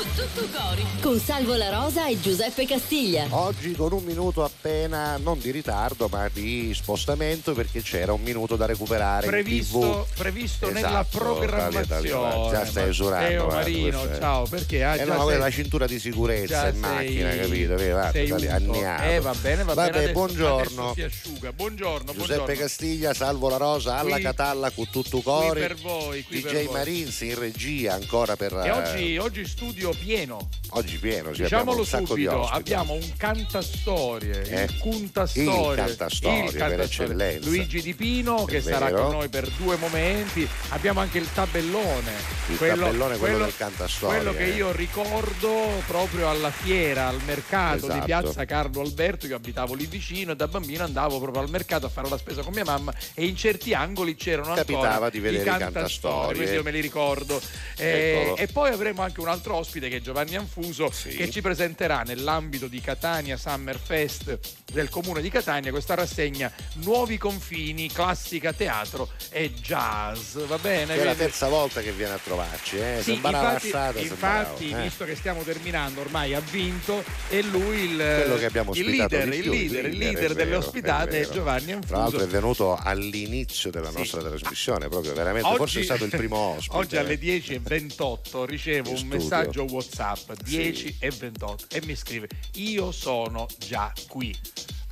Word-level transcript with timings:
con 0.00 0.08
tutto 0.14 0.48
cori. 0.56 0.86
Con 1.02 1.20
Salvo 1.20 1.54
La 1.56 1.68
Rosa 1.68 2.06
e 2.08 2.18
Giuseppe 2.18 2.64
Castiglia. 2.66 3.26
Oggi 3.30 3.72
con 3.72 3.92
un 3.92 4.02
minuto 4.02 4.42
appena, 4.42 5.18
non 5.18 5.38
di 5.38 5.50
ritardo, 5.50 6.08
ma 6.08 6.28
di 6.32 6.72
spostamento 6.74 7.52
perché 7.52 7.82
c'era 7.82 8.12
un 8.14 8.22
minuto 8.22 8.56
da 8.56 8.64
recuperare 8.64 9.26
previsto, 9.26 10.06
previsto 10.16 10.68
Esatto, 10.70 10.86
nella 10.86 11.04
programmazione. 11.04 12.50
già 12.50 12.64
stai 12.64 12.88
esurando, 12.88 13.44
guarda, 13.44 13.54
Marino, 13.56 14.10
è- 14.10 14.18
ciao, 14.18 14.46
perché 14.46 14.84
ah, 14.84 14.94
Eh 14.94 15.04
già 15.04 15.14
no, 15.16 15.28
sei- 15.28 15.38
la 15.38 15.50
cintura 15.50 15.86
di 15.86 15.98
sicurezza 15.98 16.62
già 16.62 16.68
in 16.68 16.78
macchina, 16.78 17.30
sei- 17.30 17.40
capito? 17.40 17.74
Vedi, 17.74 17.90
guarda, 17.90 18.10
sei 18.12 18.30
unto. 18.30 18.50
anniato. 18.50 19.02
Eh, 19.02 19.20
va 19.20 19.34
bene, 19.34 19.64
va 19.64 19.74
Vabbè, 19.74 19.90
bene. 19.90 19.98
adesso- 20.04 20.12
buongiorno. 20.12 20.90
adesso 20.90 20.94
si 20.94 21.02
asciuga. 21.02 21.52
Buongiorno, 21.52 22.12
Giuseppe 22.12 22.34
buongiorno. 22.36 22.60
Castiglia, 22.60 23.12
Salvo 23.14 23.48
La 23.50 23.56
Rosa, 23.58 23.96
alla 23.98 24.14
Qui- 24.14 24.22
Catalla 24.22 24.70
con 24.70 24.88
tutto 24.90 25.10
Qui 25.20 25.22
cori. 25.22 25.60
per 25.60 25.74
voi, 25.76 26.22
qui 26.24 26.40
per 26.40 26.52
DJ 26.52 26.64
voi. 26.64 26.74
Marinzi 26.74 27.26
in 27.26 27.38
regia 27.38 27.92
ancora 27.94 28.36
per 28.36 28.52
E 28.54 28.66
eh, 28.66 28.70
oggi, 28.70 29.18
oggi 29.18 29.46
studio 29.46 29.88
pieno, 29.92 30.48
oggi 30.70 30.96
pieno, 30.98 31.32
sì, 31.34 31.42
diciamolo 31.42 31.84
subito, 31.84 32.46
abbiamo 32.46 32.92
un 32.94 33.12
cantastorie, 33.16 34.42
Eh, 34.48 34.62
il 34.64 34.78
cuntastorie, 34.78 35.70
il 35.82 35.86
cantastorie, 35.86 36.42
per 36.50 36.52
cantastorie. 36.58 36.84
eccellenza. 36.84 37.48
Luigi 37.48 37.82
Di 37.82 37.94
Pino 37.94 38.44
che 38.44 38.58
È 38.58 38.60
sarà 38.60 38.86
vero. 38.86 39.02
con 39.04 39.12
noi 39.12 39.28
per 39.28 39.48
due 39.58 39.76
momenti, 39.76 40.46
abbiamo 40.70 41.00
anche 41.00 41.18
il 41.18 41.28
tabellone, 41.32 42.12
Il 42.48 42.58
tabellone, 42.58 43.16
quello 43.18 43.38
del 43.44 43.56
cantastorie, 43.56 44.16
quello 44.20 44.32
che 44.36 44.44
eh. 44.44 44.56
io 44.56 44.72
ricordo 44.72 45.82
proprio 45.86 46.28
alla 46.30 46.50
fiera, 46.50 47.08
al 47.08 47.20
mercato 47.24 47.76
Esatto. 47.86 47.92
di 47.94 48.00
piazza 48.04 48.44
Carlo 48.44 48.80
Alberto, 48.80 49.26
io 49.26 49.36
abitavo 49.36 49.74
lì 49.74 49.86
vicino 49.86 50.32
e 50.32 50.36
da 50.36 50.48
bambino 50.48 50.84
andavo 50.84 51.20
proprio 51.20 51.42
al 51.42 51.50
mercato 51.50 51.86
a 51.86 51.88
fare 51.88 52.08
la 52.08 52.18
spesa 52.18 52.42
con 52.42 52.52
mia 52.52 52.64
mamma 52.64 52.92
e 53.14 53.24
in 53.26 53.36
certi 53.36 53.74
angoli 53.74 54.14
c'erano 54.14 54.54
Capitava 54.54 54.88
ancora 54.88 55.10
di 55.10 55.20
vedere 55.20 55.42
i 55.42 55.46
cantastorie. 55.58 56.36
quindi 56.36 56.54
io 56.54 56.62
me 56.62 56.70
li 56.70 56.80
ricordo. 56.80 57.40
Eh, 57.76 58.34
e 58.36 58.46
poi 58.48 58.70
avremo 58.70 59.02
anche 59.02 59.20
un 59.20 59.28
altro 59.28 59.54
ospite 59.56 59.79
che 59.88 59.96
è 59.96 60.00
Giovanni 60.00 60.36
Anfuso 60.36 60.90
Sì. 60.90 61.10
che 61.10 61.30
ci 61.30 61.40
presenterà 61.40 62.02
nell'ambito 62.02 62.66
di 62.66 62.80
Catania 62.80 63.36
Summer 63.36 63.78
Fest 63.78 64.38
del 64.72 64.88
comune 64.88 65.20
di 65.22 65.30
Catania 65.30 65.70
questa 65.70 65.94
rassegna 65.94 66.50
Nuovi 66.74 67.18
confini, 67.18 67.88
classica 67.90 68.52
teatro 68.52 69.10
e 69.30 69.52
jazz. 69.54 70.36
Va 70.46 70.58
bene? 70.58 70.94
Che 70.94 71.00
è 71.00 71.04
la 71.04 71.14
terza 71.14 71.48
volta 71.48 71.80
che 71.80 71.92
viene 71.92 72.12
a 72.14 72.18
trovarci, 72.22 72.76
eh? 72.78 72.96
Sì, 72.98 73.12
sembrava 73.12 73.38
infatti, 73.52 73.62
la 73.64 73.68
strada, 73.68 73.98
sembrava, 74.00 74.40
infatti 74.40 74.70
eh. 74.70 74.82
visto 74.82 75.04
che 75.04 75.16
stiamo 75.16 75.42
terminando, 75.42 76.00
ormai 76.00 76.34
ha 76.34 76.40
vinto 76.40 77.02
e 77.28 77.42
lui 77.42 77.78
il, 77.90 77.96
quello 77.96 78.36
che 78.36 78.44
abbiamo 78.46 78.72
il 78.74 78.84
leader, 78.86 79.28
il 79.32 79.40
più, 79.42 79.50
leader, 79.52 79.84
il 79.86 79.96
leader 79.98 80.30
è 80.30 80.34
delle 80.34 80.44
vero, 80.50 80.58
ospitate 80.58 81.18
è 81.18 81.20
vero. 81.22 81.32
Giovanni 81.32 81.78
Tra 81.86 81.98
l'altro 81.98 82.18
è 82.18 82.22
Anfuso. 82.22 82.26
venuto 82.40 82.76
all'inizio 82.76 83.70
della 83.70 83.90
Sì. 83.90 83.98
nostra 83.98 84.22
trasmissione, 84.22 84.88
proprio 84.88 85.12
veramente, 85.14 85.54
forse 85.56 85.80
è 85.80 85.84
stato 85.84 86.04
il 86.04 86.10
primo 86.10 86.36
ospite. 86.56 86.76
Oggi 86.76 86.96
alle 86.96 87.18
10.28 87.18 88.44
ricevo 88.44 88.88
In 88.88 88.94
un 88.94 88.98
studio. 88.98 89.16
messaggio 89.18 89.64
WhatsApp 89.70 90.32
10 90.44 90.96
e 91.00 91.10
28 91.10 91.66
e 91.76 91.82
mi 91.84 91.94
scrive: 91.94 92.28
Io 92.54 92.92
sono 92.92 93.46
già 93.58 93.92
qui. 94.08 94.36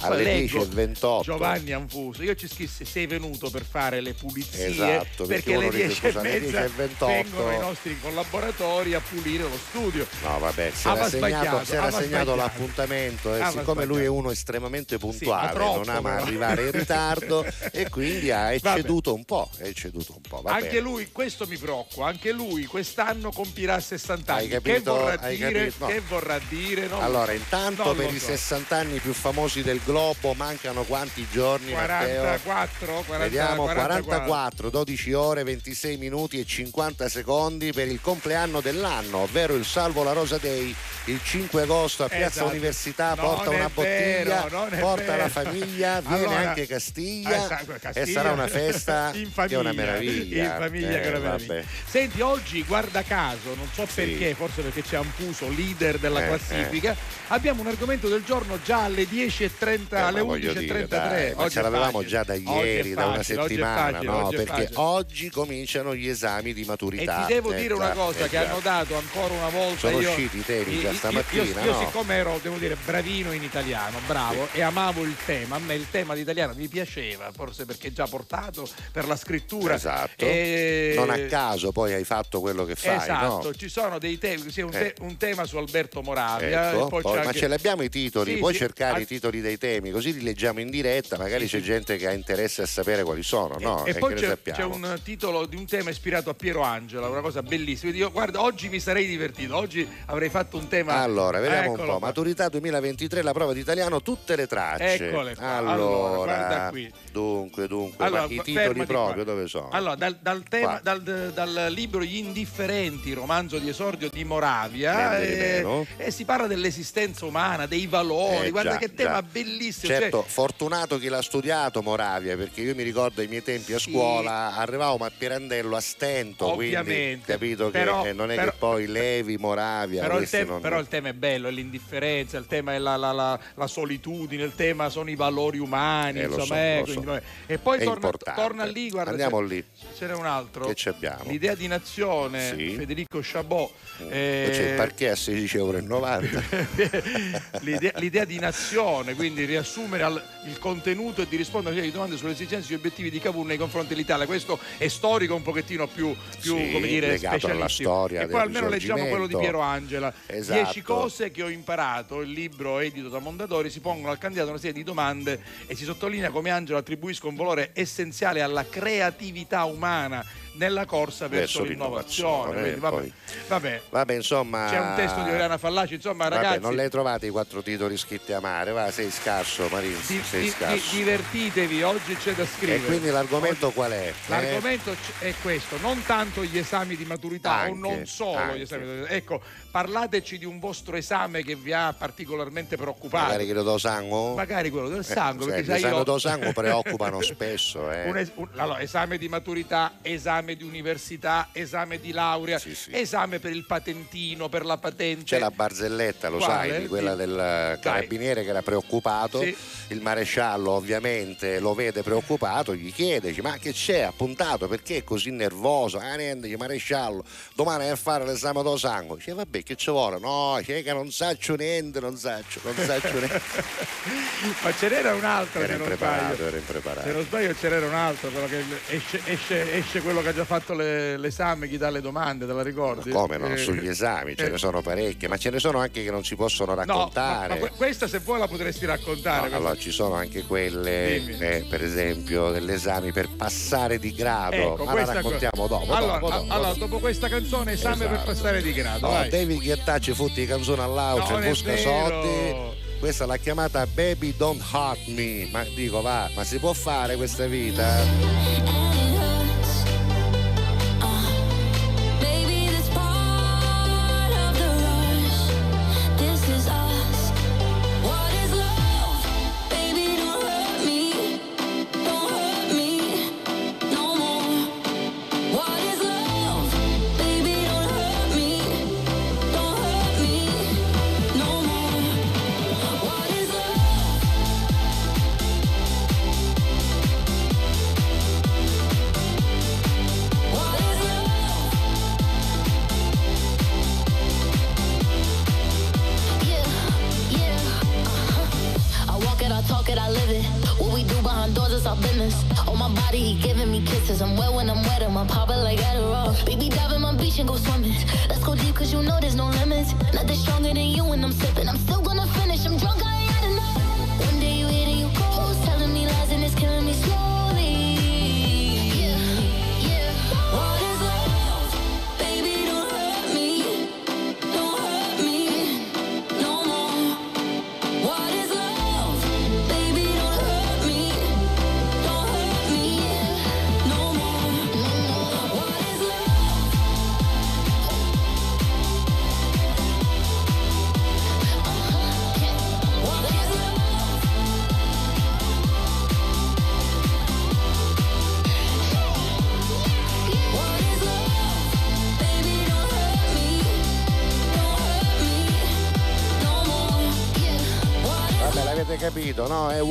Alle 0.01 0.23
Leggo 0.23 0.65
10.28. 0.65 1.23
Giovanni 1.23 1.73
Anfuso, 1.73 2.23
io 2.23 2.35
ci 2.37 2.47
scrissi 2.49 2.85
sei 2.85 3.07
venuto 3.07 3.51
per 3.51 3.65
fare 3.65 4.01
le 4.01 4.15
pulizie 4.15 4.67
Esatto, 4.69 5.27
perché 5.27 5.55
alle 5.55 5.67
uno 5.67 5.77
dice, 5.77 5.87
10 5.87 6.07
e 6.07 6.11
scusa, 6.13 6.21
alle 6.21 6.41
mezza 6.41 6.61
10:28. 6.67 7.07
vengono 7.07 7.53
i 7.53 7.59
nostri 7.59 8.01
collaboratori 8.01 8.95
a 8.95 9.01
pulire 9.01 9.43
lo 9.43 9.59
studio. 9.69 10.07
No, 10.23 10.39
vabbè, 10.39 10.71
si 10.73 10.87
era 10.89 11.09
segnato, 11.09 11.65
segnato 11.65 11.91
sbagliato. 11.91 12.35
l'appuntamento 12.37 13.31
e 13.35 13.41
Aveva 13.41 13.51
siccome 13.61 13.85
lui 13.87 14.03
è 14.03 14.07
uno 14.07 14.31
estremamente 14.31 14.99
puntuale, 14.99 15.53
troppo, 15.53 15.79
non 15.85 15.89
ama 15.89 16.11
però. 16.13 16.23
arrivare 16.25 16.65
in 16.67 16.71
ritardo 16.73 17.45
e 17.73 17.89
quindi 17.89 18.31
ha 18.31 18.53
ecceduto 18.53 19.15
un 19.15 19.25
po', 19.25 19.51
ecceduto 19.59 20.15
un 20.15 20.21
po'. 20.23 20.43
Anche 20.45 20.79
lui, 20.81 21.11
questo 21.11 21.47
mi 21.49 21.57
preoccupa, 21.57 22.07
anche 22.07 22.31
lui 22.33 22.67
quest'anno 22.67 23.31
compirà 23.33 23.81
60 23.81 24.33
Hai 24.35 24.41
anni. 24.45 24.49
capito? 24.51 24.93
che 24.95 25.01
vorrà 25.01 25.21
Hai 25.21 25.37
dire? 25.37 25.73
No. 25.79 25.87
Che 25.87 26.01
vorrà 26.09 26.41
dire? 26.49 26.87
Non- 26.87 27.03
Allora, 27.03 27.33
intanto 27.33 27.83
non 27.85 27.97
per 27.97 28.13
i 28.15 28.19
so. 28.21 28.27
60 28.27 28.77
anni 28.77 28.99
più 29.01 29.13
famosi 29.13 29.63
del 29.63 29.81
globo 29.93 30.35
mancano 30.35 30.83
quanti 30.83 31.27
giorni? 31.33 31.73
Matteo? 31.73 32.21
44, 32.43 32.87
40, 33.07 33.17
Vediamo 33.25 33.63
44. 33.63 34.03
44, 34.05 34.71
12 34.71 35.13
ore, 35.15 35.43
26 35.45 35.97
minuti 35.97 36.39
e 36.39 36.45
50 36.45 37.09
secondi 37.09 37.73
per 37.73 37.89
il 37.89 37.99
compleanno 38.03 38.61
dell'anno, 38.61 39.19
ovvero 39.21 39.55
il 39.55 39.65
Salvo 39.65 40.03
La 40.03 40.13
Rosa 40.13 40.37
Day, 40.37 40.75
il 41.07 41.19
5 41.25 41.63
agosto 41.63 42.05
a 42.05 42.09
Piazza 42.09 42.27
Esatto. 42.41 42.49
Università, 42.51 43.15
Non 43.15 43.25
porta 43.25 43.49
una 43.49 43.59
vero, 43.59 43.71
bottiglia, 43.73 44.47
è 44.69 44.79
porta 44.79 45.05
vero. 45.05 45.17
la 45.17 45.29
famiglia, 45.31 46.01
viene 46.01 46.17
Allora, 46.29 46.49
anche 46.49 46.63
eh, 46.63 46.67
Castiglia, 46.67 47.47
sa- 47.47 47.65
Castiglia, 47.81 47.91
e 48.07 48.07
sarà 48.13 48.33
una 48.33 48.47
festa 48.49 49.11
in 49.15 49.23
che 49.25 49.31
famiglia, 49.31 49.57
è 49.57 49.61
una 49.61 49.73
meraviglia. 49.73 50.45
In 50.45 50.55
famiglia 50.59 50.89
Eh, 50.89 51.01
che 51.01 51.03
è 51.03 51.09
una 51.09 51.19
meraviglia. 51.19 51.55
vabbè. 51.55 51.65
Senti, 51.89 52.21
oggi 52.21 52.63
guarda 52.65 53.03
caso, 53.05 53.55
non 53.55 53.69
so 53.73 53.87
Sì. 53.87 53.95
perché, 54.03 54.35
forse 54.35 54.61
perché 54.61 54.83
c'è 54.83 54.97
Ampuso, 54.99 55.49
leader 55.49 55.97
della 55.99 56.23
Eh, 56.23 56.27
classifica, 56.27 56.95
abbiamo 57.29 57.63
un 57.63 57.69
argomento 57.69 58.09
del 58.09 58.23
giorno 58.23 58.59
già 58.63 58.83
alle 58.85 59.05
10.30, 59.05 59.77
Eh, 59.79 59.87
ma 59.91 60.07
alle 60.07 60.21
voglio 60.21 60.53
11.33. 60.53 60.59
dire, 60.59 60.87
dai, 60.89 61.35
ma 61.35 61.43
Oggi 61.43 61.51
ce 61.51 61.63
l'avevamo 61.63 62.05
già 62.05 62.23
da 62.25 62.35
ieri, 62.35 62.95
da 62.95 63.07
una 63.07 63.17
facile, 63.17 63.39
oggi 63.41 63.47
è 63.55 63.57
settimana, 63.57 63.91
facile, 63.93 64.07
no? 64.11 64.25
oggi 64.27 64.37
Perché 64.37 64.69
oggi 64.75 65.31
cominciano 65.31 65.95
gli 65.95 66.09
esami 66.09 66.53
di 66.53 66.63
E 66.63 66.67
maturità. 66.67 67.25
ti 67.27 67.33
devo 67.35 67.53
Eh, 67.53 67.57
dire 67.61 67.75
una 67.75 67.89
già, 67.89 67.95
cosa 67.95 68.25
eh, 68.25 68.29
che 68.29 68.37
hanno 68.37 68.61
dato 68.61 68.97
ancora 68.97 69.35
una 69.35 69.49
volta. 69.49 69.79
Sono 69.79 70.01
io, 70.01 70.09
usciti 70.11 70.39
i 70.39 70.45
temi 70.45 70.81
già 70.81 70.93
stamattina, 70.93 71.43
Io, 71.43 71.61
io 71.65 71.73
no? 71.73 71.79
siccome 71.79 72.15
ero, 72.17 72.39
devo 72.43 72.57
dire, 72.57 72.77
bravino 72.85 73.33
in 73.33 73.43
italiano, 73.43 73.99
bravo, 74.07 74.49
e 74.53 74.63
amavo 74.63 75.03
il 75.05 75.15
tema, 75.25 75.57
a 75.57 75.59
me 75.61 75.75
il 75.75 75.87
tema 75.91 76.15
di 76.15 76.21
italiano 76.23 76.55
mi 76.57 76.69
piaceva, 76.69 77.31
forse 77.33 77.65
perché 77.65 77.93
già 77.93 78.07
portato 78.07 78.69
per 78.93 79.07
la 79.07 79.17
scrittura. 79.17 79.75
Esatto. 79.75 80.25
E- 80.25 80.93
Non 80.97 81.11
a 81.11 81.19
caso 81.27 81.73
poi 81.73 81.93
hai 81.95 82.05
fatto 82.05 82.41
quello 82.41 82.65
che 82.65 82.75
fai, 82.75 82.97
Esatto, 82.97 83.43
no? 83.49 83.55
ci 83.55 83.69
sono 83.69 83.99
dei 83.99 84.19
temi, 84.19 84.51
sì, 84.51 84.61
un, 84.61 84.73
Eh. 84.75 84.93
te- 84.93 84.95
un 85.01 85.17
tema 85.17 85.45
su 85.45 85.57
Alberto 85.57 86.03
Moravia. 86.03 86.71
Ecco, 86.73 86.87
e 86.87 86.89
poi 86.89 87.03
poi- 87.03 87.13
c'è 87.13 87.19
ma 87.21 87.27
anche- 87.27 87.39
ce 87.39 87.49
l'abbiamo 87.49 87.83
i 87.83 87.89
titoli, 87.89 88.33
Sì, 88.35 88.39
puoi 88.39 88.55
cercare 88.55 88.97
al- 88.97 89.01
i 89.03 89.07
titoli 89.07 89.41
dei 89.41 89.57
temi, 89.59 89.68
così 89.93 90.13
li 90.15 90.23
leggiamo 90.23 90.61
in 90.61 90.71
diretta, 90.71 91.17
magari 91.19 91.47
c'è 91.47 91.61
gente 91.61 91.97
che 91.97 92.07
ha 92.07 92.13
interesse 92.13 92.63
a 92.63 92.67
sapere 92.67 93.03
quali 93.03 93.23
sono, 93.23 93.57
no? 93.61 93.85
e 93.85 93.93
che 93.93 93.99
poi 93.99 94.15
c'è, 94.15 94.37
c'è 94.43 94.65
un 94.65 94.99
titolo 95.03 95.47
di 95.47 95.57
un 95.57 95.67
tema 95.67 95.91
ispirato 95.91 96.31
a 96.31 96.35
Piero 96.35 96.63
Angela, 96.63 97.09
una 97.09 97.21
cosa 97.21 97.43
bellissima. 97.43 97.93
Io, 97.95 98.11
guarda, 98.11 98.43
oggi 98.43 98.69
mi 98.69 98.81
sarei 98.81 99.07
divertito, 99.07 99.57
oggi 99.57 99.87
avrei 100.07 100.29
fatto 100.31 100.57
un 100.57 100.69
tema. 100.69 100.95
Allora, 101.03 101.41
vediamo 101.41 101.69
un 101.71 101.75
Eccolo 101.75 101.93
po'. 101.93 101.99
qua. 101.99 102.07
Maturità 102.09 102.49
2023, 102.49 103.23
la 103.23 103.33
prova 103.33 103.53
di 103.53 103.61
italiano, 103.61 104.03
tutte 104.03 104.37
le 104.37 104.47
tracce. 104.47 105.09
Eccole 105.09 105.35
qua. 105.35 105.47
Allora, 105.57 106.25
guarda 106.25 106.69
qui. 106.71 106.93
dunque, 107.13 107.67
dunque, 107.69 108.05
Allora, 108.05 108.25
i 108.25 108.41
titoli 108.43 108.85
proprio 108.85 109.13
qua. 109.15 109.25
dove 109.25 109.47
sono? 109.49 109.69
Allora, 109.71 109.95
dal, 109.95 110.17
dal 110.21 110.43
tema- 110.49 110.81
dal- 110.83 111.03
dal 111.03 111.67
libro 111.71 112.03
Gli 112.03 112.17
indifferenti, 112.17 113.13
romanzo 113.13 113.59
di 113.59 113.69
esordio 113.69 114.09
di 114.11 114.25
Moravia, 114.25 115.19
e, 115.19 115.37
meno. 115.37 115.87
e 115.97 116.11
si 116.11 116.25
parla 116.25 116.47
dell'esistenza 116.47 117.25
umana, 117.25 117.67
dei 117.67 117.87
valori. 117.87 118.47
Eh, 118.47 118.51
Guarda 118.51 118.73
già, 118.73 118.79
che 118.79 118.95
tema 118.95 119.15
già. 119.21 119.23
bellissimo. 119.23 119.57
Certo, 119.59 120.21
cioè- 120.21 120.29
fortunato 120.31 120.99
chi 120.99 121.09
l'ha 121.09 121.21
studiato 121.23 121.83
Moravia, 121.83 122.37
perché 122.37 122.61
io 122.61 122.75
mi 122.75 122.83
ricordo 122.83 123.21
ai 123.21 123.27
miei 123.29 123.43
tempi 123.43 123.73
a 123.75 123.79
Sì. 123.79 123.91
scuola 123.91 124.55
arrivavamo 124.57 125.05
a 125.05 125.11
Pirandello 125.17 125.77
a 125.77 125.81
stento, 125.81 126.53
quindi 126.53 126.77
Ovviamente, 126.77 127.33
capito 127.33 127.67
che 127.67 127.71
però- 127.79 128.05
eh, 128.05 128.13
non 128.13 128.31
è 128.31 128.37
però- 128.37 128.51
che 128.51 128.57
poi 128.59 128.87
Levi, 128.87 129.37
Moravia, 129.37 130.03
però, 130.03 130.19
il 130.21 130.29
tema, 130.29 130.53
non- 130.53 130.61
però 130.61 130.79
il 130.79 130.89
tema 130.89 131.09
è 131.09 131.13
bello, 131.13 131.49
è 131.49 131.51
l'indifferenza, 131.51 132.39
il 132.39 132.47
tema 132.47 132.75
è 132.75 132.79
la, 132.79 132.97
la- 132.97 133.13
la- 133.13 133.39
la 133.55 133.67
solitudine, 133.67 134.43
il 134.45 134.55
tema 134.55 134.89
sono 134.89 135.11
i 135.11 135.17
valori 135.17 135.59
umani, 135.59 136.21
Eh, 136.21 136.25
insomma, 136.25 136.45
so, 136.45 136.55
eh, 136.55 136.81
quindi, 136.85 137.05
so. 137.07 137.21
e 137.47 137.59
poi 137.59 137.83
torna, 137.83 138.11
torna 138.35 138.65
lì, 138.65 138.91
guarda, 138.91 139.11
Andiamo 139.11 139.41
lì. 139.41 139.65
Ce 139.97 140.07
n'è 140.07 140.15
un 140.15 140.27
altro. 140.27 140.67
Che 140.67 140.75
ci 140.75 140.89
abbiamo? 140.89 141.31
L'idea 141.31 141.55
di 141.55 141.67
nazione, 141.67 142.55
Sì. 142.57 142.75
Federico 142.77 143.19
Chabot. 143.23 143.71
Poi 143.99 144.09
eh, 144.11 144.49
c'è 144.53 144.69
il 144.71 144.77
parquet 144.77 145.11
a 145.13 145.17
16,90 145.17 146.23
euro. 146.23 146.43
l'idea, 147.61 147.93
l'idea 147.97 148.25
di 148.25 148.39
nazione, 148.39 149.15
quindi 149.15 149.45
riassumere 149.49 150.03
al- 150.03 150.23
il 150.47 150.59
contenuto 150.59 151.23
e 151.23 151.27
di 151.29 151.37
rispondere 151.37 151.71
a 151.71 151.73
una 151.73 151.81
serie 151.81 151.91
di 151.91 151.97
domande 151.97 152.17
sulle 152.17 152.33
esigenze 152.33 152.69
e 152.69 152.71
gli 152.73 152.79
obiettivi 152.79 153.11
di 153.11 153.19
Cavour 153.19 153.47
nei 153.47 153.57
confronti 153.57 153.89
dell'Italia. 153.89 154.27
Questo 154.27 154.59
è 154.77 154.89
storico 154.89 155.35
un 155.35 155.43
pochettino 155.43 155.87
più, 155.89 156.15
più 156.41 156.57
Sì, 156.57 156.71
come 156.71 156.87
dire, 156.87 157.09
legato 157.09 157.47
alla 157.47 157.69
storia 157.69 158.23
E 158.23 158.27
poi 158.27 158.41
almeno 158.41 158.69
leggiamo 158.69 159.07
quello 159.07 159.27
di. 159.27 159.37
Piero 159.37 159.61
Angela. 159.61 160.13
Esatto. 160.27 160.61
Dieci 160.63 160.83
cose 160.83 161.31
che 161.31 161.43
ho 161.43 161.49
imparato, 161.49 162.21
il 162.21 162.31
libro 162.31 162.81
edito 162.81 163.09
da 163.09 163.19
Mondadori, 163.19 163.71
si 163.71 163.81
pongono 163.81 164.11
al 164.11 164.19
candidato 164.19 164.51
una 164.51 164.59
serie 164.59 164.75
di 164.75 164.83
domande 164.85 165.41
e 165.67 165.75
si 165.75 165.85
sottolinea 165.85 166.31
come 166.31 166.51
Angela 166.51 166.79
attribuisca 166.81 167.27
un 167.29 167.37
valore 167.37 167.71
essenziale 167.73 168.43
alla 168.43 168.67
creatività 168.69 169.65
umana 169.65 170.25
nella 170.59 170.85
corsa 170.85 171.27
verso, 171.29 171.59
Verso 171.61 171.73
l'innovazione. 171.73 172.61
Quindi, 172.61 172.81
vabbè, 172.81 172.97
poi. 172.97 173.13
vabbè. 173.49 173.83
Vabbè, 173.91 174.15
insomma. 174.15 174.67
C'è 174.69 174.79
un 174.79 174.93
testo 174.97 175.23
di 175.23 175.31
Oriana 175.31 175.57
Fallaci, 175.59 175.95
insomma, 175.95 176.29
Vabbè, 176.29 176.35
ragazzi. 176.43 176.61
non 176.61 176.75
le 176.75 176.89
trovate 176.91 177.27
i 177.27 177.31
quattro 177.31 177.63
titoli 177.63 177.97
scritti 177.97 178.33
a 178.33 178.41
mare, 178.41 178.73
va, 178.73 178.91
sei 178.91 179.11
scarso. 179.11 179.27
scarso, 179.29 179.69
Marin, 179.71 179.97
Di- 180.07 180.23
sei 180.23 180.43
di- 180.43 180.49
scarso. 180.49 180.91
di- 180.91 180.97
divertitevi, 180.99 181.83
oggi 181.83 182.15
c'è 182.17 182.33
da 182.35 182.47
scrivere. 182.47 182.79
e 182.79 182.85
quindi 182.85 183.11
l'argomento 183.11 183.71
qual 183.73 183.93
è? 183.93 184.13
L'argomento 184.27 184.93
c- 184.93 185.23
è 185.23 185.35
questo, 185.43 185.77
non 185.81 186.03
tanto 186.05 186.43
gli 186.45 186.57
esami 186.59 186.97
di 186.97 187.05
maturità 187.05 187.53
Anche, 187.53 187.71
o 187.73 187.75
non 187.75 188.07
solo 188.07 188.37
anche. 188.37 188.59
gli 188.59 188.63
esami 188.63 188.83
di 188.85 188.89
maturità. 188.89 189.15
Ecco, 189.15 189.41
parlateci 189.71 190.39
di 190.39 190.45
un 190.45 190.59
vostro 190.59 190.97
esame 190.97 191.43
che 191.45 191.55
vi 191.57 191.73
ha 191.73 191.93
particolarmente 191.93 192.75
Eh, 192.75 192.79
preoccupato. 192.79 193.25
magari 193.27 193.47
che 193.47 193.53
lo 193.53 193.63
do 193.63 193.79
sangue? 193.79 194.35
Magari 194.35 194.71
quello 194.71 194.89
del 194.89 195.01
Eh, 195.01 195.03
sangue, 195.03 195.45
sai, 195.45 195.53
perché 195.53 195.63
gli 195.63 195.67
sai 195.67 195.77
esami 195.79 195.97
io- 195.97 196.03
do 196.05 196.19
sangue 196.19 196.53
preoccupano 196.53 197.21
spesso, 197.23 197.91
eh. 197.91 198.05
Un 198.09 198.17
es- 198.17 198.33
un- 198.35 198.49
allora, 198.57 198.81
esame 198.81 199.19
di 199.19 199.29
maturità, 199.29 199.93
esame 200.03 200.48
di 200.57 200.65
università, 200.65 201.49
esame 201.53 202.01
di 202.01 202.13
laurea, 202.13 202.59
Sì, 202.59 202.75
sì. 202.75 202.91
esame 202.93 203.39
per 203.39 203.53
il 203.53 203.65
patentino, 203.65 204.49
per 204.49 204.65
la 204.65 204.77
patente. 204.79 205.25
C'è 205.25 205.39
la 205.39 205.51
barzelletta, 205.51 206.29
lo 206.29 206.39
Quale? 206.39 206.71
sai, 206.71 206.81
di 206.83 206.87
quella 206.89 207.15
del 207.15 207.79
carabiniere 207.81 208.43
che 208.45 208.51
era 208.51 208.63
preoccupato, 208.63 209.41
Sì. 209.43 209.55
il 209.89 210.01
maresciallo 210.01 210.71
ovviamente 210.71 211.59
lo 211.61 211.75
vede 211.75 212.03
preoccupato, 212.03 212.75
gli 212.75 212.93
chiede, 212.93 213.29
dice, 213.29 213.43
ma 213.43 213.57
che 213.59 213.73
c'è 213.73 214.01
appuntato, 214.03 214.69
perché 214.69 214.99
è 214.99 215.05
così 215.05 215.31
nervoso? 215.31 215.99
Ah 215.99 216.15
niente, 216.17 216.47
dice, 216.47 216.57
maresciallo, 216.59 217.25
domani 217.55 217.85
vai 217.85 217.91
a 217.91 217.97
fare 217.97 218.25
l'esame 218.25 218.63
do 218.63 218.77
sangue. 218.77 219.17
Dice, 219.17 219.33
vabbè 219.35 219.63
che 219.63 219.77
ci 219.77 219.91
vuole? 219.91 220.19
No, 220.19 220.57
dice 220.59 220.83
che 220.83 220.93
non 220.93 221.11
saccio 221.11 221.55
niente, 221.55 222.01
non 222.01 222.17
saccio, 222.17 222.61
non 222.65 222.75
saccio 222.75 223.19
niente. 223.19 223.41
Ma 224.63 224.73
ce 224.75 224.89
n'era 224.89 225.15
un 225.15 225.25
altro, 225.25 225.61
era 225.61 225.73
se 225.73 225.79
non 225.79 225.89
impreparato, 225.91 226.35
sbaglio. 226.35 226.47
era 226.49 226.57
impreparato. 226.57 227.07
Se 227.07 227.13
non 227.13 227.23
sbaglio 227.25 227.55
ce 227.55 227.69
n'era 227.69 227.87
un 227.87 227.95
altro, 227.95 228.29
però 228.31 228.47
che 228.47 228.63
esce, 228.89 229.21
esce- 229.25 229.73
esce 229.75 230.01
quello 230.01 230.23
che 230.23 230.28
ha 230.29 230.35
già 230.35 230.45
fatto 230.45 230.75
le- 230.75 231.17
l'esame, 231.17 231.69
chi 231.69 231.77
dà 231.77 231.91
le 231.91 232.01
domande, 232.01 232.47
te 232.47 232.53
la 232.53 232.63
ricordi? 232.63 233.11
Come 233.11 233.37
no? 233.37 233.47
Eh, 233.49 233.57
Sugli 233.57 233.89
esami 233.89 234.37
ce 234.37 234.47
eh, 234.47 234.51
ne 234.51 234.59
sono 234.59 234.81
parecchie, 234.83 235.29
ma 235.29 235.37
ce 235.37 235.51
ne 235.51 235.59
sono 235.59 235.79
anche 235.79 236.03
che 236.05 236.11
non 236.11 236.25
si 236.25 236.37
possono 236.37 236.75
No, 236.75 236.77
ma, 236.79 236.85
raccontare. 236.85 237.49
ma 237.49 237.57
que- 237.57 237.71
questa 237.77 238.07
se 238.09 238.19
vuoi 238.21 238.39
la 238.39 238.47
potresti 238.49 238.87
raccontare. 238.87 239.49
No, 239.49 239.57
allora 239.57 239.77
ci 239.77 239.91
sono 239.91 240.15
anche 240.15 240.43
quelle, 240.43 241.17
eh, 241.39 241.67
per 241.69 241.83
esempio, 241.83 242.51
degli 242.51 242.71
esami 242.71 243.13
per 243.13 243.29
passare 243.37 243.99
di 243.99 244.13
grado, 244.15 244.57
Ecco, 244.75 244.85
ma 244.85 244.95
la 244.95 245.13
raccontiamo 245.13 245.51
co- 245.63 245.67
dopo. 245.69 245.93
Allora, 245.93 246.19
dopo, 246.19 246.27
a- 246.33 246.39
dopo. 246.39 246.53
allora, 246.53 246.75
dopo 246.75 246.99
questa 246.99 247.29
canzone, 247.29 247.73
esame 247.73 248.05
per 248.07 248.13
Esatto. 248.15 248.31
passare 248.33 248.63
di 248.63 248.73
grado. 248.73 249.07
No, 249.07 249.13
vai. 249.13 249.29
David 249.29 249.61
Ghettacci 249.61 250.13
fotti 250.13 250.47
canzoni 250.47 250.81
all'auto 250.81 251.37
è 251.39 251.49
busca 251.49 251.77
soldi. 251.77 252.77
Questa 252.99 253.27
l'ha 253.27 253.37
chiamata 253.37 253.87
Baby 253.87 254.35
Don't 254.37 254.61
Hurt 254.73 255.07
Me. 255.07 255.49
Ma 255.53 255.63
dico 255.75 256.03
va, 256.03 256.29
ma 256.35 256.43
si 256.45 256.59
può 256.59 256.73
fare 256.73 257.15
questa 257.17 257.47
vita? 257.47 258.88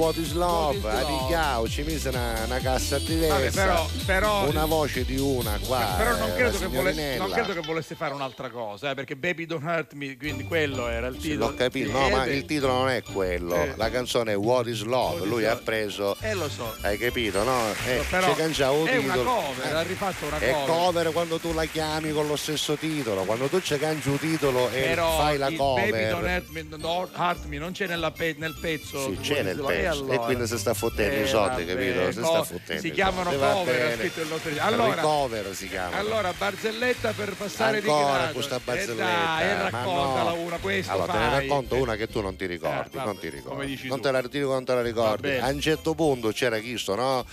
What 0.08 0.16
is 0.20 0.34
Love, 0.34 0.68
What 0.68 0.76
is 0.78 0.84
Love. 0.84 1.04
Adigliao, 1.04 1.68
ci 1.68 1.84
mise 1.84 2.08
una, 2.08 2.42
una 2.46 2.60
cassa 2.60 2.98
diversa. 2.98 3.36
Vabbè, 3.36 3.52
però, 3.52 3.87
però, 4.08 4.48
una 4.48 4.66
voce 4.66 5.04
di 5.04 5.18
una 5.20 5.60
qua. 5.68 5.94
però 5.98 6.16
non, 6.18 6.30
eh, 6.30 6.34
credo 6.36 6.58
che 6.58 6.68
vole- 6.68 7.18
non 7.18 7.30
credo 7.30 7.54
che 7.54 7.60
volesse 7.62 7.94
fare 7.96 8.14
un'altra 8.14 8.50
cosa, 8.50 8.92
eh, 8.92 8.94
perché 8.96 9.16
Baby 9.18 9.46
Don't 9.46 9.64
Hurt 9.64 9.94
Me, 9.94 10.16
quindi 10.18 10.46
quello 10.46 10.88
era 10.88 11.08
il 11.08 11.16
Sì, 11.20 11.32
titolo. 11.32 11.50
l'ho 11.50 11.56
capito, 11.56 11.88
Sì, 11.90 11.94
no, 11.94 12.08
eh, 12.08 12.12
ma 12.12 12.26
il 12.26 12.46
titolo 12.46 12.74
non 12.74 12.90
è 12.90 13.04
quello. 13.04 13.54
Eh. 13.56 13.74
La 13.76 13.90
canzone 13.90 14.32
è 14.32 14.36
What 14.38 14.68
is 14.68 14.84
Love, 14.84 15.26
lui 15.26 15.46
ha 15.46 15.56
preso. 15.58 16.16
Eh, 16.22 16.34
lo 16.34 16.48
so. 16.50 16.74
Hai 16.82 16.98
capito, 16.98 17.44
no? 17.44 17.72
Eh, 17.86 18.04
Però 18.10 18.28
c'è 18.28 18.36
cangiato 18.36 18.84
il 18.84 18.88
è 18.90 18.98
una 18.98 19.14
titolo. 19.14 19.32
cover, 19.36 19.66
Eh, 19.66 19.76
ha 19.76 19.82
rifatto 19.82 20.26
una 20.26 20.38
È 20.40 20.52
cover. 20.52 20.66
cover 20.66 21.12
quando 21.12 21.38
tu 21.40 21.54
la 21.54 21.66
chiami 21.66 22.12
con 22.14 22.28
lo 22.28 22.36
stesso 22.38 22.76
titolo, 22.76 23.24
quando 23.26 23.48
tu 23.48 23.60
ci 23.60 23.78
cangi 23.78 24.08
un 24.08 24.18
titolo 24.20 24.70
e 24.70 24.82
Però 24.84 25.18
fai 25.18 25.38
la 25.38 25.48
il 25.50 25.58
Baby 25.58 25.92
Don't 25.92 26.12
cover. 26.14 26.32
Hurt 26.38 26.50
Me, 26.50 26.68
Don't 26.78 27.10
Hurt 27.18 27.46
Me 27.46 27.58
non 27.58 27.72
c'è 27.74 27.88
nella 27.88 28.12
pe- 28.12 28.36
nel 28.38 28.56
pezzo. 28.60 29.02
Sì, 29.12 29.18
c'è 29.22 29.44
nel 29.44 29.62
pezzo. 29.66 29.90
allora? 29.92 30.14
E 30.14 30.18
quindi 30.20 30.48
si 30.48 30.58
sta 30.58 30.74
fottendo 30.74 31.24
i 31.24 31.28
soldi, 31.28 31.66
capito? 31.66 32.06
Si 32.12 32.24
sta 32.24 32.44
fottendo 32.44 32.82
si 32.82 32.92
chiamano 32.92 33.32
cover. 33.32 33.97
Scritto 33.98 34.22
il 34.22 34.28
nostro 34.28 34.52
Allora, 34.60 34.96
Recover 34.96 35.56
si 35.56 35.68
chiama. 35.70 35.98
allora 35.98 36.34
barzelletta 36.38 37.12
per 37.14 37.34
passare 37.36 37.78
Ancora 37.78 38.04
di 38.06 38.14
grado. 38.14 38.34
questa 38.34 38.56
Eh 38.56 38.62
barzelletta. 38.64 39.04
dai, 39.04 39.50
e 39.50 39.54
ma 39.56 39.70
raccontala 39.70 40.30
no. 40.32 40.40
una, 40.42 40.58
questo 40.58 40.92
Allora, 40.92 41.12
te 41.14 41.18
ne 41.20 41.26
fai. 41.30 41.40
racconto 41.48 41.76
una 41.76 41.96
che 41.96 42.08
tu 42.08 42.22
non 42.22 42.36
ti 42.36 42.46
ricordi, 42.46 42.88
Eh, 42.94 42.98
vabbè, 42.98 43.06
non 43.06 43.18
ti 43.20 43.30
ricordi. 43.30 43.88
Non 43.88 44.02
te 44.02 44.12
la, 44.12 44.22
non 44.22 44.66
te 44.66 44.74
la 44.74 44.82
ricordi. 44.82 45.36
A 45.36 45.48
un 45.50 45.60
certo 45.62 45.94
punto 45.96 46.30
c'era 46.32 46.58
Cristo, 46.60 46.96
no? 46.96 47.26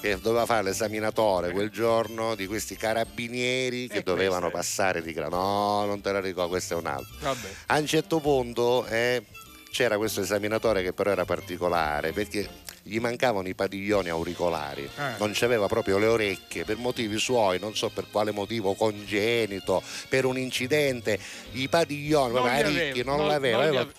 Che 0.00 0.18
doveva 0.20 0.46
fare 0.46 0.64
l'esaminatore 0.64 1.52
quel 1.52 1.70
giorno 1.70 2.34
di 2.34 2.48
questi 2.48 2.74
carabinieri 2.76 3.86
che 3.86 3.98
E 3.98 4.02
dovevano 4.02 4.50
questa 4.50 4.58
passare 4.58 5.02
di 5.02 5.12
grado. 5.12 5.36
No, 5.36 5.84
non 5.86 6.00
te 6.00 6.10
la 6.10 6.20
ricordo, 6.20 6.48
questo 6.50 6.74
è 6.74 6.76
un 6.76 6.86
altro. 6.86 7.06
Vabbè. 7.20 7.48
A 7.66 7.78
un 7.78 7.86
certo 7.86 8.18
punto 8.18 8.84
eh, 8.86 9.22
c'era 9.70 9.96
questo 9.98 10.20
esaminatore 10.20 10.82
che 10.82 10.92
però 10.92 11.10
era 11.12 11.24
particolare 11.24 12.10
perché 12.12 12.48
gli 12.82 12.98
mancavano 12.98 13.48
i 13.48 13.54
padiglioni 13.54 14.08
auricolari, 14.08 14.82
Eh. 14.82 15.14
non 15.18 15.30
c'aveva 15.34 15.66
proprio 15.66 15.98
le 15.98 16.06
orecchie. 16.06 16.64
Per 16.64 16.76
motivi 16.76 17.18
suoi, 17.18 17.58
non 17.58 17.76
so 17.76 17.88
per 17.90 18.06
quale 18.10 18.32
motivo 18.32 18.74
congenito, 18.74 19.82
per 20.08 20.24
un 20.24 20.36
incidente, 20.38 21.18
i 21.52 21.68
padiglioni, 21.68 22.34
Non 22.34 22.62
ricchi, 22.62 23.04
non, 23.04 23.18
non- 23.18 23.26
l'aveva, 23.28 23.70
non 23.70 23.92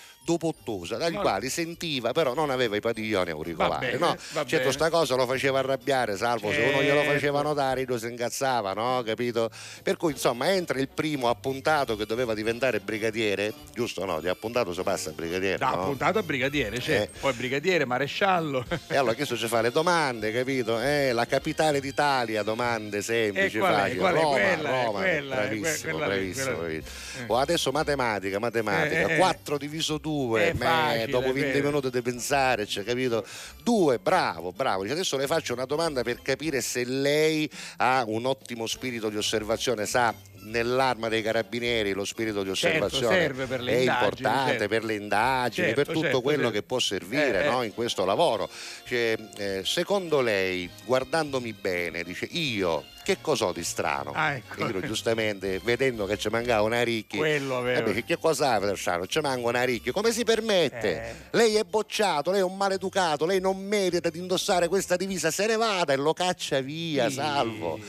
dagli 0.97 1.13
Non- 1.13 1.21
quali 1.21 1.49
sentiva, 1.49 2.11
però 2.11 2.33
non 2.33 2.49
aveva 2.49 2.75
i 2.75 2.79
padiglioni 2.79 3.31
auricolari. 3.31 3.85
bene, 3.87 3.97
no? 3.97 4.15
Certo, 4.45 4.71
sta 4.71 4.89
cosa 4.89 5.15
lo 5.15 5.25
faceva 5.25 5.59
arrabbiare, 5.59 6.15
salvo 6.15 6.51
se 6.51 6.61
uno 6.61 6.81
glielo 6.81 6.99
Certo. 7.01 7.13
faceva 7.13 7.41
notare, 7.41 7.83
lui 7.83 7.99
si 7.99 8.07
incazzava, 8.07 8.73
no? 8.73 9.03
Capito? 9.05 9.49
Per 9.81 9.97
cui 9.97 10.11
insomma 10.13 10.51
entra 10.51 10.79
il 10.79 10.87
primo 10.89 11.29
appuntato 11.29 11.95
che 11.95 12.05
doveva 12.05 12.33
diventare 12.33 12.79
brigadiere, 12.79 13.53
giusto 13.73 14.05
no? 14.05 14.19
Di 14.21 14.27
appuntato 14.29 14.73
si 14.73 14.81
passa 14.81 15.09
a 15.09 15.13
brigadiere. 15.13 15.57
Da 15.57 15.69
no? 15.71 15.81
appuntato 15.81 16.19
a 16.19 16.23
brigadiere, 16.23 16.77
c'è. 16.79 17.01
Eh. 17.01 17.09
Poi 17.19 17.33
brigadiere, 17.33 17.85
maresciallo. 17.85 18.65
E 18.87 18.95
allora 18.95 19.15
questo 19.15 19.35
ci 19.37 19.47
fa 19.47 19.61
le 19.61 19.71
domande, 19.71 20.31
capito? 20.31 20.79
Eh, 20.79 21.11
la 21.11 21.25
capitale 21.25 21.79
d'Italia, 21.81 22.43
domande 22.43 23.01
semplici, 23.01 23.59
facili. 23.59 23.97
Roma, 23.99 24.11
Quella, 24.13 24.39
è 24.39 24.57
Roma, 24.83 24.99
quella, 24.99 25.35
è 25.35 25.47
bravissimo, 25.47 25.91
quella 25.91 26.05
bravissimo, 26.07 26.45
quella 26.45 26.57
bravissimo. 26.57 27.25
Oh, 27.27 27.37
adesso 27.37 27.71
matematica, 27.71 28.39
matematica. 28.39 28.95
Eh, 29.07 29.11
eh, 29.11 29.13
eh. 29.15 29.17
4 29.17 29.57
diviso 29.57 29.97
2 29.97 30.11
due, 30.13 30.51
È 30.51 30.55
facile, 30.55 31.07
dopo 31.07 31.27
è 31.27 31.33
20 31.33 31.51
vero. 31.51 31.65
minuti 31.65 31.89
di 31.89 32.01
pensare, 32.01 32.65
cioè, 32.65 32.83
capito? 32.83 33.25
Due, 33.63 33.97
bravo, 33.99 34.51
bravo. 34.51 34.83
Adesso 34.83 35.17
le 35.17 35.27
faccio 35.27 35.53
una 35.53 35.65
domanda 35.65 36.03
per 36.03 36.21
capire 36.21 36.61
se 36.61 36.83
lei 36.85 37.49
ha 37.77 38.03
un 38.07 38.25
ottimo 38.25 38.67
spirito 38.67 39.09
di 39.09 39.17
osservazione, 39.17 39.85
sa 39.85 40.13
nell'arma 40.45 41.07
dei 41.07 41.21
carabinieri 41.21 41.93
lo 41.93 42.03
spirito 42.03 42.43
di 42.43 42.53
Certo, 42.53 42.85
osservazione 42.85 43.15
serve 43.15 43.45
per 43.45 43.61
le 43.61 43.71
è 43.71 43.77
importante 43.77 44.49
certo. 44.51 44.67
per 44.67 44.83
le 44.83 44.95
indagini, 44.95 45.67
Certo, 45.67 45.73
per 45.83 45.87
tutto 45.87 46.01
certo, 46.01 46.21
quello 46.21 46.37
certo. 46.43 46.53
che 46.59 46.63
può 46.63 46.79
servire 46.79 47.45
Eh, 47.45 47.49
no, 47.49 47.61
eh. 47.61 47.65
in 47.67 47.73
questo 47.73 48.03
lavoro. 48.03 48.49
Cioè, 48.85 49.17
eh, 49.37 49.61
secondo 49.63 50.19
lei, 50.21 50.69
guardandomi 50.85 51.53
bene, 51.53 52.03
dice 52.03 52.27
io 52.31 52.83
che 53.03 53.17
cosa 53.21 53.45
ho 53.45 53.51
di 53.53 53.63
strano? 53.63 54.11
Ah, 54.13 54.33
ecco. 54.33 54.65
Io 54.67 54.79
giustamente 54.81 55.59
vedendo 55.63 56.05
che 56.05 56.17
ci 56.17 56.29
mancava 56.29 56.61
una 56.61 56.81
ricchi 56.83 57.17
eh 57.19 57.83
che 58.03 58.17
cosa 58.17 58.53
ha 58.53 58.75
strano? 58.75 59.05
Ci 59.05 59.19
manca 59.19 59.47
una 59.47 59.63
ricchia, 59.63 59.91
come 59.91 60.11
si 60.11 60.23
permette? 60.23 61.03
Eh. 61.03 61.13
Lei 61.31 61.55
è 61.55 61.63
bocciato, 61.63 62.31
lei 62.31 62.39
è 62.39 62.43
un 62.43 62.57
maleducato, 62.57 63.25
lei 63.25 63.39
non 63.39 63.57
merita 63.63 64.09
di 64.09 64.19
indossare 64.19 64.67
questa 64.67 64.95
divisa, 64.95 65.29
se 65.31 65.45
ne 65.45 65.55
vada 65.55 65.93
e 65.93 65.97
lo 65.97 66.13
caccia 66.13 66.59
via, 66.61 67.09
Sì. 67.09 67.15
salvo. 67.15 67.79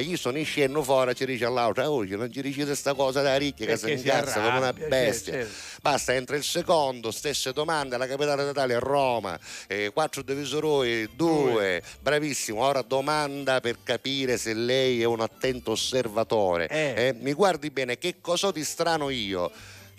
Io 0.00 0.16
sono 0.16 0.38
in 0.38 0.44
scena 0.44 0.82
fuori, 0.82 1.14
ci 1.14 1.26
dice 1.26 1.44
all'altra, 1.44 1.90
oh, 1.90 2.02
non 2.04 2.32
ci 2.32 2.40
dici 2.40 2.64
questa 2.64 2.94
cosa 2.94 3.20
da 3.20 3.36
ricchia 3.36 3.66
che 3.66 3.76
si 3.76 3.92
incazza 3.92 4.40
come 4.40 4.58
una 4.58 4.72
bestia. 4.72 5.32
certo, 5.34 5.52
Basta, 5.82 6.14
entra 6.14 6.36
il 6.36 6.44
secondo, 6.44 7.10
stesse 7.10 7.52
domande, 7.52 7.96
la 7.96 8.06
capitale 8.06 8.46
d'Italia 8.46 8.76
è 8.76 8.80
Roma, 8.80 9.38
eh, 9.66 9.90
quattro 9.92 10.22
divisori, 10.22 11.10
due, 11.14 11.82
bravissimo. 12.00 12.62
Ora 12.62 12.82
domanda 12.82 13.60
per 13.60 13.78
capire 13.82 14.38
se 14.38 14.54
lei 14.54 15.02
è 15.02 15.04
un 15.04 15.20
attento 15.20 15.72
osservatore. 15.72 16.68
Eh. 16.68 17.08
Eh, 17.08 17.14
mi 17.18 17.32
guardi 17.32 17.70
bene, 17.70 17.98
che 17.98 18.16
cosa 18.20 18.46
ho 18.48 18.52
di 18.52 18.64
strano 18.64 19.10
io? 19.10 19.50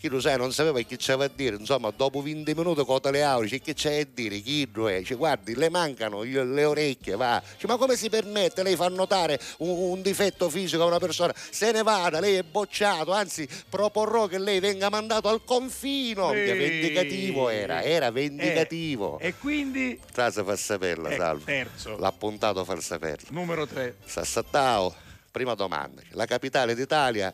Chi 0.04 0.10
lo 0.10 0.20
sai, 0.20 0.36
non 0.36 0.52
sapeva 0.52 0.82
che 0.82 0.98
c'aveva 1.00 1.24
a 1.24 1.32
dire, 1.34 1.56
insomma, 1.56 1.90
dopo 1.96 2.22
20 2.22 2.54
minuti 2.56 2.84
con 2.84 3.00
le 3.10 3.24
aule, 3.24 3.46
dice, 3.46 3.62
che 3.62 3.74
c'è 3.74 4.02
a 4.02 4.08
dire, 4.14 4.42
chi 4.42 4.70
lo 4.74 4.90
è? 4.90 4.98
Dice, 4.98 5.16
guardi, 5.16 5.56
le 5.56 5.70
mancano 5.70 6.24
le 6.24 6.66
orecchie, 6.66 7.16
va. 7.16 7.42
Dice, 7.54 7.68
ma 7.68 7.78
come 7.78 7.96
si 7.96 8.10
permette? 8.10 8.64
Lei 8.64 8.76
fa 8.76 8.90
notare 8.90 9.40
un, 9.60 9.70
un 9.70 10.02
difetto 10.02 10.50
fisico 10.50 10.84
a 10.84 10.88
una 10.88 11.00
persona, 11.00 11.34
se 11.34 11.72
ne 11.72 11.84
vada, 11.84 12.20
lei 12.20 12.36
è 12.36 12.44
bocciato, 12.44 13.14
anzi, 13.14 13.48
proporrò 13.70 14.28
che 14.28 14.40
lei 14.40 14.60
venga 14.60 14.90
mandato 14.90 15.30
al 15.30 15.42
confino. 15.46 16.32
Che 16.32 16.54
vendicativo 16.54 17.48
era, 17.48 17.82
era 17.82 18.12
vendicativo. 18.12 19.20
Eh, 19.20 19.28
e 19.28 19.36
quindi 19.38 19.98
Trasa 20.12 20.44
fa 20.44 20.58
saperla, 20.58 21.12
eh, 21.12 21.16
salvo. 21.16 21.46
terzo, 21.46 21.98
L'ha 21.98 22.12
puntato 22.12 22.66
far 22.66 22.82
saperla. 22.82 23.30
numero 23.32 23.66
3. 23.66 23.96
Sassattao, 24.04 24.94
prima 25.32 25.54
domanda. 25.54 26.02
La 26.10 26.26
capitale 26.26 26.76
d'Italia, 26.76 27.34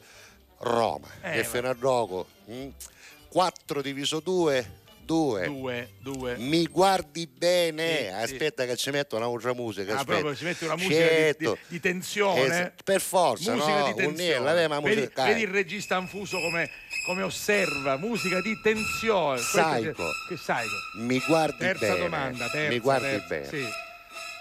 Roma. 0.59 1.07
Eh, 1.23 1.39
e 1.39 1.43
fino 1.43 1.67
a 1.67 1.75
gioco 2.49 2.73
4 3.29 3.81
diviso 3.81 4.19
2, 4.19 4.77
2. 5.05 5.45
2, 5.45 5.89
2. 6.01 6.35
Mi 6.37 6.65
guardi 6.65 7.27
bene, 7.27 7.97
Sì, 7.97 8.03
sì. 8.03 8.09
aspetta 8.09 8.65
che 8.65 8.75
ci 8.75 8.89
metto 8.89 9.17
un'altra 9.17 9.53
musica. 9.53 9.97
Ah, 9.99 10.03
proprio 10.03 10.35
ci 10.35 10.43
mette 10.45 10.65
una 10.65 10.75
musica 10.75 10.99
di- 10.99 11.05
Certo. 11.07 11.53
di, 11.53 11.59
di 11.67 11.79
tensione. 11.79 12.41
Es- 12.41 12.71
per 12.83 13.01
forza, 13.01 13.53
musica 13.53 13.79
no? 13.79 13.85
di 13.87 13.93
tensione. 13.95 14.67
ma 14.67 14.79
vedi, 14.79 15.09
vedi 15.15 15.41
il 15.41 15.47
regista 15.47 15.95
anfuso 15.95 16.39
come, 16.39 16.69
come 17.05 17.21
osserva, 17.21 17.97
musica 17.97 18.41
di 18.41 18.59
tensione. 18.61 19.39
Psycho. 19.39 20.03
Che, 20.27 20.35
che. 20.35 21.01
Mi 21.01 21.19
guardi 21.27 21.57
Terza 21.57 21.85
bene. 21.87 21.99
domanda, 21.99 22.49
terza, 22.49 22.69
Mi 22.71 22.79
guardi 22.79 23.05
terza, 23.07 23.27
bene. 23.27 23.47
Sì. 23.47 23.65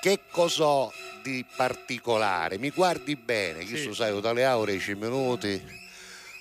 Che 0.01 0.21
cos'ho 0.31 0.93
di 1.23 1.45
particolare? 1.57 2.57
Mi 2.59 2.71
guardi 2.71 3.17
bene, 3.17 3.67
Sì. 3.67 3.75
io 3.75 3.83
so, 3.83 3.95
sai, 3.95 4.19
dalle 4.21 4.45
aure 4.45 4.73
10 4.73 4.95
minuti, 4.95 5.63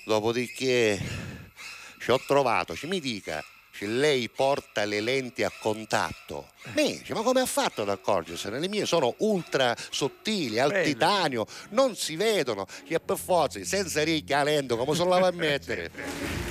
dopodiché 0.04 0.98
ci 2.08 2.14
ho 2.14 2.20
trovato, 2.26 2.74
ci 2.74 2.86
mi 2.86 3.00
dica, 3.00 3.44
se 3.70 3.84
lei 3.84 4.30
porta 4.30 4.86
le 4.86 5.02
lenti 5.02 5.42
a 5.44 5.52
contatto. 5.60 6.48
Dice, 6.72 7.12
ma 7.12 7.20
come 7.20 7.42
ha 7.42 7.46
fatto 7.46 7.82
ad 7.82 7.90
accorgersene? 7.90 8.58
Le 8.58 8.66
mie 8.66 8.86
sono 8.86 9.14
ultra 9.18 9.76
sottili, 9.90 10.58
al 10.58 10.70
Belle. 10.70 10.84
titanio, 10.84 11.44
non 11.70 11.94
si 11.96 12.16
vedono, 12.16 12.64
che 12.86 12.98
per 12.98 13.18
forza, 13.18 13.62
senza 13.62 14.02
ricchia 14.04 14.42
lento, 14.42 14.78
come 14.78 14.96
se 14.96 15.04
la 15.04 15.18
va 15.18 15.26
a 15.26 15.32
mettere? 15.32 15.90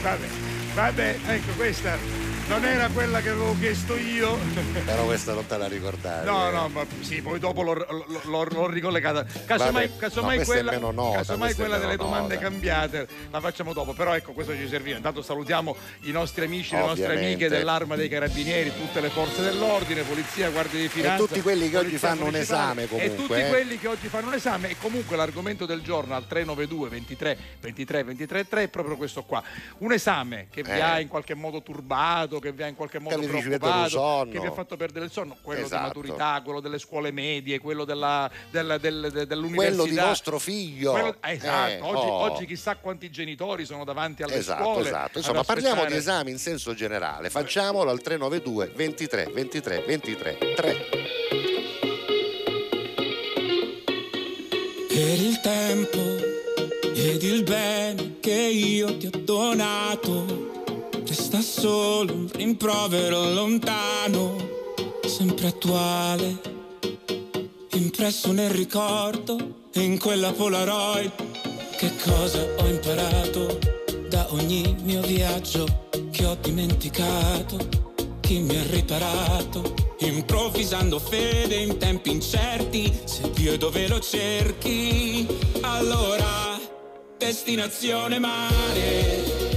Vabbè, 0.03 0.27
vabbè, 0.75 1.19
ecco 1.25 1.51
questa 1.55 2.36
non 2.47 2.63
era 2.63 2.87
quella 2.89 3.19
che 3.21 3.29
avevo 3.29 3.55
chiesto 3.59 3.97
io. 3.97 4.37
Però 4.85 5.03
questa 5.05 5.33
non 5.33 5.45
te 5.45 5.57
la 5.57 5.67
ricordavi. 5.67 6.25
No, 6.25 6.47
eh. 6.47 6.51
no, 6.51 6.67
ma 6.69 6.85
sì, 7.01 7.21
poi 7.21 7.39
dopo 7.39 7.61
l'ho, 7.61 7.73
l'ho- 7.73 8.43
l'ho- 8.49 8.67
ricollegata. 8.67 9.25
Casomai, 9.45 9.91
casomai 9.97 10.37
no, 10.39 10.43
quella, 10.45 10.77
nota, 10.77 11.17
casomai 11.17 11.53
quella 11.53 11.77
delle 11.77 11.97
domande 11.97 12.35
nota. 12.35 12.47
cambiate 12.47 13.07
la 13.31 13.39
facciamo 13.41 13.73
dopo. 13.73 13.93
Però 13.93 14.13
ecco, 14.15 14.31
questo 14.31 14.53
ci 14.55 14.67
serviva. 14.69 14.95
Intanto 14.95 15.21
salutiamo 15.21 15.75
i 16.01 16.11
nostri 16.11 16.45
amici, 16.45 16.73
le 16.73 16.79
nostre 16.79 17.03
Ovviamente. 17.05 17.25
amiche 17.45 17.49
dell'Arma 17.49 17.95
dei 17.95 18.07
Carabinieri, 18.07 18.71
tutte 18.73 19.01
le 19.01 19.09
forze 19.09 19.41
dell'ordine, 19.41 20.03
polizia, 20.03 20.49
guardia 20.49 20.79
di 20.79 20.87
finanza. 20.87 21.25
tutti 21.25 21.41
quelli 21.41 21.69
che 21.69 21.77
oggi 21.77 21.97
fanno 21.97 22.25
un 22.25 22.35
esame 22.35 22.83
E 22.83 22.87
comunque, 22.87 23.15
tutti 23.15 23.39
eh. 23.39 23.49
quelli 23.49 23.77
che 23.77 23.87
oggi 23.87 24.07
fanno 24.07 24.27
un 24.27 24.33
esame. 24.35 24.69
E 24.69 24.77
comunque 24.79 25.17
l'argomento 25.17 25.65
del 25.65 25.81
giorno 25.81 26.15
al 26.15 26.25
392 26.27 26.89
23 26.89 27.37
23 27.59 28.03
23 28.03 28.47
3 28.47 28.63
è 28.63 28.67
proprio 28.69 28.95
questo 28.95 29.23
qua. 29.23 29.43
Un 29.79 29.91
esame 29.91 30.47
che 30.49 30.63
vi 30.63 30.69
Eh. 30.71 30.79
ha 30.81 30.99
in 31.01 31.07
qualche 31.09 31.33
modo 31.33 31.61
turbato, 31.61 32.36
che 32.39 32.51
vi 32.51 32.63
ha 32.63 32.67
in 32.67 32.75
qualche 32.75 32.99
modo 32.99 33.15
il 33.19 33.27
preoccupato, 33.27 34.27
che 34.31 34.39
vi 34.39 34.45
ha 34.45 34.51
fatto 34.51 34.75
perdere 34.77 35.05
il 35.05 35.11
sonno, 35.11 35.37
quello 35.41 35.65
Esatto. 35.65 35.81
di 36.01 36.07
maturità, 36.09 36.41
quello 36.43 36.59
delle 36.59 36.79
scuole 36.79 37.11
medie, 37.11 37.59
quello 37.59 37.85
della, 37.85 38.29
della- 38.49 38.77
del- 38.77 39.09
de- 39.11 39.25
dell'università. 39.27 39.81
Quello 39.83 40.01
di 40.01 40.07
vostro 40.07 40.39
figlio. 40.39 40.91
Quello- 40.91 41.15
eh, 41.21 41.31
esatto, 41.33 41.71
Eh, 41.71 41.79
oggi, 41.81 42.05
oh. 42.07 42.13
oggi 42.31 42.45
chissà 42.45 42.75
quanti 42.77 43.09
genitori 43.09 43.65
sono 43.65 43.83
davanti 43.83 44.23
alle 44.23 44.35
Esatto, 44.35 44.63
scuole. 44.63 44.87
esatto. 44.87 45.17
Insomma, 45.17 45.43
parliamo 45.43 45.85
di 45.85 45.95
esami 45.95 46.31
in 46.31 46.37
senso 46.39 46.73
generale. 46.73 47.29
Facciamolo 47.29 47.89
al 47.89 48.01
392 48.01 48.71
23 48.75 49.29
23 49.33 49.83
23 49.85 50.37
3. 50.55 50.75
Per 54.87 55.19
il 55.19 55.39
tempo 55.41 55.99
ed 56.95 57.21
il 57.21 57.43
bene 57.43 58.19
che 58.19 58.31
io 58.33 58.97
ti 58.97 59.05
ho 59.07 59.11
donato, 59.13 60.56
resta 61.17 61.41
solo 61.41 62.13
un 62.13 62.29
rimprovero 62.31 63.31
lontano, 63.31 64.35
sempre 65.03 65.47
attuale, 65.47 66.39
impresso 67.71 68.31
nel 68.31 68.51
ricordo 68.51 69.65
e 69.73 69.81
in 69.81 69.97
quella 69.97 70.31
Polaroid. 70.31 71.11
Che 71.75 71.91
cosa 72.03 72.45
ho 72.59 72.67
imparato 72.67 73.57
da 74.09 74.27
ogni 74.29 74.75
mio 74.83 75.01
viaggio 75.01 75.87
che 76.11 76.23
ho 76.23 76.37
dimenticato? 76.39 77.57
Chi 78.19 78.37
mi 78.37 78.55
ha 78.55 78.63
riparato? 78.69 79.73
Improvvisando 80.01 80.99
fede 80.99 81.55
in 81.55 81.77
tempi 81.79 82.11
incerti, 82.11 82.95
se 83.05 83.31
Dio 83.31 83.53
è 83.53 83.57
dove 83.57 83.87
lo 83.87 83.99
cerchi, 83.99 85.25
allora 85.61 86.59
destinazione 87.17 88.19
mare. 88.19 89.56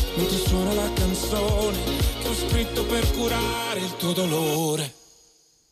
Mentre 0.15 0.37
suona 0.37 0.73
la 0.73 0.91
canzone 0.93 1.77
che 2.21 2.27
ho 2.27 2.33
scritto 2.33 2.85
per 2.85 3.09
curare 3.11 3.79
il 3.79 3.95
tuo 3.97 4.11
dolore. 4.11 4.93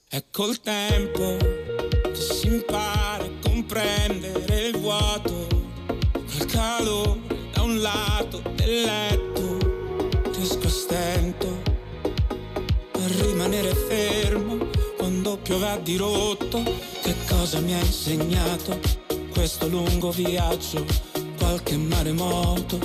È 0.08 0.24
col 0.32 0.60
tempo 0.62 1.38
che 1.38 2.16
si 2.16 2.48
impara 2.48 3.24
a 3.24 3.30
comprendere 3.44 4.68
il 4.68 4.78
vuoto. 4.78 5.48
Quel 6.12 6.46
calore 6.46 7.20
da 7.52 7.62
un 7.62 7.80
lato 7.80 8.42
del 8.56 8.82
letto. 8.82 9.58
Riesco 10.34 10.68
a 10.68 10.70
stento 10.70 11.62
a 12.94 13.08
rimanere 13.22 13.76
fermo 13.76 14.58
quando 14.98 15.38
piove 15.38 15.68
a 15.68 15.78
dirotto. 15.78 16.64
Che 17.02 17.16
cosa 17.28 17.60
mi 17.60 17.74
ha 17.74 17.80
insegnato 17.80 18.80
questo 19.32 19.68
lungo 19.68 20.12
viaggio? 20.12 20.86
Qualche 21.38 21.78
maremoto, 21.78 22.80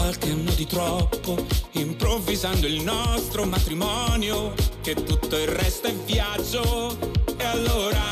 qualche 0.00 0.34
di 0.54 0.66
troppo, 0.66 1.36
improvvisando 1.72 2.66
il 2.66 2.82
nostro 2.82 3.44
matrimonio, 3.44 4.54
che 4.80 4.94
tutto 4.94 5.36
il 5.36 5.46
resto 5.46 5.88
è 5.88 5.94
viaggio. 6.06 6.96
E 7.36 7.44
allora, 7.44 8.02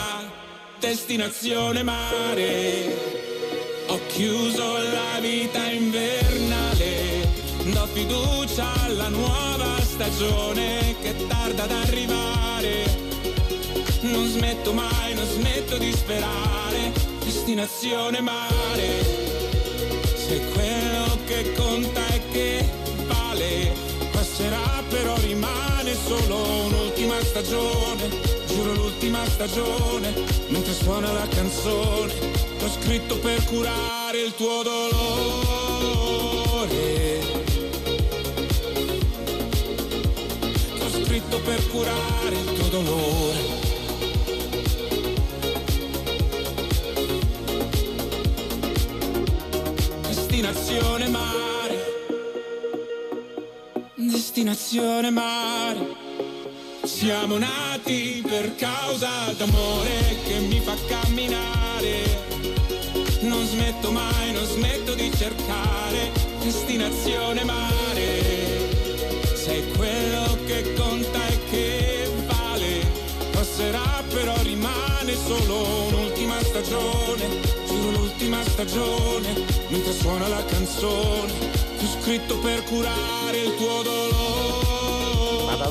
destinazione 0.78 1.83
mare. 1.83 3.16
Ho 3.87 4.00
chiuso 4.09 4.76
la 4.76 5.18
vita 5.21 5.64
invernale, 5.71 7.26
do 7.73 7.87
fiducia 7.87 8.66
alla 8.85 9.09
nuova 9.09 9.80
stagione 9.80 10.95
che 11.00 11.26
tarda 11.26 11.62
ad 11.64 11.73
arrivare. 11.73 12.85
Non 14.02 14.26
smetto 14.26 14.75
mai, 14.75 15.14
non 15.14 15.26
smetto 15.26 15.78
di 15.78 15.90
sperare, 15.92 16.92
destinazione 17.25 18.21
mare. 18.21 19.26
Se 20.14 20.38
quello 20.52 20.77
che 21.42 21.52
conta 21.52 22.04
è 22.09 22.21
che 22.33 22.68
vale, 23.07 23.73
passerà 24.11 24.83
però 24.88 25.16
rimane 25.18 25.95
solo 25.95 26.64
un'ultima 26.64 27.21
stagione, 27.21 28.09
giuro 28.49 28.73
l'ultima 28.75 29.25
stagione, 29.25 30.12
mentre 30.49 30.73
suona 30.73 31.12
la 31.12 31.28
canzone, 31.28 32.12
l'ho 32.59 32.68
scritto 32.68 33.18
per 33.18 33.45
curare 33.45 34.21
il 34.21 34.35
tuo 34.35 34.62
dolore. 34.64 34.87
L'ho 40.78 40.90
scritto 41.04 41.38
per 41.40 41.68
curare 41.68 42.35
il 42.35 42.52
tuo 42.52 42.68
dolore. 42.68 43.58
Destinazione 50.40 51.09
mare. 51.09 51.85
Destinazione 53.97 55.11
mare. 55.11 55.80
Siamo 56.85 57.38
nati 57.38 58.23
per 58.25 58.54
causa 58.54 59.33
d'amore 59.37 60.16
che 60.25 60.38
mi 60.38 60.61
fa 60.61 60.76
camminare. 60.87 62.04
Non 63.23 63.45
smetto 63.47 63.90
mai, 63.90 64.30
non 64.33 64.45
smetto 64.45 64.95
di 64.95 65.11
cercare 65.12 66.12
destinazione 66.38 67.42
mare. 67.42 68.23
Sei 69.35 69.68
quello 69.73 70.38
che 70.47 70.73
conta 70.75 71.26
e 71.26 71.38
che 71.50 72.11
vale. 72.26 72.87
Passerà 73.33 74.04
però 74.09 74.40
rimane 74.42 75.16
solo 75.16 75.88
un'ultima 75.88 76.40
stagione. 76.45 77.58
L'ultima 78.18 78.42
stagione. 78.42 79.32
Mentre 79.68 79.92
suona 79.92 80.26
la 80.26 80.44
canzone. 80.44 81.32
Fu 81.76 81.87
scritto 82.00 82.37
per 82.40 82.64
curare 82.64 83.38
il 83.38 83.54
tuo 83.54 83.82
dolore. 83.82 84.48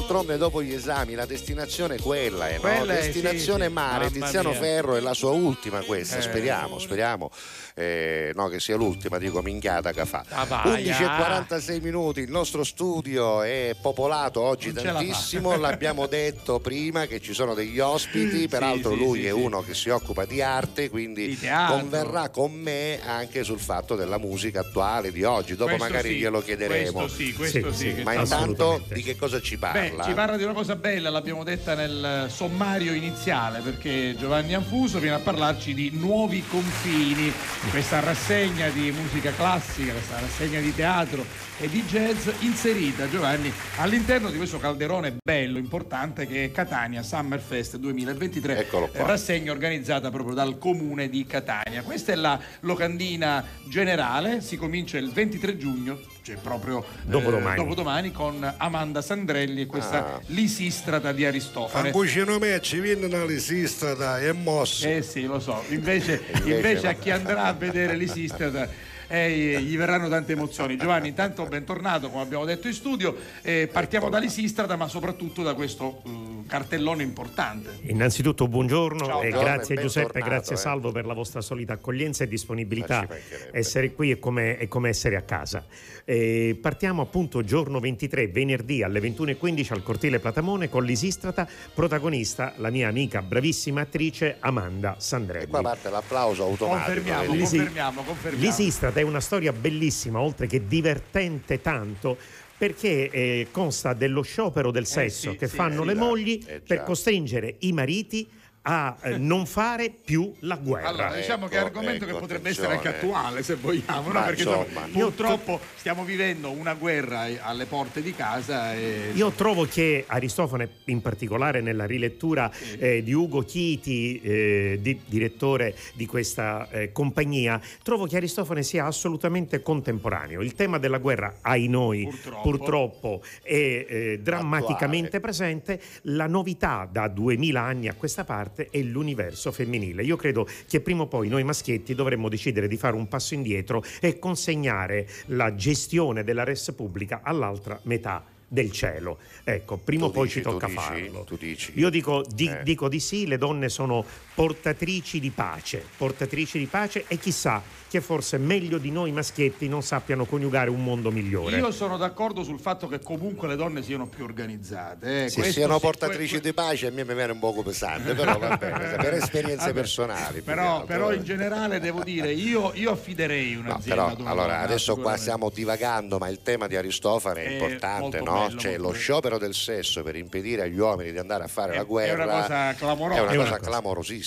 D'altronde 0.07 0.37
dopo 0.37 0.63
gli 0.63 0.71
esami 0.73 1.15
la 1.15 1.25
destinazione 1.25 1.95
è 1.95 1.99
quella, 1.99 2.47
eh, 2.47 2.53
no? 2.53 2.61
Quella 2.61 2.97
è- 2.97 3.01
destinazione 3.03 3.63
sì, 3.63 3.67
sì. 3.67 3.73
mare, 3.73 4.05
Mamma 4.09 4.25
Tiziano 4.25 4.49
mia. 4.51 4.59
Ferro 4.59 4.95
è 4.95 4.99
la 5.01 5.13
sua 5.13 5.31
ultima 5.31 5.81
questa, 5.81 6.17
Eh. 6.17 6.21
speriamo, 6.21 6.79
speriamo 6.79 7.29
eh, 7.75 8.31
no, 8.33 8.47
che 8.47 8.61
sia 8.61 8.77
l'ultima, 8.77 9.17
dico 9.17 9.41
minchiata 9.41 9.91
che 9.91 10.05
fa. 10.05 10.23
Ah, 10.29 10.45
vai, 10.45 10.85
11 10.85 11.01
e 11.01 11.05
ah. 11.05 11.15
46 11.17 11.79
minuti, 11.81 12.21
il 12.21 12.29
nostro 12.31 12.63
studio 12.63 13.41
è 13.41 13.75
popolato 13.79 14.39
oggi 14.41 14.71
Non 14.71 14.77
ce 14.77 14.85
la 14.85 14.93
tantissimo, 14.93 15.57
l'abbiamo 15.57 16.07
detto 16.07 16.59
prima 16.59 17.05
che 17.05 17.19
ci 17.19 17.33
sono 17.33 17.53
degli 17.53 17.79
ospiti, 17.79 18.47
peraltro 18.47 18.91
sì, 18.93 18.97
lui 18.97 19.19
sì, 19.19 19.25
è 19.25 19.31
sì. 19.33 19.35
uno 19.35 19.61
che 19.61 19.73
si 19.75 19.89
occupa 19.89 20.23
di 20.23 20.41
arte, 20.41 20.89
quindi 20.89 21.37
converrà 21.67 22.29
con 22.29 22.53
me 22.53 22.99
anche 23.05 23.43
sul 23.43 23.59
fatto 23.59 23.95
della 23.95 24.17
musica 24.17 24.61
attuale 24.61 25.11
di 25.11 25.25
oggi, 25.25 25.55
dopo 25.57 25.75
Questo 25.75 25.83
magari 25.87 26.09
sì, 26.13 26.15
glielo 26.15 26.41
chiederemo. 26.41 26.99
Questo 27.01 27.17
sì, 27.17 27.33
questo 27.33 27.71
Sì, 27.73 27.77
sì. 27.77 27.89
sì, 27.89 27.95
che 27.95 28.03
Ma 28.03 28.13
intanto 28.13 28.81
di 28.87 29.03
che 29.03 29.15
cosa 29.17 29.41
ci 29.41 29.57
parla? 29.57 29.81
Beh, 29.81 29.91
ci 30.03 30.13
parla 30.13 30.37
di 30.37 30.43
una 30.43 30.53
cosa 30.53 30.75
bella, 30.75 31.09
l'abbiamo 31.09 31.43
detta 31.43 31.73
nel 31.75 32.27
sommario 32.29 32.93
iniziale, 32.93 33.59
perché 33.61 34.15
Giovanni 34.17 34.53
Anfuso 34.53 34.99
viene 34.99 35.15
a 35.15 35.19
parlarci 35.19 35.73
di 35.73 35.91
nuovi 35.93 36.43
confini, 36.47 37.31
questa 37.69 37.99
rassegna 37.99 38.69
di 38.69 38.91
musica 38.91 39.31
classica, 39.31 39.91
questa 39.93 40.19
rassegna 40.19 40.59
di 40.59 40.73
teatro 40.73 41.25
e 41.59 41.67
di 41.69 41.83
jazz 41.83 42.27
inserita, 42.39 43.09
Giovanni, 43.09 43.51
all'interno 43.77 44.29
di 44.29 44.37
questo 44.37 44.59
calderone 44.59 45.17
bello, 45.23 45.57
importante 45.57 46.27
che 46.27 46.45
è 46.45 46.51
Catania 46.51 47.01
Summer 47.03 47.39
Fest 47.39 47.77
2023, 47.77 48.57
Eccolo 48.57 48.87
qua. 48.87 48.99
eh, 48.99 49.07
rassegna 49.07 49.51
organizzata 49.51 50.09
proprio 50.11 50.35
dal 50.35 50.57
comune 50.57 51.09
di 51.09 51.25
Catania. 51.25 51.81
Questa 51.81 52.11
è 52.11 52.15
la 52.15 52.39
locandina 52.61 53.43
generale, 53.67 54.41
si 54.41 54.55
comincia 54.57 54.97
il 54.97 55.11
23 55.11 55.57
giugno, 55.57 55.99
cioè 56.27 56.35
proprio 56.35 56.83
eh, 56.83 56.85
Dopodomani. 57.03 57.55
dopodomani 57.55 58.11
con 58.11 58.53
Amanda 58.57 59.01
Sandrelli 59.01 59.61
e 59.61 59.65
questa 59.65 60.15
Ah. 60.15 60.21
Lisistrata 60.27 61.13
di 61.13 61.25
Aristofane. 61.25 61.87
Ambucino 61.87 62.37
me 62.37 62.59
ci 62.61 62.81
viene 62.81 63.05
una 63.05 63.23
lisistrata 63.23 64.19
e 64.19 64.33
mosso. 64.33 64.85
Eh 64.87 65.01
sì, 65.03 65.23
lo 65.23 65.39
so. 65.39 65.63
Invece, 65.69 66.21
Invece 66.43 66.53
invece 66.53 66.87
a 66.87 66.93
chi 66.93 67.11
andrà 67.11 67.43
a 67.43 67.53
vedere 67.53 67.95
Lisistrata 67.95 68.67
eh, 69.07 69.59
gli 69.61 69.77
verranno 69.77 70.09
tante 70.09 70.33
emozioni. 70.33 70.77
Giovanni, 70.77 71.09
intanto 71.09 71.45
bentornato, 71.45 72.09
come 72.09 72.23
abbiamo 72.23 72.45
detto 72.45 72.67
in 72.67 72.73
studio. 72.73 73.15
Eh, 73.41 73.69
partiamo 73.71 74.09
da 74.09 74.17
Lisistrata, 74.17 74.75
ma 74.75 74.87
soprattutto 74.87 75.43
da 75.43 75.53
questo 75.53 76.01
eh, 76.05 76.45
cartellone 76.47 77.03
importante. 77.03 77.79
Innanzitutto 77.83 78.47
buongiorno 78.47 79.05
Ciao, 79.05 79.21
e 79.21 79.29
buongiorno 79.29 79.45
grazie 79.45 79.75
e 79.75 79.81
Giuseppe, 79.81 80.21
grazie 80.21 80.55
eh. 80.55 80.57
Salvo 80.57 80.91
per 80.91 81.05
la 81.05 81.13
vostra 81.13 81.41
solita 81.41 81.73
accoglienza 81.73 82.23
e 82.23 82.27
disponibilità. 82.27 83.05
Mancherebbe. 83.07 83.57
Essere 83.57 83.93
qui 83.93 84.11
è 84.11 84.19
come, 84.19 84.57
è 84.57 84.67
come 84.67 84.89
essere 84.89 85.15
a 85.15 85.21
casa. 85.21 85.65
Eh, 86.03 86.57
partiamo 86.61 87.01
appunto 87.01 87.43
giorno 87.43 87.79
23, 87.79 88.27
venerdì 88.27 88.83
alle 88.83 88.99
21.15 88.99 89.73
al 89.73 89.83
Cortile 89.83 90.19
Platamone 90.19 90.69
con 90.69 90.83
l'Isistrata, 90.83 91.47
protagonista 91.73 92.53
la 92.57 92.69
mia 92.69 92.87
amica, 92.87 93.21
bravissima 93.21 93.81
attrice 93.81 94.37
Amanda 94.39 94.95
Sandrelli. 94.99 95.45
E 95.45 95.47
qua 95.47 95.61
parte 95.61 95.89
l'applauso 95.89 96.43
automatico. 96.43 96.85
Confermiamo? 96.85 97.33
Lisi- 97.33 97.57
confermiamo, 97.57 98.01
confermiamo. 98.03 98.45
L'Isistrata 98.45 98.96
è 98.99 99.03
una 99.03 99.19
storia 99.19 99.51
bellissima, 99.53 100.19
oltre 100.19 100.47
che 100.47 100.67
divertente 100.67 101.61
tanto, 101.61 102.17
perché 102.57 103.09
eh, 103.09 103.47
consta 103.51 103.93
dello 103.93 104.21
sciopero 104.21 104.71
del 104.71 104.87
sesso 104.87 105.31
sì, 105.31 105.37
che 105.37 105.47
sì, 105.47 105.55
fanno 105.55 105.83
eh 105.83 105.85
le 105.85 105.93
mogli 105.93 106.43
eh 106.45 106.59
per 106.59 106.83
costringere 106.83 107.55
i 107.59 107.71
mariti 107.71 108.27
a 108.69 108.97
eh, 109.01 109.17
non 109.17 109.45
fare 109.45 109.89
più 109.89 110.33
la 110.39 110.57
guerra. 110.57 110.89
Allora, 110.89 111.15
diciamo 111.15 111.47
che 111.47 111.55
è 111.55 111.59
Ecco, 111.59 111.67
argomento 111.67 112.03
che 112.05 112.11
ecco, 112.11 112.19
potrebbe 112.19 112.49
essere 112.49 112.73
anche 112.73 112.89
attenzione. 112.89 113.15
attuale, 113.15 113.43
se 113.43 113.55
vogliamo, 113.55 114.11
no? 114.11 114.23
Perché 114.25 114.41
insomma, 114.41 114.65
insomma, 114.65 114.85
io- 114.87 115.05
purtroppo 115.05 115.59
stiamo 115.75 116.03
vivendo 116.03 116.51
una 116.51 116.73
guerra 116.73 117.27
alle 117.41 117.65
porte 117.65 118.01
di 118.01 118.13
casa 118.13 118.73
e 118.75 119.11
Io 119.13 119.31
trovo 119.31 119.65
che 119.65 120.03
Aristofane, 120.05 120.69
in 120.85 121.01
particolare 121.01 121.61
nella 121.61 121.85
rilettura 121.85 122.51
eh, 122.77 123.01
di 123.03 123.13
Ugo 123.13 123.41
Chiti, 123.43 124.19
eh, 124.21 124.79
di- 124.81 124.99
direttore 125.05 125.73
di 125.93 126.05
questa 126.05 126.69
eh, 126.69 126.91
compagnia, 126.91 127.61
trovo 127.83 128.05
che 128.05 128.17
Aristofane 128.17 128.63
sia 128.63 128.85
assolutamente 128.85 129.61
contemporaneo. 129.61 130.41
Il 130.41 130.55
tema 130.55 130.77
della 130.77 130.97
guerra, 130.97 131.37
ai 131.41 131.67
noi, 131.69 132.03
Purtroppo. 132.03 132.41
purtroppo, 132.41 133.21
è 133.43 133.53
eh, 133.87 134.19
drammaticamente 134.21 135.21
presente. 135.21 135.79
La 136.03 136.27
novità 136.27 136.85
da 136.91 137.07
2000 137.07 137.61
anni 137.61 137.87
a 137.87 137.93
questa 137.93 138.25
parte 138.25 138.55
è 138.69 138.79
l'universo 138.79 139.51
femminile. 139.51 140.03
Io 140.03 140.15
credo 140.15 140.47
che 140.67 140.81
prima 140.81 141.03
o 141.03 141.07
poi 141.07 141.27
noi 141.29 141.43
maschietti 141.43 141.95
dovremmo 141.95 142.29
decidere 142.29 142.67
di 142.67 142.77
fare 142.77 142.95
un 142.95 143.07
passo 143.07 143.33
indietro 143.33 143.83
e 144.01 144.19
consegnare 144.19 145.07
la 145.27 145.53
gestione 145.55 146.23
della 146.23 146.43
res 146.43 146.71
pubblica 146.75 147.21
all'altra 147.23 147.79
metà 147.83 148.23
del 148.47 148.71
cielo. 148.71 149.17
Ecco, 149.43 149.77
prima 149.77 150.05
o 150.05 150.09
poi 150.09 150.27
dici, 150.27 150.37
ci 150.37 150.43
tocca 150.43 150.67
dici, 150.67 150.77
farlo. 150.79 151.23
tu 151.25 151.35
dici. 151.37 151.71
Io 151.75 151.89
dico 151.89 152.23
di, 152.33 152.47
Eh. 152.47 152.63
dico 152.63 152.87
di 152.87 152.99
sì, 152.99 153.27
le 153.27 153.37
donne 153.37 153.67
sono 153.69 154.05
portatrici 154.41 155.19
di 155.19 155.31
pace, 155.31 155.83
portatrici 155.97 156.59
di 156.59 156.67
pace 156.67 157.05
e 157.07 157.17
chissà 157.17 157.59
che 157.89 158.01
forse 158.01 158.37
meglio 158.37 158.77
di 158.77 158.91
noi 158.91 159.11
maschietti 159.11 159.67
non 159.67 159.81
sappiano 159.81 160.25
coniugare 160.25 160.69
un 160.69 160.83
mondo 160.83 161.09
migliore. 161.09 161.57
Io 161.57 161.71
sono 161.71 161.97
d'accordo 161.97 162.43
sul 162.43 162.59
fatto 162.59 162.87
che 162.87 162.99
comunque 162.99 163.47
le 163.47 163.55
donne 163.55 163.81
siano 163.81 164.05
più 164.07 164.25
organizzate. 164.25 165.25
eh. 165.25 165.29
Se 165.29 165.35
Questo 165.39 165.53
siano 165.53 165.75
sì, 165.75 165.79
portatrici 165.79 166.33
que- 166.35 166.41
di 166.41 166.53
pace 166.53 166.85
a 166.87 166.91
me 166.91 167.03
mi 167.03 167.15
viene 167.15 167.31
un 167.31 167.39
poco 167.39 167.63
pesante, 167.63 168.13
però 168.13 168.37
va 168.37 168.57
bene, 168.57 168.95
per 169.01 169.13
esperienze 169.15 169.65
Vabbè, 169.67 169.73
personali. 169.73 170.41
Però, 170.41 170.83
però 170.83 171.11
eh. 171.11 171.15
in 171.15 171.23
generale 171.23 171.79
devo 171.79 172.03
dire, 172.03 172.31
io, 172.31 172.73
io 172.75 172.91
affiderei 172.91 173.53
No, 173.53 173.61
un'azienda 173.61 173.95
però 174.03 174.07
ad 174.07 174.19
una 174.19 174.29
allora 174.29 174.47
donna, 174.53 174.59
adesso 174.59 174.95
qua 174.97 175.17
stiamo 175.17 175.49
divagando, 175.49 176.19
ma 176.19 176.27
il 176.27 176.41
tema 176.43 176.67
di 176.67 176.75
Aristofane 176.75 177.43
è, 177.43 177.47
È 177.47 177.51
importante, 177.53 178.19
no? 178.21 178.45
bello, 178.47 178.59
Cioè 178.59 178.77
lo 178.77 178.87
bello. 178.89 178.93
sciopero 178.99 179.37
del 179.39 179.55
sesso 179.55 180.03
per 180.03 180.15
impedire 180.15 180.61
agli 180.63 180.77
uomini 180.77 181.11
di 181.11 181.17
andare 181.17 181.43
a 181.45 181.47
fare 181.47 181.71
È- 181.71 181.75
la 181.77 181.81
è 181.81 181.85
guerra 181.85 182.23
una 182.25 182.41
cosa 182.41 182.73
clamorosa. 182.75 183.19
È 183.19 183.21
una 183.23 183.31
È 183.31 183.35
una 183.35 183.43
cosa 183.45 183.57
cosa- 183.57 183.69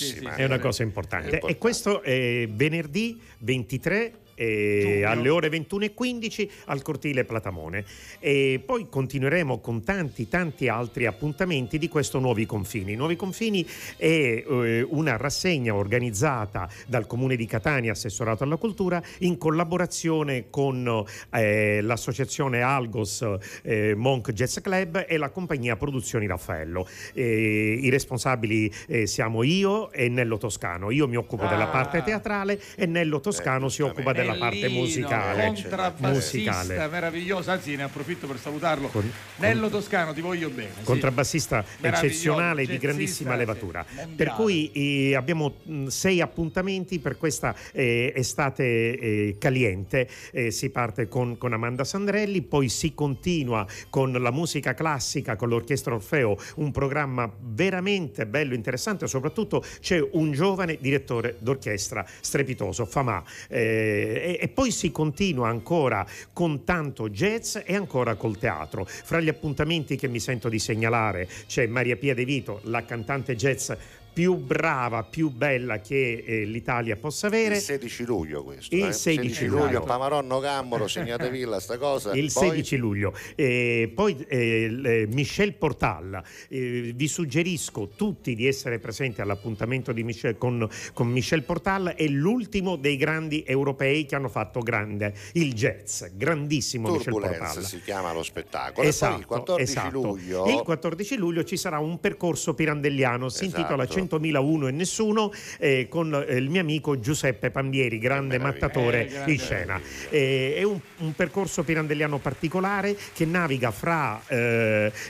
clamorosissima. 0.01 0.29
Sì, 0.29 0.35
sì, 0.35 0.41
È 0.41 0.45
una 0.45 0.59
cosa 0.59 0.83
importante. 0.83 1.39
E 1.39 1.57
questo 1.57 2.01
è 2.01 2.47
venerdì 2.49 3.19
23 3.39 4.13
eh, 4.41 5.03
alle 5.03 5.29
ore 5.29 5.49
21.15 5.49 6.49
al 6.65 6.81
cortile 6.81 7.23
Platamone. 7.25 7.85
E 8.19 8.61
poi 8.65 8.87
continueremo 8.89 9.59
con 9.59 9.83
tanti, 9.83 10.27
tanti 10.27 10.67
altri 10.67 11.05
appuntamenti 11.05 11.77
di 11.77 11.87
questo 11.87 12.19
Nuovi 12.19 12.45
Confini. 12.45 12.95
Nuovi 12.95 13.15
Confini 13.15 13.65
è 13.97 14.05
eh, 14.05 14.85
una 14.89 15.17
rassegna 15.17 15.75
organizzata 15.75 16.67
dal 16.87 17.05
Comune 17.05 17.35
di 17.35 17.45
Catania, 17.45 17.91
assessorato 17.91 18.43
alla 18.43 18.57
cultura, 18.57 19.01
in 19.19 19.37
collaborazione 19.37 20.49
con 20.49 21.05
eh, 21.31 21.81
l'associazione 21.81 22.61
Algos 22.61 23.25
eh, 23.63 23.93
Monk 23.95 24.31
Jazz 24.31 24.59
Club 24.59 25.05
e 25.07 25.17
la 25.17 25.29
compagnia 25.29 25.75
Produzioni 25.75 26.25
Raffaello. 26.27 26.87
I 27.13 27.89
responsabili 27.89 28.71
eh, 28.87 29.05
siamo 29.05 29.43
io 29.43 29.91
e 29.91 30.09
Nello 30.09 30.37
Toscano. 30.37 30.91
Io 30.91 31.07
mi 31.07 31.15
occupo 31.15 31.45
della 31.47 31.65
Ah. 31.65 31.71
parte 31.71 32.03
teatrale 32.03 32.59
e 32.75 32.85
Nello 32.85 33.19
Toscano 33.19 33.67
Eh, 33.67 33.69
si 33.69 33.81
occupa 33.81 34.11
della 34.11 34.30
la 34.31 34.37
parte 34.37 34.69
musicale. 34.69 35.45
contrabbassista 35.45 36.51
musicale. 36.57 36.87
meraviglioso, 36.87 37.51
anzi 37.51 37.75
ne 37.75 37.83
approfitto 37.83 38.27
per 38.27 38.39
salutarlo. 38.39 38.87
Con- 38.87 39.11
Nello 39.37 39.69
Toscano, 39.69 40.13
ti 40.13 40.21
voglio 40.21 40.49
bene. 40.49 40.71
sì. 40.77 40.83
Contrabbassista 40.83 41.63
Meraviglioso, 41.79 42.05
eccezionale 42.05 42.65
di 42.65 42.77
grandissima 42.77 43.31
sì, 43.31 43.37
levatura. 43.37 43.85
mondiale. 43.87 44.13
Per 44.15 44.31
cui 44.33 44.71
eh, 44.73 45.15
abbiamo 45.15 45.55
mh, 45.63 45.87
sei 45.87 46.21
appuntamenti 46.21 46.99
per 46.99 47.17
questa 47.17 47.55
eh, 47.71 48.13
estate 48.15 48.63
eh, 48.63 49.35
caliente. 49.39 50.07
Eh, 50.31 50.51
si 50.51 50.69
parte 50.69 51.07
con, 51.07 51.37
con 51.37 51.53
Amanda 51.53 51.83
Sandrelli, 51.83 52.41
poi 52.41 52.69
si 52.69 52.93
continua 52.93 53.65
con 53.89 54.11
la 54.11 54.31
musica 54.31 54.73
classica, 54.73 55.35
con 55.35 55.49
l'Orchestra 55.49 55.93
Orfeo, 55.95 56.37
un 56.55 56.71
programma 56.71 57.31
veramente 57.39 58.25
bello, 58.25 58.53
interessante. 58.53 59.07
Soprattutto 59.07 59.63
c'è 59.79 59.99
un 60.11 60.31
giovane 60.31 60.77
direttore 60.79 61.35
d'orchestra 61.39 62.05
strepitoso, 62.19 62.85
Famà. 62.85 63.23
Eh, 63.47 64.20
e, 64.21 64.37
e 64.41 64.47
poi 64.47 64.71
si 64.71 64.91
continua 64.91 65.49
ancora 65.49 66.05
con 66.31 66.63
tanto 66.63 67.09
jazz 67.09 67.57
e 67.63 67.75
ancora 67.75 68.15
col 68.15 68.37
teatro. 68.37 68.85
Fra 68.85 69.19
gli 69.19 69.29
appuntamenti 69.29 69.95
che 69.95 70.07
mi 70.07 70.19
sento 70.19 70.49
di 70.49 70.59
segnalare 70.59 71.27
c'è 71.47 71.67
Maria 71.67 71.95
Pia 71.95 72.13
De 72.13 72.25
Vito, 72.25 72.61
la 72.63 72.85
cantante 72.85 73.35
jazz 73.35 73.71
più 74.13 74.35
brava, 74.35 75.03
più 75.03 75.29
bella 75.29 75.79
che 75.79 76.23
eh, 76.25 76.43
l'Italia 76.45 76.95
possa 76.95 77.27
avere. 77.27 77.55
Il 77.55 77.61
16 77.61 78.03
luglio 78.05 78.43
questo. 78.43 78.75
Il 78.75 78.85
eh? 78.85 78.93
16 78.93 79.45
luglio, 79.45 79.65
luglio. 79.65 79.81
Pamaronno 79.83 80.39
Gamboro, 80.39 80.87
Segnatevilla, 80.87 81.59
sta 81.59 81.77
cosa. 81.77 82.13
Il 82.13 82.31
Poi- 82.31 82.47
16 82.49 82.77
luglio. 82.77 83.13
Eh, 83.35 83.91
poi 83.93 84.17
eh, 84.27 85.07
Michel 85.11 85.53
Portal, 85.53 86.21
eh, 86.49 86.91
vi 86.95 87.07
suggerisco 87.07 87.89
tutti 87.95 88.35
di 88.35 88.47
essere 88.47 88.79
presenti 88.79 89.21
all'appuntamento 89.21 89.91
di 89.91 90.03
Michel- 90.03 90.37
con, 90.37 90.67
con 90.93 91.07
Michel 91.07 91.43
Portal, 91.43 91.93
è 91.95 92.07
l'ultimo 92.07 92.75
dei 92.75 92.97
grandi 92.97 93.43
europei 93.45 94.05
che 94.05 94.15
hanno 94.15 94.29
fatto 94.29 94.59
grande 94.59 95.13
il 95.33 95.53
jazz, 95.53 96.03
grandissimo 96.13 96.89
Michel 96.89 97.03
Turbulence 97.13 97.37
Portal. 97.39 97.63
si 97.63 97.81
chiama 97.81 98.13
lo 98.13 98.23
spettacolo. 98.23 98.87
e 98.87 98.93
poi 98.97 99.19
il 99.19 99.25
14 99.25 99.61
esatto. 99.63 99.89
luglio. 100.01 100.45
Il 100.47 100.61
14 100.63 101.15
luglio 101.15 101.43
ci 101.43 101.57
sarà 101.57 101.79
un 101.79 101.99
percorso 101.99 102.53
pirandelliano, 102.53 103.29
si 103.29 103.45
Esatto. 103.45 103.59
intitola 103.59 103.87
100.001 104.01 104.67
e 104.67 104.71
nessuno, 104.71 105.31
eh, 105.59 105.87
con 105.89 106.13
eh, 106.13 106.35
il 106.35 106.49
mio 106.49 106.61
amico 106.61 106.99
Giuseppe 106.99 107.51
Pambieri, 107.51 107.97
grande 107.99 108.39
mattatore 108.39 109.07
Eh, 109.07 109.09
grande 109.09 109.31
in 109.31 109.39
scena. 109.39 109.81
Eh, 110.09 110.55
è 110.57 110.63
un, 110.63 110.79
un 110.99 111.13
percorso 111.13 111.63
pirandelliano 111.63 112.17
particolare 112.19 112.95
che 113.13 113.25
naviga 113.25 113.71
fra 113.71 114.21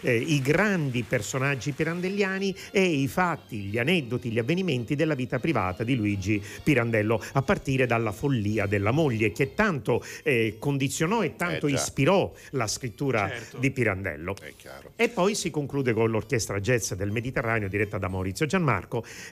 i 0.01 0.41
grandi 0.41 1.03
personaggi 1.03 1.71
pirandelliani 1.71 2.55
e 2.71 2.83
i 2.83 3.07
fatti, 3.07 3.57
gli 3.57 3.77
aneddoti, 3.77 4.29
gli 4.29 4.39
avvenimenti 4.39 4.95
della 4.95 5.15
vita 5.15 5.39
privata 5.39 5.83
di 5.83 5.95
Luigi 5.95 6.41
Pirandello, 6.63 7.21
a 7.33 7.41
partire 7.41 7.85
dalla 7.85 8.11
follia 8.11 8.65
della 8.65 8.91
moglie 8.91 9.31
che 9.31 9.53
tanto 9.53 10.03
eh, 10.23 10.55
condizionò 10.59 11.23
e 11.23 11.35
tanto 11.35 11.67
Eh, 11.67 11.71
ispirò 11.73 12.31
la 12.51 12.67
scrittura 12.67 13.27
Certo. 13.29 13.57
di 13.57 13.71
Pirandello. 13.71 14.35
E 14.95 15.09
poi 15.09 15.35
si 15.35 15.49
conclude 15.49 15.93
con 15.93 16.09
l'orchestra 16.09 16.59
jazz 16.59 16.93
del 16.93 17.11
Mediterraneo 17.11 17.67
diretta 17.67 17.97
da 17.97 18.07
Maurizio 18.07 18.45
Gianmarco, 18.45 18.80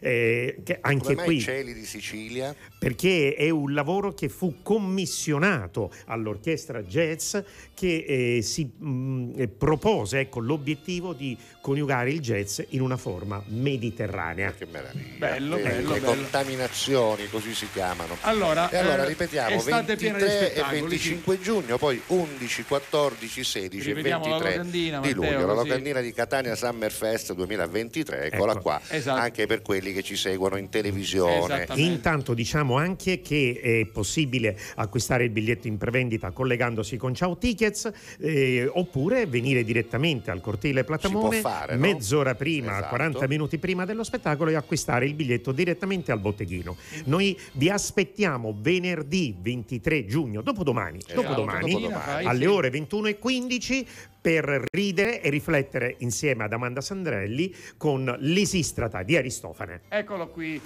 eh, 0.02 0.60
che 0.64 0.78
anche 0.82 1.04
Come 1.04 1.16
mai 1.16 1.26
qui 1.26 1.36
i 1.38 1.42
cieli 1.42 1.74
di 1.74 1.86
Sicilia? 1.86 2.56
perché 2.78 3.34
è 3.36 3.50
un 3.50 3.74
lavoro 3.74 4.14
che 4.14 4.30
fu 4.30 4.62
commissionato 4.62 5.92
all'orchestra 6.06 6.82
jazz 6.84 7.36
che 7.74 8.06
eh, 8.38 8.42
si 8.42 8.66
mh, 8.66 9.32
eh, 9.38 9.48
propose 9.48 10.20
ecco, 10.20 10.40
l'obiettivo 10.40 11.14
di 11.14 11.38
coniugare 11.62 12.12
il 12.12 12.20
jazz 12.20 12.60
in 12.70 12.82
una 12.82 12.98
forma 12.98 13.42
mediterranea. 13.48 14.54
Che 14.54 14.66
meraviglia. 14.66 15.16
Bello, 15.18 15.56
Le- 15.56 15.62
bello, 15.64 15.94
le 15.94 16.00
bello. 16.00 16.14
contaminazioni, 16.14 17.28
così 17.30 17.54
si 17.54 17.68
chiamano. 17.72 18.18
Allora, 18.22 18.70
E 18.70 18.78
allora 18.78 19.04
eh, 19.06 19.08
ripetiamo, 19.08 19.56
estate 19.56 19.96
piena 19.96 20.18
di 20.18 20.24
23 20.24 20.46
e 20.46 20.50
spettacoli, 20.52 20.80
25 20.82 21.40
giugno, 21.42 21.78
poi 21.78 22.02
11, 22.08 22.64
14, 22.64 23.44
16 23.44 23.90
e 23.90 23.94
Ripetiamo 23.94 24.24
la 24.26 24.30
23 24.38 24.50
locandina, 24.58 25.00
di 25.00 25.08
Matteo, 25.14 25.22
luglio, 25.32 25.46
la 25.48 25.54
così. 25.54 25.68
locandina 25.68 26.02
di 26.02 26.14
Catania 26.14 26.56
Summer 26.56 26.92
Fest 26.92 27.34
2023, 27.34 28.22
eccola 28.32 28.52
Ecco. 28.54 28.62
qua, 28.62 28.82
Esatto. 28.90 29.20
anche 29.22 29.39
per 29.46 29.62
quelli 29.62 29.94
che 29.94 30.04
ci 30.04 30.16
seguono 30.16 30.58
in 30.58 30.70
televisione. 30.70 31.68
Intanto 31.76 32.34
diciamo 32.34 32.78
anche 32.78 33.22
che 33.22 33.60
è 33.62 33.86
possibile 33.86 34.58
acquistare 34.76 35.24
il 35.24 35.30
biglietto 35.30 35.68
in 35.68 35.78
prevendita 35.78 36.32
collegandosi 36.32 36.98
con 36.98 37.14
Ciao 37.14 37.38
Tickets 37.38 37.92
eh, 38.20 38.70
oppure 38.72 39.26
venire 39.26 39.64
direttamente 39.64 40.32
al 40.32 40.42
cortile 40.42 40.84
Platamone 40.84 41.36
Si 41.36 41.42
può 41.42 41.50
fare, 41.50 41.74
no? 41.76 41.80
mezz'ora 41.80 42.36
prima, 42.36 42.72
Esatto. 42.74 42.90
40 42.90 43.28
minuti 43.28 43.58
prima 43.58 43.86
dello 43.86 44.04
spettacolo 44.04 44.50
e 44.50 44.56
acquistare 44.56 45.06
il 45.06 45.14
biglietto 45.14 45.52
direttamente 45.52 46.12
al 46.12 46.20
botteghino. 46.20 46.76
Noi 47.06 47.38
vi 47.54 47.70
aspettiamo 47.70 48.56
venerdì 48.60 49.36
23 49.40 50.06
giugno, 50.06 50.42
dopodomani, 50.42 51.00
Esatto, 51.00 51.22
dopodomani, 51.22 51.72
dopodomani. 51.72 52.26
Alle 52.26 52.48
ore 52.48 52.70
21.15 52.70 53.86
per 54.30 54.62
ridere 54.72 55.22
e 55.22 55.30
riflettere 55.32 55.96
insieme 56.00 56.44
ad 56.44 56.54
Amanda 56.54 56.82
Sandrelli 56.82 57.52
con 57.78 58.16
l'Esistrata 58.20 59.02
di 59.02 59.18
Aristofane. 59.18 59.82
Eccolo 59.90 60.28
qui, 60.30 60.62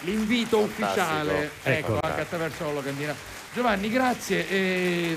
l'invito 0.00 0.66
Fantastico. 0.66 0.82
ufficiale, 0.84 1.50
ecco, 1.62 1.94
Ecco. 1.94 1.98
anche 2.02 2.20
attraverso 2.22 2.64
la 2.64 2.72
locandina. 2.72 3.14
Giovanni, 3.54 3.88
grazie. 3.88 4.48
e 4.50 5.16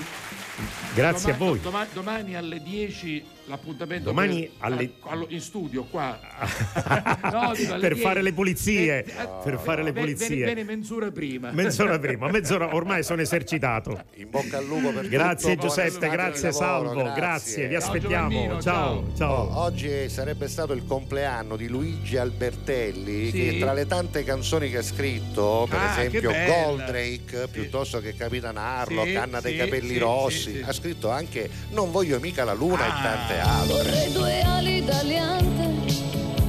Grazie 0.94 1.32
a 1.32 1.34
domani- 1.36 1.50
voi. 1.54 1.60
doma- 1.60 1.86
domani 1.92 2.36
alle 2.36 2.62
10 2.62 3.24
l'appuntamento 3.46 4.04
Domani 4.04 4.42
per- 4.42 4.50
alle- 4.60 4.92
a- 5.00 5.10
allo- 5.10 5.26
in 5.28 5.40
studio 5.40 5.84
qua. 5.84 6.18
No, 7.32 7.52
dico, 7.54 7.72
per 7.78 7.92
10. 7.94 8.00
fare 8.00 8.22
le 8.22 8.32
pulizie, 8.32 9.04
Eh, 9.04 9.28
per 9.42 9.58
fare 9.58 9.82
le 9.82 9.92
Ve- 9.92 10.00
pulizie. 10.00 10.44
Vieni 10.44 10.64
mezz'ora 10.64 11.10
prima. 11.10 11.50
Mezz'ora 11.52 11.98
prima, 12.00 12.28
mezz'ora 12.30 12.74
ormai 12.74 13.02
sono 13.02 13.20
esercitato. 13.22 14.02
In 14.16 14.28
bocca 14.30 14.58
al 14.58 14.66
lupo 14.66 14.90
per 14.92 15.08
Grazie 15.08 15.54
tutto, 15.54 15.66
Giuseppe, 15.68 16.08
grazie 16.08 16.50
lavoro, 16.50 16.88
Salvo, 16.94 17.12
grazie, 17.14 17.68
vi 17.68 17.74
aspettiamo. 17.74 18.60
Ciao, 18.60 18.60
ciao. 18.60 19.12
ciao. 19.16 19.32
Oh, 19.32 19.60
oggi 19.62 20.08
sarebbe 20.08 20.48
stato 20.48 20.72
il 20.72 20.84
compleanno 20.86 21.56
di 21.56 21.68
Luigi 21.68 22.16
Albertelli 22.16 23.30
Sì. 23.30 23.32
che 23.32 23.58
tra 23.58 23.72
le 23.72 23.86
tante 23.86 24.24
canzoni 24.24 24.68
che 24.70 24.78
ha 24.78 24.82
scritto, 24.82 25.66
per 25.68 25.78
Ah, 25.78 25.90
esempio. 26.02 26.30
Goldrake, 26.32 27.48
piuttosto 27.50 28.00
che 28.00 28.14
Capitan 28.14 28.56
Harlock, 28.56 29.08
Sì, 29.08 29.14
Anna 29.16 29.40
dei 29.40 29.52
sì, 29.52 29.58
capelli 29.58 29.92
sì, 29.94 29.98
rossi, 29.98 30.38
sì, 30.38 30.56
sì. 30.56 30.62
ha 30.66 30.72
scritto 30.72 31.10
anche 31.10 31.48
Non 31.70 31.90
voglio 31.90 32.18
mica 32.20 32.44
la 32.44 32.52
luna 32.54 32.84
Ah. 32.84 32.86
e 32.86 33.02
tante 33.02 33.31
altre. 33.40 33.74
Vorrei 33.74 34.12
due 34.12 34.42
ali 34.42 34.84
d'aliante 34.84 35.68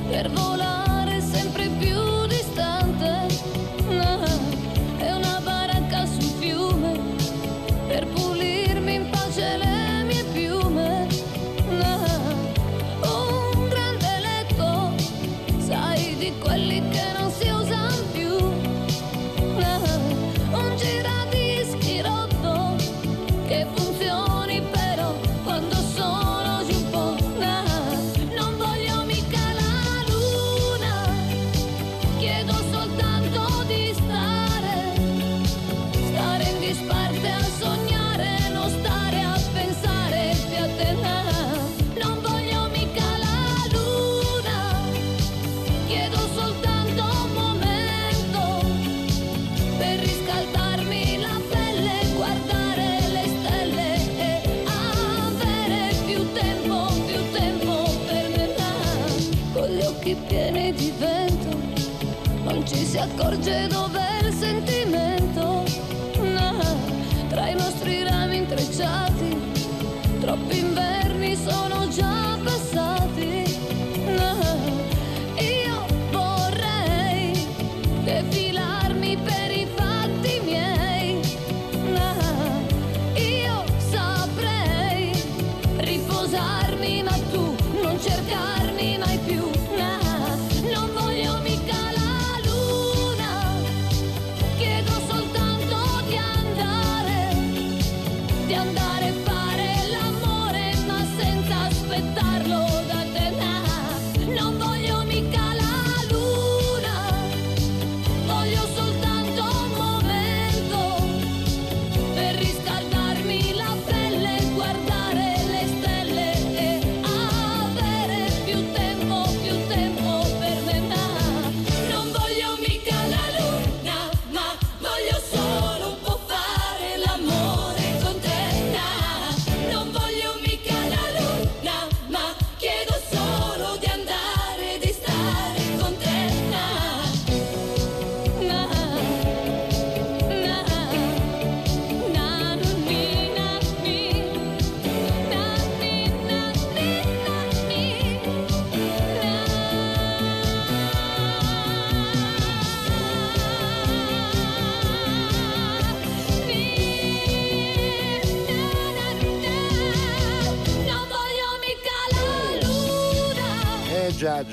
per 0.10 0.30
volare 0.32 1.22
sempre 1.22 1.68
più 1.80 2.26
distante. 2.28 3.28
Ah, 4.00 4.26
E 5.00 5.12
una 5.14 5.40
baracca 5.44 6.06
sul 6.06 6.32
fiume 6.40 7.00
per 7.88 8.06
pulirmi 8.08 8.33
non 63.06 63.42
ci 63.42 64.03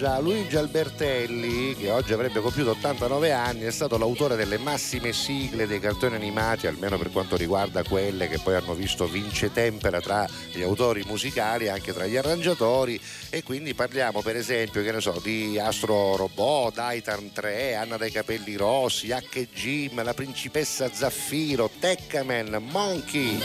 già, 0.00 0.18
Luigi 0.18 0.56
Albertelli, 0.56 1.76
che 1.76 1.90
oggi 1.90 2.14
avrebbe 2.14 2.40
compiuto 2.40 2.70
89 2.70 3.32
anni, 3.32 3.64
è 3.64 3.70
stato 3.70 3.98
l'autore 3.98 4.34
delle 4.34 4.56
massime 4.56 5.12
sigle 5.12 5.66
dei 5.66 5.78
cartoni 5.78 6.14
animati, 6.14 6.66
almeno 6.66 6.96
per 6.96 7.10
quanto 7.10 7.36
riguarda 7.36 7.82
quelle 7.82 8.26
che 8.26 8.38
poi 8.38 8.54
hanno 8.54 8.72
visto 8.72 9.06
vince 9.06 9.52
tempera 9.52 10.00
tra 10.00 10.26
gli 10.54 10.62
autori 10.62 11.04
musicali 11.06 11.66
e 11.66 11.68
anche 11.68 11.92
tra 11.92 12.06
gli 12.06 12.16
arrangiatori. 12.16 12.98
E 13.28 13.42
quindi 13.42 13.74
parliamo, 13.74 14.22
per 14.22 14.36
esempio, 14.36 14.82
che 14.82 14.90
ne 14.90 15.02
so, 15.02 15.20
di 15.22 15.58
Astro 15.58 16.16
Robot, 16.16 16.72
Titan 16.74 17.30
3, 17.30 17.74
Anna 17.74 17.98
dai 17.98 18.10
capelli 18.10 18.56
rossi, 18.56 19.12
H 19.12 19.48
Jim, 19.52 20.02
la 20.02 20.14
principessa 20.14 20.90
Zaffiro, 20.90 21.68
Teccaman, 21.78 22.56
Monkey 22.70 23.38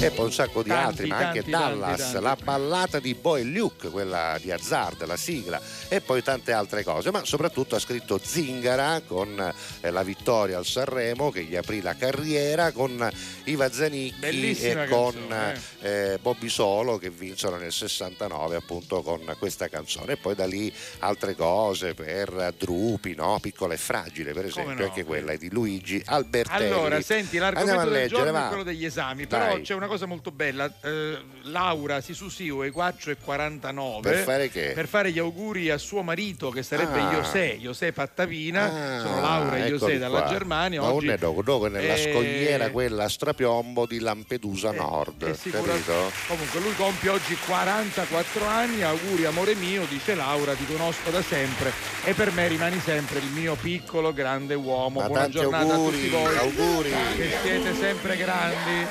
e 0.00 0.10
poi 0.10 0.26
un 0.26 0.32
sacco 0.32 0.62
di 0.62 0.68
Tanti, 0.68 0.86
altri, 0.86 1.08
ma 1.08 1.16
anche 1.16 1.42
tanti, 1.42 1.50
Dallas, 1.50 2.00
tanti, 2.00 2.20
la 2.20 2.36
ballata 2.42 2.98
di 2.98 3.14
Boy 3.14 3.44
Luke, 3.44 3.88
quella 3.88 4.36
di 4.40 4.50
Hazard, 4.50 5.06
la 5.06 5.16
sigla, 5.16 5.60
e 5.94 6.00
poi 6.00 6.22
tante 6.24 6.50
altre 6.52 6.82
cose, 6.82 7.12
ma 7.12 7.24
soprattutto 7.24 7.76
ha 7.76 7.78
scritto 7.78 8.18
Zingara 8.20 9.00
con 9.06 9.52
eh, 9.80 9.90
la 9.90 10.02
vittoria 10.02 10.58
al 10.58 10.66
Sanremo 10.66 11.30
che 11.30 11.44
gli 11.44 11.54
aprì 11.54 11.80
la 11.82 11.94
carriera, 11.94 12.72
con 12.72 13.08
Iva 13.44 13.70
Zanicchi 13.70 14.18
Bellissima 14.18 14.84
e 14.84 14.88
con 14.88 15.12
canzone, 15.28 15.60
eh, 15.82 16.18
Bobby 16.20 16.48
Solo 16.48 16.98
che 16.98 17.10
vinsero 17.10 17.56
nel 17.58 17.70
69 17.72 18.56
appunto 18.56 19.02
con 19.02 19.20
questa 19.38 19.68
canzone 19.68 20.14
e 20.14 20.16
poi 20.16 20.34
da 20.34 20.46
lì 20.46 20.72
altre 21.00 21.36
cose 21.36 21.94
per 21.94 22.54
Drupi, 22.58 23.14
no? 23.14 23.38
Piccola 23.40 23.74
e 23.74 23.78
fragile 23.78 24.32
per 24.32 24.46
esempio, 24.46 24.74
no, 24.74 24.82
anche 24.84 25.04
quella 25.04 25.30
è 25.32 25.36
di 25.36 25.50
Luigi 25.50 26.02
Albertelli. 26.04 26.72
Allora, 26.72 27.00
senti, 27.02 27.38
Andiamo 27.38 27.52
l'argomento 27.54 27.80
a 27.80 27.84
del 27.84 27.92
leggere, 27.92 28.16
giorno 28.16 28.32
va. 28.32 28.44
è 28.44 28.48
quello 28.48 28.62
degli 28.64 28.84
esami, 28.84 29.26
però 29.28 29.44
Dai. 29.46 29.62
c'è 29.62 29.74
una 29.74 29.86
cosa 29.86 30.06
molto 30.06 30.32
bella. 30.32 30.72
eh, 30.82 31.18
Laura 31.42 32.00
si 32.00 32.14
susiu 32.14 32.58
ai 32.60 32.70
4 32.70 33.12
e 33.12 33.16
49 33.16 34.10
Per 34.10 34.22
fare 34.24 34.48
che? 34.50 34.72
Per 34.74 34.88
fare 34.88 35.12
gli 35.12 35.18
auguri 35.20 35.70
a 35.70 35.78
suo 35.84 36.02
marito 36.02 36.50
che 36.50 36.62
sarebbe 36.62 36.98
Ah. 37.00 37.10
José, 37.12 37.56
José 37.60 37.92
Pattavina. 37.92 38.64
Ah, 38.64 39.00
Sono 39.00 39.20
Laura 39.20 39.56
e 39.64 39.68
José 39.68 39.98
dalla 39.98 40.20
qua. 40.22 40.30
Germania. 40.30 40.80
Ma 40.80 40.92
Oggi, 40.92 41.14
dopo, 41.16 41.42
dopo 41.42 41.68
nella 41.68 41.94
Eh, 41.94 42.10
scogliera 42.12 42.70
quella 42.70 43.04
a 43.04 43.08
strapiombo 43.08 43.86
di 43.86 44.00
Lampedusa 44.00 44.72
Nord, 44.72 45.22
eh, 45.22 45.34
sicura- 45.34 45.72
capito? 45.72 46.10
Comunque 46.26 46.60
lui 46.60 46.74
compie 46.74 47.10
oggi 47.10 47.36
44 47.46 48.46
anni, 48.46 48.82
auguri 48.82 49.24
amore 49.26 49.54
mio, 49.54 49.84
dice 49.88 50.14
Laura, 50.14 50.54
ti 50.54 50.66
conosco 50.66 51.10
da 51.10 51.22
sempre 51.22 51.72
e 52.04 52.14
per 52.14 52.32
me 52.32 52.48
rimani 52.48 52.80
sempre 52.80 53.18
il 53.18 53.26
mio 53.26 53.54
piccolo 53.54 54.12
grande 54.12 54.54
uomo. 54.54 55.00
Ma 55.00 55.06
Buona 55.06 55.28
giornata 55.28 55.74
auguri, 55.74 55.96
a 55.96 56.00
tutti 56.00 56.08
voi. 56.08 56.36
auguri. 56.38 56.92
Che 57.16 57.30
siete 57.42 57.74
sempre 57.74 58.16
grandi. 58.16 58.86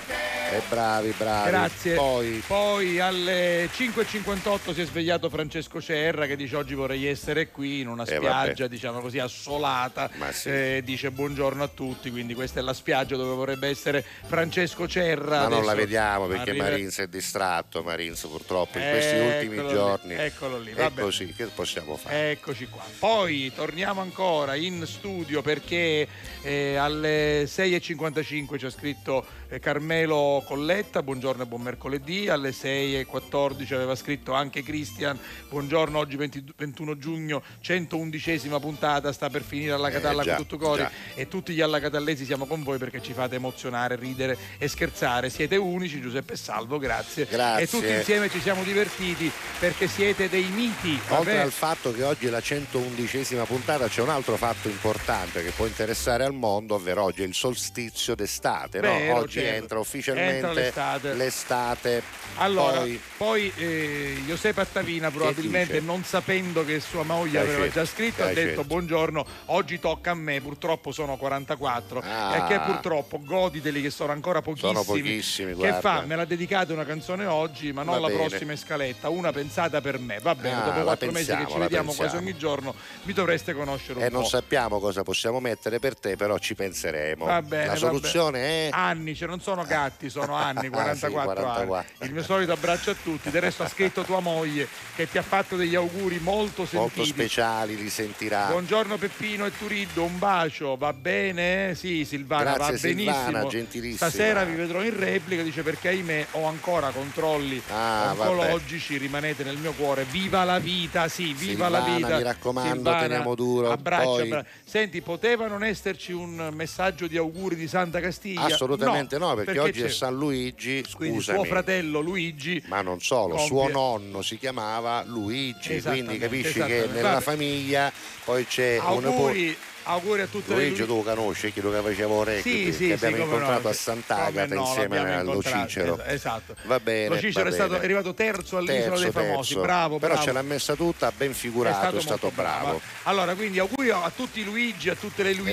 E 0.51 0.61
bravi, 0.69 1.13
bravi. 1.17 1.49
Grazie. 1.49 1.95
Poi 1.95 2.43
Poi 2.45 2.99
alle 2.99 3.67
5.58 3.73 4.71
si 4.73 4.81
è 4.81 4.85
svegliato 4.85 5.27
Francesco 5.29 5.81
Cerra 5.81 6.27
che 6.27 6.35
dice 6.35 6.55
oggi 6.57 6.75
vorrei 6.83 7.05
essere 7.07 7.49
qui 7.49 7.79
in 7.79 7.87
una 7.87 8.03
Eh, 8.03 8.07
spiaggia, 8.17 8.63
vabbè. 8.63 8.67
diciamo 8.67 8.99
così, 8.99 9.19
assolata. 9.19 10.09
Sì. 10.31 10.49
Eh, 10.49 10.81
dice 10.83 11.11
buongiorno 11.11 11.63
a 11.63 11.67
tutti, 11.69 12.11
quindi 12.11 12.33
questa 12.33 12.59
è 12.59 12.63
la 12.63 12.73
spiaggia 12.73 13.15
dove 13.15 13.33
vorrebbe 13.35 13.67
essere 13.69 14.03
Francesco 14.25 14.87
Cerra. 14.87 15.37
ma 15.37 15.43
non 15.43 15.53
Adesso 15.53 15.65
la 15.65 15.73
vediamo 15.75 16.27
perché 16.27 16.49
arriva- 16.51 16.63
Marins 16.69 16.99
è 16.99 17.07
distratto, 17.07 17.83
Marins 17.83 18.25
purtroppo 18.25 18.77
in 18.77 18.89
questi 18.89 19.15
ultimi 19.15 19.53
Eccolo 19.55 19.67
lì, 19.67 19.73
giorni. 19.73 20.13
eccolo 20.15 20.59
lì, 20.59 20.73
vabbè. 20.73 21.01
così, 21.01 21.33
che 21.33 21.45
possiamo 21.47 21.95
fare? 21.95 22.31
Eccoci 22.31 22.67
qua. 22.67 22.83
Poi 22.99 23.51
torniamo 23.55 24.01
ancora 24.01 24.55
in 24.55 24.85
studio 24.85 25.41
perché 25.41 26.07
eh, 26.41 26.75
alle 26.75 27.45
6.55 27.45 28.57
c'è 28.57 28.69
scritto 28.69 29.25
eh, 29.49 29.59
Carmelo 29.59 30.43
Colletta, 30.45 31.01
buongiorno 31.03 31.43
e 31.43 31.45
buon 31.45 31.61
mercoledì. 31.61 32.27
Alle 32.29 32.49
6.14 32.49 33.73
aveva 33.73 33.95
scritto 33.95 34.33
anche 34.33 34.63
Cristian, 34.63 35.17
buongiorno, 35.49 35.97
oggi 35.97 36.15
20 36.17 36.43
21 36.73 36.97
giugno, 36.97 37.43
111esima 37.63 38.59
puntata, 38.59 39.11
sta 39.11 39.29
per 39.29 39.43
finire 39.43 39.73
alla 39.73 39.89
Eh, 39.89 39.91
Catalla 39.91 40.23
già, 40.23 40.35
con 40.35 40.45
tutto 40.47 40.57
cori 40.57 40.85
e 41.13 41.27
tutti 41.27 41.53
gli 41.53 41.61
allacatallesi 41.61 42.25
siamo 42.25 42.45
con 42.47 42.63
voi 42.63 42.79
perché 42.79 43.01
ci 43.01 43.13
fate 43.13 43.35
emozionare, 43.35 43.95
ridere 43.95 44.35
e 44.57 44.67
scherzare. 44.67 45.29
Siete 45.29 45.55
unici, 45.55 46.01
Giuseppe 46.01 46.35
Salvo, 46.35 46.79
grazie. 46.79 47.27
Grazie. 47.29 47.63
E 47.63 47.67
tutti 47.67 47.91
insieme 47.91 48.29
ci 48.29 48.41
siamo 48.41 48.63
divertiti 48.63 49.31
perché 49.59 49.87
siete 49.87 50.27
dei 50.29 50.45
miti. 50.47 50.99
Oltre 51.09 51.39
al 51.39 51.51
fatto 51.51 51.93
che 51.93 52.03
oggi 52.03 52.25
è 52.25 52.29
la 52.29 52.39
111esima 52.39 53.45
puntata, 53.45 53.87
c'è 53.87 54.01
un 54.01 54.09
altro 54.09 54.35
fatto 54.35 54.67
importante 54.67 55.43
che 55.43 55.51
può 55.51 55.67
interessare 55.67 56.23
al 56.23 56.33
mondo, 56.33 56.75
ovvero 56.75 57.03
oggi 57.03 57.21
è 57.21 57.25
il 57.25 57.35
solstizio 57.35 58.15
d'estate. 58.15 58.79
no? 58.81 58.87
Vero, 58.97 59.15
Oggi 59.17 59.39
certo. 59.39 59.55
entra 59.61 59.79
ufficialmente 59.79 60.35
Entra 60.35 60.53
l'estate. 60.53 61.13
l'estate. 61.13 62.03
Allora, 62.37 62.79
Poi, 62.79 62.99
poi, 63.17 63.51
eh, 63.57 64.17
Giuseppe 64.25 64.61
Attavina 64.61 65.11
probabilmente 65.11 65.79
non 65.79 66.03
sapendo 66.03 66.62
che 66.65 66.79
sua 66.79 67.03
moglie 67.03 67.39
Eh, 67.39 67.41
aveva 67.41 67.63
certo. 67.63 67.79
già 67.79 67.85
scritto 67.85 68.23
ha 68.23 68.29
Eh, 68.29 68.33
detto 68.33 68.47
certo. 68.47 68.63
buongiorno, 68.63 69.25
oggi 69.47 69.79
tocca 69.79 70.11
a 70.11 70.13
me, 70.15 70.41
purtroppo 70.41 70.91
sono 70.91 71.17
44 71.17 71.99
Ah. 72.01 72.35
e 72.37 72.47
che 72.47 72.59
purtroppo 72.59 73.19
goditeli 73.23 73.81
che 73.81 73.89
sono 73.89 74.11
ancora 74.11 74.41
pochissimi. 74.41 74.73
Sono 74.73 74.85
pochissimi, 74.85 75.49
Che 75.51 75.55
guarda. 75.55 75.79
fa? 75.79 76.01
Me 76.05 76.15
la 76.15 76.25
dedicate 76.25 76.73
una 76.73 76.85
canzone 76.85 77.25
oggi 77.25 77.71
ma 77.71 77.83
non 77.83 77.95
Va 77.95 78.01
la 78.01 78.07
bene. 78.07 78.27
prossima 78.27 78.55
scaletta, 78.55 79.09
una 79.09 79.31
pensata 79.31 79.81
per 79.81 79.99
me. 79.99 80.19
Va 80.19 80.35
bene, 80.35 80.55
Ah, 80.61 80.65
dopo 80.65 80.81
quattro 80.81 81.11
mesi 81.11 81.25
che 81.27 81.35
pensiamo, 81.35 81.53
ci 81.53 81.59
vediamo 81.59 81.85
quasi 81.93 81.99
pensiamo. 82.01 82.25
ogni 82.27 82.37
giorno 82.37 82.75
mi 83.03 83.13
dovreste 83.13 83.53
conoscere 83.53 83.99
un 83.99 84.05
e 84.05 84.09
po'. 84.09 84.15
non 84.17 84.25
sappiamo 84.25 84.79
cosa 84.79 85.03
possiamo 85.03 85.39
mettere 85.39 85.79
per 85.79 85.97
te, 85.97 86.15
però 86.15 86.37
ci 86.37 86.55
penseremo. 86.55 87.25
Va 87.25 87.41
bene, 87.41 87.67
la 87.67 87.75
soluzione 87.75 88.67
è 88.67 88.69
Anni, 88.71 89.15
cioè 89.15 89.27
non 89.27 89.39
sono 89.41 89.63
gatti, 89.63 90.09
sono 90.09 90.33
anni, 90.35 90.67
Ah, 90.67 90.69
44, 90.69 91.07
sì, 91.07 91.13
44. 91.13 91.73
anni. 91.75 91.85
Il 91.99 92.13
mio 92.13 92.23
solito 92.23 92.51
abbraccio 92.51 92.91
a 92.91 92.95
tutti. 93.01 93.29
Del 93.29 93.41
resto 93.41 93.63
ha 93.63 93.67
scritto 93.67 94.03
tua 94.03 94.19
moglie 94.19 94.67
che 94.95 95.09
ti 95.09 95.17
ha 95.17 95.21
fatto 95.21 95.55
degli 95.55 95.75
auguri 95.75 96.19
molto 96.19 96.42
sentiti. 96.47 96.75
molto 96.75 97.05
speciali, 97.05 97.75
li 97.75 97.89
sentirà. 97.89 98.47
Buongiorno 98.47 98.97
Peppino 98.97 99.45
e 99.45 99.51
Turiddo, 99.57 100.03
un 100.03 100.17
bacio, 100.19 100.75
va 100.75 100.91
bene? 100.93 101.73
Sì, 101.75 102.05
Silvana, 102.05 102.53
Grazie, 102.53 102.73
va 102.73 102.79
benissimo. 102.81 103.23
Silvana, 103.25 103.47
gentilissima. 103.47 104.09
Stasera 104.09 104.43
vi 104.43 104.55
vedrò 104.55 104.83
in 104.83 104.97
replica, 104.97 105.41
dice 105.43 105.63
perché 105.63 105.89
ahimè 105.89 106.27
ho 106.31 106.45
ancora 106.45 106.89
controlli 106.89 107.61
Ah, 107.69 108.13
oncologici, 108.17 108.97
rimanete 108.97 109.43
nel 109.43 109.57
mio 109.57 109.71
cuore. 109.73 110.03
Viva 110.09 110.43
la 110.43 110.59
vita, 110.59 111.07
sì, 111.07 111.33
viva 111.33 111.69
la 111.69 111.79
Silvana, 111.83 111.97
vita. 112.05 112.17
mi 112.17 112.23
raccomando, 112.23 112.73
Silvana, 112.73 112.99
teniamo 112.99 113.35
duro. 113.35 113.71
Abbraccio, 113.71 114.09
Poi- 114.09 114.21
abbra- 114.23 114.45
Senti, 114.65 115.01
poteva 115.01 115.47
non 115.47 115.63
esserci 115.63 116.11
un 116.11 116.49
messaggio 116.53 117.07
di 117.07 117.17
auguri 117.17 117.55
di 117.55 117.67
Santa 117.67 117.99
Castiglia? 117.99 118.41
Assolutamente 118.45 119.17
no, 119.17 119.33
perché, 119.35 119.59
oggi 119.59 119.81
è 119.81 119.85
c'è- 119.85 119.91
San 119.91 120.15
Luigi, 120.15 120.83
Quindi 120.95 121.17
scusami. 121.17 121.37
suo 121.39 121.47
fratello 121.47 121.99
Luigi 121.99 122.61
Ma 122.67 122.81
non 122.81 122.99
solo, 122.99 123.35
compie- 123.35 123.45
suo 123.47 123.67
nonno 123.69 124.21
si 124.21 124.37
chiamava 124.37 125.03
Luigi, 125.05 125.59
quindi 125.59 125.75
Esattamente, 125.75 126.27
capisci 126.41 126.63
che 126.63 126.87
nella 126.91 127.21
famiglia 127.21 127.91
poi 128.23 128.45
c'è 128.45 128.79
un 128.79 128.95
nipote. 129.03 129.07
Auguri 129.17 129.57
auguri 129.85 130.21
a 130.21 130.27
tutte 130.27 130.53
Luigi 130.53 130.79
le 130.79 130.85
tu 130.87 130.95
lo 130.95 131.01
conosci, 131.01 131.51
chi 131.51 131.59
lo 131.59 131.69
che 131.69 131.81
faceva 131.81 132.13
orecchie, 132.13 132.71
Sì, 132.71 132.71
sì, 132.71 132.87
che 132.87 132.97
sì, 132.97 133.05
abbiamo 133.05 133.25
come 133.25 133.35
incontrato 133.35 133.61
no, 133.63 133.69
a 133.69 133.73
sì. 133.73 133.81
Sant'Agata 133.81 134.55
no, 134.55 134.61
insieme 134.61 134.97
allo 134.99 135.27
incontrato, 135.33 135.67
Cicero. 135.67 135.99
es- 136.05 136.13
Esatto. 136.13 136.55
Va 136.63 136.79
bene. 136.79 137.07
Lo 137.09 137.19
Cicero 137.19 137.49
è 137.49 137.51
stato 137.51 137.73
è 137.75 137.83
arrivato 137.83 138.13
terzo 138.13 138.55
all'isola 138.55 138.79
Terzo, 138.95 139.01
dei 139.03 139.11
famosi. 139.11 139.47
terzo. 139.55 139.61
Bravo, 139.61 139.99
Però 139.99 140.13
bravo. 140.13 140.25
ce 140.25 140.31
l'ha 140.31 140.41
messa 140.41 140.75
tutta, 140.75 141.11
ben 141.13 141.33
figurato, 141.33 141.97
è 141.97 141.99
stato, 141.99 142.21
molto 142.27 142.31
bravo. 142.41 142.79
Allora, 143.03 143.35
quindi 143.35 143.59
auguri 143.59 143.89
a 143.89 144.09
tutti 144.15 144.39
i 144.39 144.43
Luigi, 144.45 144.89
a 144.89 144.95
tutte 144.95 145.21
le 145.21 145.33
Luigine, 145.33 145.51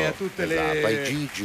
Esatto, 0.00 0.08
a 0.08 0.12
tutte 0.28 0.42
esatto, 0.44 0.88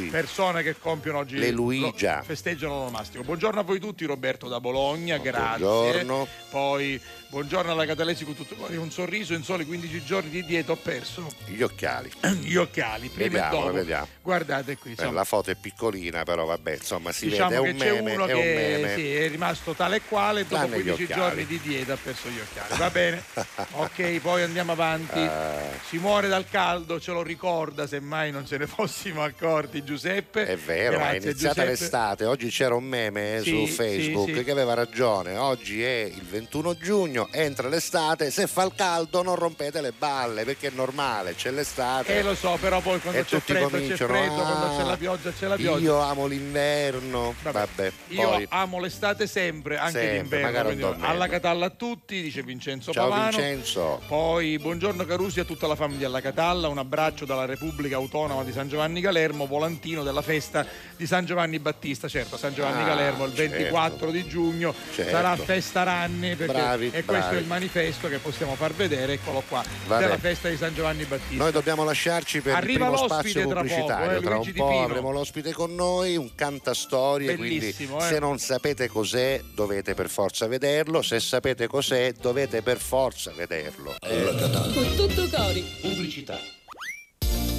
le 0.03 0.07
persone 0.11 0.61
che 0.63 0.75
compiono 0.77 1.19
oggi 1.19 1.37
Le 1.37 1.51
Luigia. 1.51 2.17
lo- 2.17 2.23
festeggiano 2.25 2.73
l'onomastico. 2.79 3.23
Buongiorno 3.23 3.61
a 3.61 3.63
voi 3.63 3.79
tutti, 3.79 4.03
Roberto 4.03 4.49
da 4.49 4.59
Bologna, 4.59 5.17
grazie. 5.19 5.59
Buongiorno. 5.65 6.27
Poi 6.49 6.99
buongiorno 7.35 7.69
alla 7.73 7.85
Catalesi 7.85 8.23
con 8.23 8.33
tutto 8.33 8.55
un 8.69 8.91
sorriso 8.91 9.33
in 9.33 9.43
soli 9.43 9.65
15 9.65 10.05
giorni 10.05 10.29
di 10.29 10.45
dieta 10.45 10.71
ho 10.71 10.77
perso 10.77 11.29
Gli 11.45 11.61
occhiali. 11.63 12.09
gli 12.39 12.55
occhiali, 12.55 13.09
prima 13.09 13.29
Vediamo, 13.29 13.57
e 13.57 13.59
dopo. 13.59 13.73
vediamo. 13.73 14.07
Guardate 14.21 14.77
qui, 14.77 14.91
Eh, 14.91 14.93
insomma. 14.93 15.11
la 15.11 15.23
foto 15.25 15.51
è 15.51 15.55
piccolina, 15.55 16.23
però 16.23 16.45
vabbè, 16.45 16.75
insomma, 16.75 17.11
si 17.11 17.27
diciamo 17.27 17.49
vede, 17.49 17.85
è 17.85 17.91
un 17.91 18.05
meme, 18.05 18.13
è 18.13 18.15
un 18.21 18.25
che 18.27 18.33
meme. 18.77 18.95
sì, 18.95 19.13
è 19.15 19.27
rimasto 19.29 19.73
tale 19.73 19.97
e 19.97 20.01
quale 20.07 20.47
dopo 20.47 20.65
gli 20.67 20.69
15 20.83 21.03
occhiali. 21.03 21.13
giorni 21.21 21.45
di 21.45 21.59
dieta 21.61 21.93
ha 21.93 21.97
perso 22.01 22.29
gli 22.29 22.39
occhiali 22.39 22.77
va 22.77 22.89
bene 22.89 23.23
ok 23.71 24.19
poi 24.21 24.41
andiamo 24.43 24.71
avanti 24.71 25.19
Ah. 25.19 25.59
si 25.89 25.97
muore 25.97 26.29
dal 26.29 26.47
caldo 26.49 26.99
ce 27.01 27.11
lo 27.11 27.21
ricorda 27.21 27.85
semmai 27.85 28.31
non 28.31 28.45
ce 28.47 28.57
ne 28.57 28.65
fossimo 28.67 29.21
accorti 29.23 29.83
Giuseppe 29.83 30.45
È 30.47 30.55
vero, 30.55 30.99
ma 30.99 31.09
è 31.09 31.11
Grazie, 31.19 31.29
iniziata 31.31 31.53
Giuseppe. 31.65 31.69
l'estate. 31.81 32.25
Oggi 32.25 32.47
c'era 32.49 32.75
un 32.75 32.83
meme 32.85 33.35
eh, 33.35 33.41
Sì, 33.41 33.49
su 33.49 33.65
sì, 33.65 33.71
Facebook 33.73 34.33
sì. 34.37 34.43
che 34.45 34.51
aveva 34.51 34.73
ragione. 34.73 35.35
Oggi 35.35 35.83
è 35.83 36.01
il 36.13 36.21
21 36.23 36.77
giugno, 36.77 37.24
entra 37.31 37.67
l'estate. 37.67 38.31
Se 38.31 38.47
fa 38.47 38.63
il 38.63 38.73
caldo, 38.75 39.21
non 39.23 39.35
rompete 39.35 39.81
le 39.81 39.91
balle 39.97 40.43
perché 40.45 40.67
è 40.67 40.71
normale, 40.73 41.35
c'è 41.35 41.51
l'estate. 41.51 42.17
Eh 42.17 42.23
lo 42.23 42.35
so, 42.35 42.57
però 42.59 42.79
poi 42.81 42.99
quando 42.99 43.23
c'è 43.23 43.39
freddo 43.39 43.65
c'è 43.65 43.71
cominciano, 43.71 44.13
freddo, 44.13 44.33
quando 44.41 44.65
"Ah, 44.65 44.77
c'è 44.77 44.83
la 44.83 44.97
pioggia 44.97 45.31
c'è 45.31 45.47
la 45.47 45.55
pioggia. 45.55 45.79
Io 45.83 45.99
amo 45.99 46.25
l'inverno. 46.27 47.33
Vabbè, 47.41 47.91
Io 48.09 48.29
poi- 48.29 48.45
amo 48.49 48.79
l'estate 48.79 49.27
sempre, 49.27 49.77
anche 49.77 49.99
Sempre, 49.99 50.51
dormendo. 50.51 50.95
alla 50.99 51.27
Catalla 51.27 51.65
a 51.67 51.69
tutti, 51.69 52.21
dice 52.21 52.43
Vincenzo 52.43 52.91
Ciao 52.91 53.09
Pavano. 53.09 53.29
Vincenzo. 53.31 54.01
Poi 54.07 54.57
buongiorno 54.59 55.05
Carusi 55.05 55.39
a 55.39 55.43
tutta 55.45 55.67
la 55.67 55.75
famiglia 55.75 56.07
alla 56.07 56.21
Catalla, 56.21 56.67
un 56.67 56.77
abbraccio 56.77 57.25
dalla 57.25 57.45
Repubblica 57.45 57.95
Autonoma 57.95 58.43
di 58.43 58.51
San 58.51 58.67
Giovanni 58.67 59.01
Galermo, 59.01 59.45
volantino 59.47 60.03
della 60.03 60.21
festa 60.21 60.65
di 60.95 61.05
San 61.05 61.25
Giovanni 61.25 61.59
Battista. 61.59 62.07
Certo, 62.07 62.37
San 62.37 62.53
Giovanni 62.53 62.83
Ah, 62.83 62.85
Galermo 62.87 63.25
il 63.25 63.35
certo. 63.35 63.51
24 63.55 64.11
di 64.11 64.27
giugno 64.27 64.73
Certo. 64.93 65.11
sarà 65.11 65.35
festa 65.35 65.83
Ranni 65.83 66.35
perché 66.35 66.53
Bravi, 66.53 66.89
e 66.93 67.03
questo 67.17 67.35
è 67.35 67.39
il 67.39 67.45
manifesto 67.45 68.07
che 68.07 68.17
possiamo 68.19 68.55
far 68.55 68.73
vedere, 68.73 69.13
eccolo 69.13 69.43
qua, 69.47 69.63
Vabbè. 69.87 70.01
della 70.03 70.17
festa 70.17 70.49
di 70.49 70.57
San 70.57 70.73
Giovanni 70.73 71.03
Battista. 71.05 71.41
Noi 71.43 71.51
dobbiamo 71.51 71.83
lasciarci 71.83 72.41
per 72.41 72.55
Arriva 72.55 72.87
il 72.87 72.91
primo 72.93 73.07
spazio 73.07 73.47
tra 73.47 73.55
pubblicitario. 73.61 74.05
poco, 74.05 74.11
eh, 74.11 74.21
tra 74.21 74.37
un 74.37 74.53
po' 74.53 74.67
Pino. 74.69 74.83
avremo 74.83 75.11
l'ospite 75.11 75.51
con 75.53 75.75
noi, 75.75 76.15
un 76.17 76.33
cantastorie. 76.35 77.35
Bellissimo, 77.35 77.95
Quindi 77.97 78.05
eh. 78.05 78.13
se 78.13 78.19
non 78.19 78.37
sapete 78.39 78.87
cos'è, 78.87 79.41
dovete 79.53 79.93
per 79.93 80.09
forza 80.09 80.47
vederlo. 80.47 81.01
Se 81.01 81.19
sapete 81.19 81.67
cos'è, 81.67 82.13
dovete 82.13 82.61
per 82.61 82.77
forza 82.79 83.31
vederlo. 83.35 83.95
Con 84.01 84.95
tutto 84.95 85.27
cori. 85.29 85.61
Pubblicità. 85.81 86.39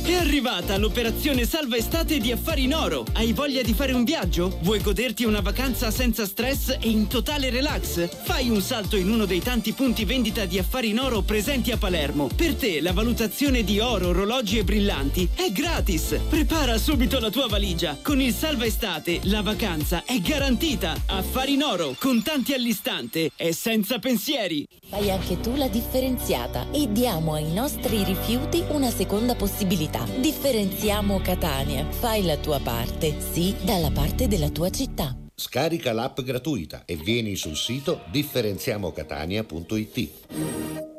È 0.07 0.15
arrivata 0.15 0.77
l'operazione 0.77 1.45
Salva 1.45 1.77
Estate 1.77 2.19
di 2.19 2.31
Affari 2.31 2.63
in 2.63 2.77
Oro. 2.77 3.05
Hai 3.15 3.33
voglia 3.33 3.63
di 3.63 3.75
fare 3.75 3.93
un 3.93 4.05
viaggio? 4.05 4.57
Vuoi 4.63 4.81
goderti 4.81 5.25
una 5.25 5.41
vacanza 5.41 5.91
senza 5.91 6.25
stress 6.25 6.77
e 6.81 6.89
in 6.89 7.09
totale 7.09 7.51
relax? 7.51 8.09
Fai 8.23 8.49
un 8.49 8.61
salto 8.61 8.95
in 8.95 9.11
uno 9.11 9.25
dei 9.25 9.41
tanti 9.41 9.73
punti 9.73 10.05
vendita 10.05 10.45
di 10.45 10.61
Affari 10.61 10.91
in 10.91 11.01
Oro 11.01 11.23
presenti 11.23 11.73
a 11.73 11.77
Palermo. 11.77 12.29
Per 12.37 12.55
te 12.55 12.81
la 12.81 12.93
valutazione 12.93 13.65
di 13.65 13.81
oro, 13.81 14.11
orologi 14.11 14.59
e 14.59 14.65
brillanti 14.65 15.29
è 15.35 15.51
gratis. 15.51 16.21
Prepara 16.29 16.79
subito 16.79 17.19
la 17.19 17.31
tua 17.31 17.49
valigia. 17.49 17.99
Con 18.01 18.21
il 18.21 18.33
Salva 18.33 18.65
Estate 18.65 19.19
la 19.25 19.43
vacanza 19.43 20.05
è 20.05 20.21
garantita. 20.21 20.95
Affari 21.07 21.55
in 21.55 21.65
Oro, 21.65 21.97
contanti 21.99 22.53
all'istante 22.53 23.31
e 23.35 23.53
senza 23.53 23.99
pensieri. 23.99 24.65
Fai 24.89 25.11
anche 25.11 25.41
tu 25.41 25.57
la 25.57 25.67
differenziata 25.67 26.71
e 26.71 26.93
diamo 26.93 27.33
ai 27.33 27.53
nostri 27.53 28.05
rifiuti 28.05 28.63
una 28.69 28.91
seconda 28.91 29.35
possibilità. 29.35 29.95
Differenziamo 30.05 31.21
Catania. 31.21 31.87
Fai 31.91 32.25
la 32.25 32.37
tua 32.37 32.61
parte, 32.61 33.21
sì, 33.21 33.57
dalla 33.63 33.91
parte 33.91 34.29
della 34.29 34.51
tua 34.51 34.71
città. 34.71 35.17
Scarica 35.35 35.93
l'app 35.93 36.21
gratuita 36.21 36.85
e 36.85 36.95
vieni 36.97 37.35
sul 37.37 37.57
sito 37.57 38.03
differenziamocatania.it. 38.11 40.96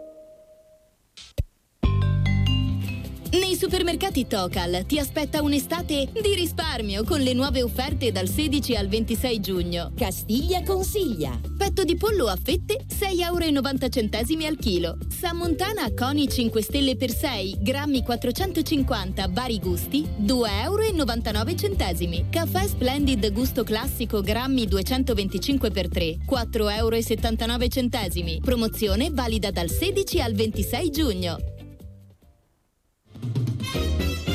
Nei 3.31 3.57
supermercati 3.57 4.25
Tocal 4.25 4.85
ti 4.85 4.99
aspetta 4.99 5.41
un'estate 5.41 6.07
di 6.13 6.33
risparmio 6.33 7.03
con 7.03 7.19
le 7.19 7.33
nuove 7.33 7.61
offerte 7.61 8.13
dal 8.13 8.29
16 8.29 8.77
al 8.77 8.87
26 8.87 9.39
giugno. 9.41 9.91
Castiglia 9.97 10.63
consiglia. 10.63 11.37
Petto 11.57 11.83
di 11.83 11.97
pollo 11.97 12.27
a 12.27 12.37
fette 12.41 12.85
6,90 12.87 13.25
euro 13.25 14.47
al 14.47 14.57
chilo. 14.57 14.97
Sammontana 15.09 15.93
Coni 15.93 16.29
5 16.29 16.61
stelle 16.61 16.95
per 16.95 17.11
6, 17.11 17.57
grammi 17.59 18.01
450, 18.01 19.27
vari 19.29 19.59
gusti 19.59 20.07
2,99 20.21 22.13
euro. 22.13 22.27
Caffè 22.29 22.65
Splendid 22.65 23.29
gusto 23.33 23.65
classico, 23.65 24.21
grammi 24.21 24.67
225 24.67 25.69
per 25.69 25.89
3, 25.89 26.19
4,79 26.25 26.77
euro. 26.77 28.39
Promozione 28.41 29.09
valida 29.11 29.51
dal 29.51 29.69
16 29.69 30.21
al 30.21 30.33
26 30.33 30.91
giugno. 30.91 31.55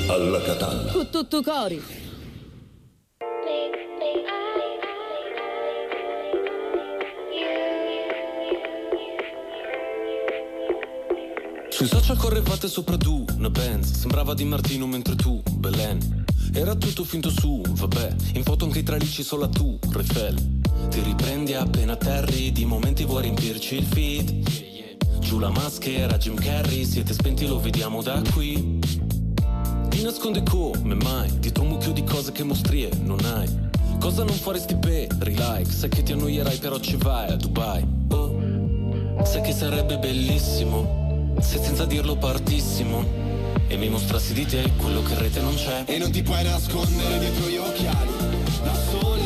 Alla. 0.08 0.40
Con 0.92 1.08
tutto 1.10 1.42
cori. 1.42 1.82
Sui 11.70 11.86
social 11.86 12.16
correvate 12.16 12.68
sopra 12.68 12.96
tu, 12.96 13.24
una 13.36 13.50
Benz 13.50 13.90
Sembrava 13.90 14.34
di 14.34 14.44
Martino 14.44 14.86
mentre 14.86 15.16
tu, 15.16 15.42
Belen. 15.52 16.24
Era 16.52 16.74
tutto 16.74 17.04
finto 17.04 17.30
su, 17.30 17.62
vabbè. 17.66 18.14
In 18.34 18.42
foto 18.42 18.66
anche 18.66 18.80
i 18.80 18.82
tralicci 18.82 19.22
solo 19.22 19.48
tu, 19.48 19.78
Refel 19.90 20.60
Ti 20.90 21.00
riprendi 21.00 21.54
appena 21.54 21.94
atterri 21.94 22.52
Di 22.52 22.64
momenti 22.64 23.04
vuoi 23.04 23.22
riempirci 23.22 23.76
il 23.76 23.84
feed. 23.84 25.20
Giù 25.20 25.38
la 25.38 25.50
maschera, 25.50 26.18
Jim 26.18 26.34
Carrey 26.34 26.84
Siete 26.84 27.14
spenti, 27.14 27.46
lo 27.46 27.58
vediamo 27.58 28.02
da 28.02 28.22
qui 28.32 28.78
Ti 30.02 30.08
nasconde 30.08 30.42
come 30.42 30.94
mai? 30.94 31.30
Dietro 31.38 31.62
un 31.62 31.68
mucchio 31.68 31.92
di 31.92 32.02
cose 32.02 32.32
che 32.32 32.42
mostrie 32.42 32.90
non 33.04 33.24
hai. 33.24 33.48
Cosa 34.00 34.24
non 34.24 34.34
faresti 34.34 34.74
per 34.74 35.06
like 35.28 35.70
Sai 35.70 35.88
che 35.90 36.02
ti 36.02 36.10
annoierai 36.10 36.56
però 36.56 36.80
ci 36.80 36.96
vai 36.96 37.30
a 37.30 37.36
Dubai. 37.36 37.86
Oh, 38.08 39.22
sai 39.24 39.42
che 39.42 39.52
sarebbe 39.52 39.98
bellissimo 39.98 41.34
se 41.38 41.62
senza 41.62 41.84
dirlo 41.84 42.16
partissimo 42.16 43.04
E 43.68 43.76
mi 43.76 43.88
mostrassi 43.88 44.32
di 44.32 44.44
te 44.44 44.72
quello 44.76 45.04
che 45.04 45.12
in 45.12 45.18
rete 45.20 45.40
non 45.40 45.54
c'è. 45.54 45.84
E 45.86 45.98
non 45.98 46.10
ti 46.10 46.22
puoi 46.24 46.42
nascondere 46.42 47.20
dietro 47.20 47.48
gli 47.48 47.58
occhiali. 47.58 48.10
Da 48.60 48.74
sole 48.74 49.22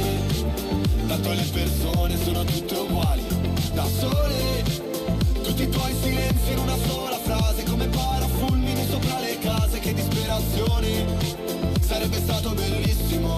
Tanto 1.07 1.33
le 1.33 1.45
persone 1.55 2.23
sono 2.23 2.45
tutte 2.45 2.75
uguali. 2.75 3.23
Da 3.73 3.87
sole 3.87 4.63
Tutti 5.43 5.63
i 5.63 5.69
tuoi 5.71 5.95
silenzi 6.03 6.53
in 6.53 6.59
una 6.59 6.77
sola 6.87 7.16
disperazione 10.57 11.05
Sarebbe 11.81 12.17
stato 12.17 12.51
bellissimo. 12.55 13.37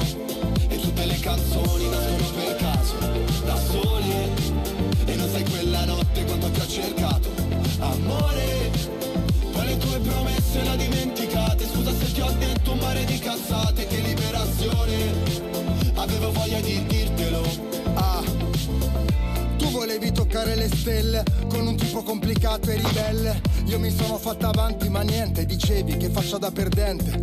E 0.68 0.78
tutte 0.78 1.04
le 1.04 1.18
canzoni 1.20 1.88
nascono 1.88 2.30
per 2.36 2.56
caso 2.56 2.94
Da 3.44 3.56
sole 3.56 4.30
E 5.04 5.14
non 5.16 5.28
sai 5.30 5.44
quella 5.44 5.84
notte 5.84 6.24
quanto 6.24 6.50
ti 6.50 6.60
ho 6.60 6.66
cercato. 6.66 7.28
Amore 7.80 8.96
poi 9.52 9.66
le 9.66 9.76
tue 9.78 9.98
promesse 9.98 10.62
le 10.62 10.76
dimenticate. 10.76 11.64
Scusa 11.64 11.92
se 11.92 12.12
ti 12.12 12.20
ho 12.20 12.30
detto 12.38 12.72
un 12.72 12.78
mare 12.78 13.04
di 13.04 13.18
cazzate 13.18 13.86
Che 13.86 13.96
liberazione. 13.96 15.12
Avevo 15.94 16.30
voglia 16.30 16.60
di 16.60 16.86
dirtelo 16.86 17.67
toccare 20.28 20.56
le 20.56 20.68
stelle 20.68 21.24
con 21.48 21.66
un 21.66 21.74
tipo 21.74 22.02
complicato 22.02 22.70
e 22.70 22.76
ribelle. 22.76 23.40
Io 23.64 23.78
mi 23.78 23.90
sono 23.90 24.18
fatta 24.18 24.48
avanti, 24.48 24.90
ma 24.90 25.00
niente, 25.00 25.46
dicevi 25.46 25.96
che 25.96 26.10
faccia 26.10 26.36
da 26.36 26.50
perdente. 26.50 27.22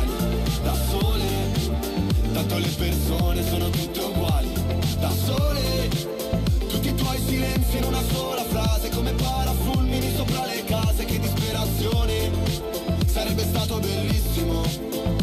tanto 2.51 2.57
le 2.57 2.73
persone 2.75 3.47
sono 3.47 3.69
tutte 3.69 3.99
uguali, 4.01 4.51
da 4.99 5.09
sole, 5.09 5.89
tutti 6.67 6.89
i 6.89 6.95
tuoi 6.95 7.17
silenzi 7.25 7.77
in 7.77 7.83
una 7.85 8.01
sola 8.11 8.43
frase, 8.43 8.89
come 8.89 9.13
parafulmini 9.13 10.13
sopra 10.13 10.45
le 10.45 10.63
case, 10.65 11.05
che 11.05 11.19
disperazione, 11.19 12.29
sarebbe 13.05 13.43
stato 13.43 13.79
bellissimo, 13.79 14.63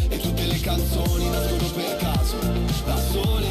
e 0.09 0.19
tutte 0.19 0.47
le 0.47 0.59
canzoni 0.61 1.29
nascono 1.29 1.71
per 1.75 1.97
caso, 1.97 2.37
da 2.87 2.97
sole, 2.97 3.49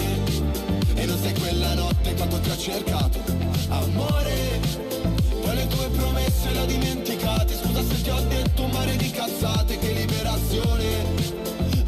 e 0.96 1.06
non 1.06 1.20
sei 1.20 1.34
quella 1.34 1.74
notte 1.76 2.14
quanto 2.16 2.40
ti 2.40 2.50
ho 2.50 2.58
cercato, 2.58 3.20
amore, 3.70 4.60
poi 5.42 5.56
le 5.56 5.68
tue 5.68 5.88
promesse 5.90 6.52
le 6.52 6.60
ho 6.60 6.66
dimenticate, 6.66 7.56
scusa 7.56 7.84
se 7.84 8.02
ti 8.02 8.10
ho 8.10 8.22
detto 8.28 8.64
un 8.64 8.72
mare 8.72 8.96
di 8.96 9.12
cazzate, 9.12 9.78
che 9.78 9.92
liberazione, 9.92 11.57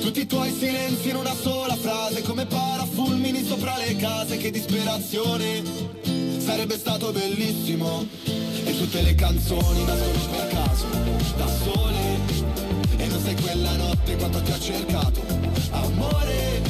Tutti 0.00 0.20
i 0.20 0.26
tuoi 0.26 0.52
silenzi 0.52 1.10
in 1.10 1.16
una 1.16 1.34
sola 1.34 1.74
frase 1.76 2.22
Come 2.22 2.46
parafulmini 2.46 3.44
sopra 3.44 3.76
le 3.78 3.96
case 3.96 4.36
Che 4.36 4.50
disperazione. 4.50 5.62
Sarebbe 6.38 6.78
stato 6.78 7.12
bellissimo. 7.12 8.06
E 8.24 8.76
tutte 8.76 9.02
le 9.02 9.14
canzoni 9.14 9.84
nascono 9.84 10.36
per 10.36 10.48
caso 10.48 10.86
Da 11.36 11.46
sole. 11.46 12.18
E 12.96 13.06
non 13.06 13.20
sei 13.22 13.34
quella 13.40 13.76
notte 13.76 14.16
quanto 14.16 14.40
ti 14.42 14.50
ho 14.50 14.58
cercato. 14.58 15.20
Amore 15.70 16.62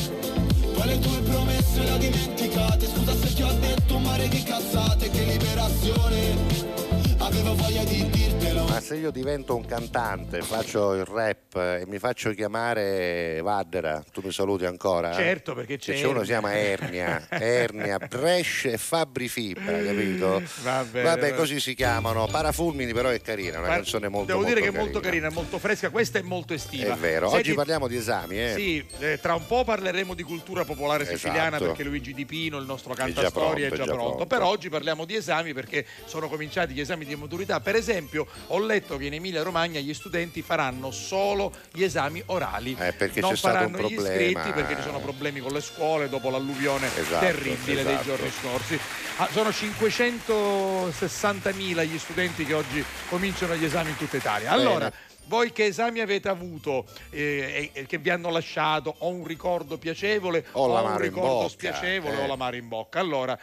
Poi 0.74 0.86
le 0.86 0.98
tue 0.98 1.20
promesse 1.20 1.82
le 1.82 1.90
ho 1.90 1.96
dimenticate? 1.98 2.86
Scusa 2.86 3.14
se 3.14 3.34
ti 3.34 3.42
ho 3.42 3.52
detto 3.60 3.96
un 3.96 4.02
mare 4.02 4.28
di 4.28 4.42
cazzate 4.42 5.10
Che 5.10 5.24
liberazione 5.24 6.85
Avevo 7.26 7.56
voglia 7.56 7.82
di 7.82 8.08
dirtelo 8.08 8.66
Ma 8.66 8.80
se 8.80 8.94
io 8.94 9.10
divento 9.10 9.56
un 9.56 9.66
cantante, 9.66 10.42
faccio 10.42 10.94
il 10.94 11.04
rap 11.04 11.56
e 11.56 11.82
mi 11.88 11.98
faccio 11.98 12.30
chiamare 12.30 13.40
Vaddera, 13.42 14.04
tu 14.12 14.20
mi 14.22 14.30
saluti 14.30 14.64
ancora? 14.64 15.12
Certo, 15.12 15.52
perché 15.54 15.76
Che 15.76 15.92
c'è 15.92 16.00
c'è 16.00 16.06
uno 16.06 16.22
si 16.22 16.30
Ernia. 16.30 16.48
chiama 16.48 16.54
Ernia, 16.54 17.26
Ernia, 17.36 17.98
Brescia 17.98 18.68
e 18.70 18.78
Fabri 18.78 19.26
Fibra, 19.28 19.72
capito? 19.82 20.40
Vabbè, 20.62 21.02
va- 21.02 21.32
così 21.32 21.58
si 21.58 21.74
chiamano. 21.74 22.28
Parafulmini 22.28 22.92
però 22.92 23.08
è 23.08 23.20
carina, 23.20 23.56
è 23.56 23.58
una 23.58 23.68
canzone 23.68 24.06
molto 24.06 24.30
Devo 24.32 24.44
dire 24.44 24.60
che 24.60 24.68
è 24.68 24.70
molto 24.70 24.84
molto 24.84 25.00
carina, 25.00 25.26
è 25.26 25.30
molto 25.32 25.58
fresca, 25.58 25.90
questa 25.90 26.20
è 26.20 26.22
molto 26.22 26.54
estiva. 26.54 26.94
È 26.94 26.96
vero, 26.96 27.28
Senti, 27.28 27.48
oggi 27.48 27.54
parliamo 27.56 27.88
di 27.88 27.96
esami, 27.96 28.40
eh? 28.40 28.52
Sì, 28.54 28.86
eh, 29.00 29.18
tra 29.20 29.34
un 29.34 29.46
po' 29.48 29.64
parleremo 29.64 30.14
di 30.14 30.22
cultura 30.22 30.64
popolare 30.64 31.04
siciliana 31.04 31.56
Esatto. 31.56 31.64
perché 31.64 31.82
Luigi 31.82 32.14
Di 32.14 32.24
Pino, 32.24 32.56
il 32.58 32.66
nostro 32.66 32.94
già 32.94 33.02
cantastoria, 33.02 33.66
è 33.66 33.68
pronto, 33.70 33.76
già, 33.76 33.82
è 33.82 33.86
già 33.86 33.92
pronto. 33.92 34.06
pronto. 34.14 34.26
Però 34.26 34.46
oggi 34.48 34.68
parliamo 34.68 35.04
di 35.04 35.16
esami 35.16 35.52
perché 35.52 35.84
sono 36.04 36.28
cominciati 36.28 36.72
gli 36.72 36.80
esami 36.80 37.04
di 37.04 37.14
maturità. 37.16 37.60
Per 37.60 37.74
esempio, 37.74 38.26
ho 38.48 38.58
letto 38.58 38.96
che 38.96 39.06
in 39.06 39.14
Emilia 39.14 39.42
Romagna 39.42 39.80
gli 39.80 39.94
studenti 39.94 40.42
faranno 40.42 40.90
solo 40.90 41.52
gli 41.72 41.82
esami 41.82 42.22
orali. 42.26 42.76
Eh, 42.78 42.92
perché 42.92 43.20
non 43.20 43.30
c'è 43.30 43.36
stato 43.36 43.64
un 43.66 43.70
faranno 43.72 43.88
gli 43.88 43.94
problema. 43.94 44.14
iscritti 44.16 44.50
perché 44.52 44.76
ci 44.76 44.82
sono 44.82 45.00
problemi 45.00 45.40
con 45.40 45.52
le 45.52 45.60
scuole 45.60 46.08
dopo 46.08 46.30
l'alluvione 46.30 46.88
Esatto, 46.96 47.24
terribile 47.24 47.82
dei 47.84 47.94
esatto. 47.94 48.08
giorni 48.08 48.30
scorsi. 48.30 48.78
Ah, 49.18 49.28
sono 49.32 49.48
560.000 49.50 51.86
gli 51.86 51.98
studenti 51.98 52.44
che 52.44 52.54
oggi 52.54 52.84
cominciano 53.08 53.54
gli 53.56 53.64
esami 53.64 53.90
in 53.90 53.96
tutta 53.96 54.16
Italia. 54.16 54.50
Allora, 54.50 54.88
Bene. 54.90 54.94
voi 55.26 55.52
che 55.52 55.66
esami 55.66 56.00
avete 56.00 56.28
avuto 56.28 56.86
eh, 57.10 57.70
e, 57.74 57.80
e 57.80 57.86
che 57.86 57.98
vi 57.98 58.10
hanno 58.10 58.30
lasciato 58.30 58.94
o 58.98 59.08
un 59.08 59.24
ricordo 59.26 59.78
piacevole 59.78 60.44
O 60.52 60.66
un 60.82 60.98
ricordo 60.98 61.48
spiacevole 61.48 62.20
eh. 62.20 62.24
o 62.24 62.26
l'amaro 62.26 62.56
in 62.56 62.68
bocca? 62.68 63.00
Allora, 63.00 63.38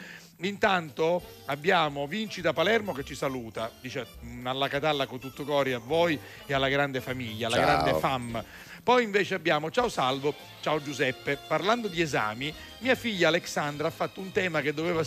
intanto 0.48 1.22
abbiamo 1.46 2.08
Vinci 2.08 2.42
da 2.42 2.54
Palermo 2.54 2.92
che 2.94 3.04
ci 3.04 3.16
saluta, 3.16 3.72
dice 3.82 4.06
"Mm, 4.26 4.46
alla 4.48 4.68
Catalla 4.68 5.06
con 5.06 5.20
tutto 5.20 5.44
cori 5.44 5.74
a 5.74 5.80
voi 5.80 6.20
e 6.46 6.54
alla 6.54 6.70
grande 6.70 7.02
famiglia, 7.02 7.48
alla 7.48 7.58
Ciao. 7.58 7.66
grande 7.66 7.94
fam. 8.00 8.44
Poi 8.84 9.04
invece 9.04 9.36
abbiamo 9.36 9.72
Ciao 9.72 9.88
Salvo, 9.88 10.34
ciao 10.62 10.82
Giuseppe. 10.82 11.38
Parlando 11.48 11.88
di 11.88 12.02
esami, 12.02 12.54
mia 12.84 12.96
figlia 12.96 13.30
Alexandra 13.30 13.88
ha 13.88 13.92
fatto 13.92 14.20
un 14.20 14.32
tema 14.32 14.62
che 14.62 14.74
doveva- 14.74 15.04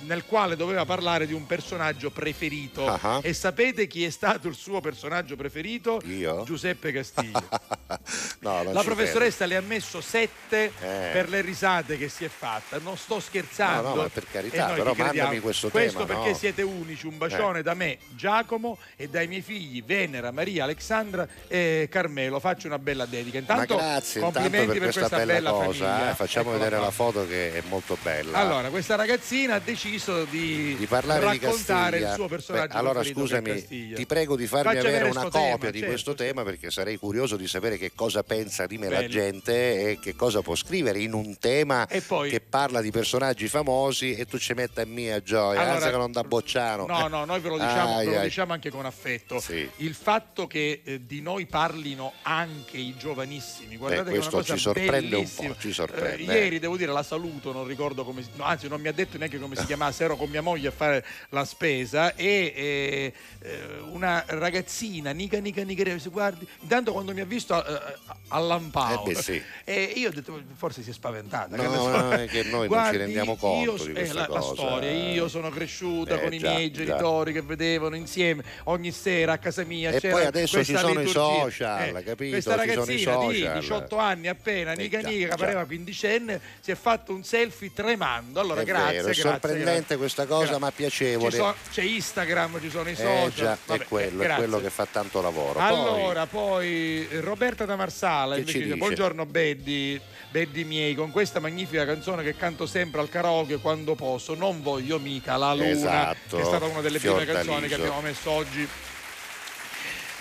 nel 0.00 0.24
quale 0.26 0.54
doveva 0.54 0.84
parlare 0.84 1.26
di 1.26 1.32
un 1.32 1.46
personaggio 1.46 2.10
preferito. 2.10 2.86
Ah. 2.86 3.20
E 3.22 3.32
sapete 3.32 3.86
chi 3.86 4.04
è 4.04 4.10
stato 4.10 4.46
il 4.48 4.54
suo 4.54 4.80
personaggio 4.80 5.34
preferito? 5.34 6.00
Io? 6.04 6.44
Giuseppe 6.44 6.92
Castiglio. 6.92 7.48
No, 8.40 8.62
La 8.72 8.82
professoressa 8.82 9.46
le 9.46 9.56
ha 9.56 9.60
messo 9.60 10.00
sette 10.00 10.64
Eh. 10.80 11.10
per 11.12 11.28
le 11.28 11.40
risate 11.40 11.96
che 11.96 12.08
si 12.08 12.24
è 12.24 12.28
fatta. 12.28 12.78
Non 12.78 12.96
sto 12.96 13.18
scherzando. 13.18 13.88
No, 13.88 13.94
no, 13.94 14.02
ma 14.02 14.08
per 14.08 14.26
carità, 14.30 14.66
però 14.68 14.92
mandami 14.94 15.40
questo 15.40 15.68
Questo 15.70 16.04
tema, 16.04 16.14
perché 16.14 16.30
no? 16.30 16.36
siete 16.36 16.62
unici. 16.62 17.06
Un 17.06 17.16
bacione 17.18 17.60
Eh. 17.60 17.62
da 17.62 17.74
me, 17.74 17.98
Giacomo, 18.10 18.78
e 18.96 19.08
dai 19.08 19.26
miei 19.26 19.40
figli 19.40 19.82
Venera, 19.84 20.30
Maria, 20.30 20.64
Alexandra 20.64 21.26
e 21.48 21.88
Carmelo. 21.90 22.38
Faccio 22.38 22.66
una 22.68 22.78
bella 22.78 23.06
dedica. 23.06 23.38
Intanto, 23.38 23.76
grazie 23.76 24.20
intanto 24.20 24.40
complimenti 24.40 24.78
per 24.78 24.92
questa, 24.92 25.24
bella, 25.24 25.50
cosa, 25.50 25.64
famiglia. 25.64 26.10
eh. 26.10 26.14
facciamo 26.14 26.48
Eccola 26.50 26.58
vedere 26.58 26.76
qua. 26.76 26.84
la 26.86 26.90
foto 26.92 27.05
che 27.12 27.54
è 27.54 27.62
molto 27.68 27.96
bella. 28.02 28.38
Allora, 28.38 28.68
questa 28.68 28.94
ragazzina 28.96 29.54
ha 29.54 29.58
deciso 29.60 30.24
di, 30.24 30.74
di 30.76 30.76
di 30.76 30.86
raccontare 30.90 31.38
Castiglia. 31.38 32.08
il 32.08 32.14
suo 32.14 32.28
personaggio 32.28 32.72
Beh, 32.72 32.78
allora 32.78 33.02
scusami, 33.02 33.66
ti 33.66 34.06
prego 34.06 34.36
di 34.36 34.46
farmi 34.46 34.74
Facci 34.74 34.86
avere 34.86 35.08
una 35.08 35.22
copia 35.22 35.40
tema, 35.40 35.70
di 35.70 35.78
certo, 35.78 35.86
questo 35.86 36.14
tema 36.14 36.42
perché 36.42 36.70
sarei 36.70 36.96
curioso 36.96 37.36
di 37.36 37.46
sapere 37.46 37.78
che 37.78 37.92
cosa 37.94 38.22
pensa 38.22 38.66
di 38.66 38.78
me 38.78 38.88
la 38.88 38.98
Bello. 38.98 39.08
gente 39.08 39.90
e 39.90 39.98
che 40.00 40.14
cosa 40.16 40.42
può 40.42 40.54
scrivere 40.54 40.98
in 41.00 41.12
un 41.12 41.38
tema 41.38 41.86
che 41.86 42.40
parla 42.40 42.80
di 42.80 42.90
personaggi 42.90 43.48
famosi 43.48 44.14
e 44.14 44.26
tu 44.26 44.38
ci 44.38 44.52
metti 44.54 44.80
a 44.80 44.86
mia 44.86 45.22
gioia, 45.22 45.60
Allora, 45.60 45.76
anzi 45.76 45.90
che 45.90 45.96
non 45.96 46.12
da 46.12 46.22
bocciano. 46.22 46.86
No, 46.86 47.06
no, 47.08 47.24
noi 47.24 47.40
ve 47.40 47.48
lo 47.48 47.58
diciamo, 47.58 47.96
Ai, 47.96 48.06
ve 48.08 48.14
lo 48.16 48.22
diciamo 48.22 48.52
anche 48.52 48.70
con 48.70 48.84
affetto. 48.86 49.40
Sì. 49.40 49.68
Il 49.76 49.94
fatto 49.94 50.46
che 50.46 50.82
eh, 50.84 51.06
di 51.06 51.20
noi 51.20 51.46
parlino 51.46 52.12
anche 52.22 52.76
i 52.76 52.94
giovanissimi, 52.96 53.76
guardate 53.76 54.10
che 54.10 54.16
è 54.16 54.18
una 54.20 54.28
questo 54.30 54.54
ci 54.54 54.58
sorprende 54.60 55.16
un 55.16 55.22
bellissima. 55.22 55.48
po', 55.54 55.60
ci 55.60 55.72
sorprende. 55.72 56.32
Eh, 56.32 56.42
ieri 56.44 56.58
devo 56.58 56.76
dire 56.76 56.92
la 56.96 57.02
saluto, 57.02 57.52
non 57.52 57.66
ricordo 57.66 58.04
come 58.04 58.22
si, 58.22 58.28
no, 58.36 58.44
anzi 58.44 58.68
non 58.68 58.80
mi 58.80 58.88
ha 58.88 58.92
detto 58.92 59.18
neanche 59.18 59.38
come 59.38 59.56
si 59.56 59.64
chiamasse, 59.66 60.04
ero 60.04 60.16
con 60.16 60.28
mia 60.30 60.42
moglie 60.42 60.68
a 60.68 60.72
fare 60.72 61.04
la 61.30 61.44
spesa 61.44 62.14
e 62.14 62.52
eh, 62.56 63.12
eh, 63.40 63.78
una 63.90 64.24
ragazzina, 64.26 65.10
Nica 65.12 65.38
Nica 65.38 65.62
Nica, 65.62 65.98
si 65.98 66.08
guardi, 66.08 66.46
intanto 66.60 66.92
quando 66.92 67.12
mi 67.12 67.20
ha 67.20 67.24
visto 67.24 67.64
eh, 67.64 67.94
allampao 68.28 69.04
Eh 69.06 69.12
beh, 69.12 69.22
sì. 69.22 69.42
e 69.64 69.92
io 69.96 70.08
ho 70.08 70.12
detto 70.12 70.40
forse 70.54 70.82
si 70.82 70.90
è 70.90 70.92
spaventata. 70.92 71.54
No, 71.56 71.62
no, 71.62 72.10
è 72.10 72.26
che 72.26 72.42
noi 72.44 72.52
non 72.52 72.62
ci 72.62 72.66
Guardi, 72.68 72.96
rendiamo 72.96 73.36
conto 73.36 73.76
io- 73.76 73.84
di 73.84 73.90
eh, 73.90 73.94
questa 73.94 74.14
la, 74.14 74.20
la 74.22 74.26
cosa. 74.40 74.52
storia, 74.54 74.90
io 74.90 75.28
sono 75.28 75.48
cresciuta 75.50 76.16
Eh, 76.16 76.22
con 76.22 76.32
i 76.34 76.38
già, 76.38 76.50
miei 76.52 76.70
già. 76.70 76.84
genitori 76.84 77.32
che 77.32 77.42
vedevano 77.42 77.96
insieme 77.96 78.42
ogni 78.64 78.90
sera 78.92 79.32
a 79.34 79.38
casa 79.38 79.64
mia. 79.64 79.90
E 79.90 80.00
poi 80.00 80.24
adesso 80.24 80.64
ci 80.64 80.76
sono 80.76 81.00
i 81.00 81.04
liturgia. 81.04 81.40
social, 81.40 82.02
capito? 82.04 82.30
Questa 82.32 82.54
i 82.54 82.56
ragazzina 82.56 83.16
di 83.26 83.34
social. 83.40 83.58
18 83.60 83.96
anni 83.98 84.28
appena, 84.28 84.72
Eh, 84.72 84.76
Nica 84.76 85.00
già, 85.00 85.08
Nica, 85.08 85.22
che 85.24 85.28
già. 85.30 85.36
pareva 85.36 85.64
quindicenne, 85.64 86.40
si 86.60 86.70
è 86.70 86.74
fatto 86.86 87.12
un 87.12 87.24
selfie 87.24 87.72
tremando. 87.72 88.38
Allora, 88.38 88.60
È 88.60 88.64
grazie. 88.64 88.84
vero, 88.92 89.00
è 89.00 89.02
grazie, 89.06 89.22
sorprendente 89.22 89.72
grazie. 89.72 89.96
questa 89.96 90.26
cosa, 90.26 90.46
Gra- 90.50 90.58
ma 90.58 90.70
piacevole. 90.70 91.30
Sono- 91.32 91.54
c'è 91.72 91.82
Instagram, 91.82 92.60
ci 92.60 92.70
sono 92.70 92.88
i 92.88 92.92
Eh 92.92 92.94
social. 92.96 93.30
già, 93.34 93.58
Vabbè, 93.66 93.82
è 93.82 93.86
quello, 93.88 94.22
è 94.22 94.24
grazie. 94.24 94.44
quello 94.44 94.60
che 94.60 94.70
fa 94.70 94.86
tanto 94.86 95.20
lavoro. 95.20 95.54
Poi- 95.54 95.62
Allora, 95.66 96.26
poi 96.26 97.08
eh, 97.10 97.20
Roberta 97.20 97.64
da 97.64 97.74
Marsala 97.74 98.36
invece 98.36 98.60
dice, 98.62 98.76
buongiorno 98.76 99.26
Beddi, 99.26 100.00
Beddi 100.30 100.62
miei, 100.62 100.94
con 100.94 101.10
questa 101.10 101.40
magnifica 101.40 101.84
canzone 101.84 102.22
che 102.22 102.36
canto 102.36 102.66
sempre 102.66 103.00
al 103.00 103.08
karaoke 103.08 103.56
quando 103.56 103.96
posso, 103.96 104.34
non 104.34 104.62
voglio 104.62 105.00
mica 105.00 105.36
la 105.36 105.54
luna, 105.54 105.66
Esatto, 105.68 106.36
che 106.36 106.42
è 106.42 106.44
stata 106.44 106.66
una 106.66 106.82
delle 106.82 107.00
prime 107.00 107.24
canzoni 107.24 107.66
che 107.66 107.74
abbiamo 107.74 108.00
messo 108.00 108.30
oggi. 108.30 108.68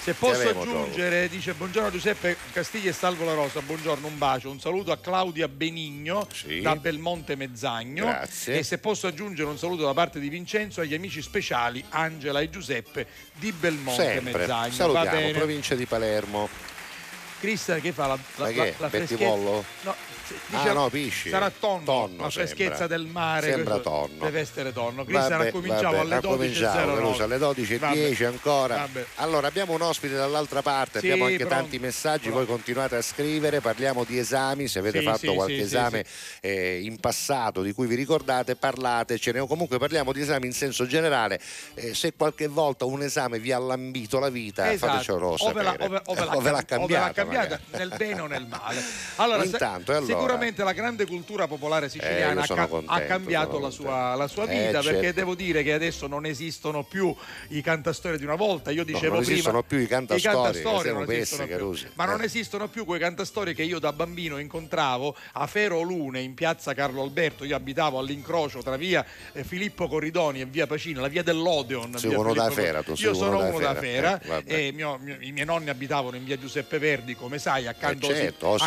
Se 0.06 0.14
posso 0.14 0.48
aggiungere, 0.50 1.28
dice 1.28 1.54
buongiorno 1.54 1.90
Giuseppe 1.90 2.38
Castiglia 2.54 2.92
e 2.92 2.94
Salvo 2.94 3.26
La 3.26 3.34
Rosa, 3.34 3.62
buongiorno, 3.62 4.06
un 4.06 4.20
bacio, 4.20 4.52
un 4.52 4.60
saluto 4.60 4.92
a 4.92 5.00
Claudia 5.00 5.48
Benigno 5.48 6.28
Sì. 6.32 6.62
da 6.62 6.76
Belmonte 6.76 7.36
Mezzagno 7.36 8.06
Grazie. 8.06 8.60
e 8.60 8.62
se 8.64 8.78
posso 8.78 9.08
aggiungere 9.08 9.50
un 9.50 9.58
saluto 9.58 9.84
da 9.84 9.96
parte 9.96 10.20
di 10.20 10.30
Vincenzo 10.30 10.82
agli 10.82 10.94
amici 10.94 11.24
speciali 11.24 11.84
Angela 11.90 12.40
e 12.40 12.52
Giuseppe 12.52 13.08
di 13.34 13.52
Belmonte 13.52 14.04
Sempre. 14.04 14.38
Mezzagno. 14.42 14.74
Salutiamo, 14.74 15.32
provincia 15.32 15.74
di 15.74 15.88
Palermo. 15.88 16.50
Cristian 17.40 17.82
che 17.82 17.92
fa 17.92 18.06
la, 18.06 18.20
la, 18.36 18.52
la, 18.52 18.74
la. 18.78 18.88
Pettivolo? 18.90 19.66
No, 19.82 19.96
se- 20.28 20.34
Ah, 20.56 20.74
no, 20.74 20.90
pisci. 20.90 21.30
Sarà 21.30 21.50
tonno, 21.52 21.84
Tonno 21.86 22.24
la 22.24 22.30
freschezza 22.30 22.76
sembra. 22.78 22.98
del 22.98 23.06
mare. 23.08 23.52
Sembra 23.52 23.78
tonno. 23.80 24.24
Deve 24.24 24.40
essere 24.40 24.74
tonno. 24.74 25.04
Vabbè, 25.06 25.34
ha 25.48 25.52
cominciato 25.52 26.00
alle 26.00 26.16
ha 26.16 26.22
cominciato, 26.22 26.78
12.09. 26.78 26.96
Caruso, 26.96 27.24
alle 27.24 27.38
12.10 27.38 27.78
Vabbè. 27.80 28.26
ancora. 28.26 28.76
Vabbè. 28.78 29.06
Allora 29.16 29.48
abbiamo 29.48 29.74
un 29.74 29.82
ospite 29.82 30.16
dall'altra 30.16 30.62
parte, 30.62 31.00
Sì, 31.00 31.06
abbiamo 31.10 31.26
anche 31.26 31.38
pronto, 31.46 31.56
tanti 31.56 31.80
messaggi, 31.80 32.30
voi 32.30 32.46
continuate 32.46 32.96
a 32.96 33.02
scrivere, 33.02 33.62
parliamo 33.62 34.04
di 34.04 34.18
esami, 34.18 34.68
se 34.68 34.80
avete 34.80 35.00
Sì, 35.00 35.06
fatto 35.06 35.18
sì, 35.20 35.34
qualche 35.36 35.60
esame 35.60 36.06
eh, 36.42 36.80
in 36.82 37.00
passato 37.00 37.62
di 37.62 37.74
cui 37.74 37.88
vi 37.88 37.96
ricordate, 37.96 38.56
parlatecene 38.56 39.40
o 39.40 39.48
comunque 39.48 39.78
parliamo 39.78 40.12
di 40.12 40.22
esami 40.22 40.46
in 40.48 40.54
senso 40.54 40.86
generale, 40.88 41.40
Eh, 41.76 41.94
se 41.94 42.14
qualche 42.16 42.48
volta 42.48 42.86
un 42.86 43.02
esame 43.04 43.40
vi 43.40 43.52
ha 43.52 43.60
lambito 43.60 44.20
la 44.20 44.30
vita, 44.30 44.72
Esatto. 44.72 44.92
fatecelo 44.94 45.38
sapere. 45.38 45.54
o 45.54 45.54
ve- 45.54 45.64
l'ha 45.64 45.76
cam- 45.78 46.02
o 46.36 46.40
ve 46.42 46.52
l'ha 46.52 46.64
cambiata, 46.64 47.14
cambiata, 47.14 47.60
nel 47.72 47.94
bene 47.98 48.22
o 48.22 48.28
nel 48.28 48.46
male. 48.48 48.82
Allora, 49.18 49.44
Intanto, 49.44 49.92
allora? 49.92 50.15
Sicuramente 50.20 50.64
la 50.64 50.74
grande 50.74 51.06
cultura 51.06 51.48
popolare 51.48 51.86
Eh, 51.88 51.90
siciliana 51.90 52.44
io 52.46 52.54
ha, 52.56 52.68
contento, 52.68 52.92
ha 52.94 53.00
cambiato 53.02 53.60
la 53.60 53.70
sua, 53.70 54.16
la 54.16 54.28
sua 54.28 54.46
Eh, 54.46 54.66
vita 54.68 54.82
perché 54.82 55.02
certo. 55.02 55.20
devo 55.20 55.36
dire 55.36 55.64
che 55.64 55.74
adesso 55.74 56.08
non 56.08 56.26
esistono 56.26 56.84
più 56.84 57.14
i 57.50 57.62
cantastorie 57.62 58.18
di 58.18 58.24
una 58.24 58.36
volta. 58.36 58.72
Io 58.72 58.84
dicevo 58.84 59.14
non 59.16 59.20
prima 59.24 59.34
esistono 59.34 59.64
più 59.64 59.78
i 59.80 59.88
cantastorie, 59.88 60.42
cantastorie 60.44 60.78
che 60.78 60.84
siamo 60.84 61.00
non 61.00 61.12
esistono 61.12 61.46
pesse, 61.48 61.58
più. 61.86 61.92
Ma 61.96 62.06
non 62.06 62.22
Eh. 62.22 62.26
esistono 62.26 62.68
più 62.68 62.86
quei 62.86 63.00
cantastorie 63.00 63.54
che 63.54 63.64
io 63.64 63.80
da 63.80 63.94
bambino 63.94 64.38
incontravo 64.38 65.16
a 65.34 65.48
Fero 65.48 65.82
Lune 65.82 66.22
in 66.22 66.34
piazza 66.34 66.74
Carlo 66.74 67.02
Alberto. 67.02 67.44
Io 67.44 67.56
abitavo 67.56 68.00
all'incrocio 68.00 68.62
tra 68.62 68.76
via 68.78 69.06
eh, 69.34 69.44
Filippo 69.44 69.88
Corridoni 69.88 70.42
e 70.42 70.46
via 70.46 70.68
Pacino, 70.68 71.02
la 71.02 71.08
via 71.08 71.24
dell'Odeon. 71.24 71.98
Sei 71.98 72.10
via 72.10 72.20
uno 72.20 72.34
da 72.34 72.50
Fera, 72.50 72.84
tu 72.84 72.96
sei 72.96 73.06
Io 73.08 73.14
sono 73.14 73.44
uno 73.46 73.60
da 73.60 73.76
Fera. 73.76 74.20
Fera 74.20 74.42
Eh, 74.46 74.68
e 74.68 74.72
mio- 74.72 74.98
mio- 75.02 75.18
i 75.20 75.32
miei 75.32 75.46
nonni 75.46 75.70
abitavano 75.70 76.16
in 76.16 76.24
via 76.24 76.38
Giuseppe 76.38 76.80
Verdi, 76.80 77.16
come 77.16 77.38
sai, 77.40 77.68
accanto, 77.68 78.10
Eh, 78.10 78.16
certo, 78.16 78.54
a 78.56 78.58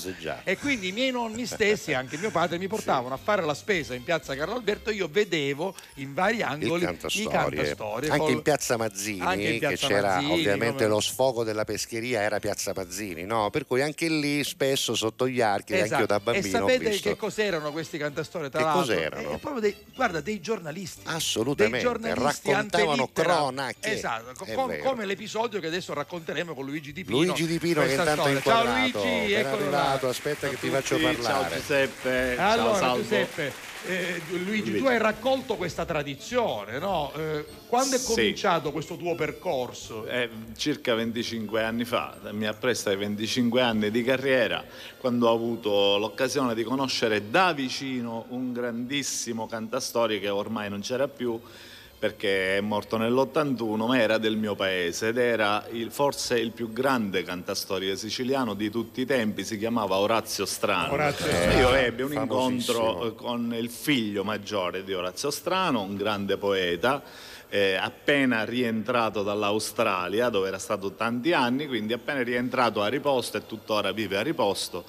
Si- 0.00 0.14
Osigiaro. 0.24 0.40
E 0.44 0.56
quindi 0.58 0.88
i 0.88 0.92
miei 0.92 1.10
nonni 1.10 1.46
stessi, 1.46 1.92
anche 1.92 2.16
mio 2.16 2.30
padre, 2.30 2.58
mi 2.58 2.66
portavano 2.68 3.14
a 3.14 3.18
fare 3.18 3.42
la 3.42 3.54
spesa 3.54 3.94
in 3.94 4.02
piazza 4.04 4.34
Carlo 4.34 4.54
Alberto. 4.54 4.90
Io 4.90 5.08
vedevo 5.10 5.74
in 5.96 6.14
vari 6.14 6.42
angoli 6.42 6.82
i 6.82 6.86
cantastorie. 6.86 8.08
anche 8.10 8.16
col- 8.18 8.30
in 8.32 8.42
piazza 8.42 8.76
Mazzini 8.76 9.20
Anche 9.20 9.42
in 9.44 9.52
che 9.52 9.58
Piazza 9.68 9.86
c'era 9.86 10.14
Mazzini, 10.16 10.32
ovviamente 10.32 10.72
come- 10.84 10.88
lo 10.88 11.00
sfogo 11.00 11.44
della 11.44 11.64
pescheria 11.64 12.20
era 12.22 12.38
piazza 12.38 12.72
Mazzini 12.74 13.24
no? 13.24 13.50
per 13.50 13.66
cui 13.66 13.82
anche 13.82 14.08
lì 14.08 14.42
spesso 14.44 14.94
sotto 14.94 15.28
gli 15.28 15.40
archi 15.40 15.74
anche 15.74 15.94
io 15.96 16.06
da 16.06 16.16
Esatto. 16.16 16.30
E 16.30 16.32
bambino 16.32 16.58
ho 16.64 16.68
sapete 16.68 16.90
visto 16.90 17.08
che 17.10 17.16
cos'erano 17.16 17.72
questi 17.72 17.98
cantastorie? 17.98 18.48
Tra 18.50 18.58
Che 18.60 18.64
l'altro? 18.64 18.82
cos'erano? 18.82 19.30
Eh, 19.32 19.38
proprio 19.38 19.60
dei, 19.60 19.76
guarda, 19.94 20.20
dei 20.20 20.40
giornalisti. 20.40 21.00
assolutamente 21.04 21.76
dei 21.76 21.86
giornalisti 21.86 22.50
raccontavano 22.50 23.08
cronache 23.12 23.92
Esatto, 23.92 24.44
com- 24.52 24.78
come 24.78 25.04
l'episodio 25.06 25.60
che 25.60 25.66
adesso 25.66 25.92
racconteremo 25.92 26.54
con 26.54 26.64
Luigi 26.64 26.92
Di 26.92 27.04
Pino. 27.04 27.18
Luigi 27.18 27.46
Di 27.46 27.58
Pino 27.58 27.82
che 27.82 27.90
intanto 27.92 28.10
è 28.26 28.40
storia. 28.40 28.40
Ciao 28.40 28.62
inquadrato 28.64 28.98
Luigi, 29.02 29.32
eccolo 29.32 29.62
arrivato. 29.62 30.12
Aspetta 30.14 30.48
che 30.48 30.56
ti 30.58 30.68
faccio 30.68 30.96
parlare 30.98 31.48
Ciao 31.50 31.58
Giuseppe, 31.58 32.36
Allora, 32.38 32.78
ciao. 32.78 32.96
Giuseppe, 32.96 33.52
eh, 33.86 34.20
Luigi, 34.44 34.76
tu 34.76 34.84
hai 34.86 34.98
raccolto 34.98 35.56
questa 35.56 35.84
tradizione, 35.84 36.78
no? 36.78 37.12
Eh, 37.16 37.44
quando 37.66 37.96
è 37.96 37.98
Sì. 37.98 38.14
cominciato 38.14 38.70
questo 38.70 38.96
tuo 38.96 39.16
percorso? 39.16 40.06
Eh, 40.06 40.30
circa 40.56 40.94
25 40.94 41.62
anni 41.62 41.84
fa, 41.84 42.16
mi 42.30 42.46
appresto 42.46 42.90
ai 42.90 42.96
25 42.96 43.60
anni 43.60 43.90
di 43.90 44.02
carriera, 44.04 44.64
quando 44.98 45.28
ho 45.28 45.34
avuto 45.34 45.98
l'occasione 45.98 46.54
di 46.54 46.62
conoscere 46.62 47.28
da 47.30 47.52
vicino 47.52 48.26
un 48.28 48.52
grandissimo 48.52 49.46
cantastorie 49.48 50.20
che 50.20 50.28
ormai 50.28 50.70
non 50.70 50.80
c'era 50.80 51.08
più 51.08 51.38
perché 52.08 52.58
è 52.58 52.60
morto 52.60 52.98
nell'81, 52.98 53.86
ma 53.86 53.98
era 53.98 54.18
del 54.18 54.36
mio 54.36 54.54
paese 54.54 55.08
ed 55.08 55.16
era 55.16 55.64
il- 55.70 55.90
forse 55.90 56.38
il 56.38 56.50
più 56.50 56.70
grande 56.70 57.22
cantastorie 57.22 57.96
siciliano 57.96 58.52
di 58.52 58.68
tutti 58.68 59.00
i 59.00 59.06
tempi, 59.06 59.42
si 59.42 59.56
chiamava 59.56 59.96
Orazio 59.96 60.44
Strano. 60.44 60.92
Orazio 60.92 61.24
Eh, 61.24 61.30
Strano, 61.30 61.58
Io 61.60 61.74
ebbi 61.74 62.02
un 62.02 62.12
incontro 62.12 63.06
eh, 63.06 63.14
con 63.14 63.54
il 63.58 63.70
figlio 63.70 64.22
maggiore 64.22 64.84
di 64.84 64.92
Orazio 64.92 65.30
Strano, 65.30 65.80
un 65.80 65.96
grande 65.96 66.36
poeta, 66.36 67.02
eh, 67.48 67.76
appena 67.76 68.44
rientrato 68.44 69.22
dall'Australia, 69.22 70.28
dove 70.28 70.48
era 70.48 70.58
stato 70.58 70.92
tanti 70.92 71.32
anni, 71.32 71.66
quindi 71.66 71.94
appena 71.94 72.22
rientrato 72.22 72.82
a 72.82 72.88
riposto 72.88 73.38
e 73.38 73.46
tuttora 73.46 73.92
vive 73.92 74.18
a 74.18 74.22
riposto. 74.22 74.84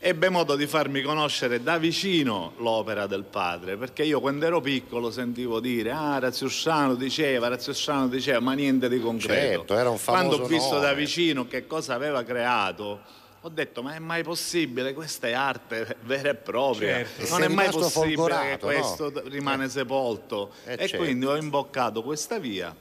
Ebbe 0.00 0.28
modo 0.28 0.54
di 0.54 0.68
farmi 0.68 1.02
conoscere 1.02 1.60
da 1.60 1.76
vicino 1.76 2.52
l'opera 2.58 3.08
del 3.08 3.24
padre, 3.24 3.76
perché 3.76 4.04
io 4.04 4.20
quando 4.20 4.46
ero 4.46 4.60
piccolo 4.60 5.10
sentivo 5.10 5.58
dire 5.58 5.90
ah 5.90 6.20
Razziusciano 6.20 6.94
diceva, 6.94 7.48
Razziusciano 7.48 8.06
diceva, 8.06 8.38
ma 8.38 8.52
niente 8.52 8.88
di 8.88 9.00
concreto. 9.00 9.58
Certo, 9.58 9.76
era 9.76 9.90
un 9.90 9.98
famoso 9.98 10.26
Quando 10.26 10.44
ho 10.44 10.46
visto 10.46 10.74
nome. 10.74 10.86
da 10.86 10.92
vicino 10.92 11.48
che 11.48 11.66
cosa 11.66 11.94
aveva 11.94 12.22
creato, 12.22 13.00
ho 13.40 13.48
detto 13.48 13.82
ma 13.82 13.96
è 13.96 13.98
mai 13.98 14.22
possibile? 14.22 14.94
Questa 14.94 15.26
è 15.26 15.32
arte 15.32 15.96
vera 16.02 16.28
e 16.28 16.34
propria. 16.36 17.04
Certo. 17.04 17.22
E 17.22 17.28
Non 17.30 17.38
sei 17.40 17.50
è 17.50 17.54
mai 17.54 17.70
possibile 17.70 18.06
che 18.06 18.14
folgorato, 18.14 18.70
no? 18.70 18.72
questo 18.72 19.22
rimane 19.26 19.68
sepolto. 19.68 20.52
Eh, 20.64 20.74
e 20.74 20.76
certo. 20.86 20.96
quindi 20.98 21.26
ho 21.26 21.34
imboccato 21.34 22.04
questa 22.04 22.38
via. 22.38 22.72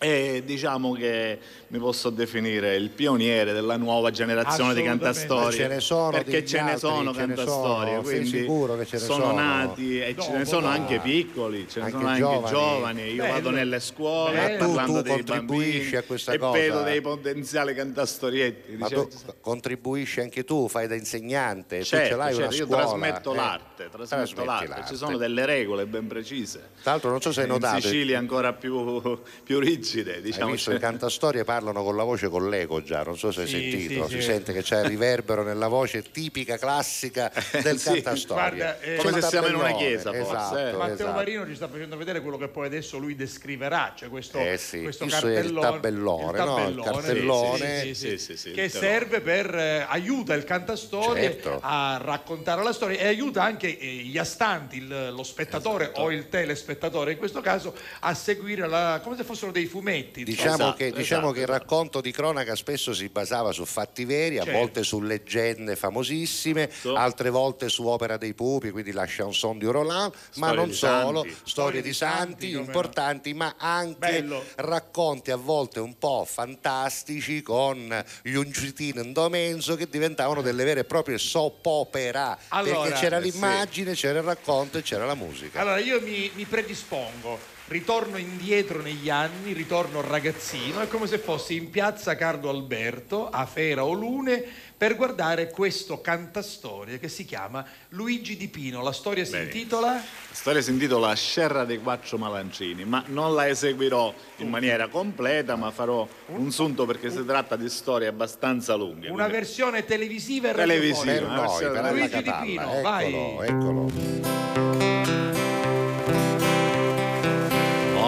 E 0.00 0.42
diciamo 0.44 0.92
che 0.92 1.40
mi 1.70 1.78
posso 1.78 2.08
definire 2.10 2.76
il 2.76 2.88
pioniere 2.88 3.52
della 3.52 3.76
nuova 3.76 4.10
generazione 4.10 4.72
di 4.74 4.82
cantastorie. 4.82 5.52
Ce 5.58 5.68
ne 5.68 5.80
sono 5.80 6.10
perché 6.10 6.44
ce 6.46 6.62
ne 6.62 6.78
sono 6.78 7.12
ce 7.12 7.20
ne 7.20 7.26
cantastorie, 7.34 7.90
sono, 7.94 8.02
quindi 8.02 8.28
sicuro 8.28 8.76
che 8.76 8.86
ce 8.86 8.96
ne 8.96 9.02
sono? 9.02 9.32
nati 9.34 10.00
e 10.00 10.14
ce 10.18 10.30
ne 10.30 10.38
Dopo, 10.38 10.44
sono 10.46 10.60
dopo. 10.62 10.72
anche 10.72 10.98
piccoli, 11.00 11.66
ce 11.68 11.80
ne 11.80 11.84
Anche 11.86 11.96
sono 11.98 12.08
anche 12.08 12.20
giovani. 12.20 12.48
giovani. 12.48 13.02
Io 13.12 13.22
Bello. 13.22 13.32
vado 13.34 13.50
nelle 13.50 13.80
scuole 13.80 14.56
tu- 14.56 14.64
parlando 14.64 14.96
tu 14.96 15.02
dei 15.02 15.12
contribuisci 15.12 15.70
bambini 15.78 15.96
a 15.96 16.02
questa 16.04 16.32
e 16.32 16.38
cosa? 16.38 16.58
vedo 16.58 16.82
dei 16.82 17.00
potenziali 17.02 17.74
cantastorietti. 17.74 18.72
ma 18.76 18.86
Dicevo, 18.88 19.08
tu 19.08 19.16
contribuisci 19.40 20.20
anche 20.20 20.44
tu 20.44 20.68
fai 20.68 20.86
da 20.86 20.94
insegnante 20.94 21.78
tu 21.78 21.84
ce 21.84 21.96
Certo, 21.98 22.16
l'hai 22.16 22.34
certo, 22.34 22.46
una 22.48 22.56
io 22.56 22.64
scuola 22.66 22.82
trasmetto 22.86 23.32
eh. 23.32 23.36
l'arte, 23.36 23.88
trasmetto 23.90 24.44
l'arte. 24.44 24.66
l'arte. 24.68 24.86
ci 24.88 24.96
sono 24.96 25.16
delle 25.18 25.44
regole 25.44 25.84
ben 25.86 26.06
precise. 26.06 26.70
tra 26.82 26.92
l'altro 26.92 27.10
non 27.10 27.20
so 27.20 27.30
se 27.32 27.40
hai 27.40 27.46
In 27.46 27.52
notato 27.52 27.80
Sicilia 27.82 28.18
ancora 28.18 28.52
più, 28.54 29.20
più 29.44 29.58
rigide, 29.58 30.14
Hai 30.16 30.22
diciamo. 30.22 30.52
visto 30.52 30.72
i 30.72 30.78
cantastorie 30.78 31.44
parlano 31.58 31.82
con 31.82 31.96
la 31.96 32.04
voce 32.04 32.28
con 32.28 32.48
l'eco 32.48 32.82
già, 32.82 33.02
non 33.02 33.18
so 33.18 33.32
se 33.32 33.42
hai 33.42 33.48
Sì, 33.48 33.70
sentito, 33.70 34.04
sì, 34.06 34.14
si 34.14 34.20
sì. 34.20 34.26
sente 34.28 34.52
che 34.52 34.62
c'è 34.62 34.80
il 34.80 34.84
riverbero 34.86 35.42
nella 35.42 35.66
voce 35.68 36.02
tipica 36.02 36.56
classica 36.56 37.32
del 37.62 37.78
Sì, 37.80 38.00
cantastorie. 38.00 38.56
guarda, 38.56 38.80
eh, 38.80 38.96
Come 38.96 39.16
il 39.16 39.22
se 39.22 39.28
siamo 39.28 39.48
in 39.48 39.54
una 39.56 39.72
chiesa, 39.72 40.12
forse, 40.12 40.30
esatto, 40.30 40.56
eh. 40.58 40.72
Matteo 40.72 40.94
esatto. 40.94 41.12
Marino 41.12 41.46
ci 41.46 41.54
sta 41.56 41.68
facendo 41.68 41.96
vedere 41.96 42.20
quello 42.20 42.36
che 42.38 42.48
poi 42.48 42.66
adesso 42.66 42.98
lui 42.98 43.14
descriverà, 43.16 43.94
cioè 43.96 44.08
questo, 44.08 44.38
Eh 44.38 44.56
sì, 44.56 44.82
questo 44.82 45.04
questo 45.06 45.26
è 45.26 45.30
il 45.30 45.34
cartellone, 45.36 45.70
tabellone, 45.70 46.24
no? 46.24 46.28
Il 46.28 46.34
tabellone, 46.36 46.90
cartellone. 46.92 47.94
Sì, 47.94 48.18
sì, 48.18 48.36
sì, 48.36 48.50
che 48.52 48.62
il 48.62 48.70
serve 48.70 49.20
per 49.20 49.52
eh, 49.54 49.84
aiuta 49.88 50.34
il 50.34 50.44
cantastorie 50.44 51.22
Certo. 51.22 51.58
a 51.60 51.98
raccontare 52.00 52.62
la 52.62 52.72
storia 52.72 52.98
e 53.00 53.06
aiuta 53.08 53.42
anche 53.42 53.76
eh, 53.78 53.86
gli 53.86 54.16
astanti, 54.18 54.76
il- 54.76 55.12
lo 55.12 55.22
spettatore 55.24 55.84
Esatto. 55.84 56.00
o 56.02 56.12
il 56.12 56.28
telespettatore 56.28 57.12
in 57.12 57.18
questo 57.18 57.40
caso 57.40 57.74
a 58.00 58.14
seguire 58.14 58.66
la, 58.68 59.00
come 59.02 59.16
se 59.16 59.24
fossero 59.24 59.50
dei 59.50 59.66
fumetti. 59.66 60.24
Diciamo, 60.24 60.54
Esatto, 60.54 60.76
che, 60.76 60.92
diciamo 60.92 61.30
esatto, 61.30 61.32
che 61.32 61.40
il. 61.40 61.46
Racconto 61.48 62.00
di 62.00 62.12
cronaca 62.12 62.54
spesso 62.54 62.94
si 62.94 63.08
basava 63.08 63.52
su 63.52 63.64
fatti 63.64 64.04
veri, 64.04 64.38
a 64.38 64.44
Certo. 64.44 64.58
volte 64.58 64.82
su 64.82 65.00
leggende 65.00 65.74
famosissime, 65.76 66.68
Esatto. 66.68 66.94
altre 66.94 67.30
volte 67.30 67.68
su 67.68 67.86
opera 67.86 68.16
dei 68.16 68.34
pupi, 68.34 68.70
quindi 68.70 68.92
la 68.92 69.04
chanson 69.06 69.58
di 69.58 69.66
Roland, 69.66 70.12
ma 70.36 70.52
non 70.52 70.72
solo, 70.72 71.22
santi. 71.22 71.36
storie 71.44 71.82
di 71.82 71.92
santi 71.92 72.52
no. 72.52 72.60
importanti, 72.60 73.34
ma 73.34 73.54
anche 73.58 73.96
Bello. 73.98 74.44
racconti 74.56 75.30
a 75.30 75.36
volte 75.36 75.80
un 75.80 75.96
po' 75.98 76.24
fantastici 76.28 77.42
con 77.42 78.04
gli 78.22 78.34
uncitini 78.34 79.00
in 79.00 79.12
domenzo 79.12 79.74
che 79.76 79.88
diventavano 79.88 80.42
delle 80.42 80.64
vere 80.64 80.80
e 80.80 80.84
proprie 80.84 81.18
soap 81.18 81.64
opera, 81.66 82.36
Allora, 82.48 82.82
perché 82.82 82.98
c'era 83.00 83.18
eh 83.18 83.22
sì. 83.24 83.30
l'immagine, 83.32 83.94
c'era 83.94 84.18
il 84.18 84.24
racconto 84.24 84.78
e 84.78 84.82
c'era 84.82 85.04
la 85.06 85.14
musica. 85.14 85.60
Allora 85.60 85.78
io 85.78 86.00
mi, 86.00 86.30
mi 86.34 86.44
predispongo, 86.44 87.38
ritorno 87.68 88.16
indietro 88.16 88.80
negli 88.80 89.10
anni, 89.10 89.52
ritorno 89.52 90.00
ragazzino, 90.00 90.80
è 90.80 90.88
come 90.88 91.06
se 91.06 91.18
fossi 91.18 91.54
in 91.54 91.70
piazza 91.70 92.16
Carlo 92.16 92.48
Alberto, 92.48 93.28
a 93.28 93.46
Fera 93.46 93.84
o 93.84 93.92
Lune, 93.92 94.44
per 94.78 94.94
guardare 94.96 95.50
questo 95.50 96.00
cantastorie 96.00 96.98
che 96.98 97.08
si 97.08 97.24
chiama 97.24 97.64
Luigi 97.90 98.36
Di 98.36 98.48
Pino. 98.48 98.82
La 98.82 98.92
storia 98.92 99.24
si 99.24 99.32
Bene. 99.32 99.44
intitola... 99.44 99.92
La 99.92 100.00
storia 100.30 100.62
si 100.62 100.70
intitola 100.70 101.12
Scerra 101.14 101.64
dei 101.64 101.78
quattro 101.78 102.16
malancini, 102.16 102.84
ma 102.84 103.02
non 103.06 103.34
la 103.34 103.48
eseguirò 103.48 104.14
in 104.36 104.48
maniera 104.48 104.88
completa, 104.88 105.56
ma 105.56 105.70
farò 105.70 106.06
un 106.26 106.50
sunto 106.52 106.86
perché 106.86 107.10
si 107.10 107.24
tratta 107.24 107.56
di 107.56 107.68
storie 107.68 108.06
abbastanza 108.06 108.74
lunghe. 108.76 109.08
Una 109.08 109.24
quindi- 109.24 109.32
versione 109.32 109.84
televisiva 109.84 110.50
e 110.50 110.54
Televisiva. 110.54 111.12
Per 111.12 111.22
noi, 111.26 111.62
per 111.62 111.92
Luigi 111.92 112.16
Di 112.16 112.22
Catalla, 112.22 112.44
Pino, 112.44 112.80
vai. 112.80 113.14
eccolo, 113.42 114.67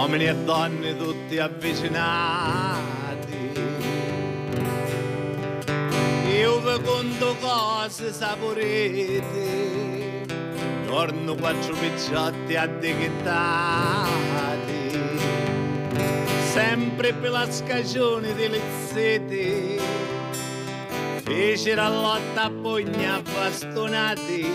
Uomini 0.00 0.28
e 0.28 0.34
donne 0.34 0.96
tutti 0.96 1.36
avvicinati. 1.36 3.52
Io 6.38 6.58
vi 6.60 6.78
cose 7.38 8.10
saporite, 8.10 10.24
giorno 10.86 11.34
quattro 11.34 11.74
picciotti 11.74 12.56
addichettati. 12.56 14.08
sempre 16.50 17.12
per 17.12 17.30
la 17.30 17.50
scagione 17.50 18.34
delle 18.34 18.62
sete. 18.90 19.78
Fecero 21.24 21.88
lotta 21.90 22.44
a 22.44 22.50
pugna 22.50 23.20
bastonati, 23.34 24.46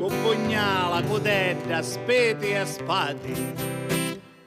con 0.00 0.12
pugnala, 0.20 1.00
codetta, 1.02 1.80
speti 1.80 2.48
e 2.48 2.66
spati. 2.66 3.87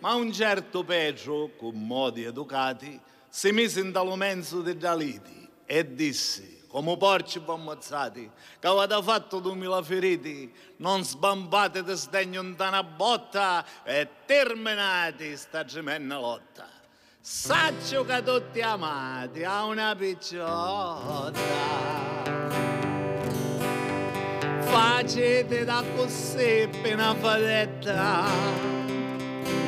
Ma 0.02 0.16
un 0.16 0.34
certo 0.34 0.84
Petro, 0.84 1.52
con 1.56 1.76
modi 1.76 2.24
educati, 2.24 2.99
si 3.30 3.52
mise 3.52 3.82
in 3.82 3.91
dallo 3.91 4.16
menso 4.16 4.62
di 4.62 4.76
Daliti 4.76 5.47
e 5.64 5.93
disse, 5.93 6.64
come 6.68 6.97
porci 6.97 7.39
ammazzati, 7.45 8.30
che 8.60 8.68
avete 8.68 8.99
fatto 9.04 9.39
duemila 9.39 9.84
feriti, 9.84 10.52
non 10.78 11.04
sbambate 11.04 11.84
di 11.84 11.93
sdegno 11.93 12.41
in 12.41 12.56
una 12.58 12.84
botta 12.84 13.64
e 13.84 14.08
terminati 14.26 15.38
sta 15.38 15.64
tremenda 15.64 16.18
lotta. 16.18 16.68
Saccio 17.20 18.04
che 18.04 18.24
tutti 18.24 18.60
amati 18.60 19.43
a 19.43 19.66
una 19.66 19.95
picciotta. 19.95 21.39
Facete 24.62 25.64
da 25.64 25.84
così 25.95 26.68
una 26.86 27.14
fadetta, 27.14 28.80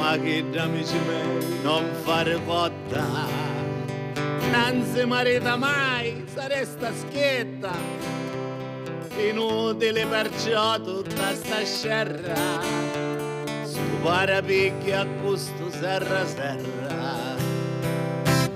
ma 0.04 0.18
che 0.18 0.44
da 0.50 0.64
amici 0.64 0.98
miei 0.98 1.62
non 1.62 1.90
fare 2.04 2.38
cotta. 2.44 3.06
Non 4.52 4.86
si 4.94 5.06
marita 5.06 5.56
mai, 5.56 6.26
saresta 6.28 6.92
schietta. 6.94 7.72
Inutile 9.16 10.06
perciò 10.06 10.78
tutta 10.82 11.34
sta 11.34 11.64
scerra. 11.64 12.60
Stupare 13.64 14.44
picchi 14.44 14.92
a 14.92 15.06
gusto 15.06 15.72
serra 15.72 16.28
serra. 16.28 17.36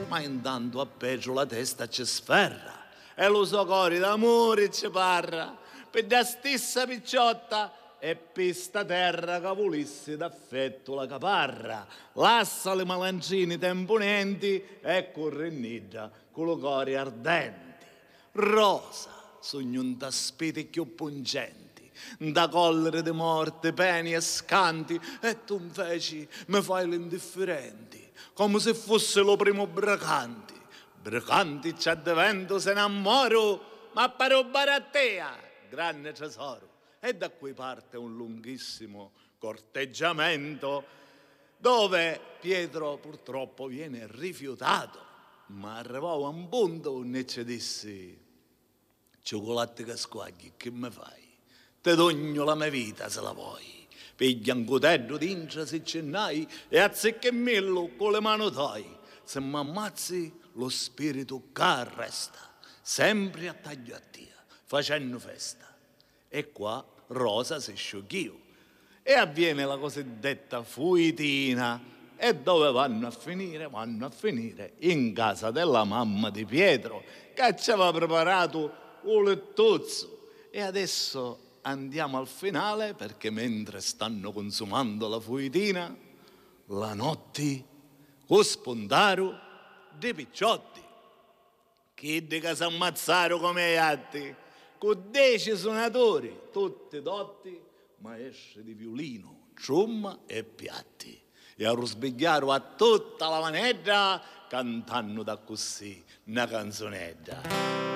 Ma 0.09 0.19
intanto 0.19 0.81
a 0.81 0.85
peggio 0.85 1.31
la 1.31 1.45
testa 1.45 1.87
ci 1.87 2.05
sferra. 2.05 2.75
E 3.15 3.25
lo 3.29 3.45
so 3.45 3.65
cori 3.65 3.99
d'amore 3.99 4.69
ci 4.69 4.89
parra. 4.89 5.55
Per 5.89 6.05
la 6.09 6.25
stessa 6.25 6.85
picciotta 6.85 7.71
e 7.99 8.15
pista 8.15 8.85
terra 8.85 9.39
che 9.39 9.55
volesse 9.55 10.17
d'affetto 10.17 10.93
la 10.93 11.07
caparra, 11.07 11.87
lassa 12.13 12.75
le 12.75 12.85
malancini 12.85 13.57
temponenti 13.57 14.63
e 14.81 15.11
corrennida 15.11 16.11
con 16.31 16.47
le 16.47 16.59
cori 16.59 16.95
ardenti. 16.95 17.85
Rosa, 18.33 19.09
sogno 19.39 19.81
un 19.81 19.97
taspete 19.97 20.65
più 20.65 20.93
pungenti, 20.93 21.89
da 22.17 22.47
collere 22.47 23.01
di 23.01 23.11
morte, 23.11 23.73
peni 23.73 24.13
e 24.13 24.21
scanti, 24.21 24.99
e 25.21 25.43
tu 25.43 25.57
invece 25.59 26.27
mi 26.47 26.61
fai 26.61 26.87
l'indifferenti, 26.87 28.11
come 28.33 28.59
se 28.59 28.75
fosse 28.75 29.21
lo 29.21 29.35
primo 29.35 29.65
bracanti. 29.65 30.53
Bracanti 31.01 31.73
c'è 31.73 31.95
de 31.95 32.13
vento 32.13 32.59
se 32.59 32.71
innamoro, 32.71 33.89
ma 33.93 34.09
per 34.09 34.33
rubare 34.33 34.71
a 34.71 34.81
te, 34.81 35.21
grande 35.69 36.11
tesoro 36.11 36.75
e 36.99 37.13
da 37.13 37.29
qui 37.29 37.53
parte 37.53 37.97
un 37.97 38.15
lunghissimo 38.15 39.11
corteggiamento 39.37 40.83
dove 41.57 42.19
Pietro 42.39 42.97
purtroppo 42.97 43.67
viene 43.67 44.07
rifiutato, 44.07 44.99
ma 45.47 45.77
arrivò 45.77 46.25
a 46.25 46.29
un 46.29 46.47
punto 46.49 47.03
e 47.03 47.25
ci 47.25 47.43
disse 47.43 48.17
cioccolatte 49.21 49.83
che 49.83 49.97
squagli, 49.97 50.53
che 50.55 50.71
mi 50.71 50.89
fai? 50.89 51.25
Te 51.81 51.95
dogno 51.95 52.43
la 52.43 52.55
mia 52.55 52.69
vita 52.69 53.09
se 53.09 53.21
la 53.21 53.31
vuoi. 53.31 53.75
Piglia 54.15 54.53
un 54.53 54.65
cotello 54.65 55.17
d'incia 55.17 55.65
se 55.65 55.83
ce 55.83 56.01
n'hai 56.01 56.47
e 56.69 57.31
millo 57.31 57.89
con 57.95 58.11
le 58.11 58.19
mani 58.19 58.51
toi. 58.51 58.97
Se 59.23 59.39
mi 59.39 59.57
ammazzi 59.57 60.33
lo 60.53 60.69
spirito 60.69 61.49
che 61.51 61.83
resta, 61.83 62.55
sempre 62.81 63.47
a 63.47 63.53
taglio 63.53 63.95
a 63.95 63.99
te, 63.99 64.27
facendo 64.63 65.19
festa 65.19 65.66
e 66.29 66.51
qua 66.51 66.85
Rosa 67.07 67.59
si 67.59 67.75
sciocchiò. 67.75 68.33
E 69.03 69.13
avviene 69.13 69.65
la 69.65 69.77
cosiddetta 69.77 70.63
fuitina. 70.63 71.95
E 72.17 72.35
dove 72.35 72.71
vanno 72.71 73.07
a 73.07 73.11
finire? 73.11 73.69
Vanno 73.69 74.07
a 74.07 74.09
finire 74.09 74.73
in 74.79 75.13
casa 75.13 75.51
della 75.51 75.83
mamma 75.83 76.29
di 76.29 76.45
Pietro, 76.45 77.03
che 77.33 77.55
ci 77.57 77.71
aveva 77.71 77.91
preparato 77.91 78.99
un 79.03 79.23
lettuzzo. 79.23 80.29
E 80.49 80.61
adesso 80.61 81.39
andiamo 81.61 82.17
al 82.17 82.27
finale 82.27 82.93
perché 82.93 83.29
mentre 83.29 83.81
stanno 83.81 84.31
consumando 84.31 85.07
la 85.07 85.19
fuitina, 85.19 85.95
la 86.67 86.93
notte, 86.93 87.63
con 88.25 88.43
spondaro 88.43 89.39
di 89.97 90.13
picciotti. 90.13 90.81
Chi 91.93 92.27
di 92.27 92.39
casa 92.39 92.65
ammazzaro 92.65 93.39
come 93.39 93.73
gli 93.73 93.75
altri? 93.75 94.35
Con 94.77 95.07
dieci 95.09 95.55
suonatori, 95.55 96.41
tutti 96.51 97.01
dotti, 97.01 97.59
maestri 97.97 98.63
di 98.63 98.73
violino, 98.73 99.49
tromba 99.53 100.19
e 100.25 100.43
piatti. 100.43 101.19
E 101.55 101.65
a 101.65 101.73
risvegliare 101.73 102.45
a 102.51 102.59
tutta 102.59 103.29
la 103.29 103.39
manetta 103.39 104.21
cantando 104.47 105.23
da 105.23 105.37
così 105.37 106.03
una 106.25 106.47
canzonetta. 106.47 107.41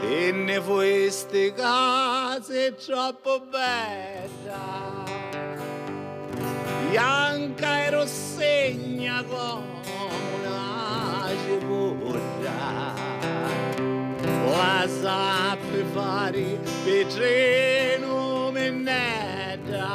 Te 0.01 0.31
ne 0.31 0.59
queste 0.59 1.53
case 1.53 2.75
troppo 2.75 3.41
bella, 3.41 5.03
bianca 6.89 7.83
e 7.83 7.89
rossegna 7.91 9.23
come 9.23 10.00
la 14.49 14.87
sape 14.87 15.85
fare 15.93 16.59
petreno 16.83 18.51
menetta 18.51 19.89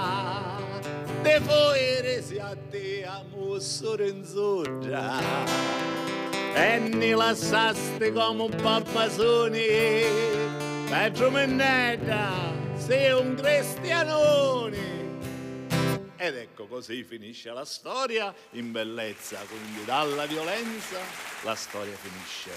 de 1.23 1.41
foire 1.41 2.23
si 2.23 2.39
a 2.39 2.57
te 2.71 3.05
amo 3.05 3.59
sorenzodra 3.59 5.21
e 6.55 6.79
ne 6.79 7.15
lasciaste 7.15 8.13
come 8.13 8.43
un 8.43 8.55
pappasone 8.63 10.35
Pedro 10.89 11.31
Mennetta 11.31 12.55
sei 12.77 13.13
un 13.13 13.35
cristianone. 13.35 14.95
Ed 16.17 16.37
ecco 16.37 16.67
così 16.67 17.03
finisce 17.03 17.51
la 17.51 17.65
storia 17.65 18.33
in 18.53 18.71
bellezza, 18.73 19.39
quindi 19.49 19.85
dalla 19.85 20.27
violenza 20.27 20.99
la 21.43 21.55
storia 21.55 21.97
finisce 21.97 22.51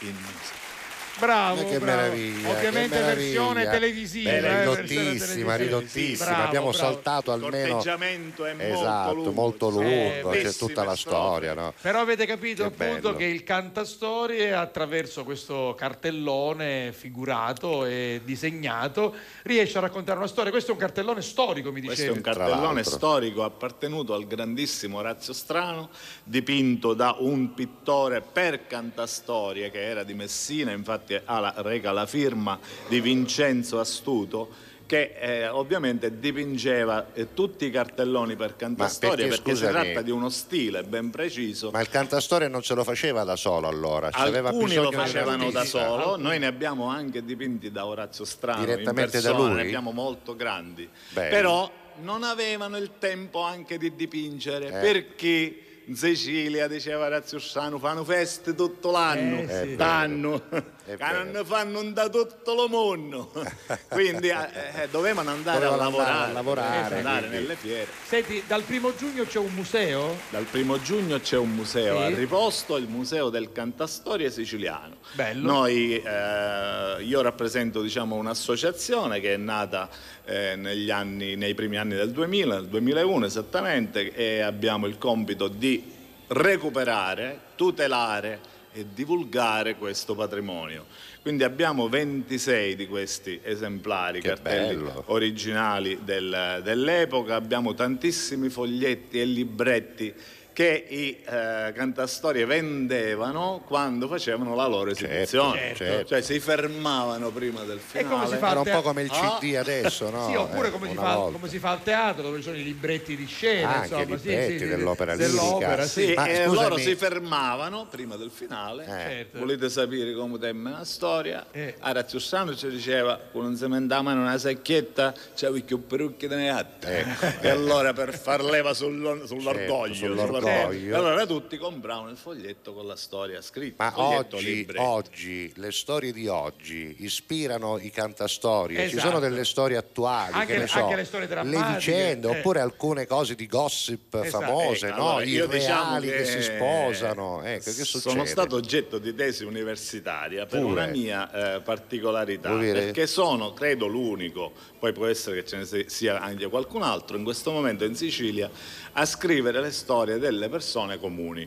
in 0.00 0.14
musica. 0.16 0.83
Bravo, 1.18 1.62
Ma 1.62 1.68
che 1.68 1.78
bravo. 1.78 2.00
meraviglia, 2.02 2.48
Ovviamente 2.50 2.96
che 2.96 3.02
meraviglia. 3.02 3.14
versione 3.14 3.64
televisiva. 3.70 4.30
Beh, 4.30 4.36
eh, 4.36 4.58
ridottissima, 4.64 5.56
ridottissima. 5.56 6.24
Bravo, 6.30 6.42
Abbiamo 6.42 6.70
bravo. 6.70 6.84
saltato 6.84 7.32
almeno 7.32 7.68
corteggiamento 7.68 8.44
è 8.44 8.52
molto 8.54 8.74
esatto, 8.74 9.14
lungo, 9.14 9.30
molto 9.32 9.68
lungo, 9.68 9.84
c'è 9.88 10.22
bellissime 10.22 10.52
tutta 10.52 10.84
la 10.84 10.96
storia, 10.96 11.54
no? 11.54 11.72
Però 11.80 12.00
avete 12.00 12.26
capito 12.26 12.62
Che 12.68 12.68
appunto 12.84 13.08
bello. 13.08 13.16
che 13.16 13.24
il 13.26 13.44
cantastorie 13.44 14.52
attraverso 14.52 15.22
questo 15.24 15.74
cartellone 15.78 16.92
figurato 16.92 17.84
e 17.84 18.20
disegnato 18.24 19.14
riesce 19.42 19.78
a 19.78 19.82
raccontare 19.82 20.18
una 20.18 20.26
storia. 20.26 20.50
Questo 20.50 20.70
è 20.70 20.74
un 20.74 20.80
cartellone 20.80 21.22
storico, 21.22 21.70
mi 21.70 21.80
Questo 21.80 22.02
è 22.02 22.08
dicevi. 22.08 22.16
un 22.28 22.34
cartellone 22.34 22.82
storico 22.82 23.44
appartenuto 23.44 24.14
al 24.14 24.26
grandissimo 24.26 24.98
Orazio 24.98 25.32
Strano, 25.32 25.90
dipinto 26.24 26.92
da 26.94 27.14
un 27.20 27.54
pittore 27.54 28.20
per 28.20 28.66
cantastorie 28.66 29.70
che 29.70 29.80
era 29.80 30.02
di 30.02 30.14
Messina, 30.14 30.72
infatti 30.72 31.03
ha 31.24 31.40
la- 31.40 31.54
reca 31.58 31.92
la 31.92 32.06
firma 32.06 32.58
di 32.88 33.00
Vincenzo 33.00 33.78
Astuto 33.80 34.72
che 34.86 35.16
eh, 35.18 35.48
ovviamente 35.48 36.18
dipingeva 36.18 37.12
eh, 37.14 37.32
tutti 37.32 37.64
i 37.64 37.70
cartelloni 37.70 38.36
per 38.36 38.54
cantastorie 38.54 39.28
perché, 39.28 39.42
perché, 39.42 39.56
si 39.56 39.66
tratta 39.66 40.02
di 40.02 40.10
uno 40.10 40.28
stile 40.28 40.82
ben 40.82 41.10
preciso. 41.10 41.70
Ma 41.70 41.80
il 41.80 41.88
cantastorie 41.88 42.48
non 42.48 42.60
ce 42.60 42.74
lo 42.74 42.84
faceva 42.84 43.24
da 43.24 43.34
solo 43.34 43.66
allora, 43.66 44.10
c'aveva 44.10 44.50
Alcuni 44.50 44.74
lo 44.74 44.90
facevano 44.90 45.50
da 45.50 45.64
solo, 45.64 46.16
noi 46.16 46.38
ne 46.38 46.46
abbiamo 46.46 46.86
anche 46.86 47.24
dipinti 47.24 47.70
da 47.70 47.86
Orazio 47.86 48.24
Strano 48.24 48.64
Direttamente 48.64 49.20
da 49.20 49.30
persona, 49.30 49.48
lui? 49.48 49.56
ne 49.56 49.62
abbiamo 49.62 49.90
molto 49.90 50.36
grandi. 50.36 50.88
Bene. 51.10 51.28
Però 51.30 51.70
non 52.02 52.22
avevano 52.22 52.76
il 52.76 52.92
tempo 52.98 53.40
anche 53.42 53.78
di 53.78 53.94
dipingere 53.94 54.66
Eh. 54.66 54.80
perché 54.80 55.63
in 55.86 55.96
Sicilia, 55.96 56.66
diceva 56.66 57.06
Orazio 57.06 57.38
Strano, 57.38 57.78
fanno 57.78 58.04
feste 58.04 58.54
tutto 58.54 58.90
l'anno, 58.90 59.40
Eh, 59.40 59.60
sì. 59.68 59.76
danno, 59.76 60.42
È 60.84 60.96
che 60.96 61.04
non 61.30 61.44
fanno 61.44 61.82
da 61.90 62.08
tutto 62.08 62.54
lo 62.54 62.68
mondo. 62.68 63.30
Quindi 63.88 64.28
eh, 64.28 64.82
eh, 64.82 64.88
dovevano 64.90 65.30
andare 65.30 65.66
Dovevano 65.66 65.82
a 65.82 65.86
andare 65.86 66.06
lavorare, 66.06 66.30
a 66.30 66.32
lavorare, 66.32 66.96
andare 66.96 67.18
quindi. 67.26 67.36
nelle 67.36 67.56
fiere. 67.56 67.86
Senti, 68.06 68.42
dal 68.46 68.62
primo 68.62 68.94
giugno 68.96 69.24
c'è 69.24 69.38
un 69.38 69.52
museo? 69.52 70.16
Dal 70.30 70.44
primo 70.44 70.80
giugno 70.80 71.20
c'è 71.20 71.36
un 71.36 71.50
museo 71.50 71.96
Sì. 71.98 72.02
a 72.02 72.08
riposto, 72.16 72.76
il 72.76 72.88
Museo 72.88 73.28
del 73.28 73.52
Cantastorie 73.52 74.30
Siciliano. 74.30 74.96
Bello. 75.12 75.46
Noi, 75.52 76.00
eh, 76.00 77.02
io 77.02 77.20
rappresento 77.20 77.82
diciamo, 77.82 78.14
un'associazione 78.16 79.20
che 79.20 79.34
è 79.34 79.36
nata 79.36 79.88
eh, 80.24 80.56
negli 80.56 80.90
anni, 80.90 81.36
nei 81.36 81.54
primi 81.54 81.76
anni 81.76 81.94
del 81.94 82.10
2000, 82.10 82.54
nel 82.54 82.66
2001 82.68 83.26
esattamente, 83.26 84.12
e 84.14 84.40
abbiamo 84.40 84.86
il 84.86 84.98
compito 84.98 85.48
di 85.48 85.82
recuperare, 86.28 87.38
tutelare 87.56 88.40
e 88.72 88.86
divulgare 88.92 89.76
questo 89.76 90.14
patrimonio. 90.14 90.86
Quindi 91.22 91.44
abbiamo 91.44 91.88
26 91.88 92.74
di 92.76 92.86
questi 92.86 93.40
esemplari, 93.42 94.20
Che 94.20 94.28
cartelli 94.28 94.74
bello. 94.82 95.04
originali 95.06 96.00
del- 96.02 96.60
dell'epoca, 96.62 97.34
abbiamo 97.34 97.74
tantissimi 97.74 98.48
foglietti 98.48 99.20
e 99.20 99.24
libretti 99.24 100.12
che 100.54 100.86
i 100.88 101.20
eh, 101.26 101.72
cantastorie 101.74 102.44
vendevano 102.46 103.60
quando 103.66 104.06
facevano 104.08 104.54
la 104.54 104.66
loro 104.66 104.90
esibizione. 104.92 105.58
Certo, 105.58 105.84
certo. 105.84 106.04
Cioè 106.06 106.22
si 106.22 106.38
fermavano 106.38 107.30
prima 107.30 107.62
del 107.64 107.80
E 107.92 108.04
come 108.04 108.26
si 108.26 108.34
finale. 108.34 108.36
fa 108.38 108.50
Era 108.50 108.60
un 108.60 108.70
po' 108.70 108.82
come 108.82 109.02
il 109.02 109.10
Ah. 109.12 109.36
CD 109.40 109.56
adesso, 109.56 110.10
no? 110.10 110.28
Sì, 110.28 110.36
oppure 110.36 110.68
Eh, 110.68 110.70
come, 110.70 110.88
si 110.90 110.94
fa, 110.94 111.14
come 111.32 111.48
si 111.48 111.58
fa 111.58 111.70
al 111.72 111.82
teatro, 111.82 112.22
dove 112.22 112.36
ci 112.36 112.44
sono 112.44 112.56
i 112.56 112.62
libretti 112.62 113.16
di 113.16 113.26
scena, 113.26 113.68
Anche 113.74 113.86
insomma, 113.86 114.02
i 114.02 114.06
libretti 114.06 114.52
sì, 114.52 114.58
sì, 114.60 114.66
dell'opera 114.68 115.16
dell'opera, 115.16 115.66
lirica. 115.70 115.86
sì. 115.86 116.06
Sì, 116.06 116.14
Ma 116.14 116.26
e 116.26 116.46
loro 116.46 116.76
si 116.76 116.94
fermavano 116.94 117.86
prima 117.90 118.14
del 118.16 118.30
finale. 118.30 118.84
Certo. 118.86 119.38
Volete 119.40 119.68
sapere 119.68 120.14
come 120.14 120.38
temme 120.38 120.70
la 120.70 120.84
storia? 120.84 121.46
Eh. 121.50 121.74
Orazio 121.80 122.20
Sano 122.20 122.54
ci 122.54 122.68
diceva, 122.68 123.18
quando 123.18 123.48
non 123.50 123.58
si 123.58 123.66
mendavano 123.66 124.20
una 124.20 124.38
secchietta, 124.38 125.12
c'avevi 125.34 125.62
più 125.62 125.84
perucchi 125.86 126.28
ne 126.28 126.50
atte. 126.50 127.04
E 127.40 127.48
allora 127.48 127.92
per 127.92 128.16
far 128.16 128.42
leva 128.44 128.72
sul- 128.72 129.22
sull'orgoglio, 129.26 129.94
Certo, 129.94 130.14
sull'orgoglio. 130.14 130.42
E 130.48 130.92
allora 130.92 131.26
tutti 131.26 131.56
compravano 131.56 132.10
il 132.10 132.16
foglietto 132.16 132.72
con 132.72 132.86
la 132.86 132.96
storia 132.96 133.40
scritta. 133.40 133.84
Ma 133.84 134.00
oggi, 134.00 134.66
oggi, 134.76 135.52
le 135.56 135.72
storie 135.72 136.12
di 136.12 136.28
oggi 136.28 136.96
ispirano 137.00 137.78
i 137.78 137.90
cantastorie, 137.90 138.88
ci 138.88 138.96
Esatto. 138.96 139.06
sono 139.06 139.18
delle 139.20 139.44
storie 139.44 139.76
attuali, 139.76 140.32
Anche 140.34 140.46
che 140.46 140.52
ne 140.54 140.58
le- 140.60 140.66
so, 140.66 140.82
anche 140.82 140.96
le 140.96 141.04
storie 141.04 141.26
drammatiche, 141.26 141.74
vicende, 141.76 142.28
eh. 142.28 142.38
oppure 142.38 142.60
alcune 142.60 143.06
cose 143.06 143.34
di 143.34 143.46
gossip 143.46 144.14
Esatto. 144.14 144.44
famose, 144.44 144.88
Ecco, 144.88 144.96
no? 144.96 145.08
allora, 145.10 145.24
i 145.24 145.28
diciamo 145.28 145.50
reali 145.50 146.08
che... 146.10 146.24
si 146.24 146.42
sposano, 146.42 147.42
ecco, 147.42 147.64
che 147.64 147.70
succede? 147.84 148.10
Sono 148.10 148.24
stato 148.24 148.56
oggetto 148.56 148.98
di 148.98 149.14
tesi 149.14 149.44
universitaria 149.44 150.46
per 150.46 150.60
Pure. 150.60 150.72
una 150.72 150.86
mia 150.86 151.56
eh, 151.56 151.60
particolarità, 151.60 152.50
perché 152.54 153.06
sono, 153.06 153.52
credo, 153.52 153.86
l'unico, 153.86 154.52
poi 154.78 154.92
può 154.92 155.06
essere 155.06 155.42
che 155.42 155.46
ce 155.48 155.56
ne 155.56 155.88
sia 155.88 156.20
anche 156.20 156.48
qualcun 156.48 156.82
altro, 156.82 157.16
in 157.16 157.24
questo 157.24 157.50
momento 157.50 157.84
in 157.84 157.94
Sicilia, 157.94 158.50
a 158.94 159.04
scrivere 159.06 159.60
le 159.60 159.70
storie 159.70 160.18
delle 160.18 160.48
persone 160.48 160.98
comuni. 160.98 161.46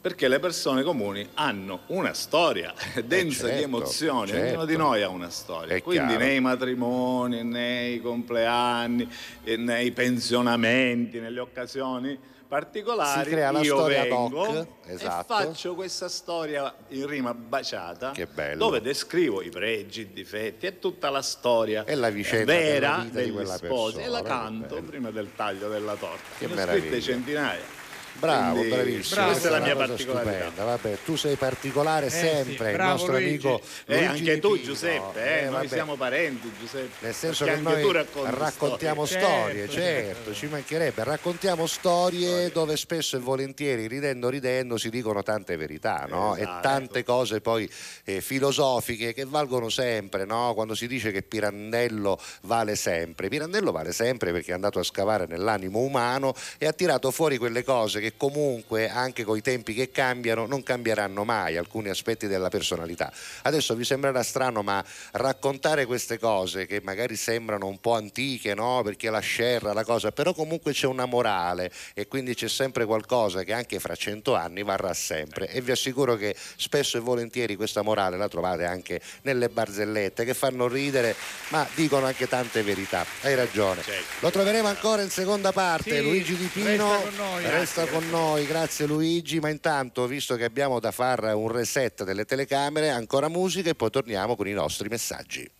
Perché 0.00 0.28
le 0.28 0.38
persone 0.38 0.82
comuni 0.82 1.28
hanno 1.34 1.80
una 1.88 2.14
storia 2.14 2.72
densa 3.04 3.44
di 3.44 3.50
certo, 3.50 3.64
emozioni, 3.64 4.30
ognuno 4.30 4.46
certo. 4.46 4.64
di 4.64 4.76
noi 4.76 5.02
ha 5.02 5.08
una 5.08 5.28
storia. 5.28 5.74
È 5.74 5.82
Quindi 5.82 6.06
chiaro. 6.06 6.24
nei 6.24 6.40
matrimoni, 6.40 7.42
nei 7.44 8.00
compleanni, 8.00 9.06
eh, 9.44 9.56
nei 9.58 9.90
pensionamenti, 9.90 11.20
nelle 11.20 11.40
occasioni 11.40 12.18
particolari, 12.50 13.22
Si 13.22 13.30
crea 13.30 13.52
la 13.52 13.60
io 13.60 13.76
storia 13.76 14.02
vengo 14.02 14.66
esatto. 14.84 15.32
e 15.32 15.46
faccio 15.46 15.74
questa 15.76 16.08
storia 16.08 16.74
in 16.88 17.06
rima 17.06 17.32
baciata 17.32 18.12
dove 18.56 18.80
descrivo 18.80 19.40
i 19.40 19.50
pregi, 19.50 20.00
i 20.00 20.12
difetti 20.12 20.66
e 20.66 20.80
tutta 20.80 21.10
la 21.10 21.22
storia 21.22 21.84
E 21.84 21.94
la 21.94 22.10
vicenda 22.10 22.52
della 22.52 22.62
vera 22.64 22.96
vita 23.04 23.20
di 23.20 23.30
degli 23.30 23.46
sposi 23.46 24.00
e 24.00 24.08
la 24.08 24.20
persona, 24.20 24.40
canto 24.40 24.82
prima 24.82 25.10
del 25.12 25.28
taglio 25.36 25.68
della 25.68 25.94
torta. 25.94 26.28
Che 26.38 26.46
Ne 26.48 26.60
ho 26.60 26.66
scritte 26.66 27.00
centinaia. 27.00 27.78
Bravo, 28.20 28.54
Quindi, 28.58 28.74
bravissimo. 28.74 29.24
Questa 29.26 29.48
è 29.48 29.50
la 29.50 29.58
mia 29.60 29.76
particolarità. 29.76 30.32
stupenda. 30.36 30.64
Vabbè, 30.64 30.98
tu 31.04 31.16
sei 31.16 31.36
particolare 31.36 32.06
Eh 32.06 32.10
sì, 32.10 32.18
sempre, 32.18 32.70
il 32.70 32.76
bravo 32.76 32.90
nostro 32.92 33.12
Luigi. 33.12 33.28
amico 33.28 33.60
Eh, 33.86 33.94
Luigi 33.96 34.06
anche 34.06 34.34
Di 34.34 34.40
tu. 34.40 34.60
Giuseppe, 34.60 35.38
eh, 35.40 35.44
noi 35.44 35.52
vabbè. 35.52 35.68
siamo 35.68 35.96
parenti 35.96 36.52
Giuseppe. 36.60 37.04
Nel 37.06 37.14
senso 37.14 37.44
perché 37.44 37.60
che 37.62 37.66
anche 37.68 37.80
noi 37.80 37.88
tu 37.88 37.92
racconti 37.96 38.36
raccontiamo 38.38 39.06
storie. 39.06 39.28
storie, 39.28 39.68
Certo, 39.70 40.14
certo, 40.14 40.34
ci 40.34 40.46
mancherebbe, 40.46 41.04
raccontiamo 41.04 41.66
storie 41.66 42.50
dove 42.52 42.76
spesso 42.76 43.16
e 43.16 43.20
volentieri, 43.20 43.86
ridendo 43.86 44.28
ridendo, 44.28 44.76
si 44.76 44.90
dicono 44.90 45.22
tante 45.22 45.56
verità, 45.56 46.06
no? 46.08 46.36
Esatto. 46.36 46.58
E 46.58 46.62
tante 46.62 47.04
cose 47.04 47.40
poi 47.40 47.68
eh, 48.04 48.20
filosofiche 48.20 49.12
che 49.14 49.24
valgono 49.24 49.68
sempre, 49.70 50.24
no? 50.24 50.52
Quando 50.54 50.74
si 50.74 50.86
dice 50.86 51.10
che 51.10 51.22
Pirandello 51.22 52.18
vale 52.42 52.76
sempre, 52.76 53.28
Pirandello 53.28 53.72
vale 53.72 53.92
sempre 53.92 54.32
perché 54.32 54.50
è 54.50 54.54
andato 54.54 54.78
a 54.78 54.82
scavare 54.82 55.26
nell'animo 55.26 55.78
umano 55.80 56.34
e 56.58 56.66
ha 56.66 56.72
tirato 56.72 57.10
fuori 57.10 57.38
quelle 57.38 57.64
cose 57.64 58.00
che 58.00 58.09
comunque 58.16 58.88
anche 58.88 59.24
con 59.24 59.36
i 59.36 59.42
tempi 59.42 59.74
che 59.74 59.90
cambiano 59.90 60.46
non 60.46 60.62
cambieranno 60.62 61.24
mai 61.24 61.56
alcuni 61.56 61.88
aspetti 61.88 62.26
della 62.26 62.48
personalità. 62.48 63.12
Adesso 63.42 63.74
vi 63.74 63.84
sembrerà 63.84 64.22
strano, 64.22 64.62
ma 64.62 64.84
raccontare 65.12 65.86
queste 65.86 66.18
cose 66.18 66.66
che 66.66 66.80
magari 66.82 67.16
sembrano 67.16 67.66
un 67.66 67.78
po' 67.80 67.94
antiche, 67.94 68.54
no? 68.54 68.82
Perché 68.82 69.10
la 69.10 69.20
scerra, 69.20 69.72
la 69.72 69.84
cosa, 69.84 70.12
però 70.12 70.32
comunque 70.34 70.72
c'è 70.72 70.86
una 70.86 71.06
morale 71.06 71.70
e 71.94 72.06
quindi 72.06 72.34
c'è 72.34 72.48
sempre 72.48 72.84
qualcosa 72.84 73.42
che 73.42 73.52
anche 73.52 73.78
fra 73.78 73.94
cento 73.94 74.34
anni 74.34 74.62
varrà 74.62 74.94
sempre. 74.94 75.48
E 75.48 75.60
vi 75.60 75.70
assicuro 75.70 76.16
che 76.16 76.34
spesso 76.56 76.96
e 76.96 77.00
volentieri 77.00 77.56
questa 77.56 77.82
morale 77.82 78.16
la 78.16 78.28
trovate 78.28 78.64
anche 78.64 79.00
nelle 79.22 79.48
barzellette 79.48 80.24
che 80.24 80.34
fanno 80.34 80.68
ridere, 80.68 81.14
ma 81.48 81.66
dicono 81.74 82.06
anche 82.06 82.28
tante 82.28 82.62
verità. 82.62 83.04
Hai 83.22 83.34
ragione. 83.34 83.82
Lo 84.20 84.30
troveremo 84.30 84.68
ancora 84.68 85.02
in 85.02 85.10
seconda 85.10 85.52
parte. 85.52 85.96
Sì, 85.96 86.02
Luigi 86.02 86.36
Di 86.36 86.46
Pino 86.46 86.90
resta 86.90 87.02
con 87.02 87.14
noi. 87.16 87.44
resta 87.44 87.86
con 87.86 87.99
noi, 88.08 88.46
grazie 88.46 88.86
Luigi. 88.86 89.40
Ma 89.40 89.48
intanto, 89.48 90.06
visto 90.06 90.36
che 90.36 90.44
abbiamo 90.44 90.80
da 90.80 90.90
fare 90.90 91.32
un 91.32 91.48
reset 91.48 92.04
delle 92.04 92.24
telecamere, 92.24 92.90
ancora 92.90 93.28
musica 93.28 93.70
e 93.70 93.74
poi 93.74 93.90
torniamo 93.90 94.36
con 94.36 94.46
i 94.46 94.52
nostri 94.52 94.88
messaggi. 94.88 95.59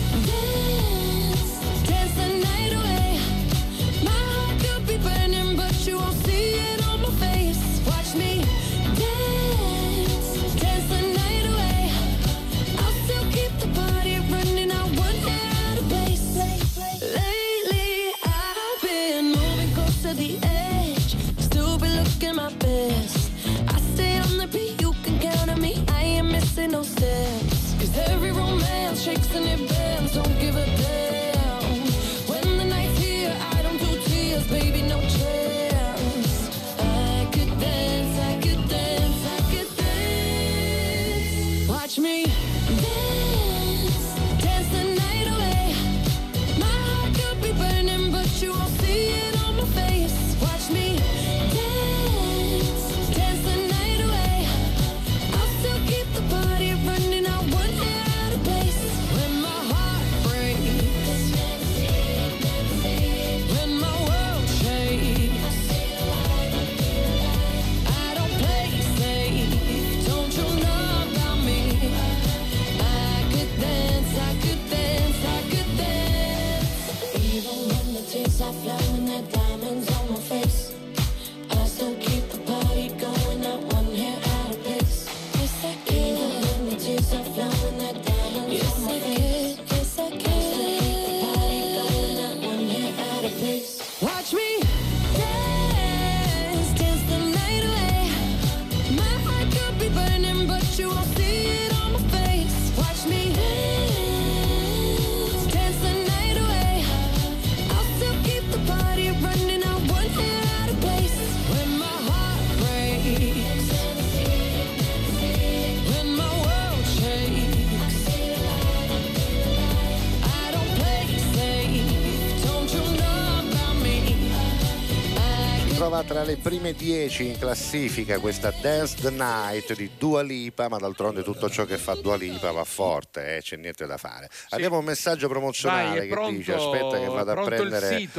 tra 126.03 126.23
le 126.23 126.37
prime 126.37 126.73
10 126.73 127.25
in 127.25 127.37
classifica 127.37 128.19
questa 128.19 128.51
Dance 128.61 128.95
the 129.01 129.09
Night 129.09 129.73
di 129.75 129.89
Dua 129.97 130.21
Lipa, 130.21 130.67
ma 130.67 130.77
d'altronde 130.77 131.23
tutto 131.23 131.49
ciò 131.49 131.65
che 131.65 131.77
fa 131.77 131.95
Dua 131.95 132.15
Lipa 132.15 132.51
va 132.51 132.63
forte, 132.63 133.37
eh, 133.37 133.41
c'è 133.41 133.55
niente 133.57 133.85
da 133.85 133.97
fare. 133.97 134.29
Abbiamo 134.49 134.79
un 134.79 134.85
messaggio 134.85 135.27
promozionale 135.27 135.97
Vai, 135.99 136.07
che 136.07 136.13
pronto- 136.13 136.31
dice 136.37 136.53
aspetta 136.53 136.99
che 136.99 137.05
vado 137.05 137.31
a, 137.31 137.43
prendere, 137.43 138.09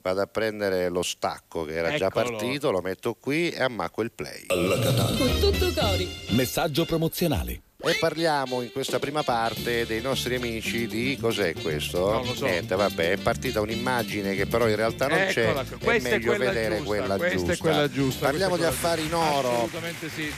vado 0.00 0.20
a 0.20 0.26
prendere 0.26 0.88
lo 0.88 1.02
stacco 1.02 1.64
che 1.64 1.74
era 1.74 1.94
già 1.96 2.06
Eccolo. 2.06 2.30
partito, 2.36 2.70
lo 2.70 2.80
metto 2.80 3.14
qui 3.14 3.50
e 3.50 3.62
ammacco 3.62 4.02
il 4.02 4.12
play. 4.12 4.46
Con 4.46 5.38
tutto 5.40 5.72
cori. 5.72 6.08
Messaggio 6.28 6.84
promozionale. 6.84 7.62
E 7.84 7.96
parliamo 7.98 8.62
in 8.62 8.70
questa 8.70 9.00
prima 9.00 9.24
parte 9.24 9.86
dei 9.86 10.00
nostri 10.00 10.36
amici 10.36 10.86
di 10.86 11.18
cos'è 11.20 11.52
questo? 11.54 12.12
Non 12.12 12.26
lo 12.26 12.34
so. 12.34 12.44
Niente, 12.44 12.76
vabbè, 12.76 13.10
è 13.10 13.16
partita 13.16 13.60
un'immagine 13.60 14.36
che 14.36 14.46
però 14.46 14.68
in 14.68 14.76
realtà 14.76 15.08
non 15.08 15.18
Eccola, 15.18 15.64
c'è. 15.64 15.76
è 15.78 15.96
è 15.96 16.00
meglio 16.00 16.34
quella 16.34 16.52
vedere 16.52 16.76
giusta, 16.76 16.86
quella 16.86 17.14
è 17.14 17.30
giusta. 17.30 17.56
quella 17.56 17.90
giusta, 17.90 18.26
Parliamo 18.26 18.56
di 18.56 18.62
è 18.62 18.66
affari 18.66 19.04
in 19.04 19.14
oro. 19.14 19.50
Assolutamente 19.50 20.08
sì. 20.10 20.32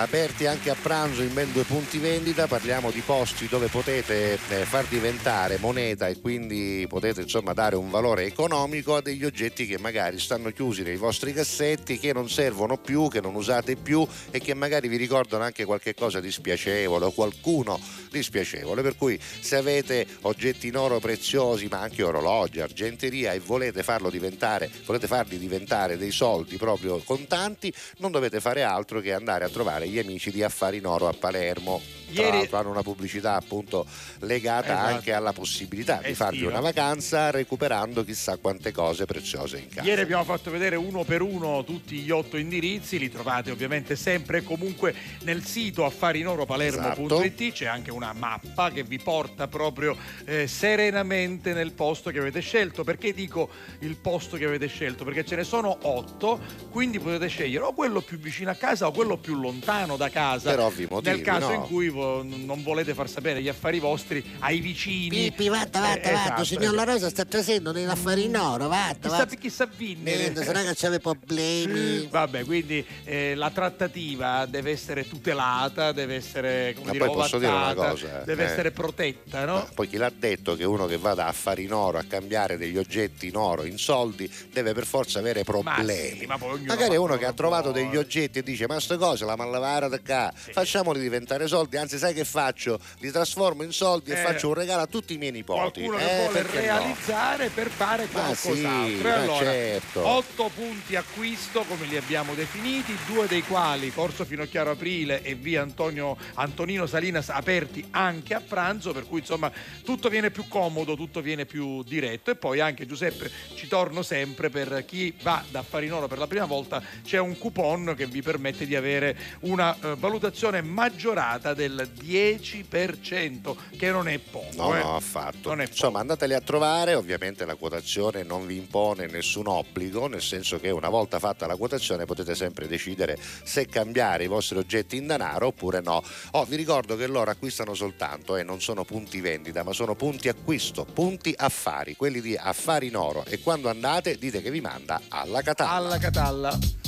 Aperti 0.00 0.46
anche 0.46 0.70
a 0.70 0.76
pranzo 0.80 1.22
in 1.22 1.34
ben 1.34 1.52
due 1.52 1.64
punti 1.64 1.98
vendita, 1.98 2.46
parliamo 2.46 2.92
di 2.92 3.00
posti 3.00 3.48
dove 3.48 3.66
potete 3.66 4.38
eh, 4.48 4.64
far 4.64 4.84
diventare 4.84 5.58
moneta 5.58 6.06
e 6.06 6.20
quindi 6.20 6.86
potete 6.88 7.22
insomma 7.22 7.52
dare 7.52 7.74
un 7.74 7.90
valore 7.90 8.24
economico 8.24 8.94
a 8.94 9.00
degli 9.00 9.24
oggetti 9.24 9.66
che 9.66 9.76
magari 9.78 10.20
stanno 10.20 10.52
chiusi 10.52 10.82
nei 10.82 10.96
vostri 10.96 11.32
cassetti, 11.32 11.98
che 11.98 12.12
non 12.12 12.30
servono 12.30 12.76
più, 12.76 13.08
che 13.08 13.20
non 13.20 13.34
usate 13.34 13.74
più 13.74 14.06
e 14.30 14.38
che 14.38 14.54
magari 14.54 14.86
vi 14.86 14.96
ricordano 14.96 15.42
anche 15.42 15.64
qualche 15.64 15.94
cosa 15.94 16.20
di 16.20 16.30
spiacevole 16.30 17.06
o 17.06 17.10
qualcuno 17.10 17.80
di 18.10 18.22
spiacevole. 18.22 18.82
Per 18.82 18.96
cui 18.96 19.18
se 19.40 19.56
avete 19.56 20.06
oggetti 20.22 20.68
in 20.68 20.76
oro 20.76 21.00
preziosi, 21.00 21.66
ma 21.68 21.80
anche 21.80 22.04
orologi, 22.04 22.60
argenteria 22.60 23.32
e 23.32 23.40
volete 23.40 23.82
farlo 23.82 24.10
diventare, 24.10 24.70
volete 24.84 25.08
farli 25.08 25.38
diventare 25.38 25.96
dei 25.96 26.12
soldi 26.12 26.56
proprio 26.56 26.98
contanti, 26.98 27.72
non 27.96 28.12
dovete 28.12 28.38
fare 28.38 28.62
altro 28.62 29.00
che 29.00 29.12
andare 29.12 29.44
a 29.44 29.48
trovare 29.48 29.86
gli 29.88 29.98
amici 29.98 30.30
di 30.30 30.42
Affari 30.42 30.78
in 30.78 30.86
Oro 30.86 31.08
a 31.08 31.12
Palermo. 31.12 31.80
Tra 32.10 32.22
Ieri- 32.22 32.36
l'altro 32.38 32.56
hanno 32.58 32.70
una 32.70 32.82
pubblicità 32.82 33.34
appunto 33.34 33.84
legata 34.20 34.72
Esatto. 34.72 34.94
anche 34.94 35.12
alla 35.12 35.34
possibilità 35.34 36.00
di 36.02 36.14
farvi 36.14 36.36
Estiva. 36.36 36.52
una 36.52 36.60
vacanza 36.60 37.30
recuperando 37.30 38.02
chissà 38.02 38.38
quante 38.38 38.72
cose 38.72 39.04
preziose 39.04 39.58
in 39.58 39.68
casa. 39.68 39.86
Ieri 39.86 40.00
abbiamo 40.00 40.24
fatto 40.24 40.50
vedere 40.50 40.76
uno 40.76 41.04
per 41.04 41.20
uno 41.20 41.62
tutti 41.64 41.96
gli 41.98 42.10
otto 42.10 42.38
indirizzi, 42.38 42.98
li 42.98 43.10
trovate 43.10 43.50
ovviamente 43.50 43.94
sempre 43.94 44.38
e 44.38 44.42
comunque 44.42 44.94
nel 45.24 45.44
sito 45.44 45.84
affarinoropalermo.it 45.84 47.52
c'è 47.52 47.66
anche 47.66 47.90
una 47.90 48.14
mappa 48.14 48.70
che 48.70 48.84
vi 48.84 48.98
porta 48.98 49.46
proprio 49.46 49.94
eh, 50.24 50.46
serenamente 50.46 51.52
nel 51.52 51.72
posto 51.72 52.10
che 52.10 52.18
avete 52.20 52.40
scelto. 52.40 52.84
Perché 52.84 53.12
dico 53.12 53.50
il 53.80 53.96
posto 53.96 54.38
che 54.38 54.46
avete 54.46 54.66
scelto? 54.66 55.04
Perché 55.04 55.26
ce 55.26 55.36
ne 55.36 55.44
sono 55.44 55.76
otto, 55.82 56.40
quindi 56.70 56.98
potete 56.98 57.26
scegliere 57.28 57.64
o 57.64 57.74
quello 57.74 58.00
più 58.00 58.18
vicino 58.18 58.50
a 58.50 58.54
casa 58.54 58.86
o 58.86 58.92
quello 58.92 59.18
più 59.18 59.34
lontano 59.38 59.67
da 59.68 60.08
casa. 60.08 60.48
Per 60.50 60.60
ovvi 60.60 60.86
motivi, 60.88 61.14
nel 61.16 61.24
caso 61.24 61.48
no? 61.48 61.54
in 61.54 61.60
cui 61.62 61.88
vo- 61.90 62.22
non 62.22 62.62
volete 62.62 62.94
far 62.94 63.08
sapere 63.08 63.42
gli 63.42 63.48
affari 63.48 63.78
vostri 63.78 64.24
ai 64.38 64.60
vicini. 64.60 65.08
Pippi, 65.10 65.48
vatta, 65.48 65.80
vatta, 65.80 66.00
Eh, 66.08 66.12
vatta, 66.12 66.24
esatto. 66.24 66.44
signor 66.44 66.72
La 66.74 66.84
Rosa 66.84 67.10
sta 67.10 67.24
trasendo 67.26 67.70
nell'affare 67.72 68.22
in 68.22 68.34
oro, 68.36 68.66
vatta, 68.68 69.08
Chissà, 69.08 69.16
vatta. 69.18 69.34
chissà 69.36 69.68
vinne. 69.76 70.34
Se 70.34 70.52
no 70.52 70.62
che 70.62 70.72
c'ave 70.74 71.00
problemi. 71.00 72.06
Vabbè, 72.10 72.44
quindi 72.44 72.84
eh, 73.04 73.34
la 73.34 73.50
trattativa 73.50 74.46
deve 74.46 74.70
essere 74.70 75.06
tutelata, 75.06 75.92
deve 75.92 76.14
essere 76.14 76.72
come 76.74 76.86
Ma 76.86 76.92
dire, 76.92 77.04
poi 77.04 77.14
posso 77.14 77.38
dire 77.38 77.52
una 77.52 77.74
cosa, 77.74 78.22
deve 78.24 78.44
eh. 78.44 78.46
essere 78.46 78.70
protetta, 78.70 79.44
no? 79.44 79.68
Poi 79.74 79.86
chi 79.88 79.96
l'ha 79.98 80.12
detto 80.16 80.56
che 80.56 80.64
uno 80.64 80.86
che 80.86 80.96
vada 80.96 81.24
a 81.24 81.28
affari 81.28 81.64
in 81.64 81.72
oro 81.74 81.98
a 81.98 82.04
cambiare 82.08 82.56
degli 82.56 82.78
oggetti 82.78 83.26
in 83.28 83.36
oro 83.36 83.64
in 83.64 83.76
soldi 83.78 84.30
deve 84.52 84.72
per 84.72 84.86
forza 84.86 85.18
avere 85.18 85.44
problemi. 85.44 86.20
sì, 86.20 86.26
ma 86.26 86.38
poi 86.38 86.52
ognuno 86.52 86.66
Magari 86.74 86.96
uno 86.96 87.16
che 87.18 87.26
ha 87.26 87.32
trovato 87.32 87.70
degli 87.70 87.96
oggetti 87.96 88.38
e 88.38 88.42
dice 88.42 88.66
ma 88.66 88.80
sto 88.80 88.96
cose 88.96 89.24
la 89.24 89.36
mallavara 89.58 89.88
da 89.88 89.98
qua, 90.00 90.32
facciamoli 90.34 91.00
diventare 91.00 91.46
soldi, 91.48 91.76
anzi 91.76 91.98
sai 91.98 92.14
che 92.14 92.24
faccio? 92.24 92.78
Li 92.98 93.10
trasformo 93.10 93.62
in 93.62 93.72
soldi 93.72 94.10
e 94.10 94.14
Eh, 94.14 94.22
faccio 94.22 94.48
un 94.48 94.54
regalo 94.54 94.82
a 94.82 94.86
tutti 94.86 95.14
i 95.14 95.18
miei 95.18 95.32
nipoti. 95.32 95.82
Qualcuno 95.82 95.98
Eh, 95.98 96.16
vuole 96.16 96.32
perché 96.42 96.56
no? 96.56 96.62
realizzare 96.62 97.48
per 97.50 97.68
fare 97.70 98.06
qualcos'altro. 98.06 98.54
sì, 98.54 99.06
E 99.06 99.10
allora, 99.10 99.44
certo. 99.44 100.06
8 100.06 100.50
punti 100.54 100.96
acquisto 100.96 101.64
come 101.64 101.86
li 101.86 101.96
abbiamo 101.96 102.34
definiti, 102.34 102.96
due 103.06 103.26
dei 103.26 103.42
quali 103.42 103.92
Corso 103.92 104.24
Finocchiaro 104.24 104.70
Aprile 104.70 105.22
e 105.22 105.34
via 105.34 105.62
Antonio, 105.62 106.16
Antonino 106.34 106.86
Salinas 106.86 107.28
aperti 107.30 107.86
anche 107.90 108.34
a 108.34 108.40
pranzo, 108.40 108.92
per 108.92 109.06
cui 109.06 109.20
insomma 109.20 109.50
tutto 109.84 110.08
viene 110.08 110.30
più 110.30 110.46
comodo, 110.48 110.94
tutto 110.96 111.20
viene 111.20 111.46
più 111.46 111.82
diretto. 111.82 112.30
E 112.30 112.36
poi 112.36 112.60
anche 112.60 112.86
Giuseppe, 112.86 113.30
ci 113.54 113.66
torno 113.68 114.02
sempre 114.02 114.50
per 114.50 114.84
chi 114.86 115.14
va 115.22 115.42
da 115.50 115.62
Farinoro 115.62 116.06
per 116.08 116.18
la 116.18 116.26
prima 116.26 116.44
volta, 116.44 116.82
c'è 117.04 117.18
un 117.18 117.36
coupon 117.38 117.94
che 117.96 118.06
vi 118.06 118.22
permette 118.22 118.66
di 118.66 118.76
avere 118.76 119.16
una 119.48 119.76
eh, 119.80 119.94
valutazione 119.96 120.62
maggiorata 120.62 121.54
del 121.54 121.90
10%, 121.98 123.56
che 123.76 123.90
non 123.90 124.08
è 124.08 124.18
poco. 124.18 124.46
No, 124.56 124.74
eh. 124.76 124.82
no, 124.82 124.96
affatto. 124.96 125.48
Non 125.50 125.60
è 125.62 125.66
Insomma, 125.66 126.00
andateli 126.00 126.34
a 126.34 126.40
trovare, 126.40 126.94
ovviamente 126.94 127.44
la 127.44 127.54
quotazione 127.54 128.22
non 128.22 128.46
vi 128.46 128.56
impone 128.56 129.06
nessun 129.06 129.46
obbligo, 129.46 130.06
nel 130.06 130.22
senso 130.22 130.58
che 130.58 130.70
una 130.70 130.88
volta 130.88 131.18
fatta 131.18 131.46
la 131.46 131.56
quotazione 131.56 132.04
potete 132.04 132.34
sempre 132.34 132.66
decidere 132.66 133.16
se 133.42 133.66
cambiare 133.66 134.24
i 134.24 134.26
vostri 134.26 134.58
oggetti 134.58 134.96
in 134.96 135.06
denaro 135.06 135.48
oppure 135.48 135.80
no. 135.80 136.02
Oh, 136.32 136.44
vi 136.44 136.56
ricordo 136.56 136.96
che 136.96 137.06
loro 137.06 137.30
acquistano 137.30 137.74
soltanto 137.74 138.36
e 138.36 138.42
non 138.42 138.60
sono 138.60 138.84
punti 138.84 139.20
vendita, 139.20 139.62
ma 139.62 139.72
sono 139.72 139.94
punti 139.94 140.28
acquisto, 140.28 140.84
punti 140.84 141.34
affari, 141.36 141.96
quelli 141.96 142.20
di 142.20 142.36
affari 142.36 142.88
in 142.88 142.96
oro 142.96 143.24
e 143.24 143.40
quando 143.40 143.68
andate 143.68 144.18
dite 144.18 144.42
che 144.42 144.50
vi 144.50 144.60
manda 144.60 145.00
alla 145.08 145.42
Catalla. 145.42 145.72
Alla 145.72 145.98
Catalla. 145.98 146.87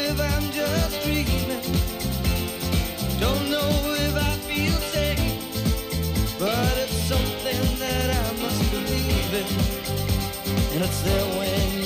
living, 9.31 9.57
and 10.73 10.83
it's 10.83 11.01
their 11.03 11.39
way. 11.39 11.80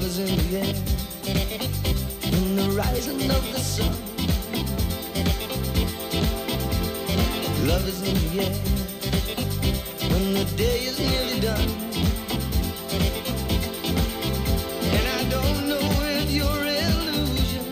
love 0.00 0.08
is 0.08 0.18
in 0.18 0.32
the 0.38 0.56
air, 0.56 0.74
in 2.32 2.56
the 2.56 2.70
rising 2.70 3.30
of 3.30 3.52
the 3.52 3.60
sun. 3.60 3.92
Love 7.66 7.86
is 7.86 8.00
in 8.08 8.14
the 8.14 8.40
air, 8.44 8.54
when 10.10 10.32
the 10.32 10.44
day 10.56 10.84
is 10.84 10.98
nearly 10.98 11.40
done. 11.40 11.68
And 14.96 15.06
I 15.18 15.22
don't 15.28 15.68
know 15.68 15.86
if 16.16 16.30
you're 16.30 16.64
illusion, 16.80 17.64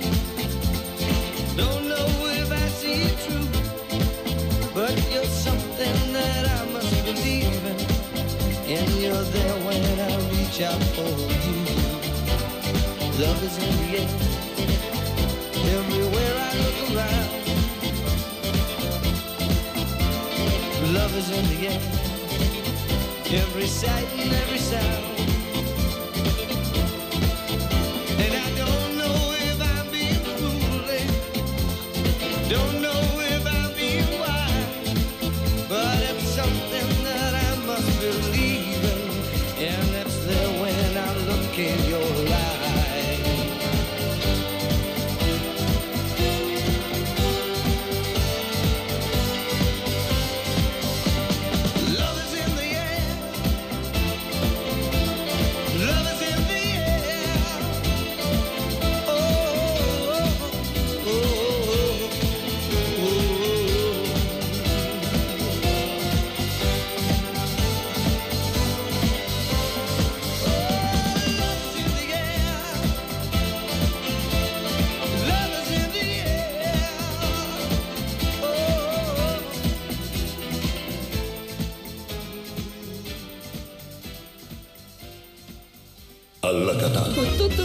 don't 1.56 1.88
know 1.88 2.08
if 2.42 2.52
I 2.52 2.68
see 2.68 3.04
it 3.08 3.18
true, 3.24 3.48
but 4.74 4.94
you're 5.10 5.24
something 5.24 6.12
that 6.12 6.44
I 6.60 6.72
must 6.72 7.04
believe 7.06 7.64
in, 7.64 7.78
and 8.76 8.90
you're 9.00 9.24
there 9.36 9.56
when 9.64 9.82
I 9.98 10.14
reach 10.28 10.60
out 10.60 10.82
for. 10.94 11.37
Love 13.18 13.42
is 13.42 13.58
in 13.58 13.76
the 13.82 13.98
air. 13.98 14.08
Everywhere 15.76 16.34
I 16.38 16.52
look 16.62 16.78
around. 16.94 17.28
Love 20.94 21.16
is 21.16 21.28
in 21.30 21.44
the 21.48 21.66
air. 21.66 21.80
Every 23.42 23.66
sight 23.66 24.06
and 24.20 24.32
every 24.32 24.58
sound. 24.58 25.17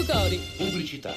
Cori. 0.05 0.39
Pubblicità. 0.57 1.13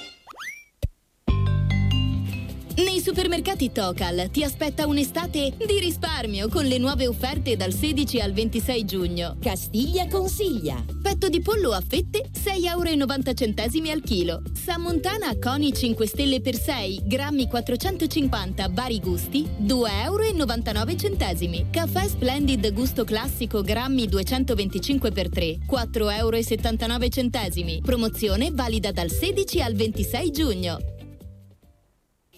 Nei 2.77 3.01
supermercati 3.01 3.73
Tocal 3.73 4.29
ti 4.31 4.45
aspetta 4.45 4.87
un'estate 4.87 5.55
di 5.57 5.79
risparmio 5.79 6.49
con 6.49 6.67
le 6.67 6.77
nuove 6.77 7.07
offerte 7.07 7.57
dal 7.57 7.73
16 7.73 8.21
al 8.21 8.33
26 8.33 8.85
giugno. 8.85 9.37
Castiglia 9.41 10.07
consiglia. 10.09 10.96
Petto 11.07 11.29
di 11.29 11.41
pollo 11.41 11.71
a 11.71 11.81
fette 11.81 12.31
6,90 12.33 12.67
euro 12.69 13.93
al 13.93 14.03
chilo. 14.03 14.43
Sammontana 14.53 15.39
Coni 15.39 15.73
5 15.73 16.05
stelle 16.05 16.41
per 16.41 16.57
6, 16.57 17.03
grammi 17.05 17.47
450 17.47 18.69
vari 18.73 18.99
gusti 18.99 19.47
2,99 19.63 21.47
euro. 21.47 21.67
Caffè 21.71 22.09
Splendid 22.09 22.73
gusto 22.73 23.05
classico 23.05 23.63
grammi 23.63 24.09
225 24.09 25.13
per 25.13 25.29
3, 25.29 25.59
4,79 25.71 27.69
euro. 27.69 27.81
Promozione 27.83 28.51
valida 28.51 28.91
dal 28.91 29.09
16 29.09 29.63
al 29.63 29.75
26 29.75 30.31
giugno. 30.33 30.96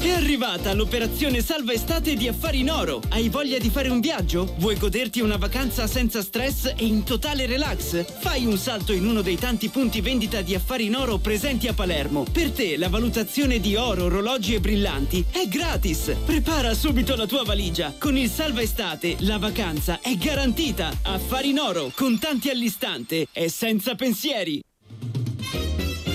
È 0.00 0.10
arrivata 0.10 0.72
l'operazione 0.74 1.42
Salva 1.42 1.72
Estate 1.72 2.14
di 2.14 2.28
Affari 2.28 2.60
in 2.60 2.70
Oro. 2.70 3.02
Hai 3.08 3.28
voglia 3.28 3.58
di 3.58 3.68
fare 3.68 3.88
un 3.88 3.98
viaggio? 3.98 4.54
Vuoi 4.58 4.76
goderti 4.76 5.20
una 5.20 5.36
vacanza 5.36 5.88
senza 5.88 6.22
stress 6.22 6.66
e 6.76 6.84
in 6.84 7.02
totale 7.02 7.46
relax? 7.46 8.04
Fai 8.20 8.46
un 8.46 8.56
salto 8.56 8.92
in 8.92 9.04
uno 9.04 9.22
dei 9.22 9.36
tanti 9.36 9.68
punti 9.68 10.00
vendita 10.00 10.40
di 10.40 10.54
Affari 10.54 10.86
in 10.86 10.94
Oro 10.94 11.18
presenti 11.18 11.66
a 11.66 11.74
Palermo. 11.74 12.24
Per 12.30 12.52
te 12.52 12.76
la 12.76 12.88
valutazione 12.88 13.58
di 13.58 13.74
oro, 13.74 14.04
orologi 14.04 14.54
e 14.54 14.60
brillanti 14.60 15.24
è 15.32 15.48
gratis. 15.48 16.14
Prepara 16.24 16.74
subito 16.74 17.16
la 17.16 17.26
tua 17.26 17.42
valigia. 17.42 17.92
Con 17.98 18.16
il 18.16 18.30
Salva 18.30 18.62
Estate 18.62 19.16
la 19.20 19.38
vacanza 19.38 19.98
è 20.00 20.14
garantita. 20.14 20.96
Affari 21.02 21.50
in 21.50 21.58
Oro, 21.58 21.90
contanti 21.92 22.50
all'istante 22.50 23.26
e 23.32 23.48
senza 23.48 23.96
pensieri. 23.96 24.62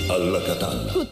Alla 0.08 0.42
Catalla. 0.42 0.90
Con 0.90 1.10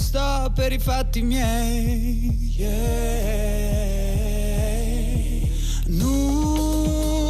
sto 0.00 0.50
per 0.54 0.72
i 0.72 0.78
fatti 0.78 1.20
miei. 1.22 2.54
yeah. 2.56 3.88
Nudo, 5.86 7.20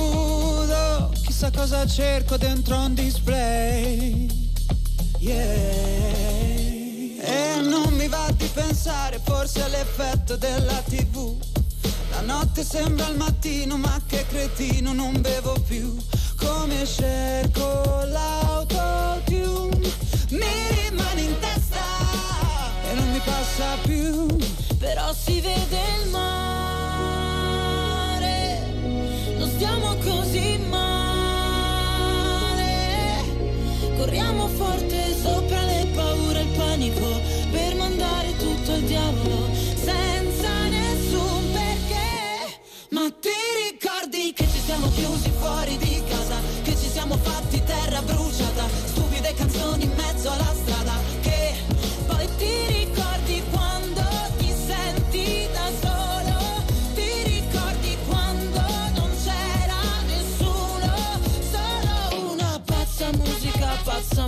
chissà 1.23 1.51
cosa 1.51 1.85
cerco 1.87 2.37
dentro 2.37 2.77
un 2.79 2.95
display. 2.95 4.29
yeah. 5.19 5.39
E 7.23 7.61
non 7.63 7.93
mi 7.95 8.07
va 8.09 8.31
di 8.37 8.49
pensare 8.53 9.21
forse 9.23 9.63
all'effetto 9.63 10.37
della 10.37 10.81
tv. 10.89 11.37
La 12.11 12.21
notte 12.21 12.63
sembra 12.65 13.09
il 13.09 13.17
mattino, 13.17 13.77
ma 13.77 14.01
che 14.07 14.25
cretino, 14.29 14.93
non 14.93 15.21
bevo 15.21 15.59
più. 15.67 15.97
Come 16.37 16.87
cerco 16.87 18.05
l'autotune, 18.07 19.91
mi 20.31 20.80
passa 23.25 23.77
più. 23.83 24.27
Però 24.79 25.13
si 25.13 25.41
vede 25.41 25.79
il 26.03 26.09
mare, 26.11 26.33
non 29.37 29.49
stiamo 29.51 29.95
così 29.97 30.59
male. 30.69 30.89
Corriamo 33.97 34.49
forte 34.49 35.15
sopra 35.23 35.63
le 35.65 35.87
paure 35.95 36.39
e 36.39 36.43
il 36.43 36.49
panico 36.57 37.21
per 37.51 37.75
mandare 37.77 38.35
tutto 38.37 38.73
al 38.73 38.81
diavolo 38.81 39.49
senza 39.75 40.69
nessun 40.69 41.53
perché. 41.53 42.61
Ma 42.91 43.11
ti 43.21 43.29
ricordi 43.71 44.33
che 44.33 44.47
ci 44.51 44.61
siamo 44.65 44.89
chiusi 44.93 45.31
fuori 45.39 45.77
di 45.77 46.03
casa, 46.09 46.41
che 46.63 46.75
ci 46.75 46.89
siamo 46.89 47.17
fatti 47.19 47.63
terra 47.63 48.01
bruciata, 48.01 48.67
stupide 48.87 49.35
canzoni 49.35 49.85
in 49.85 49.93
mezzo 49.95 50.31
alla 50.31 50.55
strada, 50.55 50.99
che 51.21 51.55
poi 52.07 52.27
ti 52.39 52.45
ricordi 52.47 52.80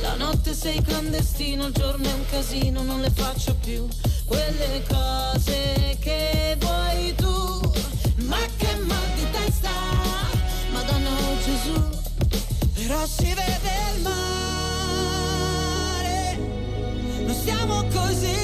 La 0.00 0.14
notte 0.16 0.54
sei 0.54 0.80
clandestino, 0.82 1.66
il 1.66 1.72
giorno 1.72 2.08
è 2.08 2.12
un 2.12 2.24
casino, 2.30 2.82
non 2.82 3.00
le 3.00 3.10
faccio 3.10 3.54
più. 3.56 3.86
Quelle 4.24 4.82
cose 4.88 5.96
che 6.00 6.56
vuoi 6.58 7.14
tu. 7.14 7.60
Ma 8.26 8.38
che 8.56 8.76
mal 8.76 9.12
di 9.14 9.26
testa, 9.30 9.70
Madonna 10.72 11.10
oh 11.10 11.38
Gesù. 11.44 11.88
Però 12.74 13.06
si 13.06 13.32
vede 13.34 13.70
il 13.96 14.02
mare, 14.02 14.18
non 17.24 17.34
stiamo 17.34 17.84
così 17.92 18.43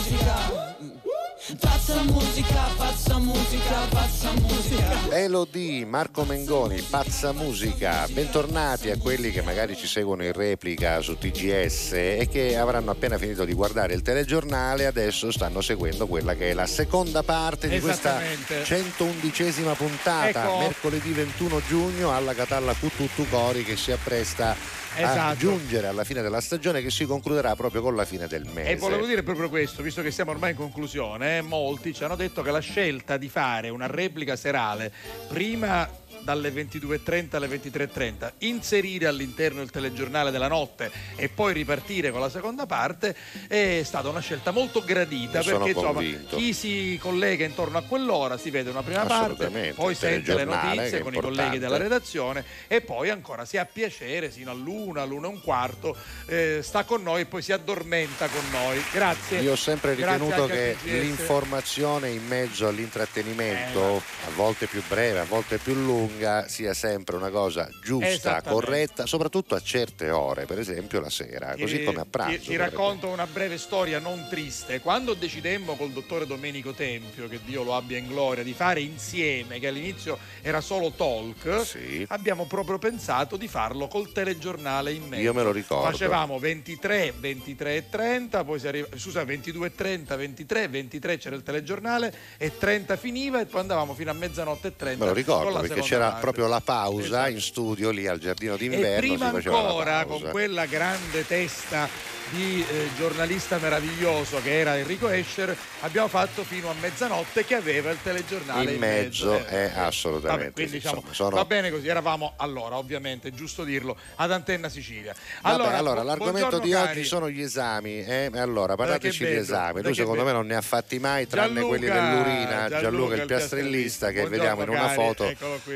Elodie, 5.09 5.85
Marco 5.85 6.23
Mengoni, 6.23 6.81
Pazza 6.81 7.33
Musica, 7.33 8.07
bentornati 8.09 8.89
a 8.89 8.97
quelli 8.97 9.29
che 9.31 9.41
magari 9.41 9.75
ci 9.75 9.85
seguono 9.85 10.23
in 10.23 10.31
replica 10.31 11.01
su 11.01 11.17
TGS 11.17 11.91
e 11.93 12.27
che 12.31 12.55
avranno 12.57 12.91
appena 12.91 13.17
finito 13.17 13.43
di 13.43 13.53
guardare 13.53 13.93
il 13.93 14.01
telegiornale, 14.01 14.85
adesso 14.85 15.29
stanno 15.31 15.59
seguendo 15.59 16.07
quella 16.07 16.35
che 16.35 16.51
è 16.51 16.53
la 16.53 16.67
seconda 16.67 17.21
parte 17.21 17.67
di 17.67 17.81
questa 17.81 18.21
Esattamente. 18.23 18.63
111esima 18.63 19.73
puntata, 19.75 20.45
Ecco. 20.45 20.57
mercoledì 20.59 21.11
21 21.11 21.61
giugno 21.67 22.15
alla 22.15 22.33
Catalla 22.33 22.73
Cututtu 22.73 23.27
Cori 23.29 23.65
che 23.65 23.75
si 23.75 23.91
appresta 23.91 24.55
Esatto. 24.95 25.37
giungere 25.37 25.87
alla 25.87 26.03
fine 26.03 26.21
della 26.21 26.41
stagione 26.41 26.81
che 26.81 26.91
si 26.91 27.05
concluderà 27.05 27.55
proprio 27.55 27.81
con 27.81 27.95
la 27.95 28.05
fine 28.05 28.27
del 28.27 28.45
mese. 28.53 28.71
E 28.71 28.75
volevo 28.75 29.05
dire 29.05 29.23
proprio 29.23 29.49
questo, 29.49 29.81
visto 29.81 30.01
che 30.01 30.11
siamo 30.11 30.31
ormai 30.31 30.51
in 30.51 30.57
conclusione, 30.57 31.37
eh, 31.37 31.41
molti 31.41 31.93
ci 31.93 32.03
hanno 32.03 32.15
detto 32.15 32.41
che 32.41 32.51
la 32.51 32.59
scelta 32.59 33.17
di 33.17 33.29
fare 33.29 33.69
una 33.69 33.87
replica 33.87 34.35
serale 34.35 34.91
prima 35.27 35.89
dalle 36.23 36.51
22.30 36.51 37.35
alle 37.35 37.47
23.30, 37.47 38.31
inserire 38.39 39.07
all'interno 39.07 39.61
il 39.61 39.69
telegiornale 39.69 40.31
della 40.31 40.47
notte 40.47 40.91
e 41.15 41.29
poi 41.29 41.53
ripartire 41.53 42.11
con 42.11 42.19
la 42.19 42.29
seconda 42.29 42.65
parte 42.65 43.15
è 43.47 43.81
stata 43.83 44.09
una 44.09 44.19
scelta 44.19 44.51
molto 44.51 44.83
gradita 44.83 45.41
sono 45.41 45.63
perché 45.63 45.79
insomma 45.79 46.01
chi 46.29 46.53
si 46.53 46.97
collega 47.01 47.45
intorno 47.45 47.77
a 47.77 47.83
quell'ora 47.83 48.37
si 48.37 48.49
vede 48.49 48.69
una 48.69 48.83
prima 48.83 49.05
parte, 49.05 49.73
poi 49.75 49.95
sente 49.95 50.35
le 50.35 50.43
notizie 50.45 51.01
con 51.01 51.13
i 51.13 51.19
colleghi 51.19 51.59
della 51.59 51.77
redazione 51.77 52.43
e 52.67 52.81
poi 52.81 53.09
ancora 53.09 53.45
si 53.45 53.57
ha 53.57 53.65
piacere 53.65 54.31
sino 54.31 54.51
all'una, 54.51 55.01
all'una 55.01 55.27
e 55.27 55.29
un 55.29 55.41
quarto, 55.41 55.95
eh, 56.27 56.59
sta 56.61 56.83
con 56.83 57.03
noi 57.03 57.21
e 57.21 57.25
poi 57.25 57.41
si 57.41 57.51
addormenta 57.51 58.27
con 58.27 58.43
noi. 58.51 58.81
Grazie. 58.91 59.39
Io 59.39 59.53
ho 59.53 59.55
sempre 59.55 59.93
ritenuto 59.93 60.45
che 60.45 60.75
l'informazione 60.83 62.09
in 62.09 62.25
mezzo 62.27 62.67
all'intrattenimento, 62.67 63.79
Eh, 63.81 64.27
a 64.27 64.31
volte 64.35 64.67
più 64.67 64.81
breve, 64.87 65.19
a 65.19 65.25
volte 65.25 65.57
più 65.57 65.73
lunga, 65.73 66.10
sia 66.47 66.73
sempre 66.73 67.15
una 67.15 67.29
cosa 67.29 67.69
giusta, 67.81 68.41
corretta, 68.41 69.05
soprattutto 69.05 69.55
a 69.55 69.61
certe 69.61 70.09
ore, 70.09 70.45
per 70.45 70.59
esempio 70.59 70.99
la 70.99 71.09
sera, 71.09 71.55
così 71.57 71.83
come 71.83 72.01
a 72.01 72.05
pranzo. 72.09 72.37
Ti, 72.37 72.47
ti 72.47 72.55
racconto 72.55 73.07
una 73.07 73.27
breve 73.27 73.57
storia 73.57 73.99
non 73.99 74.27
triste. 74.29 74.79
Quando 74.81 75.13
decidemmo 75.13 75.75
col 75.75 75.91
dottore 75.91 76.25
Domenico 76.25 76.73
Tempio, 76.73 77.27
che 77.27 77.39
Dio 77.43 77.63
lo 77.63 77.75
abbia 77.75 77.97
in 77.97 78.07
gloria, 78.07 78.43
di 78.43 78.53
fare 78.53 78.81
insieme, 78.81 79.59
che 79.59 79.67
all'inizio 79.67 80.17
era 80.41 80.61
solo 80.61 80.91
talk, 80.91 82.05
abbiamo 82.07 82.45
proprio 82.45 82.77
pensato 82.77 83.37
di 83.37 83.47
farlo 83.47 83.87
col 83.87 84.11
telegiornale 84.11 84.91
in 84.91 85.07
mezzo. 85.07 85.21
Io 85.21 85.33
me 85.33 85.43
lo 85.43 85.51
ricordo. 85.51 85.89
Facevamo 85.89 86.39
23, 86.39 87.13
23 87.17 87.75
e 87.75 87.89
30, 87.89 88.43
poi 88.43 88.59
si 88.59 88.67
arriva, 88.67 88.87
scusa, 88.95 89.23
22 89.23 89.67
e 89.67 89.75
30, 89.75 90.15
23, 90.15 90.67
23 90.67 91.17
c'era 91.17 91.35
il 91.35 91.43
telegiornale 91.43 92.13
e 92.37 92.57
30 92.57 92.97
finiva 92.97 93.39
e 93.39 93.45
poi 93.45 93.61
andavamo 93.61 93.93
fino 93.93 94.11
a 94.11 94.13
mezzanotte 94.13 94.69
e 94.69 94.75
30. 94.75 95.03
Me 95.03 95.09
lo 95.09 95.15
ricordo 95.15 95.59
perché 95.59 95.81
seconda 95.81 96.00
c'era 96.01 96.09
parte. 96.09 96.21
proprio 96.21 96.47
la 96.47 96.61
pausa 96.61 97.05
Esatto. 97.05 97.29
in 97.29 97.41
studio 97.41 97.89
lì 97.91 98.07
al 98.07 98.19
giardino 98.19 98.53
E 98.55 98.57
d'inverno. 98.57 98.99
prima 98.99 99.29
faceva 99.31 99.61
la 99.61 99.67
ancora, 99.67 100.05
con 100.05 100.21
quella 100.31 100.65
grande 100.65 101.25
testa 101.25 101.87
di 102.31 102.65
eh, 102.69 102.87
giornalista 102.97 103.57
meraviglioso 103.57 104.41
che 104.41 104.59
era 104.59 104.77
Enrico 104.77 105.09
Escher, 105.09 105.55
abbiamo 105.81 106.07
fatto 106.07 106.43
fino 106.43 106.69
a 106.69 106.73
mezzanotte 106.79 107.43
che 107.45 107.55
aveva 107.55 107.91
il 107.91 107.97
telegiornale 108.01 108.63
in, 108.63 108.69
in 108.69 108.79
mezzo, 108.79 109.37
Eh, 109.37 109.45
è 109.45 109.71
assolutamente. 109.75 110.43
Vabbè, 110.43 110.53
quindi 110.53 110.71
diciamo, 110.73 110.95
insomma, 110.97 111.13
sono- 111.13 111.35
va 111.35 111.45
bene 111.45 111.69
così, 111.71 111.87
eravamo 111.87 112.33
allora, 112.37 112.77
ovviamente, 112.77 113.31
giusto 113.33 113.63
dirlo, 113.63 113.97
ad 114.15 114.31
Antenna 114.31 114.69
Sicilia. 114.69 115.13
Vabbè, 115.41 115.55
Allora, 115.55 115.77
allora, 115.77 116.01
bu- 116.01 116.07
l'argomento 116.07 116.59
di 116.59 116.69
cari. 116.71 116.89
oggi 116.99 117.03
sono 117.07 117.29
gli 117.29 117.41
esami. 117.41 118.03
eh? 118.05 118.29
Allora, 118.35 118.75
parlateci 118.75 119.25
di 119.25 119.33
esami. 119.35 119.81
Tu 119.81 119.89
che 119.89 119.93
secondo 119.95 120.23
me 120.23 120.31
non 120.31 120.45
ne 120.47 120.55
ha 120.55 120.61
fatti 120.61 120.99
mai, 120.99 121.27
tranne 121.27 121.55
Gianluca, 121.61 121.67
quelli 121.67 121.85
dell'urina. 121.85 122.49
Gianluca, 122.69 122.79
Gianluca, 122.81 123.13
il 123.15 123.19
il 123.21 123.25
piastrellista, 123.27 124.11
che 124.11 124.27
vediamo 124.27 124.63
in 124.63 124.69
una 124.69 124.79
cari, 124.87 124.93
foto 124.95 125.33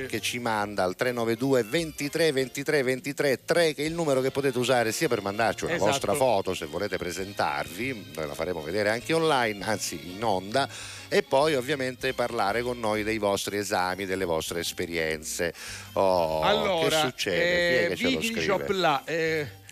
che 0.08 0.22
ci 0.22 0.39
manda 0.39 0.84
al 0.84 0.95
392 0.95 1.64
23 1.64 2.32
23 2.32 2.84
23 2.84 3.43
3, 3.45 3.74
che 3.74 3.84
è 3.84 3.86
il 3.86 3.93
numero 3.93 4.22
che 4.22 4.32
potete 4.32 4.58
usare 4.58 4.91
sia 4.91 5.08
per 5.08 5.22
mandarci 5.22 5.66
una 5.66 5.74
Esatto. 5.74 5.89
vostra 5.91 6.14
foto 6.14 6.44
se 6.53 6.65
volete 6.65 6.97
presentarvi, 6.97 8.11
noi 8.13 8.27
la 8.27 8.33
faremo 8.33 8.61
vedere 8.61 8.89
anche 8.89 9.13
online, 9.13 9.63
anzi 9.65 9.99
in 10.11 10.23
onda. 10.23 10.67
E 11.07 11.23
poi 11.23 11.55
ovviamente 11.55 12.13
parlare 12.13 12.61
con 12.61 12.79
noi 12.79 13.03
dei 13.03 13.17
vostri 13.17 13.57
esami, 13.57 14.05
delle 14.05 14.25
vostre 14.25 14.59
esperienze. 14.59 15.53
Oh, 15.93 16.41
allora, 16.41 16.89
che 17.01 17.07
succede? 17.07 17.95
Chi 17.95 18.03
è 18.03 18.17
eh, 18.17 18.17
che 18.19 18.41
ce 18.41 18.47
lo 18.47 18.63
là, 18.67 19.03
eh, 19.05 19.63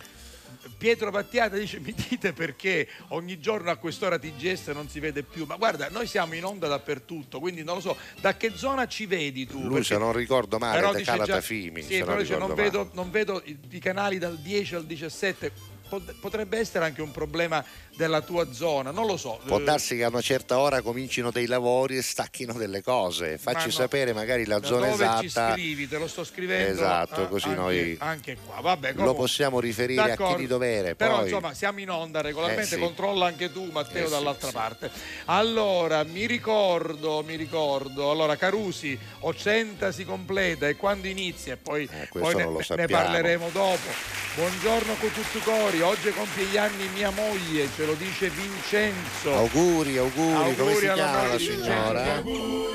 Pietro 0.78 1.11
Battiata 1.11 1.55
dice 1.55 1.80
mi 1.80 1.93
dite 1.93 2.34
perché 2.34 2.89
ogni 3.09 3.39
giorno 3.39 3.71
a 3.71 3.78
quest'ora 3.78 4.19
TGS 4.19 4.67
non 4.67 4.89
si 4.89 4.99
vede 4.99 5.24
più 5.24 5.45
ma 5.45 5.55
guarda 5.55 5.88
noi 5.89 6.07
siamo 6.07 6.36
in 6.36 6.43
onda 6.43 6.67
dappertutto 6.67 7.39
quindi 7.39 7.63
non 7.63 7.76
lo 7.76 7.82
so 7.82 7.97
da 8.19 8.36
che 8.36 8.51
zona 8.55 8.86
ci 8.86 9.05
vedi 9.05 9.45
tu 9.45 9.59
Lui, 9.61 9.69
Perché- 9.76 9.84
se 9.86 9.97
non 9.97 10.11
ricordo 10.11 10.57
male, 10.57 10.82
da 10.82 10.91
dice 10.91 11.03
già- 11.03 11.11
Calatafimi. 11.13 11.82
sì, 11.84 11.88
se 11.88 11.97
non 11.99 12.07
però 12.07 12.19
dice, 12.19 12.34
ricordo 12.34 12.53
non, 12.53 12.63
vedo, 12.63 12.89
non 12.93 13.11
vedo 13.11 13.41
i, 13.45 13.80
canali 13.80 14.17
dal 14.17 14.38
10 14.38 14.76
al 14.76 14.86
17 14.86 15.51
Pot- 15.51 15.72
potrebbe 16.00 16.58
essere 16.58 16.86
anche 16.86 17.02
un 17.02 17.12
problema 17.12 17.64
della 17.96 18.22
tua 18.22 18.52
zona 18.52 18.89
non 18.91 19.06
lo 19.06 19.18
so 19.18 19.39
Può 19.46 19.60
darsi 19.60 19.96
che 19.96 20.04
a 20.04 20.08
una 20.08 20.22
certa 20.22 20.58
ora 20.60 20.82
comincino 20.82 21.32
dei 21.32 21.46
lavori 21.46 21.98
e 21.98 22.02
stacchino 22.02 22.54
delle 22.54 22.82
cose. 22.82 23.38
Facci 23.38 23.66
no. 23.68 23.72
sapere 23.72 24.14
magari 24.14 24.46
la 24.46 24.62
zona 24.64 24.88
dove 24.89 25.08
ci 25.20 25.26
esatta. 25.26 25.54
scrivi 25.54 25.88
te 25.88 25.98
lo 25.98 26.08
sto 26.08 26.24
scrivendo 26.24 26.72
Esatto, 26.72 27.28
così 27.28 27.48
anche, 27.50 27.60
noi 27.60 27.96
anche 28.00 28.38
qua 28.46 28.62
vabbè 28.62 28.89
Lo 28.89 28.96
comunque. 28.96 29.22
possiamo 29.22 29.60
riferire 29.60 30.02
a 30.02 30.04
chi 30.06 30.10
D'accordo. 30.12 30.38
di 30.38 30.48
dovere. 30.48 30.96
Però 30.96 31.16
Poi 31.18 31.24
insomma 31.26 31.54
siamo 31.54 31.80
in 31.80 31.89
onda 31.89 32.22
regolarmente, 32.22 32.76
Eh, 32.76 32.78
sì. 32.78 32.80
controlla 32.80 33.26
anche 33.28 33.52
tu 33.52 33.70
Matteo 33.72 34.04
Eh, 34.04 34.08
sì, 34.08 34.12
dall'altra 34.12 34.48
sì. 34.50 34.54
parte. 34.54 34.91
Allora, 35.26 36.04
mi 36.04 36.26
ricordo, 36.26 37.24
mi 37.26 37.36
ricordo, 37.36 38.10
allora 38.12 38.36
Carusi, 38.36 38.98
Ocenta 39.22 39.91
si 39.91 40.04
completa 40.06 40.68
e 40.68 40.76
quando 40.76 41.08
inizia 41.08 41.54
e 41.54 41.58
poi, 41.58 41.88
Eh, 41.91 42.08
poi 42.12 42.36
ne, 42.36 42.44
lo 42.44 42.62
ne 42.76 42.88
parleremo 42.88 43.50
dopo. 43.52 44.22
Buongiorno 44.36 44.96
con 44.96 45.12
tutti 45.12 45.38
i 45.38 45.41
cori, 45.41 45.82
oggi 45.82 46.10
compie 46.12 46.46
gli 46.46 46.58
anni 46.58 46.88
mia 46.96 47.12
moglie, 47.12 47.70
ce 47.84 47.86
lo 47.86 47.94
dice 47.96 48.30
Vincenzo. 48.30 49.34
auguri, 49.36 49.98
auguri, 49.98 50.56
come 50.56 50.76
si 50.76 50.86
Auguri 50.88 50.94
chiama 50.94 51.12
la 51.12 51.22
moglie 51.24 51.38
di 51.38 51.44
signora? 51.44 52.22
Vincenzo. 52.22 52.72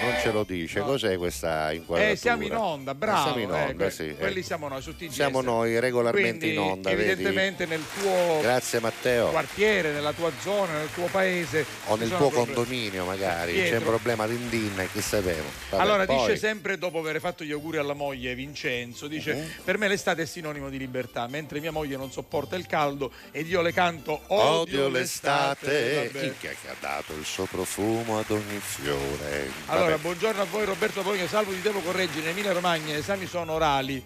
Non 0.00 0.14
ce 0.22 0.30
lo 0.32 0.44
dice, 0.44 0.80
cos'è 0.80 1.16
questa 1.18 1.72
inquadratura? 1.72 2.12
Eh, 2.12 2.16
siamo 2.16 2.42
in 2.44 2.54
onda, 2.54 2.94
bravo. 2.94 3.22
siamo 3.24 3.38
in 3.42 3.50
eh, 3.50 3.62
onda, 3.70 3.84
que- 3.84 3.90
sì. 3.90 4.08
eh. 4.08 4.14
Quelli 4.16 4.42
siamo 4.42 4.68
noi 4.68 4.80
su 4.82 4.96
TGS. 4.96 5.12
Siamo 5.12 5.40
noi 5.42 5.78
regolarmente 5.80 6.38
Quindi, 6.38 6.54
in 6.54 6.58
onda, 6.58 6.90
vedi? 6.90 7.02
evidentemente 7.10 7.66
nel 7.66 7.82
tuo 8.00 8.38
Grazie 8.40 8.80
Matteo. 8.80 9.28
quartiere, 9.28 9.92
nella 9.92 10.12
tua 10.12 10.30
zona, 10.40 10.72
nel 10.78 10.88
tuo 10.94 11.06
paese. 11.10 11.64
O 11.86 11.96
nel 11.96 12.08
tuo 12.08 12.28
problemi. 12.30 12.46
condominio 12.54 13.04
magari, 13.04 13.52
Pietro. 13.52 13.70
c'è 13.70 13.76
un 13.78 13.84
problema 13.84 14.26
di 14.26 14.34
indin, 14.34 14.88
chi 14.92 15.00
sapeva. 15.00 15.42
Vabbè, 15.70 15.82
allora 15.82 16.04
poi- 16.06 16.16
dice 16.18 16.36
sempre 16.36 16.78
dopo 16.78 16.98
aver 16.98 17.20
fatto 17.20 17.44
gli 17.44 17.52
auguri 17.52 17.76
alla 17.78 17.94
moglie 17.94 18.34
Vincenzo, 18.34 19.06
dice 19.08 19.34
Mhm. 19.34 19.46
per 19.64 19.78
me 19.78 19.88
l'estate 19.88 20.22
è 20.22 20.26
sinonimo 20.26 20.68
di 20.70 20.78
libertà, 20.78 21.26
mentre 21.28 21.60
mia 21.60 21.72
moglie 21.72 21.96
non 21.96 22.10
sopporta 22.10 22.56
il 22.56 22.66
caldo 22.66 23.12
ed 23.30 23.48
io 23.48 23.60
le 23.60 23.72
canto 23.82 24.20
odio, 24.26 24.60
Odio 24.60 24.88
l'estate, 24.88 26.10
Vabbè. 26.12 26.32
chi 26.38 26.46
che 26.50 26.68
ha 26.68 26.74
dato 26.80 27.12
il 27.14 27.24
suo 27.24 27.44
profumo 27.44 28.18
ad 28.18 28.28
ogni 28.30 28.58
fiore? 28.60 29.48
Allora, 29.66 29.90
Vabbè. 29.90 30.00
buongiorno 30.02 30.42
a 30.42 30.44
voi 30.46 30.64
Roberto 30.64 31.02
Pogno, 31.02 31.28
salvo 31.28 31.52
ti 31.52 31.60
devo 31.60 31.78
correggere, 31.80 32.22
in 32.22 32.28
Emilia 32.28 32.52
Romagna 32.52 32.92
gli 32.92 32.96
esami 32.98 33.26
sono 33.28 33.52
orali. 33.52 34.04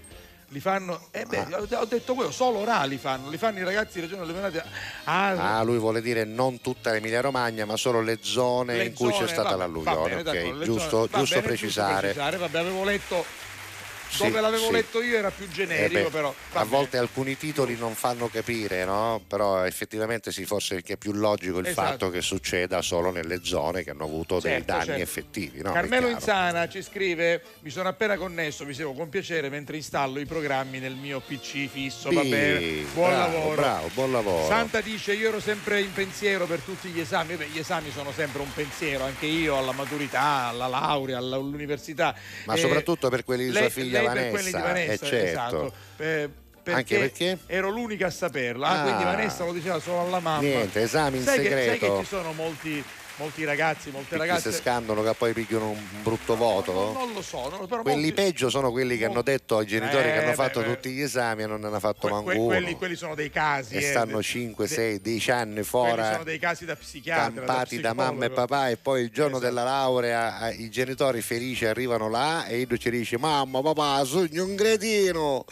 Li 0.48 0.60
fanno, 0.60 1.06
eh 1.12 1.24
beh, 1.24 1.46
Ah. 1.50 1.80
ho- 1.80 1.84
detto 1.86 2.12
quello, 2.12 2.30
solo 2.30 2.58
orali 2.58 2.98
fanno, 2.98 3.30
li 3.30 3.38
fanno 3.38 3.60
i 3.60 3.64
ragazzi 3.64 3.94
di 3.94 4.00
Regione 4.06 4.26
Leonardo. 4.26 4.62
Ah, 5.04 5.56
Ah, 5.56 5.62
lui 5.62 5.78
vuole 5.78 6.02
dire 6.02 6.24
non 6.24 6.60
tutta 6.60 6.92
l'Emilia 6.92 7.22
Romagna, 7.22 7.64
ma 7.64 7.78
solo 7.78 8.02
le 8.02 8.18
zone 8.20 8.76
le 8.76 8.84
in 8.84 8.92
cui 8.92 9.08
c'è 9.12 9.14
zone, 9.20 9.28
stata 9.28 9.42
vabbè, 9.42 9.56
va 9.56 9.64
l'alluvione. 9.64 10.08
bene, 10.16 10.20
ok, 10.20 10.22
d'accordo, 10.24 10.58
le 10.58 10.64
giusto, 10.66 11.08
va 11.10 11.18
giusto 11.20 11.34
bene, 11.36 11.46
precisare. 11.46 12.00
precisare, 12.00 12.36
Vabbè, 12.36 12.58
avevo 12.58 12.84
letto 12.84 13.24
Sì, 14.12 14.24
Dove 14.24 14.40
l'avevo 14.42 14.66
sì. 14.66 14.72
letto 14.72 15.00
io 15.00 15.16
era 15.16 15.30
più 15.30 15.46
Eh 15.46 15.52
generico, 15.52 16.02
beh, 16.04 16.10
però. 16.10 16.34
a 16.52 16.64
volte 16.64 16.98
alcuni 16.98 17.34
titoli 17.38 17.76
non 17.78 17.94
fanno 17.94 18.28
capire, 18.28 18.84
no? 18.84 19.22
Però 19.26 19.64
effettivamente 19.64 20.30
sì, 20.32 20.44
forse 20.44 20.82
è 20.84 20.96
più 20.98 21.12
logico 21.12 21.58
il 21.60 21.66
Esatto. 21.66 21.88
fatto 21.88 22.10
che 22.10 22.20
succeda 22.20 22.82
solo 22.82 23.10
nelle 23.10 23.40
zone 23.42 23.82
che 23.82 23.88
hanno 23.90 24.04
avuto 24.04 24.38
dei 24.38 24.52
Certo, 24.52 24.66
danni 24.66 24.84
certo. 24.84 25.00
effettivi. 25.02 25.62
No? 25.62 25.72
Carmelo. 25.72 26.08
Insana 26.08 26.68
ci 26.68 26.82
scrive: 26.82 27.40
Mi 27.60 27.70
sono 27.70 27.88
appena 27.88 28.18
connesso, 28.18 28.66
vi 28.66 28.74
seguo 28.74 28.92
con 28.92 29.08
piacere 29.08 29.48
mentre 29.48 29.76
installo 29.76 30.20
i 30.20 30.26
programmi 30.26 30.78
nel 30.78 30.94
mio 30.94 31.20
PC 31.20 31.66
fisso. 31.70 32.10
Va 32.10 32.20
Sì, 32.22 32.28
bene, 32.28 32.82
buon 32.92 33.08
bravo, 33.08 33.32
lavoro. 33.38 33.54
Bravo, 33.62 33.90
buon 33.94 34.12
lavoro. 34.12 34.46
Santa 34.46 34.80
dice: 34.82 35.14
Io 35.14 35.28
ero 35.28 35.40
sempre 35.40 35.80
in 35.80 35.92
pensiero 35.94 36.44
per 36.44 36.60
tutti 36.60 36.90
gli 36.90 37.00
esami. 37.00 37.36
Beh, 37.36 37.46
gli 37.48 37.58
esami 37.58 37.90
sono 37.90 38.12
sempre 38.12 38.42
un 38.42 38.52
pensiero, 38.52 39.04
anche 39.04 39.24
io 39.24 39.56
alla 39.56 39.72
maturità, 39.72 40.48
alla 40.48 40.66
laurea, 40.66 41.16
all'università. 41.16 42.14
Ma 42.44 42.52
Eh, 42.54 42.58
soprattutto 42.58 43.08
per 43.08 43.24
quelli 43.24 43.46
di 43.46 43.52
sua 43.56 43.70
figlia 43.70 44.00
Vanessa. 44.04 44.22
Per 44.22 44.30
quelli 44.30 44.52
di 44.52 44.60
Vanessa, 44.60 44.92
eh, 44.92 45.08
certo. 45.08 45.24
esatto. 45.26 45.72
Eh, 45.98 46.28
perché, 46.62 46.78
Anche 46.78 46.98
perché? 46.98 47.38
ero 47.46 47.70
l'unica 47.70 48.06
a 48.06 48.10
saperlo. 48.10 48.64
Ah, 48.64 48.80
Ah. 48.80 48.82
quindi 48.84 49.02
Vanessa 49.04 49.44
lo 49.44 49.52
diceva 49.52 49.80
solo 49.80 50.00
alla 50.06 50.20
mamma. 50.20 50.40
Niente, 50.40 50.82
esami 50.82 51.16
in 51.18 51.22
sai 51.24 51.40
Che, 51.40 51.50
sai 51.50 51.62
segreto. 51.62 51.94
che 51.96 52.00
ci 52.02 52.06
sono 52.06 52.32
molti, 52.32 52.84
molti 53.16 53.44
ragazzi, 53.44 53.90
molte 53.90 54.10
Che 54.10 54.16
ragazze. 54.16 54.50
si 54.52 54.58
scandano 54.58 55.02
che 55.02 55.12
poi 55.14 55.32
picchiano 55.32 55.70
un 55.70 55.78
brutto 56.02 56.36
voto. 56.36 56.72
Non, 56.72 56.92
non 56.92 57.12
lo 57.12 57.22
so, 57.22 57.48
non- 57.48 57.66
però 57.66 57.82
Quelli 57.82 57.98
molti- 58.00 58.12
peggio 58.14 58.50
sono 58.50 58.70
quelli 58.70 58.96
che 58.96 59.04
hanno 59.04 59.22
detto 59.22 59.58
ai 59.58 59.66
genitori 59.66 60.04
che 60.04 60.14
Eh, 60.14 60.24
hanno 60.24 60.32
fatto 60.34 60.60
beh, 60.60 60.66
tutti 60.66 60.90
gli 60.90 61.00
esami 61.02 61.42
e 61.42 61.46
non 61.46 61.60
ne 61.60 61.66
hanno 61.68 61.78
fatto 61.80 62.08
manco 62.08 62.24
que- 62.24 62.34
uno. 62.36 62.46
quelli, 62.46 62.74
quelli 62.76 62.96
sono 62.96 63.14
dei 63.14 63.30
casi. 63.30 63.74
e 63.74 63.78
eh, 63.78 63.90
stanno 63.90 64.16
de- 64.18 64.22
5, 64.22 64.66
de- 64.66 64.74
6, 64.74 65.00
10 65.00 65.30
anni 65.30 65.62
fuori 65.62 66.02
sono 66.02 66.24
dei 66.24 66.38
casi 66.38 66.64
da 66.64 66.74
psichiatra. 66.76 67.32
campati 67.44 67.80
da 67.80 67.92
mamma 67.92 68.24
e 68.26 68.30
papà 68.30 68.68
e 68.70 68.76
poi 68.76 69.02
il 69.02 69.10
giorno 69.10 69.36
Esatto. 69.36 69.44
della 69.54 69.62
laurea 69.64 70.50
i 70.52 70.70
genitori 70.70 71.20
felici 71.22 71.64
arrivano 71.66 72.08
là 72.08 72.46
e 72.46 72.60
Ido 72.60 72.76
ci 72.76 72.90
dice 72.90 73.18
mamma 73.18 73.60
papà 73.62 74.04
sogno 74.04 74.44
un 74.44 74.54
cretino 74.54 75.44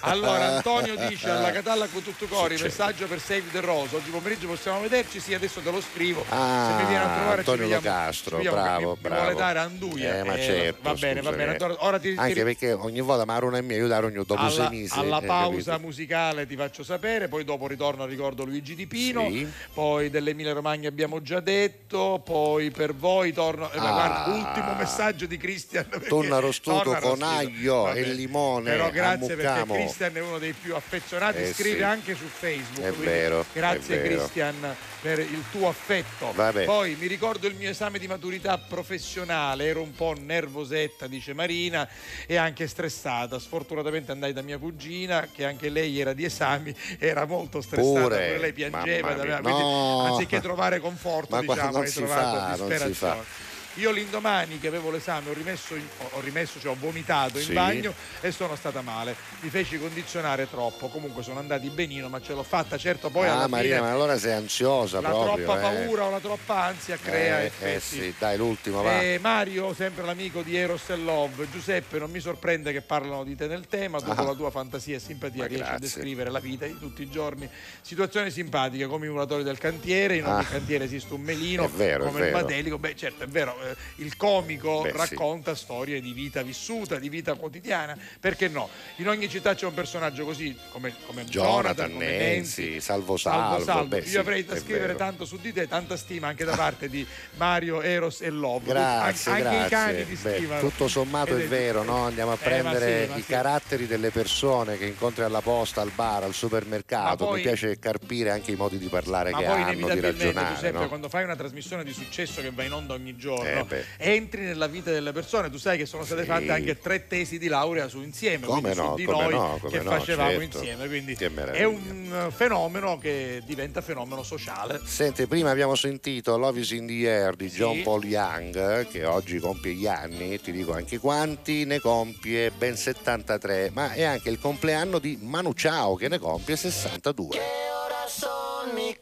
Allora, 0.00 0.56
Antonio 0.56 0.96
dice 0.96 1.28
alla 1.30 1.50
Catalla 1.50 1.86
con 1.86 2.02
tutto 2.02 2.26
cori, 2.26 2.56
messaggio 2.60 3.06
per 3.06 3.20
Save 3.20 3.44
the 3.52 3.60
Rose. 3.60 3.96
Oggi 3.96 4.10
pomeriggio 4.10 4.46
possiamo 4.48 4.80
vederci? 4.80 5.20
Sì, 5.20 5.34
adesso 5.34 5.60
te 5.60 5.70
lo 5.70 5.80
scrivo. 5.80 6.24
Ah, 6.28 6.76
viene 6.90 7.04
a 7.04 7.14
trovare 7.16 7.38
Antonio 7.38 7.64
ci 7.64 7.70
vediamo, 7.70 8.56
bravo, 8.62 8.90
mi, 8.92 8.96
bravo. 9.00 9.20
vuole 9.22 9.36
dare 9.36 9.58
Anduia. 9.58 10.18
Eh, 10.18 10.24
ma 10.24 10.34
Eh, 10.34 10.42
certo, 10.42 10.78
va 10.82 10.94
bene, 10.94 11.20
va 11.22 11.32
bene. 11.32 11.56
Ora, 11.60 11.76
ora 11.78 11.98
ti, 11.98 12.12
ti- 12.12 12.18
anche 12.18 12.42
perché 12.44 12.72
ogni 12.72 13.00
volta 13.00 13.24
Maruna 13.24 13.58
e 13.58 13.62
mia 13.62 13.76
aiutare 13.76 14.06
ogni 14.06 14.16
dopo 14.16 14.48
sei 14.48 14.60
alla, 14.60 14.70
mesi 14.70 14.98
alla 14.98 15.20
eh, 15.20 15.26
pausa 15.26 15.70
capito? 15.72 15.86
musicale 15.86 16.46
ti 16.46 16.56
faccio 16.56 16.82
sapere, 16.84 17.28
poi 17.28 17.44
dopo 17.44 17.66
ritorno 17.66 18.04
ricordo 18.06 18.44
Luigi 18.44 18.74
Di 18.74 18.86
Pino, 18.86 19.28
Sì. 19.28 19.46
poi 19.72 20.10
dell'Emilia 20.10 20.52
Romagna 20.52 20.88
abbiamo 20.88 21.22
già 21.22 21.40
detto, 21.40 22.20
poi 22.24 22.70
per 22.70 22.94
voi 22.94 23.32
torno, 23.32 23.70
eh, 23.70 23.78
Ah. 23.78 23.80
guarda, 23.92 24.24
ultimo 24.32 24.74
messaggio 24.74 25.26
di 25.26 25.36
Cristian. 25.36 25.86
arrostito 26.34 26.80
Tonno 26.82 26.98
con 26.98 27.22
aglio 27.22 27.82
Vabbè. 27.82 27.98
e 28.00 28.12
limone 28.12 28.70
Però 28.70 28.90
grazie 28.90 29.36
perché. 29.36 29.72
Cristian 29.74 30.16
è 30.16 30.20
uno 30.20 30.38
dei 30.38 30.52
più 30.52 30.74
affezionati, 30.74 31.38
Eh, 31.42 31.52
scrive 31.52 31.76
sì. 31.78 31.82
anche 31.82 32.14
su 32.14 32.24
Facebook. 32.26 32.86
È 32.86 32.92
vero, 32.92 33.44
Grazie. 33.52 34.02
Cristian 34.02 34.54
per 35.00 35.18
il 35.18 35.42
tuo 35.50 35.68
affetto. 35.68 36.32
Vabbè. 36.32 36.64
Poi 36.64 36.94
mi 36.96 37.06
ricordo 37.06 37.46
il 37.46 37.54
mio 37.54 37.70
esame 37.70 37.98
di 37.98 38.06
maturità 38.06 38.58
professionale, 38.58 39.66
ero 39.66 39.80
un 39.82 39.94
po' 39.94 40.14
nervosetta, 40.18 41.06
dice 41.06 41.32
Marina, 41.32 41.88
e 42.26 42.36
anche 42.36 42.66
stressata. 42.66 43.38
Sfortunatamente 43.38 44.12
andai 44.12 44.32
da 44.32 44.42
mia 44.42 44.58
cugina, 44.58 45.28
che 45.32 45.44
anche 45.44 45.68
lei 45.68 45.98
era 45.98 46.12
di 46.12 46.24
esami, 46.24 46.74
era 46.98 47.24
molto 47.24 47.60
stressata, 47.60 48.00
Pure? 48.00 48.26
pure 48.26 48.38
lei 48.38 48.52
piangeva, 48.52 49.14
quindi 49.14 49.48
No. 49.62 50.04
anziché 50.12 50.40
trovare 50.40 50.80
conforto, 50.80 51.34
Ma 51.34 51.40
diciamo, 51.40 51.78
hai 51.78 51.90
trovato 51.90 52.38
fa, 52.38 52.54
disperazione. 52.56 53.48
Io 53.74 53.90
l'indomani 53.92 54.58
che 54.58 54.66
avevo 54.66 54.90
l'esame 54.90 55.30
ho 55.30 55.32
rimesso, 55.32 55.74
in- 55.74 55.86
ho 56.10 56.20
rimesso 56.20 56.58
cioè 56.60 56.72
ho 56.72 56.76
vomitato 56.78 57.38
in 57.38 57.44
Sì. 57.44 57.52
bagno 57.52 57.94
e 58.20 58.32
sono 58.32 58.56
stata 58.56 58.80
male. 58.82 59.14
Mi 59.40 59.48
feci 59.48 59.78
condizionare 59.78 60.48
troppo, 60.50 60.88
comunque 60.88 61.22
sono 61.22 61.38
andati 61.38 61.68
benino, 61.70 62.08
ma 62.08 62.20
ce 62.20 62.34
l'ho 62.34 62.42
fatta. 62.42 62.76
Certo, 62.76 63.10
poi 63.10 63.28
alla 63.28 63.44
ah 63.44 63.48
Maria 63.48 63.76
fine 63.76 63.86
ma 63.88 63.92
allora 63.94 64.18
sei 64.18 64.32
ansiosa 64.32 65.00
la 65.00 65.08
proprio 65.10 65.44
troppa 65.46 65.58
eh. 65.58 65.62
paura 65.84 66.04
o 66.04 66.10
la 66.10 66.18
troppa 66.20 66.64
ansia 66.64 66.96
crea 66.96 67.40
eh, 67.40 67.42
eh 67.44 67.46
effetti. 67.46 67.80
sì 67.80 68.14
dai 68.18 68.36
l'ultimo 68.36 68.82
va 68.82 69.00
Eh, 69.00 69.18
Mario, 69.20 69.72
sempre 69.74 70.04
l'amico 70.04 70.42
di 70.42 70.56
Eros 70.56 70.88
e 70.90 70.96
Love, 70.96 71.48
Giuseppe, 71.50 71.98
non 71.98 72.10
mi 72.10 72.20
sorprende 72.20 72.72
che 72.72 72.80
parlano 72.82 73.22
di 73.24 73.36
te 73.36 73.46
nel 73.46 73.66
tema, 73.68 73.98
dopo 74.00 74.20
Ah. 74.20 74.24
la 74.24 74.34
tua 74.34 74.50
fantasia 74.50 74.96
e 74.96 74.98
simpatia 75.00 75.42
Ma 75.42 75.46
riesci 75.46 75.62
a 75.64 75.68
grazie. 75.68 75.86
descrivere 75.86 76.30
la 76.30 76.40
vita 76.40 76.66
di 76.66 76.76
tutti 76.78 77.02
i 77.02 77.08
giorni. 77.10 77.48
Situazioni 77.80 78.30
simpatiche 78.30 78.86
come 78.86 79.06
i 79.06 79.08
muratori 79.10 79.42
del 79.44 79.58
cantiere, 79.58 80.16
in 80.16 80.26
ogni 80.26 80.44
Ah. 80.44 80.48
cantiere 80.48 80.84
esiste 80.84 81.14
un 81.14 81.20
melino, 81.20 81.64
È 81.64 81.68
vero, 81.68 82.04
come 82.06 82.26
il. 82.26 82.32
Badelico, 82.32 82.78
beh 82.78 82.96
certo 82.96 83.22
è 83.24 83.26
vero, 83.28 83.56
eh, 83.59 83.59
il 83.96 84.16
comico 84.16 84.82
Beh, 84.82 84.90
sì. 84.90 84.96
racconta 84.96 85.54
storie 85.54 86.00
di 86.00 86.12
vita 86.12 86.42
vissuta, 86.42 86.96
di 86.98 87.08
vita 87.08 87.34
quotidiana, 87.34 87.96
perché 88.18 88.48
no? 88.48 88.68
In 88.96 89.08
ogni 89.08 89.28
città 89.28 89.54
c'è 89.54 89.66
un 89.66 89.74
personaggio 89.74 90.24
così 90.24 90.56
come, 90.70 90.94
come 91.06 91.24
Jonathan, 91.24 91.92
come 91.92 92.06
Nenzi, 92.16 92.80
Salvo 92.80 93.16
Salvo, 93.16 93.56
Salvo, 93.56 93.64
Salvo. 93.64 93.86
beh, 93.88 93.98
Io 93.98 94.04
sì, 94.06 94.16
avrei 94.18 94.44
da 94.44 94.56
scrivere 94.56 94.86
vero. 94.88 94.98
tanto 94.98 95.24
su 95.24 95.38
di 95.38 95.52
te, 95.52 95.66
tanta 95.68 95.96
stima 95.96 96.28
anche 96.28 96.44
da 96.44 96.56
parte 96.56 96.88
di 96.88 97.06
Mario, 97.36 97.82
Eros 97.82 98.20
e 98.22 98.30
Love. 98.30 98.66
Grazie, 98.66 99.30
An- 99.32 99.36
anche 99.46 99.48
grazie. 99.50 99.66
i 99.66 99.68
cani 99.70 100.06
ti 100.06 100.16
stimano. 100.16 100.60
tutto 100.60 100.88
sommato 100.88 101.36
Ed 101.36 101.42
è 101.42 101.48
vero, 101.48 101.82
no? 101.82 102.04
Andiamo 102.06 102.32
a 102.32 102.34
Eh, 102.34 102.38
ma 102.38 102.44
prendere 102.70 103.04
sì, 103.04 103.10
ma 103.10 103.16
i 103.16 103.22
sì. 103.22 103.26
caratteri 103.26 103.86
delle 103.86 104.10
persone 104.10 104.78
che 104.78 104.86
incontri 104.86 105.22
alla 105.24 105.40
posta, 105.40 105.80
al 105.80 105.90
bar, 105.94 106.24
al 106.24 106.34
supermercato. 106.34 107.24
Ma 107.24 107.30
poi- 107.30 107.36
Mi 107.40 107.42
piace 107.42 107.78
carpire 107.78 108.30
anche 108.30 108.52
i 108.52 108.56
modi 108.56 108.78
di 108.78 108.86
parlare 108.88 109.30
Ma 109.30 109.38
che 109.38 109.44
poi 109.44 109.62
hanno, 109.62 109.88
di 109.88 110.00
ragionare. 110.00 110.54
Giuseppe, 110.54 110.78
no? 110.78 110.88
quando 110.88 111.08
fai 111.08 111.24
una 111.24 111.36
trasmissione 111.36 111.84
di 111.84 111.92
successo 111.92 112.40
che 112.40 112.50
va 112.50 112.62
in 112.64 112.72
onda 112.72 112.94
ogni 112.94 113.16
giorno, 113.16 113.48
Eh, 113.58 113.64
beh. 113.64 113.84
entri 113.98 114.42
nella 114.42 114.66
vita 114.66 114.90
delle 114.90 115.12
persone. 115.12 115.50
Tu 115.50 115.58
sai 115.58 115.76
che 115.76 115.86
sono 115.86 116.04
state 116.04 116.22
Sì. 116.22 116.26
fatte 116.28 116.50
anche 116.52 116.78
tre 116.78 117.06
tesi 117.06 117.38
di 117.38 117.48
laurea 117.48 117.88
su 117.88 118.00
insieme, 118.02 118.46
Come 118.46 118.60
quindi 118.60 118.78
su 118.78 118.84
no, 118.84 118.94
di 118.94 119.04
come 119.04 119.22
noi 119.22 119.32
no, 119.32 119.58
come 119.60 119.72
che 119.72 119.82
no, 119.82 119.90
facevamo 119.90 120.30
certo. 120.30 120.58
insieme. 120.58 120.86
Quindi 120.86 121.16
è 121.52 121.64
un 121.64 122.26
eh, 122.28 122.30
fenomeno 122.30 122.98
che 122.98 123.42
diventa 123.44 123.80
fenomeno 123.80 124.22
sociale. 124.22 124.80
Senti, 124.84 125.26
prima 125.26 125.50
abbiamo 125.50 125.74
sentito 125.74 126.36
Love 126.36 126.60
is 126.60 126.70
in 126.70 126.86
the 126.86 127.08
Air 127.08 127.36
di 127.36 127.48
John 127.48 127.82
Paul 127.82 128.04
Young, 128.04 128.88
che 128.88 129.04
oggi 129.04 129.38
compie 129.38 129.72
gli 129.72 129.86
anni, 129.86 130.40
ti 130.40 130.52
dico 130.52 130.72
anche 130.72 130.98
quanti, 130.98 131.64
ne 131.64 131.80
compie 131.80 132.50
ben 132.50 132.76
73, 132.76 133.70
ma 133.72 133.92
è 133.92 134.02
anche 134.02 134.30
il 134.30 134.38
compleanno 134.38 134.98
di 134.98 135.18
Manu 135.20 135.52
Chao, 135.54 135.94
che 135.96 136.08
ne 136.08 136.18
compie 136.18 136.56
62. 136.56 137.58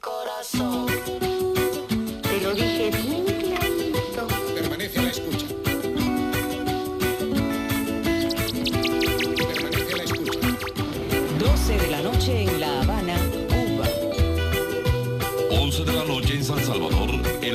corazón, 0.00 0.87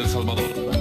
El 0.03 0.09
Salvador. 0.09 0.72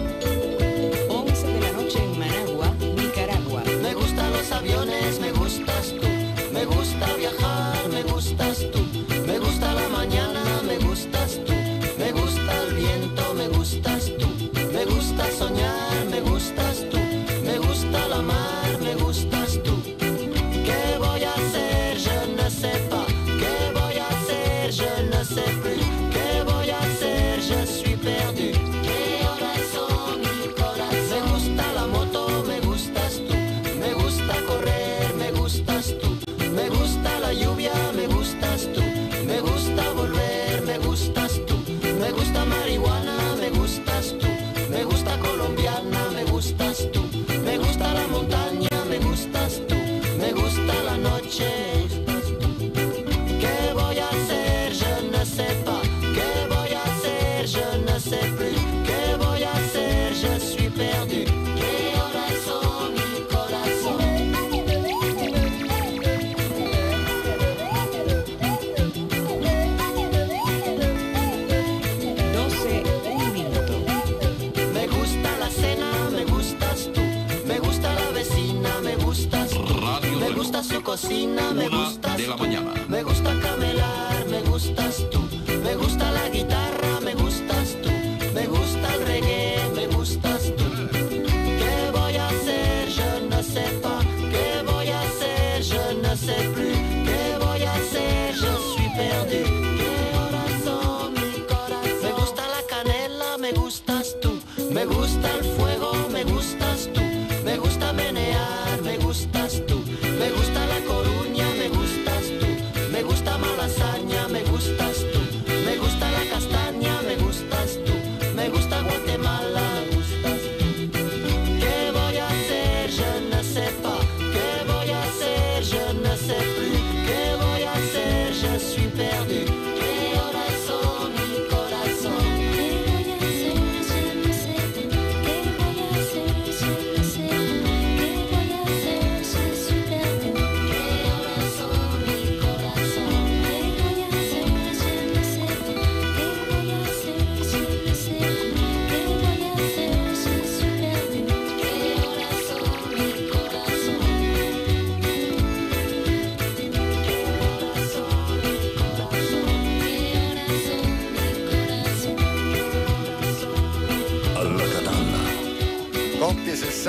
Cocina, 80.93 81.55
me 81.55 81.70
gustas 81.70 82.19
de 82.19 82.27
la 82.27 82.36
tú. 82.36 82.43
mañana. 82.43 82.74
Me 82.86 83.02
gusta 83.02 83.31
camelar, 83.40 84.27
me 84.28 84.43
gustas 84.43 85.06
tú. 85.10 85.22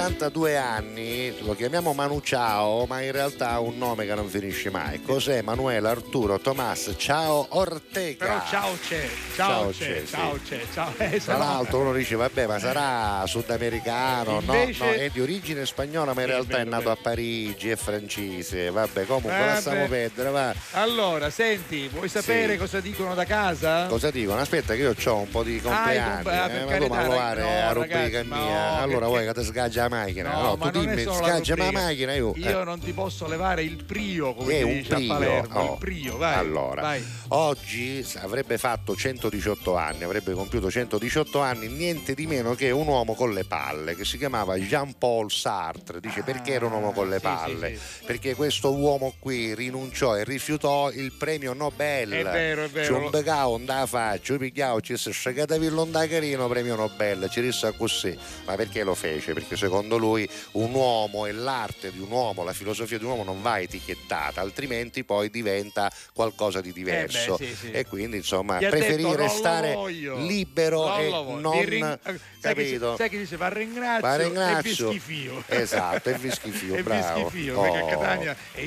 82 0.04 0.58
anni, 0.58 1.34
lo 1.44 1.56
chiamiamo 1.56 1.94
Manu 1.94 2.20
Ciao, 2.20 2.86
ma 2.86 3.00
in 3.00 3.14
realtà 3.14 3.52
ha 3.52 3.60
un 3.62 3.78
nome 3.78 4.06
che 4.06 4.14
non 4.14 4.28
finisce 4.28 4.70
mai. 4.70 5.02
Cos'è 5.02 5.42
Manuel 5.42 5.86
Arturo 5.86 6.40
Tomas 6.40 6.94
Ciao 6.98 7.46
Ortega? 7.52 8.26
Però 8.26 8.43
ciao 8.54 8.78
c'è, 8.88 9.10
ciao, 9.36 9.50
Ciao 9.64 9.70
c'è, 9.72 9.86
c'è, 9.86 10.04
ciao 10.06 10.34
sì. 10.36 10.42
c'è, 10.50 10.60
ciao. 10.72 10.94
Eh, 10.98 11.20
Tra 11.20 11.38
no- 11.38 11.44
l'altro 11.44 11.80
uno 11.80 11.94
dice 11.94 12.16
vabbè 12.16 12.46
ma 12.46 12.60
sarà 12.60 13.26
sudamericano, 13.26 14.42
no, 14.42 14.54
Invece- 14.54 14.86
no, 14.86 14.92
è 14.92 15.10
di 15.10 15.22
origine 15.22 15.66
spagnola 15.66 16.14
ma 16.14 16.22
in 16.22 16.28
realtà 16.28 16.60
è 16.60 16.64
nato 16.64 16.84
bello. 16.84 16.92
a 16.92 16.98
Parigi, 17.02 17.70
è 17.72 17.76
francese, 17.76 18.70
vabbè 18.70 19.06
comunque 19.08 19.32
Vabbè. 19.32 19.46
lasciamo 19.46 19.88
perdere, 19.88 20.30
va. 20.30 20.54
Allora, 20.74 21.32
senti, 21.32 21.88
vuoi 21.88 22.08
sapere 22.10 22.54
Sì. 22.54 22.58
cosa 22.60 22.80
dicono 22.80 23.16
da 23.16 23.26
casa? 23.26 23.88
Cosa 23.88 24.12
dicono? 24.12 24.40
Aspetta 24.40 24.76
che 24.76 24.82
io 24.82 24.94
ho 25.04 25.16
un 25.18 25.30
po' 25.30 25.42
di 25.42 25.60
compleanni, 25.60 26.14
comple- 26.14 26.38
ah, 26.38 26.50
eh, 26.52 26.66
ma 26.66 26.78
mi 26.78 26.88
provare 27.08 27.42
no, 27.42 27.48
a 27.48 27.74
ragazzi, 27.74 27.74
rubrica 27.74 28.24
ma 28.26 28.36
mia, 28.36 28.46
no, 28.46 28.76
allora 28.78 28.88
perché- 28.92 29.06
vuoi 29.08 29.26
che 29.26 29.34
ti 29.34 29.44
sgaggia 29.46 29.82
la 29.82 29.90
macchina? 29.90 30.32
No, 30.32 30.42
No, 30.44 30.56
ma 30.58 30.70
tu 30.70 30.80
dimmi, 30.80 31.04
la 31.04 31.14
sgaggia 31.14 31.56
la 31.58 31.72
macchina 31.72 32.14
io. 32.14 32.34
Io 32.36 32.62
eh. 32.62 32.64
non 32.64 32.80
ti 32.80 32.92
posso 32.94 33.28
levare 33.28 33.64
il 33.64 33.84
prio, 33.84 34.36
come 34.36 34.60
È 34.60 34.62
un 34.62 34.74
dice 34.74 34.94
prio, 34.94 35.12
a 35.12 35.16
Palermo. 35.18 35.60
oh. 35.60 35.72
Il 35.74 35.78
prio, 35.80 36.18
vai. 36.18 36.38
Allora, 36.38 36.96
oggi 37.30 38.04
avrebbe 38.44 38.58
fatto 38.58 38.94
118 38.94 39.76
anni, 39.78 40.04
avrebbe 40.04 40.34
compiuto 40.34 40.70
118 40.70 41.40
anni, 41.40 41.68
niente 41.70 42.14
di 42.14 42.28
meno 42.28 42.56
che 42.56 42.72
un 42.72 42.88
uomo 42.88 43.14
con 43.14 43.34
le 43.34 43.46
palle 43.46 43.96
che 43.96 44.04
si 44.04 44.18
chiamava 44.18 44.58
Jean-Paul 44.58 45.32
Sartre. 45.32 46.02
Dice 46.02 46.24
perché 46.24 46.52
era 46.54 46.66
un 46.66 46.74
uomo 46.74 46.92
con 46.92 47.08
le 47.08 47.16
Ah, 47.16 47.20
sì, 47.20 47.24
palle? 47.54 47.76
sì, 47.78 48.04
Perché 48.06 48.36
questo 48.36 48.74
uomo 48.76 49.14
qui 49.18 49.56
rinunciò 49.56 50.18
e 50.18 50.26
rifiutò 50.26 50.92
il 50.92 51.14
premio 51.14 51.54
Nobel. 51.54 52.10
È 52.12 52.24
vero, 52.24 52.64
è 52.66 52.68
vero. 52.68 52.86
Ci 52.86 52.92
un 52.92 53.10
becao 53.10 53.58
da 53.60 53.86
faccia, 53.86 54.36
pigliavo, 54.36 54.82
ci 54.82 54.98
si 54.98 55.12
scegatavillo 55.12 55.86
da 55.86 56.06
carino 56.08 56.48
premio 56.50 56.76
Nobel, 56.76 57.30
ci 57.30 57.40
rissa 57.40 57.72
così. 57.72 58.18
Ma 58.46 58.56
perché 58.56 58.84
lo 58.84 58.94
fece? 58.94 59.32
Perché 59.34 59.56
secondo 59.56 59.96
lui 59.98 60.28
un 60.54 60.74
uomo 60.74 61.26
e 61.28 61.32
l'arte 61.32 61.92
di 61.94 62.00
un 62.00 62.12
uomo, 62.12 62.44
la 62.44 62.52
filosofia 62.54 62.98
di 62.98 63.06
un 63.06 63.12
uomo 63.12 63.24
non 63.24 63.42
va 63.42 63.60
etichettata, 63.62 64.42
altrimenti 64.42 65.06
poi 65.06 65.30
diventa 65.30 65.90
qualcosa 66.14 66.60
di 66.60 66.74
diverso. 66.74 67.36
Eh 67.36 67.38
beh, 67.38 67.46
sì, 67.46 67.56
sì. 67.56 67.72
E 67.72 67.86
quindi 67.86 68.18
insomma 68.18 68.32
Gli 68.42 68.66
ha 68.66 68.70
preferì 68.70 68.96
detto, 69.04 69.08
"Non 69.10 69.18
lo 69.18 69.24
restare 69.24 69.74
voglio, 69.74 70.18
libero 70.18 70.88
non 70.88 71.00
e 71.00 71.10
lo 71.10 71.24
voglio". 71.24 71.40
non 71.42 71.66
ring- 71.66 72.00
capito? 72.42 72.96
sai 72.98 73.10
che 73.10 73.18
dice 73.18 73.38
va 73.38 73.48
ringrazio, 73.50 74.10
e 74.10 74.18
ringrazio. 74.18 74.90
vi 74.90 75.00
schifio. 75.00 75.44
Esatto, 75.64 76.10
e 76.10 76.14
vi 76.18 76.32
schifio, 76.32 76.76
E 76.76 76.84
bravo. 76.84 77.22
Oh, 77.26 77.30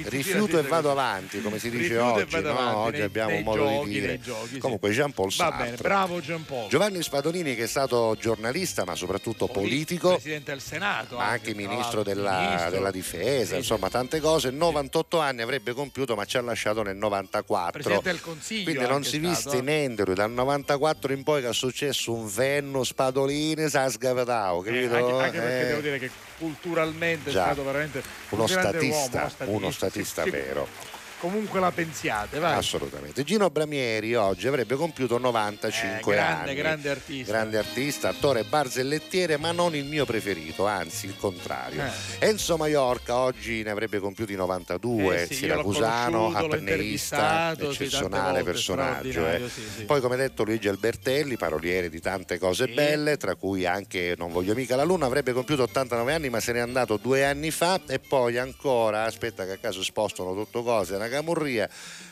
rifiuto 0.09 0.59
e 0.59 0.63
vado 0.63 0.91
avanti, 0.91 1.41
come 1.43 1.59
si 1.59 1.71
dice 1.71 1.95
e 1.95 1.99
oggi. 1.99 2.41
no? 2.41 2.77
Oggi 2.79 2.93
nei- 2.99 3.03
abbiamo 3.03 3.31
nei 3.31 3.39
un 3.39 3.45
modo 3.45 3.65
giochi, 3.65 3.89
di 3.89 4.01
dire. 4.01 4.21
giochi. 4.21 4.59
Comunque 4.59 4.91
Jean 4.91 5.13
Paul 5.13 5.29
Va 5.29 5.35
Sartre. 5.35 5.65
bene, 5.65 5.77
bravo 5.77 6.21
Gian 6.21 6.45
Paul. 6.45 6.69
Giovanni 6.69 7.03
Spadolini 7.03 7.55
che 7.55 7.65
è 7.65 7.67
stato 7.67 8.17
giornalista 8.19 8.85
ma 8.85 8.95
soprattutto 8.95 9.47
politico, 9.49 10.11
Presidente 10.11 10.51
del 10.53 10.61
Senato. 10.61 11.17
ma 11.17 11.27
anche 11.29 11.53
tra 11.53 11.67
ministro 11.67 12.03
della, 12.03 12.41
ministro. 12.41 12.71
della 12.71 12.91
difesa, 12.91 13.53
Sì, 13.53 13.57
insomma 13.57 13.89
tante 13.89 14.21
cose, 14.21 14.51
98 14.51 15.19
anni 15.19 15.43
avrebbe 15.43 15.73
compiuto 15.73 16.15
ma 16.15 16.25
ci 16.25 16.37
ha 16.37 16.41
lasciato 16.41 16.83
nel 16.83 16.97
94. 16.97 17.73
Presidente 17.73 18.11
del 18.11 18.21
Consiglio. 18.21 18.65
Quindi 18.65 18.83
non 18.83 18.93
anche 18.97 19.09
si 19.09 19.19
viste 19.19 19.56
eh. 19.59 19.63
niente 19.63 20.05
dal 20.15 20.31
94 20.31 21.13
in 21.13 21.23
poi 21.23 21.43
che 21.43 21.49
è 21.49 21.53
successo 21.55 22.13
un 22.13 22.29
venno 22.29 22.85
Spadolini 22.85 23.69
sa 23.69 23.89
sgavetao, 23.91 24.63
Eh, 24.63 24.65
capito? 24.65 24.95
anche, 24.95 25.13
anche 25.25 25.39
perché 25.41 25.61
Eh, 25.61 25.67
devo 25.69 25.81
dire 25.81 25.99
che 25.99 26.11
culturalmente 26.39 27.31
Già. 27.31 27.43
è 27.43 27.45
stato 27.53 27.65
veramente 27.65 28.03
uno 28.31 28.43
un 28.43 28.49
statista, 28.49 29.21
uomo, 29.21 29.35
uno 29.51 29.57
uno 29.57 29.71
statista, 29.71 30.23
statista 30.23 30.23
sì, 30.23 30.31
sì. 30.31 30.96
Comunque 31.27 31.59
la 31.59 31.73
pensiate, 31.73 32.39
vai. 32.39 32.57
Assolutamente. 32.57 33.25
Gino 33.25 33.51
Bramieri 33.51 34.15
oggi 34.15 34.47
avrebbe 34.47 34.77
compiuto 34.77 35.19
95 35.19 36.13
Eh, 36.15 36.17
grande, 36.17 36.43
anni. 36.51 36.55
grande 36.55 36.89
artista. 36.91 37.33
Grande 37.33 37.59
artista, 37.59 38.09
attore 38.11 38.45
barzellettiere, 38.45 39.37
ma 39.37 39.51
non 39.51 39.75
il 39.75 39.87
mio 39.87 40.05
preferito, 40.05 40.67
anzi 40.67 41.07
il 41.07 41.17
contrario. 41.19 41.83
Eh. 42.21 42.27
Enzo 42.29 42.57
Maiorca 42.57 43.17
oggi 43.19 43.63
ne 43.65 43.71
avrebbe 43.71 43.99
compiuti 43.99 44.37
92, 44.37 45.23
Eh 45.23 45.27
sì, 45.27 45.35
siracusano, 45.35 46.33
apneista, 46.33 47.55
sì, 47.59 47.65
eccezionale 47.67 48.29
volte, 48.35 48.45
personaggio. 48.45 49.27
eh. 49.29 49.49
sì, 49.49 49.63
sì. 49.79 49.85
Poi 49.85 50.01
come 50.01 50.15
detto 50.17 50.45
Luigi 50.45 50.69
Albertelli, 50.69 51.37
paroliere 51.37 51.89
di 51.91 52.01
tante 52.01 52.39
cose 52.39 52.67
Sì. 52.67 52.73
belle, 52.73 53.17
tra 53.17 53.35
cui 53.35 53.67
anche 53.67 54.15
Non 54.17 54.31
voglio 54.31 54.55
mica 54.55 54.77
la 54.77 54.85
luna, 54.85 55.07
avrebbe 55.07 55.33
compiuto 55.33 55.65
89 55.65 56.13
anni 56.15 56.29
ma 56.31 56.39
se 56.41 56.53
n'è 56.53 56.61
andato 56.61 56.97
due 56.99 57.25
anni 57.25 57.51
fa 57.51 57.81
e 57.89 57.99
poi 57.99 58.39
ancora, 58.39 59.05
aspetta 59.05 59.45
che 59.45 59.53
a 59.53 59.57
caso 59.59 59.83
spostano 59.83 60.35
tutto 60.35 60.63
cose, 60.63 60.95
una 60.95 61.09
camurria. 61.17 61.69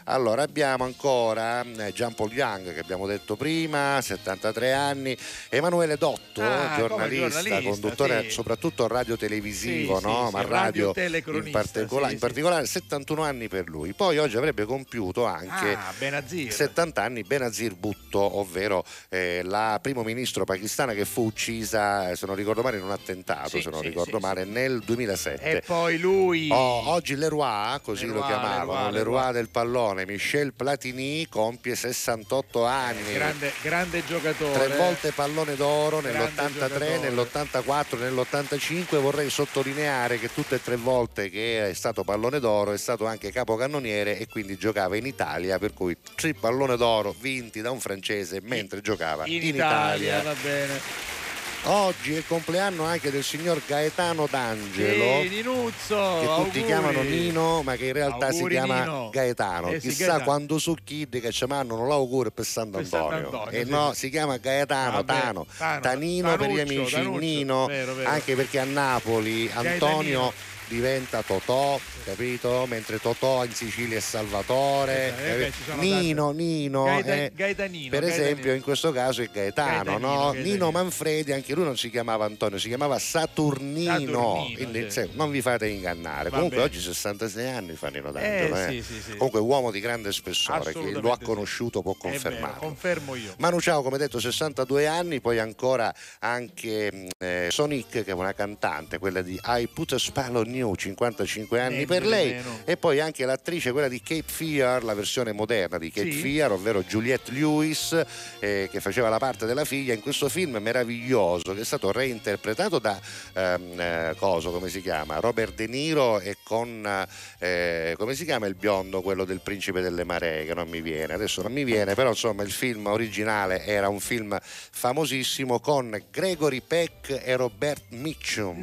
Allora 0.06 0.42
abbiamo 0.42 0.84
ancora 0.84 1.62
eh, 1.64 1.92
Gian 1.94 2.14
Paul 2.14 2.30
Young 2.32 2.74
che 2.74 2.80
abbiamo 2.80 3.06
detto 3.06 3.36
prima, 3.36 3.98
73 4.02 4.72
anni, 4.72 5.16
Emanuele 5.48 5.96
Dotto, 5.96 6.42
Ah, 6.42 6.74
giornalista, 6.76 7.28
giornalista, 7.40 7.62
conduttore 7.70 8.22
sì. 8.24 8.30
soprattutto 8.30 8.86
radio-televisivo, 8.86 9.98
Sì, 9.98 10.04
no? 10.04 10.26
sì, 10.28 10.32
ma 10.34 10.40
sì, 10.42 10.46
radio 10.50 10.92
in, 10.94 11.48
particola- 11.50 12.10
in 12.10 12.18
particolare 12.18 12.66
71 12.66 13.22
anni 13.22 13.48
per 13.48 13.68
lui. 13.68 13.94
Poi 13.94 14.18
oggi 14.18 14.36
avrebbe 14.36 14.64
compiuto 14.66 15.24
anche 15.24 15.72
Ah, 15.72 15.92
Benazir. 15.98 16.52
70 16.52 17.02
anni 17.02 17.22
Benazir 17.22 17.74
Bhutto, 17.74 18.38
ovvero 18.38 18.84
eh, 19.08 19.40
la 19.42 19.78
primo 19.80 20.02
ministro 20.02 20.44
pakistana 20.44 20.92
che 20.92 21.06
fu 21.06 21.24
uccisa, 21.24 22.10
eh, 22.10 22.16
se 22.16 22.26
non 22.26 22.34
ricordo 22.34 22.60
male, 22.60 22.76
in 22.76 22.82
un 22.84 22.90
attentato, 22.90 23.58
se 23.58 23.70
non 23.70 23.80
ricordo 23.80 24.18
male, 24.18 24.44
nel 24.44 24.80
2007. 24.80 25.50
E 25.50 25.62
poi 25.62 25.98
lui. 25.98 26.48
Oh, 26.50 26.90
oggi 26.90 27.14
Leroy, 27.16 27.80
così 27.82 28.04
Leroy, 28.04 28.20
lo 28.20 28.26
chiamavano, 28.26 28.83
Leroy, 28.90 28.92
Leroy, 28.92 29.14
Leroy. 29.14 29.32
del 29.32 29.48
pallone, 29.48 30.06
Michel 30.06 30.52
Platini 30.52 31.26
compie 31.28 31.74
68 31.74 32.64
anni. 32.64 33.12
Grande, 33.12 33.52
grande 33.62 34.04
giocatore. 34.06 34.66
Tre 34.66 34.76
volte 34.76 35.12
pallone 35.12 35.56
d'oro 35.56 36.00
Grande 36.00 36.18
nell'83, 36.42 36.52
giocatore. 36.52 36.98
nell'84, 36.98 37.98
nell'85. 37.98 39.00
Vorrei 39.00 39.30
sottolineare 39.30 40.18
che 40.18 40.32
tutte 40.32 40.56
e 40.56 40.62
tre 40.62 40.76
volte 40.76 41.30
che 41.30 41.70
è 41.70 41.72
stato 41.74 42.04
pallone 42.04 42.40
d'oro 42.40 42.72
è 42.72 42.78
stato 42.78 43.06
anche 43.06 43.30
capocannoniere 43.30 44.18
e 44.18 44.26
quindi 44.28 44.56
giocava 44.56 44.96
in 44.96 45.06
Italia, 45.06 45.58
per 45.58 45.72
cui 45.74 45.96
tre 46.14 46.34
pallone 46.34 46.76
d'oro 46.76 47.14
vinti 47.18 47.60
da 47.60 47.70
un 47.70 47.80
francese 47.80 48.40
mentre 48.42 48.80
giocava 48.80 49.26
in, 49.26 49.42
in, 49.42 49.54
Italia, 49.54 50.22
va 50.22 50.34
bene. 50.42 51.23
Oggi 51.66 52.12
è 52.12 52.18
il 52.18 52.26
compleanno 52.26 52.84
anche 52.84 53.10
del 53.10 53.24
signor 53.24 53.62
Gaetano 53.66 54.26
D'Angelo. 54.30 55.22
Sì, 55.22 55.28
Ninuzzo. 55.30 56.18
Che 56.20 56.26
tutti 56.26 56.58
auguri. 56.58 56.64
chiamano 56.66 57.00
Nino, 57.02 57.62
ma 57.62 57.74
che 57.76 57.86
in 57.86 57.92
realtà 57.94 58.26
Auguri, 58.26 58.42
si 58.54 58.60
chiama 58.60 58.78
Nino. 58.80 59.08
Gaetano. 59.10 59.68
Eh 59.68 59.78
Chissà 59.80 59.96
Gaetano. 60.04 60.24
quando 60.24 60.58
su 60.58 60.74
Kid 60.84 61.20
che 61.22 61.32
ci 61.32 61.46
mandano 61.46 61.86
l'augurio 61.86 62.30
per 62.32 62.44
Sant'Antonio. 62.44 63.08
Sant'Antonio, 63.10 63.48
E 63.50 63.64
sì. 63.64 63.70
no, 63.70 63.92
si 63.94 64.10
chiama 64.10 64.36
Gaetano, 64.36 65.02
Vabbè, 65.02 65.20
Tano, 65.20 65.46
Tano, 65.56 65.80
Tanino 65.80 66.36
per 66.36 66.50
gli 66.50 66.56
Tanuccio, 66.58 66.74
amici, 66.76 66.94
Tanuccio, 66.96 67.18
Nino, 67.18 67.66
vero, 67.66 67.94
vero. 67.94 68.08
anche 68.10 68.34
perché 68.36 68.58
a 68.58 68.64
Napoli 68.64 69.50
Antonio. 69.54 70.32
Diventa 70.74 71.22
Totò, 71.22 71.78
capito? 72.04 72.66
Mentre 72.68 72.98
Totò 72.98 73.44
in 73.44 73.52
Sicilia 73.54 73.96
è 73.98 74.00
Salvatore, 74.00 75.14
Eh, 75.46 75.52
sono 75.66 75.80
Nino, 75.80 76.30
Nino, 76.32 76.84
Gaeta- 76.84 77.14
eh, 77.14 77.32
Gaetanino, 77.34 77.90
per 77.90 78.00
Gaetanino. 78.00 78.24
esempio 78.28 78.52
in 78.54 78.62
questo 78.62 78.90
caso 78.92 79.22
è 79.22 79.28
Gaetano, 79.32 79.98
Gaetanino, 79.98 80.08
no? 80.08 80.32
Nino 80.32 80.70
Manfredi, 80.72 81.32
anche 81.32 81.54
lui 81.54 81.64
non 81.64 81.76
si 81.76 81.90
chiamava 81.90 82.24
Antonio, 82.24 82.58
si 82.58 82.68
chiamava 82.68 82.98
Saturnino, 82.98 83.90
Saturnino, 83.92 84.50
quindi 84.56 84.90
se- 84.90 85.08
non 85.12 85.30
vi 85.30 85.40
fate 85.40 85.68
ingannare. 85.68 86.24
Va 86.30 86.36
Comunque 86.36 86.56
bene. 86.58 86.68
oggi 86.68 86.80
66 86.80 87.48
anni 87.50 87.74
fa 87.76 87.88
Nino 87.88 88.10
D'Angelo, 88.10 88.56
Eh, 88.56 88.60
eh. 88.76 88.82
sì, 88.82 88.82
sì, 88.94 89.00
sì. 89.02 89.10
comunque 89.16 89.40
uomo 89.40 89.70
di 89.70 89.80
grande 89.80 90.12
spessore, 90.12 90.60
chi 90.62 90.68
Assolutamente 90.70 91.00
lo 91.00 91.12
ha 91.12 91.18
conosciuto 91.22 91.82
può 91.82 91.92
vero, 92.00 92.10
confermare. 92.10 92.54
confermo 92.58 93.14
io. 93.14 93.34
Manu 93.38 93.60
Ciao, 93.60 93.82
come 93.82 93.98
detto, 93.98 94.18
62 94.20 94.86
anni, 94.86 95.20
poi 95.20 95.38
ancora 95.38 95.94
anche 96.20 97.08
eh, 97.18 97.48
Sonic, 97.50 98.02
che 98.02 98.04
è 98.04 98.12
una 98.12 98.34
cantante, 98.34 98.98
quella 98.98 99.22
di 99.22 99.38
I 99.42 99.68
Put 99.72 99.92
a 99.92 99.98
Spell 99.98 100.36
on 100.36 100.52
You, 100.54 100.63
55 100.74 101.60
anni 101.60 101.74
Niente 101.76 101.92
per 101.92 102.06
lei, 102.06 102.32
meno. 102.32 102.60
e 102.64 102.76
poi 102.76 103.00
anche 103.00 103.24
l'attrice, 103.24 103.72
quella 103.72 103.88
di 103.88 104.00
Cape 104.00 104.24
Fear, 104.26 104.84
la 104.84 104.94
versione 104.94 105.32
moderna 105.32 105.78
di 105.78 105.90
Cape 105.90 106.12
Sì. 106.12 106.18
Fear, 106.20 106.52
ovvero 106.52 106.82
Juliette 106.82 107.32
Lewis, 107.32 108.00
eh, 108.38 108.68
che 108.70 108.80
faceva 108.80 109.08
la 109.08 109.18
parte 109.18 109.46
della 109.46 109.64
figlia 109.64 109.92
in 109.94 110.00
questo 110.00 110.28
film 110.28 110.56
meraviglioso 110.56 111.54
che 111.54 111.60
è 111.60 111.64
stato 111.64 111.90
reinterpretato 111.92 112.78
da 112.78 113.00
ehm, 113.34 113.80
eh, 113.80 114.14
coso, 114.16 114.50
come 114.52 114.68
si 114.68 114.80
chiama? 114.80 115.18
Robert 115.20 115.54
De 115.54 115.66
Niro 115.66 116.20
e 116.20 116.36
con 116.42 117.06
eh, 117.38 117.94
come 117.98 118.14
si 118.14 118.24
chiama 118.24 118.46
il 118.46 118.54
biondo, 118.54 119.02
quello 119.02 119.24
del 119.24 119.40
principe 119.40 119.80
delle 119.80 120.04
maree, 120.04 120.44
che 120.46 120.54
non 120.54 120.68
mi 120.68 120.80
viene, 120.80 121.14
adesso 121.14 121.42
non 121.42 121.52
mi 121.52 121.64
viene, 121.64 121.94
però 121.94 122.10
insomma 122.10 122.42
il 122.42 122.52
film 122.52 122.86
originale 122.86 123.64
era 123.64 123.88
un 123.88 124.00
film 124.00 124.38
famosissimo 124.40 125.60
con 125.60 125.98
Gregory 126.10 126.60
Peck 126.60 127.20
e 127.24 127.36
Robert 127.36 127.84
Mitchum. 127.90 128.60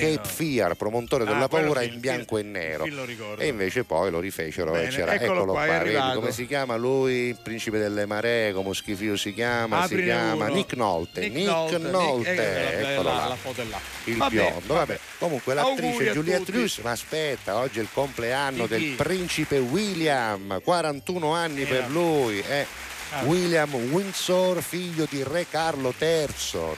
Cape 0.00 0.28
Fear, 0.28 0.74
promotore 0.74 0.94
Ah, 1.14 1.24
della 1.24 1.48
quello 1.48 1.64
paura 1.72 1.82
in 1.82 2.00
bianco 2.00 2.36
film- 2.36 2.54
e 2.56 2.58
nero. 2.58 2.84
E 3.38 3.46
invece 3.46 3.84
poi 3.84 4.10
lo 4.10 4.18
rifecero 4.20 4.72
Bene, 4.72 4.86
e 4.86 4.90
c'era, 4.90 5.14
eccolo 5.14 5.32
eccolo 5.42 5.52
qua, 5.52 5.66
qua, 5.66 6.12
come 6.14 6.32
si 6.32 6.46
chiama 6.46 6.76
lui, 6.76 7.12
il 7.28 7.38
principe 7.42 7.78
delle 7.78 8.04
maree, 8.06 8.52
come 8.52 8.74
schifio 8.74 9.16
si 9.16 9.32
chiama, 9.32 9.82
Aprine 9.82 10.00
si 10.02 10.06
chiama 10.08 10.44
uno. 10.46 10.54
Nick 10.54 10.72
Nolte. 10.74 11.20
Nick 11.20 11.34
Nick, 11.34 11.46
Nolte, 11.48 11.78
Nolte, 11.78 12.30
Nick- 12.30 12.40
eh, 12.40 12.92
eccolo 12.92 13.08
là. 13.08 13.26
la 13.28 13.36
foto 13.36 13.60
è 13.62 13.64
là. 13.64 13.78
Il 14.04 14.16
Vabbè, 14.16 14.34
biondo, 14.34 14.74
vabbè. 14.74 14.98
Comunque 15.18 15.54
l'attrice 15.54 16.10
Juliette. 16.12 16.52
Lewis, 16.52 16.78
ma 16.78 16.90
aspetta, 16.90 17.56
oggi 17.56 17.78
è 17.78 17.82
il 17.82 17.88
compleanno 17.92 18.66
del 18.66 18.94
principe 18.96 19.58
William, 19.58 20.60
41 20.62 21.32
anni 21.32 21.62
Eh, 21.62 21.66
per 21.66 21.88
lui. 21.90 22.40
eh. 22.40 22.66
Ah. 23.12 23.22
William 23.22 23.72
Windsor, 23.72 24.60
figlio 24.60 25.06
di 25.08 25.22
re 25.22 25.46
Carlo 25.48 25.94
III, 25.96 26.26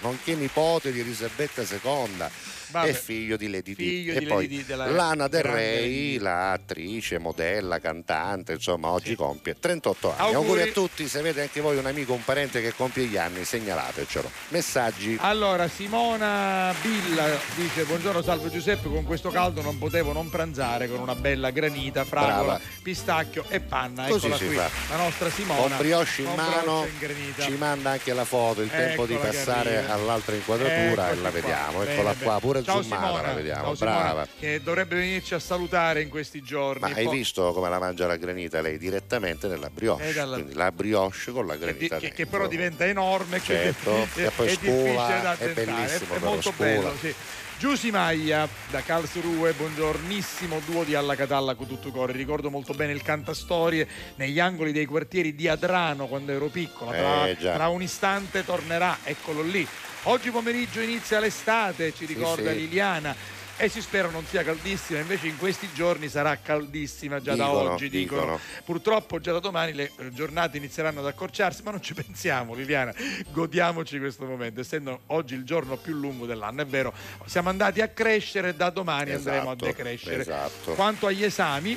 nonché 0.03 0.35
nipote 0.35 0.93
di 0.93 1.01
Elisabetta 1.01 1.63
II 1.63 2.27
Vabbè. 2.70 2.89
e 2.89 2.93
figlio 2.95 3.36
di 3.36 3.51
Lady 3.51 3.74
Di. 3.74 4.09
E 4.09 4.23
poi 4.23 4.49
Lady 4.49 4.65
della 4.65 4.86
Lana 4.86 5.28
Del 5.28 5.43
Rey, 5.43 6.19
l'attrice, 6.19 7.19
modella, 7.19 7.78
cantante, 7.78 8.53
insomma, 8.53 8.89
oggi 8.90 9.15
compie 9.15 9.57
38 9.59 10.11
anni. 10.16 10.20
Auguri. 10.35 10.35
Auguri 10.36 10.61
a 10.69 10.73
tutti, 10.73 11.09
se 11.09 11.19
avete 11.19 11.40
anche 11.43 11.61
voi 11.61 11.77
un 11.77 11.86
amico, 11.86 12.12
un 12.12 12.24
parente 12.24 12.61
che 12.61 12.73
compie 12.74 13.05
gli 13.07 13.16
anni, 13.16 13.45
segnalatecelo. 13.45 14.31
Messaggi. 14.49 15.16
Allora, 15.20 15.69
Simona 15.69 16.74
Billa 16.81 17.27
dice: 17.55 17.85
Buongiorno, 17.85 18.23
salve 18.23 18.51
Giuseppe. 18.51 18.89
Con 18.89 19.05
questo 19.05 19.31
caldo 19.31 19.62
non 19.62 19.78
potevo 19.78 20.12
non 20.12 20.28
pranzare 20.31 20.89
con 20.89 20.99
una 21.01 21.15
bella 21.15 21.51
granita, 21.51 22.05
fragola, 22.05 22.43
Brava. 22.57 22.61
pistacchio 22.82 23.45
e 23.49 23.61
panna. 23.61 24.07
Così 24.09 24.27
Eccola 24.27 24.36
qui, 24.36 24.55
fa. 24.57 24.70
la 24.90 24.97
nostra 24.97 25.31
Simona. 25.31 25.61
con 25.61 25.77
brioche 25.78 26.20
in 26.23 26.27
con 26.27 26.35
mano 26.36 26.86
brioche 26.99 27.43
ci 27.43 27.51
manda 27.53 27.90
anche 27.90 28.12
la 28.12 28.24
foto 28.24 28.62
il 28.62 28.70
tempo 28.70 29.07
di 29.07 29.15
Eccola 29.15 29.28
passare 29.31 29.89
all'altra 29.89 30.35
inquadratura 30.35 31.07
Eccoci 31.07 31.19
e 31.19 31.23
la 31.23 31.31
qua. 31.31 31.40
vediamo 31.40 31.82
eccola 31.82 32.12
bene. 32.12 32.23
qua 32.24 32.39
pure 32.40 32.57
Ciao 32.62 32.82
zoomata 32.82 33.06
Simona. 33.06 33.26
la 33.28 33.32
vediamo 33.35 33.62
Ciao 33.62 33.74
Simona, 33.74 33.97
brava 34.01 34.26
che 34.39 34.60
dovrebbe 34.62 34.97
venirci 34.97 35.35
a 35.35 35.39
salutare 35.39 36.02
in 36.02 36.09
questi 36.09 36.43
giorni. 36.43 36.80
ma 36.90 36.97
hai 36.97 37.05
Poi- 37.05 37.16
visto 37.18 37.52
come 37.52 37.68
la 37.68 37.78
mangia 37.78 38.06
la 38.06 38.16
granita 38.16 38.60
lei 38.60 38.78
direttamente 38.78 39.47
nella 39.48 39.70
brioche 39.70 40.09
Eh, 40.09 40.12
dalla- 40.12 40.35
quindi 40.36 40.55
la 40.55 40.72
brioche 40.72 41.30
con 41.32 41.47
la 41.47 41.55
che, 41.55 41.59
granita 41.59 41.97
che- 41.98 42.09
che 42.09 42.14
dentro. 42.16 42.36
però 42.39 42.48
diventa 42.48 42.85
enorme 42.86 43.40
Certo, 43.43 44.06
che 44.14 44.24
e 44.26 44.30
poi 44.30 44.47
è 44.48 44.55
scola, 44.55 45.18
da 45.22 45.36
è 45.39 45.48
bellissimo 45.52 46.14
è, 46.14 46.18
però, 46.18 46.30
molto 46.30 46.52
scola. 46.52 46.68
bello 46.68 46.94
sì. 47.01 47.14
Giusy 47.59 47.90
Maglia 47.90 48.47
da 48.70 48.82
Karlsruhe, 48.82 49.52
buongiornissimo 49.52 50.60
duo 50.64 50.85
di 50.85 50.94
Alla 50.94 51.16
Catalla 51.16 51.56
con 51.56 51.66
tutto 51.66 51.90
cuore. 51.90 52.12
Ricordo 52.12 52.51
molto 52.51 52.72
bene 52.72 52.93
il 52.93 53.02
cantastorie 53.02 53.89
negli 54.14 54.39
angoli 54.39 54.70
dei 54.70 54.85
quartieri 54.86 55.35
di 55.35 55.48
Adrano 55.48 56.06
quando 56.06 56.30
ero 56.30 56.47
piccolo. 56.47 56.93
Tra, 56.93 57.26
Eh, 57.26 57.36
tra 57.36 57.66
un 57.66 57.82
istante 57.82 58.44
tornerà, 58.44 58.98
eccolo 59.02 59.43
lì. 59.43 59.66
Oggi 60.09 60.30
pomeriggio 60.30 60.80
inizia 60.80 61.20
l'estate, 61.20 61.93
ci 61.94 62.06
ricorda 62.06 62.51
sì. 62.52 62.56
Liliana. 62.56 63.14
E 63.60 63.68
si 63.68 63.82
spera 63.82 64.09
non 64.09 64.24
sia 64.24 64.43
caldissima, 64.43 65.01
invece 65.01 65.26
in 65.26 65.36
questi 65.36 65.68
giorni 65.74 66.09
sarà 66.09 66.39
caldissima 66.39 67.20
già 67.20 67.35
da 67.35 67.44
Dicono, 67.47 67.72
oggi, 67.72 67.90
dicono. 67.90 68.20
dicono. 68.20 68.40
Purtroppo 68.64 69.18
già 69.20 69.32
da 69.32 69.40
domani 69.40 69.74
le 69.74 69.90
eh, 69.98 70.10
giornate 70.12 70.56
inizieranno 70.56 71.01
ad 71.01 71.06
accorciarsi, 71.06 71.62
ma 71.62 71.72
non 71.72 71.82
ci 71.82 71.93
pensiamo, 71.94 72.55
Liliana. 72.55 72.94
Godiamoci 73.32 73.98
questo 73.98 74.24
momento, 74.24 74.60
essendo 74.60 75.01
oggi 75.06 75.35
il 75.35 75.44
giorno 75.44 75.76
più 75.76 75.93
lungo 75.94 76.24
dell'anno. 76.24 76.62
È 76.62 76.66
vero, 76.66 76.94
siamo 77.26 77.51
andati 77.51 77.82
a 77.82 77.89
crescere, 77.89 78.55
da 78.56 78.70
domani 78.70 79.10
andremo 79.12 79.51
a 79.51 79.52
Esatto, 79.55 79.64
decrescere. 79.66 80.20
esatto. 80.22 80.72
Quanto 80.74 81.06
agli 81.09 81.24
esami, 81.24 81.76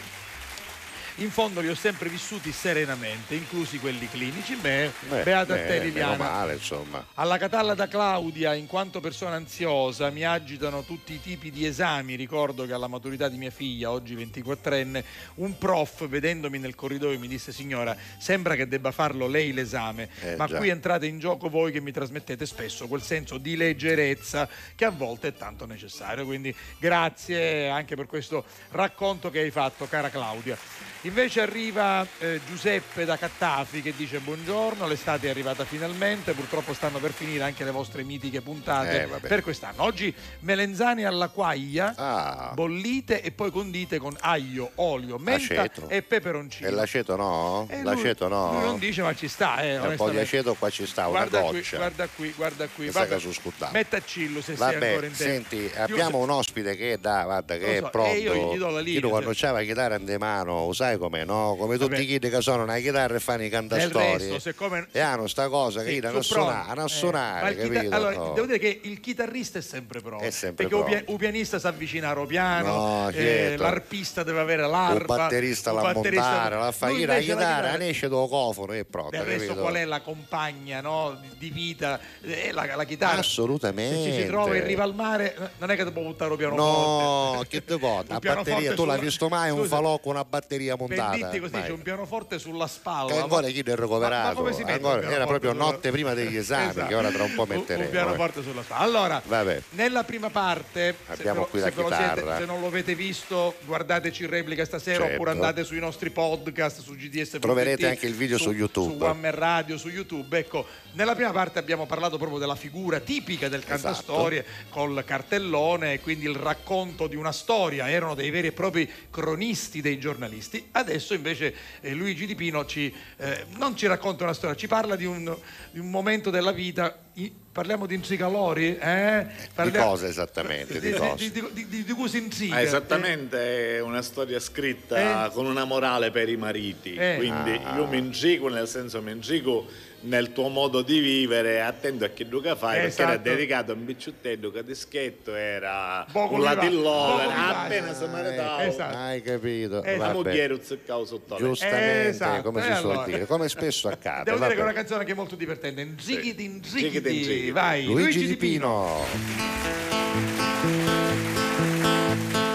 in 1.16 1.30
fondo 1.30 1.62
li 1.62 1.70
ho 1.70 1.76
sempre 1.76 2.10
vissuti 2.10 2.52
serenamente, 2.52 3.36
inclusi 3.36 3.80
quelli 3.80 4.10
clinici. 4.10 4.56
Beh, 4.56 4.92
Beh, 5.10 5.24
beata 5.24 5.54
a 5.54 5.58
beh, 5.58 5.64
te, 5.66 5.72
meno 5.74 5.84
Liliana. 5.84 6.16
male 6.18 6.54
insomma 6.54 7.06
Alla 7.16 7.38
Catalla 7.38 7.74
da 7.74 7.88
Claudia, 7.88 8.54
in 8.54 8.66
quanto 8.68 9.00
persona 9.00 9.36
ansiosa, 9.36 10.10
mi 10.10 10.24
agitano 10.24 10.84
tutti 10.84 11.14
i 11.14 11.22
tipi 11.22 11.52
di 11.52 11.66
esami. 11.66 12.16
Ricordo 12.16 12.66
che 12.66 12.74
alla 12.74 12.88
maturità 12.88 13.28
di 13.30 13.38
mia 13.38 13.52
figlia, 13.52 13.92
oggi 13.92 14.16
24enne, 14.16 15.04
un 15.36 15.58
prof, 15.58 16.08
vedendomi 16.08 16.58
nel 16.60 16.76
corridoio, 16.76 17.20
mi 17.20 17.28
disse: 17.28 17.52
Signora, 17.52 17.96
sembra 18.18 18.56
che 18.56 18.68
debba 18.68 18.92
farlo 18.92 19.28
lei 19.28 19.54
l'esame, 19.54 20.10
Eh, 20.22 20.36
ma 20.36 20.48
già. 20.48 20.58
qui 20.58 20.70
entrate 20.70 21.06
in 21.06 21.20
gioco 21.20 21.50
voi 21.50 21.72
che 21.72 21.82
mi 21.82 21.92
trasmettete 21.92 22.46
spesso 22.46 22.88
quel 22.88 23.02
senso 23.02 23.38
di 23.38 23.56
leggerezza 23.56 24.48
che 24.76 24.86
a 24.86 24.90
volte 24.92 25.30
è 25.30 25.34
tanto 25.34 25.66
necessario. 25.66 26.26
Quindi 26.26 26.54
grazie 26.80 27.70
anche 27.70 27.96
per 27.96 28.06
questo 28.08 28.44
racconto 28.72 29.30
che 29.30 29.40
hai 29.40 29.52
fatto, 29.52 29.88
cara 29.88 30.10
Claudia. 30.10 30.91
Invece 31.04 31.42
arriva 31.42 32.06
eh, 32.20 32.40
Giuseppe 32.48 33.06
da 33.06 33.18
Cattafi 33.18 33.82
che 33.82 33.92
dice 33.98 34.20
buongiorno, 34.20 34.86
l'estate 34.88 35.26
è 35.26 35.30
arrivata 35.32 35.66
finalmente, 35.66 36.34
purtroppo 36.34 36.76
stanno 36.76 37.00
per 37.00 37.12
finire 37.12 37.44
anche 37.44 37.64
le 37.64 37.72
vostre 37.72 38.04
mitiche 38.04 38.42
puntate 38.42 39.02
Eh, 39.02 39.06
vabbè. 39.08 39.28
per 39.28 39.42
quest'anno. 39.42 39.82
Oggi 39.82 40.14
melenzane 40.42 41.06
alla 41.06 41.30
quaglia, 41.30 41.96
Ah. 41.98 42.52
bollite 42.54 43.24
e 43.24 43.32
poi 43.32 43.50
condite 43.50 43.98
con 43.98 44.16
aglio, 44.20 44.70
olio, 44.76 45.18
menta 45.18 45.62
Aceto. 45.62 45.90
e 45.90 46.04
peperoncino. 46.04 46.68
e 46.68 46.72
l'aceto 46.72 47.16
no? 47.16 47.66
Eh, 47.72 47.78
lui- 47.82 47.84
l'aceto 47.96 48.28
no? 48.28 48.52
Lui 48.52 48.62
non 48.62 48.78
dice 48.78 49.02
ma 49.02 49.16
ci 49.16 49.28
sta, 49.28 49.60
eh, 49.64 49.80
un 49.80 49.96
po' 49.96 50.12
di 50.12 50.20
aceto 50.20 50.54
qua 50.54 50.70
ci 50.70 50.86
sta 50.86 51.08
una 51.08 51.26
Guarda 51.26 51.42
qui, 51.50 51.58
goccia 51.62 51.78
guarda 51.78 52.08
qui, 52.16 52.34
guarda 52.36 52.66
qui. 52.68 52.84
Questa 52.84 53.00
Vabbè, 53.00 53.14
che 53.16 53.20
su 53.22 53.34
scuddato. 53.34 53.74
Mettacillo 53.74 54.40
se 54.42 54.56
sei 54.56 54.68
ancora 54.76 54.80
Vabbè, 54.92 55.06
in 55.08 55.14
tempo. 55.16 55.16
senti, 55.16 55.72
abbiamo 55.78 56.20
un 56.20 56.30
ospite 56.30 56.76
che 56.76 57.00
da, 57.02 57.24
guarda, 57.24 57.58
che 57.58 57.80
so, 57.80 57.88
è 57.88 57.90
pronto. 57.90 58.12
e 58.12 58.18
io 58.20 58.54
gli 58.54 58.58
do 58.60 58.70
la 58.70 58.80
linea, 58.82 59.00
Io 59.02 59.10
quando 59.10 59.32
c'è 59.32 59.50
la 59.52 59.64
chitarra 59.64 59.96
in 59.96 60.16
mano, 60.20 60.54
sai 60.92 60.98
com'è, 60.98 61.24
no? 61.26 61.56
Come 61.58 61.78
tutti 61.78 61.92
Vabbè. 61.92 62.02
i 62.02 62.06
kid 62.06 62.30
che 62.30 62.42
sono 62.42 62.64
una 62.64 62.78
chitarra 62.78 63.16
e 63.16 63.20
fanno 63.20 63.44
i 63.44 63.50
cantastorie. 63.50 64.40
siccome 64.40 64.88
E 64.92 65.00
hanno 65.00 65.28
sta 65.28 65.48
cosa 65.50 65.82
che 65.82 65.90
Sì, 65.90 65.96
gli 65.96 66.00
danno 66.00 66.18
a 66.20 66.22
pronti. 66.22 66.28
suonare, 66.28 66.82
a 66.82 66.84
Eh, 66.84 66.88
suonare, 66.88 67.52
il 67.52 67.58
chita- 67.62 67.74
capito? 67.74 67.96
allora, 67.96 68.22
Oh. 68.22 68.34
devo 68.34 68.46
dire 68.48 68.60
che 68.60 68.80
il 68.84 69.00
chitarrista 69.00 69.60
è 69.60 69.62
sempre 69.62 70.02
pronto. 70.02 70.24
È 70.24 70.30
sempre 70.32 70.66
perché 70.68 70.76
un 70.80 70.90
pronto. 70.90 71.12
un 71.12 71.18
pianista 71.18 71.60
si 71.60 71.68
avvicina 71.68 72.10
a 72.10 72.26
piano, 72.26 72.74
No, 72.76 73.10
eh, 73.10 73.56
l'arpista 73.58 74.24
deve 74.24 74.40
avere 74.40 74.68
l'arpa, 74.68 75.14
un 75.14 75.20
batterista 75.20 75.72
la 75.72 75.82
batterista- 75.82 76.30
montare, 76.30 76.56
la 76.56 76.72
fa 76.72 76.88
la 76.92 77.20
chitarra, 77.20 77.76
ne 77.78 77.90
esce 77.90 78.08
do 78.08 78.28
cofano 78.28 78.74
e 78.74 78.86
pronto. 78.86 79.12
Del 79.12 79.22
resto 79.26 79.40
capito? 79.48 79.62
qual 79.62 79.74
è 79.76 79.86
la 79.86 80.02
compagna 80.02 80.82
no, 80.82 81.20
di- 81.38 81.50
vita? 81.50 82.00
È 82.22 82.52
la, 82.52 82.76
la 82.76 82.84
chitarra. 82.84 83.20
Assolutamente. 83.20 83.96
Se 84.04 84.12
ci 84.12 84.22
si 84.22 84.26
trova 84.28 84.56
in 84.56 84.66
riva 84.66 84.84
al 84.84 84.94
mare, 84.96 85.36
eh, 85.36 85.50
non 85.58 85.72
è 85.72 85.76
che 85.76 85.84
devo 85.84 86.02
buttare 86.02 86.32
un 86.32 86.38
pianoforte. 86.38 87.38
No, 87.38 87.44
che 87.48 87.64
te 87.64 87.78
può? 87.78 88.04
La 88.08 88.20
batteria, 88.20 88.74
tu 88.74 88.86
l'hai 88.86 89.00
visto 89.00 89.28
mai 89.30 89.50
un 89.52 89.66
falò 89.66 90.00
con 90.00 90.14
una 90.14 90.26
batteria 90.26 90.76
Dirti 90.88 91.40
così, 91.40 91.54
Mai. 91.54 91.64
c'è 91.64 91.72
un 91.72 91.82
pianoforte 91.82 92.40
sulla 92.40 92.68
spalla. 92.68 93.14
Ma- 93.16 93.22
ancora 93.22 93.48
chi 93.48 93.60
è 93.60 93.64
ma- 93.66 93.70
ma 93.76 93.82
recuperato? 93.82 94.36
come 94.36 94.54
si 94.54 94.60
mette 94.64 94.72
Ancora- 94.74 95.10
era 95.12 95.26
proprio 95.26 95.52
sulla- 95.52 95.64
notte 95.64 95.92
prima 95.92 96.14
degli 96.14 96.36
esami, 96.38 96.70
Esatto. 96.70 96.88
che 96.88 96.96
ora 96.96 97.10
tra 97.12 97.24
un 97.24 97.34
po' 97.36 97.46
metteremo. 97.46 97.82
Un 97.84 97.88
eh. 97.88 97.92
pianoforte 97.92 98.42
sulla 98.44 98.64
spalla. 98.64 98.82
Allora, 98.82 99.22
Vabbè. 99.26 99.62
nella 99.72 100.04
prima 100.04 100.30
parte, 100.30 100.96
se 101.08 101.12
Abbiamo 101.14 101.46
qui 101.46 101.60
se, 101.60 101.66
la 101.66 101.72
ve 101.76 101.82
lo 101.82 101.88
siete- 101.88 102.04
chitarra. 102.14 102.38
se 102.38 102.46
non 102.46 102.60
lo 102.62 102.68
avete 102.68 102.96
visto, 102.96 103.56
guardateci 103.66 104.24
in 104.24 104.30
replica 104.30 104.66
stasera 104.66 105.00
Certo. 105.00 105.14
oppure 105.14 105.32
andate 105.32 105.64
sui 105.64 105.80
nostri 105.80 106.10
podcast 106.10 106.82
su 106.82 106.96
GDS. 106.96 107.38
Troverete 107.40 107.88
anche 107.88 108.08
il 108.08 108.14
video 108.16 108.38
su 108.38 108.52
YouTube. 108.52 108.98
Su 108.98 109.04
One 109.04 109.32
Radio, 109.32 109.78
su 109.78 109.90
YouTube. 109.90 110.38
Ecco, 110.38 110.66
nella 110.94 111.16
prima 111.16 111.32
parte 111.32 111.60
abbiamo 111.60 111.86
parlato 111.86 112.18
proprio 112.18 112.40
della 112.40 112.56
figura 112.56 113.00
tipica 113.00 113.48
del 113.50 113.60
Esatto. 113.64 113.82
cantastorie 113.82 114.46
col 114.70 115.04
cartellone 115.06 115.94
e 115.94 116.00
quindi 116.02 116.26
il 116.26 116.36
racconto 116.36 117.08
di 117.08 117.16
una 117.16 117.32
storia. 117.32 117.90
Erano 117.90 118.16
dei 118.16 118.30
veri 118.30 118.48
e 118.48 118.52
propri 118.52 118.90
cronisti 119.10 119.82
dei 119.82 120.00
giornalisti. 120.00 120.70
Adesso 120.74 121.14
invece 121.14 121.54
eh, 121.82 121.94
Luigi 121.94 122.26
Di 122.26 122.36
Pino 122.36 122.66
ci, 122.66 122.94
eh, 123.18 123.46
non 123.58 123.76
ci 123.76 123.88
racconta 123.88 124.24
una 124.24 124.34
storia, 124.34 124.56
ci 124.56 124.68
parla 124.68 124.96
di 124.96 125.04
un, 125.06 125.36
di 125.72 125.80
un 125.80 125.90
momento 125.90 126.30
della 126.30 126.52
vita 126.54 126.98
i- 127.16 127.32
parliamo 127.52 127.86
di 127.86 127.96
intricalori? 127.96 128.78
Eh? 128.78 129.26
Di 129.28 129.48
Parliamo- 129.54 129.90
cosa 129.90 130.08
esattamente? 130.08 130.80
Di 130.80 130.92
Di, 130.92 130.98
cosa? 130.98 131.16
di, 131.16 131.32
di, 131.32 131.44
di, 131.52 131.68
di, 131.68 131.84
di 131.84 131.92
cui 131.94 132.08
si 132.08 132.18
intriga. 132.20 132.56
Ah, 132.56 132.62
esattamente, 132.62 133.76
è 133.78 133.82
una 133.82 134.02
storia 134.02 134.40
scritta 134.40 135.26
Eh? 135.28 135.32
con 135.32 135.46
una 135.46 135.66
morale 135.66 136.10
per 136.10 136.30
i 136.30 136.38
mariti. 136.38 136.94
Eh. 136.96 137.16
Quindi 137.18 137.60
Ah. 137.64 137.76
io 137.76 137.86
mi 137.88 137.98
intrigo, 137.98 138.48
nel 138.48 138.68
senso 138.68 139.02
mi 139.02 139.12
intrigo 139.12 139.68
nel 140.04 140.32
tuo 140.34 140.48
modo 140.50 140.82
di 140.82 141.00
vivere, 141.00 141.62
attento 141.62 142.06
a 142.06 142.08
che 142.10 142.28
duca 142.28 142.56
fai, 142.56 142.82
perché 142.82 143.02
era 143.02 143.12
Esatto. 143.14 143.30
dedicato 143.30 143.72
a 143.72 143.76
un 143.76 143.86
bicciuttello 143.86 144.50
che 144.52 144.64
dischetto 144.64 145.36
era 145.36 146.06
Poco 146.12 146.36
un 146.36 146.40
vivace. 146.42 147.32
appena 147.34 147.94
si 147.94 148.06
maritava. 148.08 148.66
Esatto. 148.66 148.98
Hai 148.98 149.22
capito? 149.22 149.84
Eh, 149.84 149.98
La 149.98 150.12
Vabbè. 150.12 150.14
moglie 150.32 150.60
zuccavo 150.64 151.06
sotto 151.06 151.34
la 151.36 151.40
Giustamente, 151.40 152.08
Esatto, 152.10 152.42
come 152.42 152.62
si 152.62 152.68
suol 152.76 152.92
allora? 152.92 153.06
dire, 153.06 153.26
come 153.26 153.50
spesso 153.50 153.88
accade. 153.90 154.24
Devo 154.24 154.38
dire 154.38 154.48
che 154.50 154.54
è 154.54 154.58
vabbè. 154.58 154.70
una 154.72 154.74
canzone 154.80 155.06
che 155.06 155.12
è 155.12 155.16
molto 155.16 155.36
divertente. 155.36 155.82
Intrighiti. 155.82 156.44
Intrighiti, 156.46 156.96
intrighiti. 156.98 157.52
Vai, 157.52 157.84
Luigi 157.86 158.26
Di 158.28 158.38
Pino. 158.38 159.06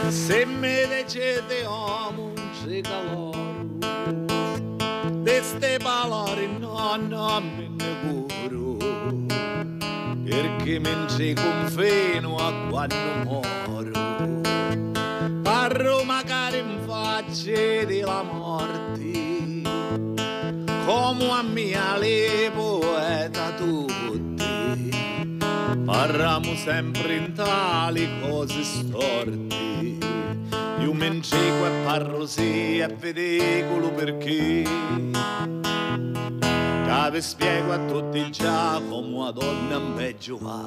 Se 0.08 0.44
mi 0.44 0.86
decide 0.88 1.62
uomo 1.64 2.32
un 2.34 2.50
cicaloro 2.62 3.45
Deste 5.58 5.78
valori 5.78 6.48
no, 6.58 6.96
non 6.96 7.50
me 7.56 7.68
ne 7.68 7.94
curo 8.02 8.76
Perché 10.22 10.78
mi 10.78 10.90
intrigo 10.90 11.40
fino 11.70 12.36
a 12.36 12.52
quando 12.68 12.96
moro 13.24 14.42
Parlo 15.42 16.04
magari 16.04 16.58
in 16.58 16.80
faccia 16.84 17.84
della 17.86 18.22
morte 18.22 19.62
Come 20.84 21.30
a 21.30 21.42
mia 21.42 21.96
le 21.96 22.50
poeta 22.54 23.50
tutti. 23.52 24.90
Parliamo 25.86 26.54
sempre 26.54 27.14
in 27.16 27.32
tali 27.32 28.06
cose 28.20 28.62
storti 28.62 29.98
Mi 30.92 31.06
inseguo 31.06 31.66
e 31.66 31.70
parlo 31.84 32.26
sì 32.26 32.78
e 32.78 32.86
vedicolo 32.86 33.90
perché 33.90 34.64
vi 37.10 37.20
spiego 37.22 37.72
a 37.72 37.78
tutti 37.86 38.30
già 38.30 38.80
come 38.88 39.14
una 39.14 39.30
donna 39.30 39.76
in 39.76 39.92
peggio 39.94 40.38
va 40.38 40.64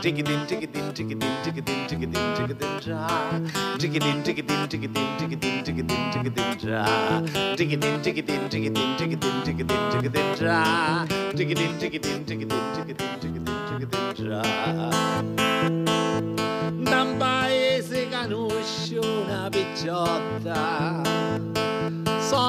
Ticchitin, 0.00 0.44
ticchitin, 0.46 0.92
ticchitin, 0.92 1.30
ticchitin, 1.42 1.86
ticchitin, 1.86 2.32
ticchitin 2.34 2.78
già 2.80 3.40
Ticchitin, 3.76 4.22
ticchitin, 4.22 4.66
ticchitin, 4.68 5.16
ticchitin, 5.16 5.62
ticchitin, 5.62 6.10
ticchitin 6.10 6.56
già 6.58 7.22
Ticchitin, 7.56 8.00
ticchitin, 8.00 8.48
ticchitin, 8.48 8.96
ticchitin, 8.96 9.42
ticchitin, 9.42 9.88
ticchitin 9.90 10.34
già 10.34 11.06
Ticchitin, 11.34 11.76
ticchitin, 11.78 12.24
ticchitin, 12.24 12.58
ticchitin, 12.74 13.18
ticchitin, 13.20 13.44
ticchitin 13.68 14.12
già 14.14 15.71
una 19.42 19.48
picciotta 19.48 21.02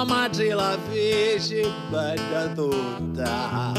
madre 0.05 0.53
la 0.53 0.77
fece 0.89 1.71
bella 1.89 2.47
tutta. 2.53 3.71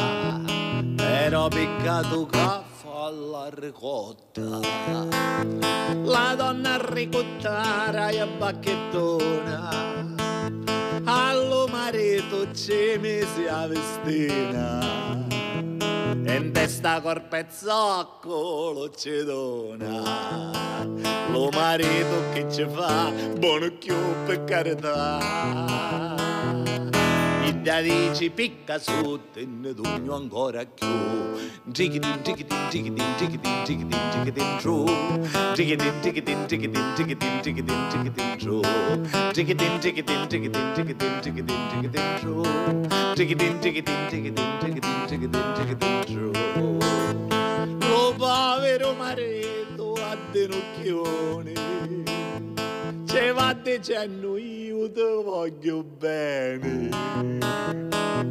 Però 0.97 1.49
peccato 1.49 2.27
che 2.27 2.39
fa 2.39 3.11
la 3.11 3.51
ricotta. 3.53 4.61
La 6.03 6.35
donna 6.37 6.77
ricottara 6.93 8.09
e 8.09 8.27
bacchettona. 8.27 9.83
Allo 11.05 11.67
marito 11.71 12.53
ci 12.53 12.97
mise 12.99 13.49
a 13.49 13.67
vestina 13.67 15.34
e 16.25 16.37
in 16.37 16.53
testa 16.53 17.01
col 17.01 17.23
pezzocco 17.23 18.71
lo 18.73 18.91
ci 18.91 19.25
dona. 19.25 20.53
Lo 21.31 21.51
marito 21.51 22.31
che 22.33 22.47
ci 22.51 22.65
fa 22.69 23.11
buono 23.37 23.71
più 23.73 23.97
per 24.25 24.45
carità 24.45 26.44
Ida 27.47 27.81
dici 27.81 28.31
picca 28.31 28.79
su, 28.79 29.21
te 29.33 29.45
ne 29.47 29.73
dugno 29.75 30.15
ancora 30.15 30.65
più. 30.65 30.87
Jiggity, 31.65 32.09
jiggity, 32.23 32.55
jiggity, 32.71 33.03
jiggity, 33.19 33.51
jiggity, 33.65 33.97
jiggity, 34.13 34.57
true. 34.61 34.85
Jiggity, 35.55 35.93
jiggity, 36.01 36.35
jiggity, 36.47 36.81
jiggity, 36.97 37.27
jiggity, 37.43 37.75
jiggity, 37.91 38.37
true. 38.39 38.63
Jiggity, 39.33 39.67
jiggity, 39.81 40.15
jiggity, 40.29 40.61
jiggity, 40.75 41.07
jiggity, 41.23 41.55
jiggity, 41.71 42.01
true. 42.21 42.43
Jiggity, 43.15 43.47
jiggity, 43.61 43.93
jiggity, 44.11 44.43
jiggity, 44.61 44.93
jiggity, 45.09 45.41
jiggity, 45.57 46.05
true. 46.07 46.33
Lo 47.81 48.15
povero 48.17 48.95
denocchione. 50.35 52.14
Ci 53.15 53.31
va 53.31 53.53
dicendo 53.53 54.37
io 54.37 54.91
ti 54.91 55.01
voglio 55.23 55.85
bene 55.85 56.89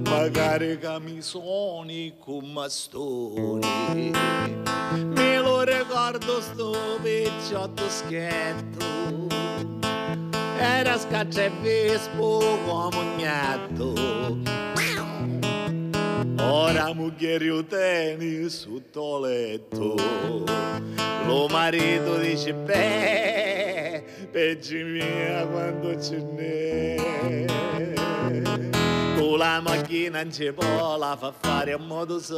magari 0.09 0.77
che 0.77 0.99
come 2.19 2.47
mastoni. 2.51 4.11
Me 4.91 5.39
lo 5.39 5.61
ricordo 5.61 6.41
sto 6.41 6.99
picciotto 7.01 7.87
schietto 7.87 8.85
era 10.59 10.97
scaccia 10.97 11.43
e 11.43 11.51
vespo 11.61 12.39
come 12.65 12.97
un 12.97 13.15
gatto 13.17 13.93
Ora 16.39 16.93
mucchieri 16.93 17.49
uteni 17.49 18.49
sotto 18.49 19.19
letto 19.19 19.95
Lo 21.25 21.47
marito 21.47 22.17
dice 22.17 22.53
beh 22.53 24.03
Peggi 24.31 24.83
mia 24.83 25.45
quando 25.47 25.99
ce 26.01 26.17
n'è 26.17 27.53
Con 29.15 29.37
la 29.37 29.61
macchina 29.61 30.21
in 30.21 30.31
cipo 30.31 30.63
la 30.97 31.15
fa 31.15 31.31
fare 31.31 31.73
a 31.73 31.77
modo 31.77 32.19
so 32.19 32.35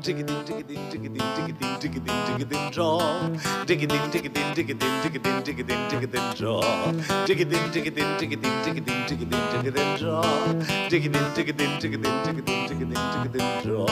Ticchitin 0.00 0.42
ticchitin 0.44 0.88
ticchitin 0.88 1.22
ticchitin 1.32 1.78
ticchitin 1.78 2.24
ticchitin 2.26 2.70
giò 2.70 3.00
Ticchitin 3.64 4.10
ticchitin 4.10 4.52
ticchitin 4.52 5.00
ticchitin 5.02 5.42
ticchitin 5.42 5.86
ticchitin 5.88 6.32
giò 6.34 6.60
Ticchitin 7.24 7.70
ticchitin 7.70 8.16
ticchitin 8.16 8.52
ticchitin 8.62 9.04
ticchitin 9.06 9.42
ticchitin 9.50 9.96
giò 9.96 10.20
Ticchitin 10.88 11.32
ticchitin 11.34 11.78
ticchitin 11.78 12.14
ticchitin 12.24 12.66
ticchitin 12.66 13.00
ticchitin 13.12 13.46
giò 13.62 13.86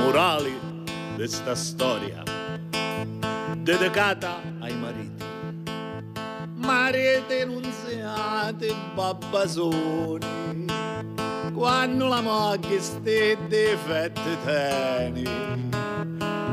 Morali 0.00 0.58
di 1.16 1.28
sta 1.28 1.54
storia 1.54 2.22
dedicata 3.62 4.40
ai 4.60 4.74
mariti 4.74 5.31
mariti 6.62 7.44
nunziati 7.44 8.74
babbasoni 8.94 10.66
quando 11.52 12.08
la 12.08 12.20
moglie 12.20 12.80
ste 12.80 13.36
difetti 13.46 14.36
teni. 14.44 15.70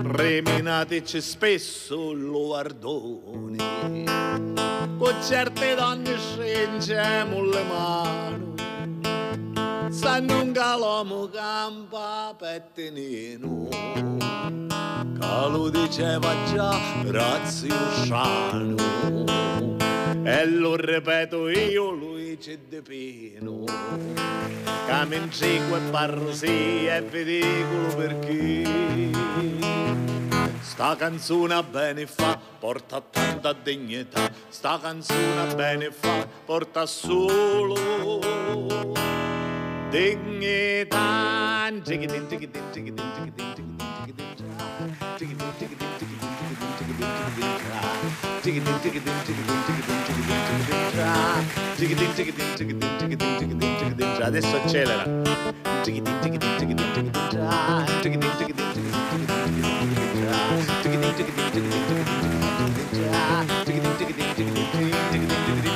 Reminatici 0.02 1.22
spesso 1.22 2.14
lo 2.14 2.56
ardoni 2.56 3.58
con 4.98 5.16
certe 5.24 5.76
donne 5.76 6.18
stringiamo 6.18 7.44
le 7.44 7.64
mani. 7.64 8.48
Sanno 9.92 10.42
un 10.42 10.52
calomo 10.52 11.28
campa 11.30 12.36
pettinino 12.38 13.68
che 15.20 15.50
lo 15.50 15.70
diceva 15.70 16.34
già 16.52 16.78
Graziosciano 17.04 18.76
e 20.24 20.46
lo 20.46 20.76
ripeto 20.76 21.50
io 21.50 21.92
Luigi 21.92 22.60
De 22.68 22.82
Pino 22.82 23.64
insegue 25.16 25.80
e 25.92 26.88
e 26.88 27.02
vi 27.02 27.24
dico 27.24 27.96
perché 27.96 28.64
sta 30.62 30.96
canzone 30.96 31.64
bene 31.64 32.06
fa 32.06 32.40
porta 32.60 33.02
tanta 33.02 33.54
dignità 33.54 34.32
sta 34.50 34.80
canzone 34.82 35.56
bene 35.56 35.92
fa 35.92 36.28
porta 36.46 36.86
solo 36.86 37.76
dignità 39.90 41.72
ticchitin 41.84 42.28
ticchitin 42.28 42.64
ticchitin 42.72 43.12
ticchitin 43.14 43.48
ticchitin 43.52 43.78
ticchitin 45.58 45.90
adesso 45.96 46.18
accelera 48.80 49.40
Bravo, 49.40 49.79
bravo 51.80 51.96
Luigi. 65.48 65.69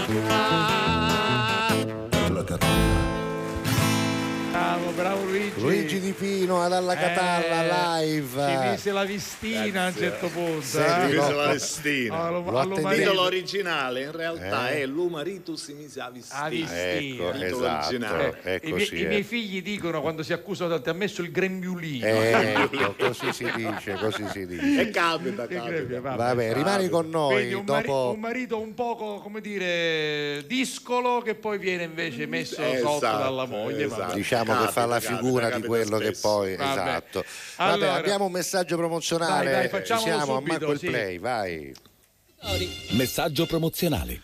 Luigi 5.63 5.99
Di 6.01 6.11
Pipino 6.11 6.61
ad 6.61 6.73
alla 6.73 6.95
Catalla 6.95 8.01
Eh, 8.01 8.05
live. 8.05 8.27
Si 8.45 8.69
mise 8.69 8.91
la 8.91 9.03
vistina 9.05 9.83
a 9.85 9.87
un 9.87 9.95
certo 9.95 10.27
punto. 10.27 10.61
Senti, 10.61 11.13
eh. 11.13 11.15
no, 11.15 11.31
la 11.31 11.43
allo 12.27 12.39
attendiamo. 12.59 12.91
Il 12.91 12.97
titolo 12.99 13.21
originale 13.21 14.01
in 14.01 14.11
realtà 14.11 14.71
Eh. 14.71 14.81
è 14.81 14.85
L'umaritus 14.85 15.63
si 15.63 15.73
mise 15.73 16.01
a 16.01 16.09
vestina. 16.09 16.41
A 16.41 16.49
vestina. 16.49 16.83
Ecco, 16.91 17.31
Titolo 17.31 17.43
esatto, 17.45 17.87
originale. 17.87 18.39
è 18.41 18.59
I, 18.61 18.71
miei, 18.71 18.71
così. 18.87 19.01
i 19.01 19.05
miei 19.05 19.23
figli 19.23 19.61
dicono 19.61 20.01
quando 20.01 20.23
si 20.23 20.33
accusano 20.33 20.81
ti 20.81 20.89
ha 20.89 20.93
messo 20.93 21.21
il 21.21 21.31
grembiulino. 21.31 22.01
Ecco, 22.43 22.95
così 22.97 23.31
si 23.31 23.49
dice, 23.55 23.93
così 23.99 24.25
si 24.31 24.45
dice. 24.45 24.81
E 24.81 24.89
capita, 24.89 25.47
Che 25.47 25.55
capita. 25.55 25.99
vabbè. 26.01 26.17
Vabbè, 26.17 26.53
rimani 26.53 26.89
con 26.89 27.09
noi 27.09 27.35
Quindi 27.35 27.53
un, 27.53 27.63
mari- 27.65 27.87
dopo... 27.87 28.11
un 28.13 28.19
marito 28.19 28.59
un 28.59 28.73
poco, 28.73 29.19
come 29.19 29.39
dire, 29.41 30.43
discolo 30.47 31.21
che 31.21 31.35
poi 31.35 31.57
viene 31.57 31.83
invece 31.83 32.25
messo 32.25 32.61
Esatto, 32.61 32.93
sotto 32.93 32.99
dalla 33.17 33.45
moglie. 33.45 33.85
esatto. 33.85 34.15
Diciamo 34.15 34.43
che 34.43 34.51
Capita, 34.51 34.71
fa 34.71 34.85
la 34.85 34.99
figura 34.99 35.49
di 35.61 35.67
quello 35.67 35.97
che 35.97 36.05
spesso. 36.07 36.21
poi 36.27 36.55
Vabbè. 36.55 36.71
esatto. 36.71 37.25
Vabbè, 37.57 37.71
Allora- 37.71 37.93
abbiamo 37.93 38.25
un 38.25 38.31
messaggio 38.31 38.77
promozionale. 38.77 39.43
Dai, 39.51 39.53
dai, 39.53 39.69
facciamolo 39.69 40.05
Siamo 40.05 40.35
subito, 40.35 40.53
a 40.55 40.57
Marco 40.57 40.71
il 40.71 40.79
sì. 40.79 40.85
Play, 40.87 41.19
vai. 41.19 41.73
Messaggio 42.91 43.45
promozionale. 43.45 44.21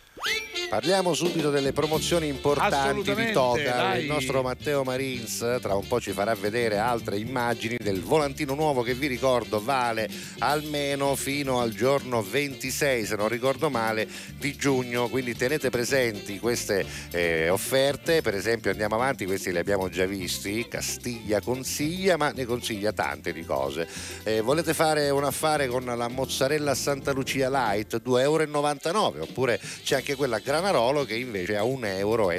Parliamo 0.70 1.16
subito 1.16 1.50
delle 1.50 1.74
promozioni 1.74 2.28
importanti 2.28 3.16
di 3.16 3.32
Toca. 3.32 3.76
dai. 3.76 4.02
Il 4.02 4.08
nostro 4.08 4.44
Matteo 4.44 4.84
Marins 4.84 5.58
tra 5.60 5.74
un 5.74 5.88
po' 5.88 6.00
ci 6.00 6.12
farà 6.12 6.36
vedere 6.36 6.78
altre 6.78 7.18
immagini 7.18 7.78
del 7.80 8.04
volantino 8.04 8.54
nuovo 8.54 8.84
che 8.84 8.94
vi 8.94 9.08
ricordo 9.08 9.60
vale 9.64 10.08
almeno 10.38 11.16
fino 11.16 11.60
al 11.60 11.74
giorno 11.74 12.22
26, 12.22 13.04
se 13.04 13.16
non 13.16 13.30
ricordo 13.30 13.72
male, 13.72 14.08
di 14.38 14.56
giugno. 14.56 15.10
Quindi 15.10 15.36
tenete 15.36 15.72
presenti 15.72 16.38
queste 16.38 16.86
eh, 17.14 17.50
offerte. 17.50 18.22
Per 18.22 18.36
esempio 18.36 18.70
andiamo 18.70 18.94
avanti, 18.94 19.26
questi 19.26 19.52
li 19.52 19.58
abbiamo 19.58 19.90
già 19.90 20.06
visti. 20.06 20.68
Castiglia 20.68 21.42
consiglia, 21.42 22.16
ma 22.16 22.30
ne 22.30 22.46
consiglia 22.46 22.94
tante 22.94 23.34
di 23.34 23.44
cose. 23.44 23.88
Eh, 24.22 24.42
volete 24.42 24.76
fare 24.76 25.10
un 25.10 25.24
affare 25.24 25.66
con 25.66 25.84
la 25.84 26.08
mozzarella 26.10 26.76
Santa 26.76 27.12
Lucia 27.12 27.50
Light 27.50 28.00
2,99 28.06 28.20
euro 28.20 29.24
oppure 29.24 29.60
c'è 29.84 29.96
anche 29.96 30.14
quella 30.14 30.40
Granarolo 30.60 31.06
che 31.06 31.16
invece 31.16 31.56
a 31.56 31.62
1,99 31.64 31.98
euro. 31.98 32.30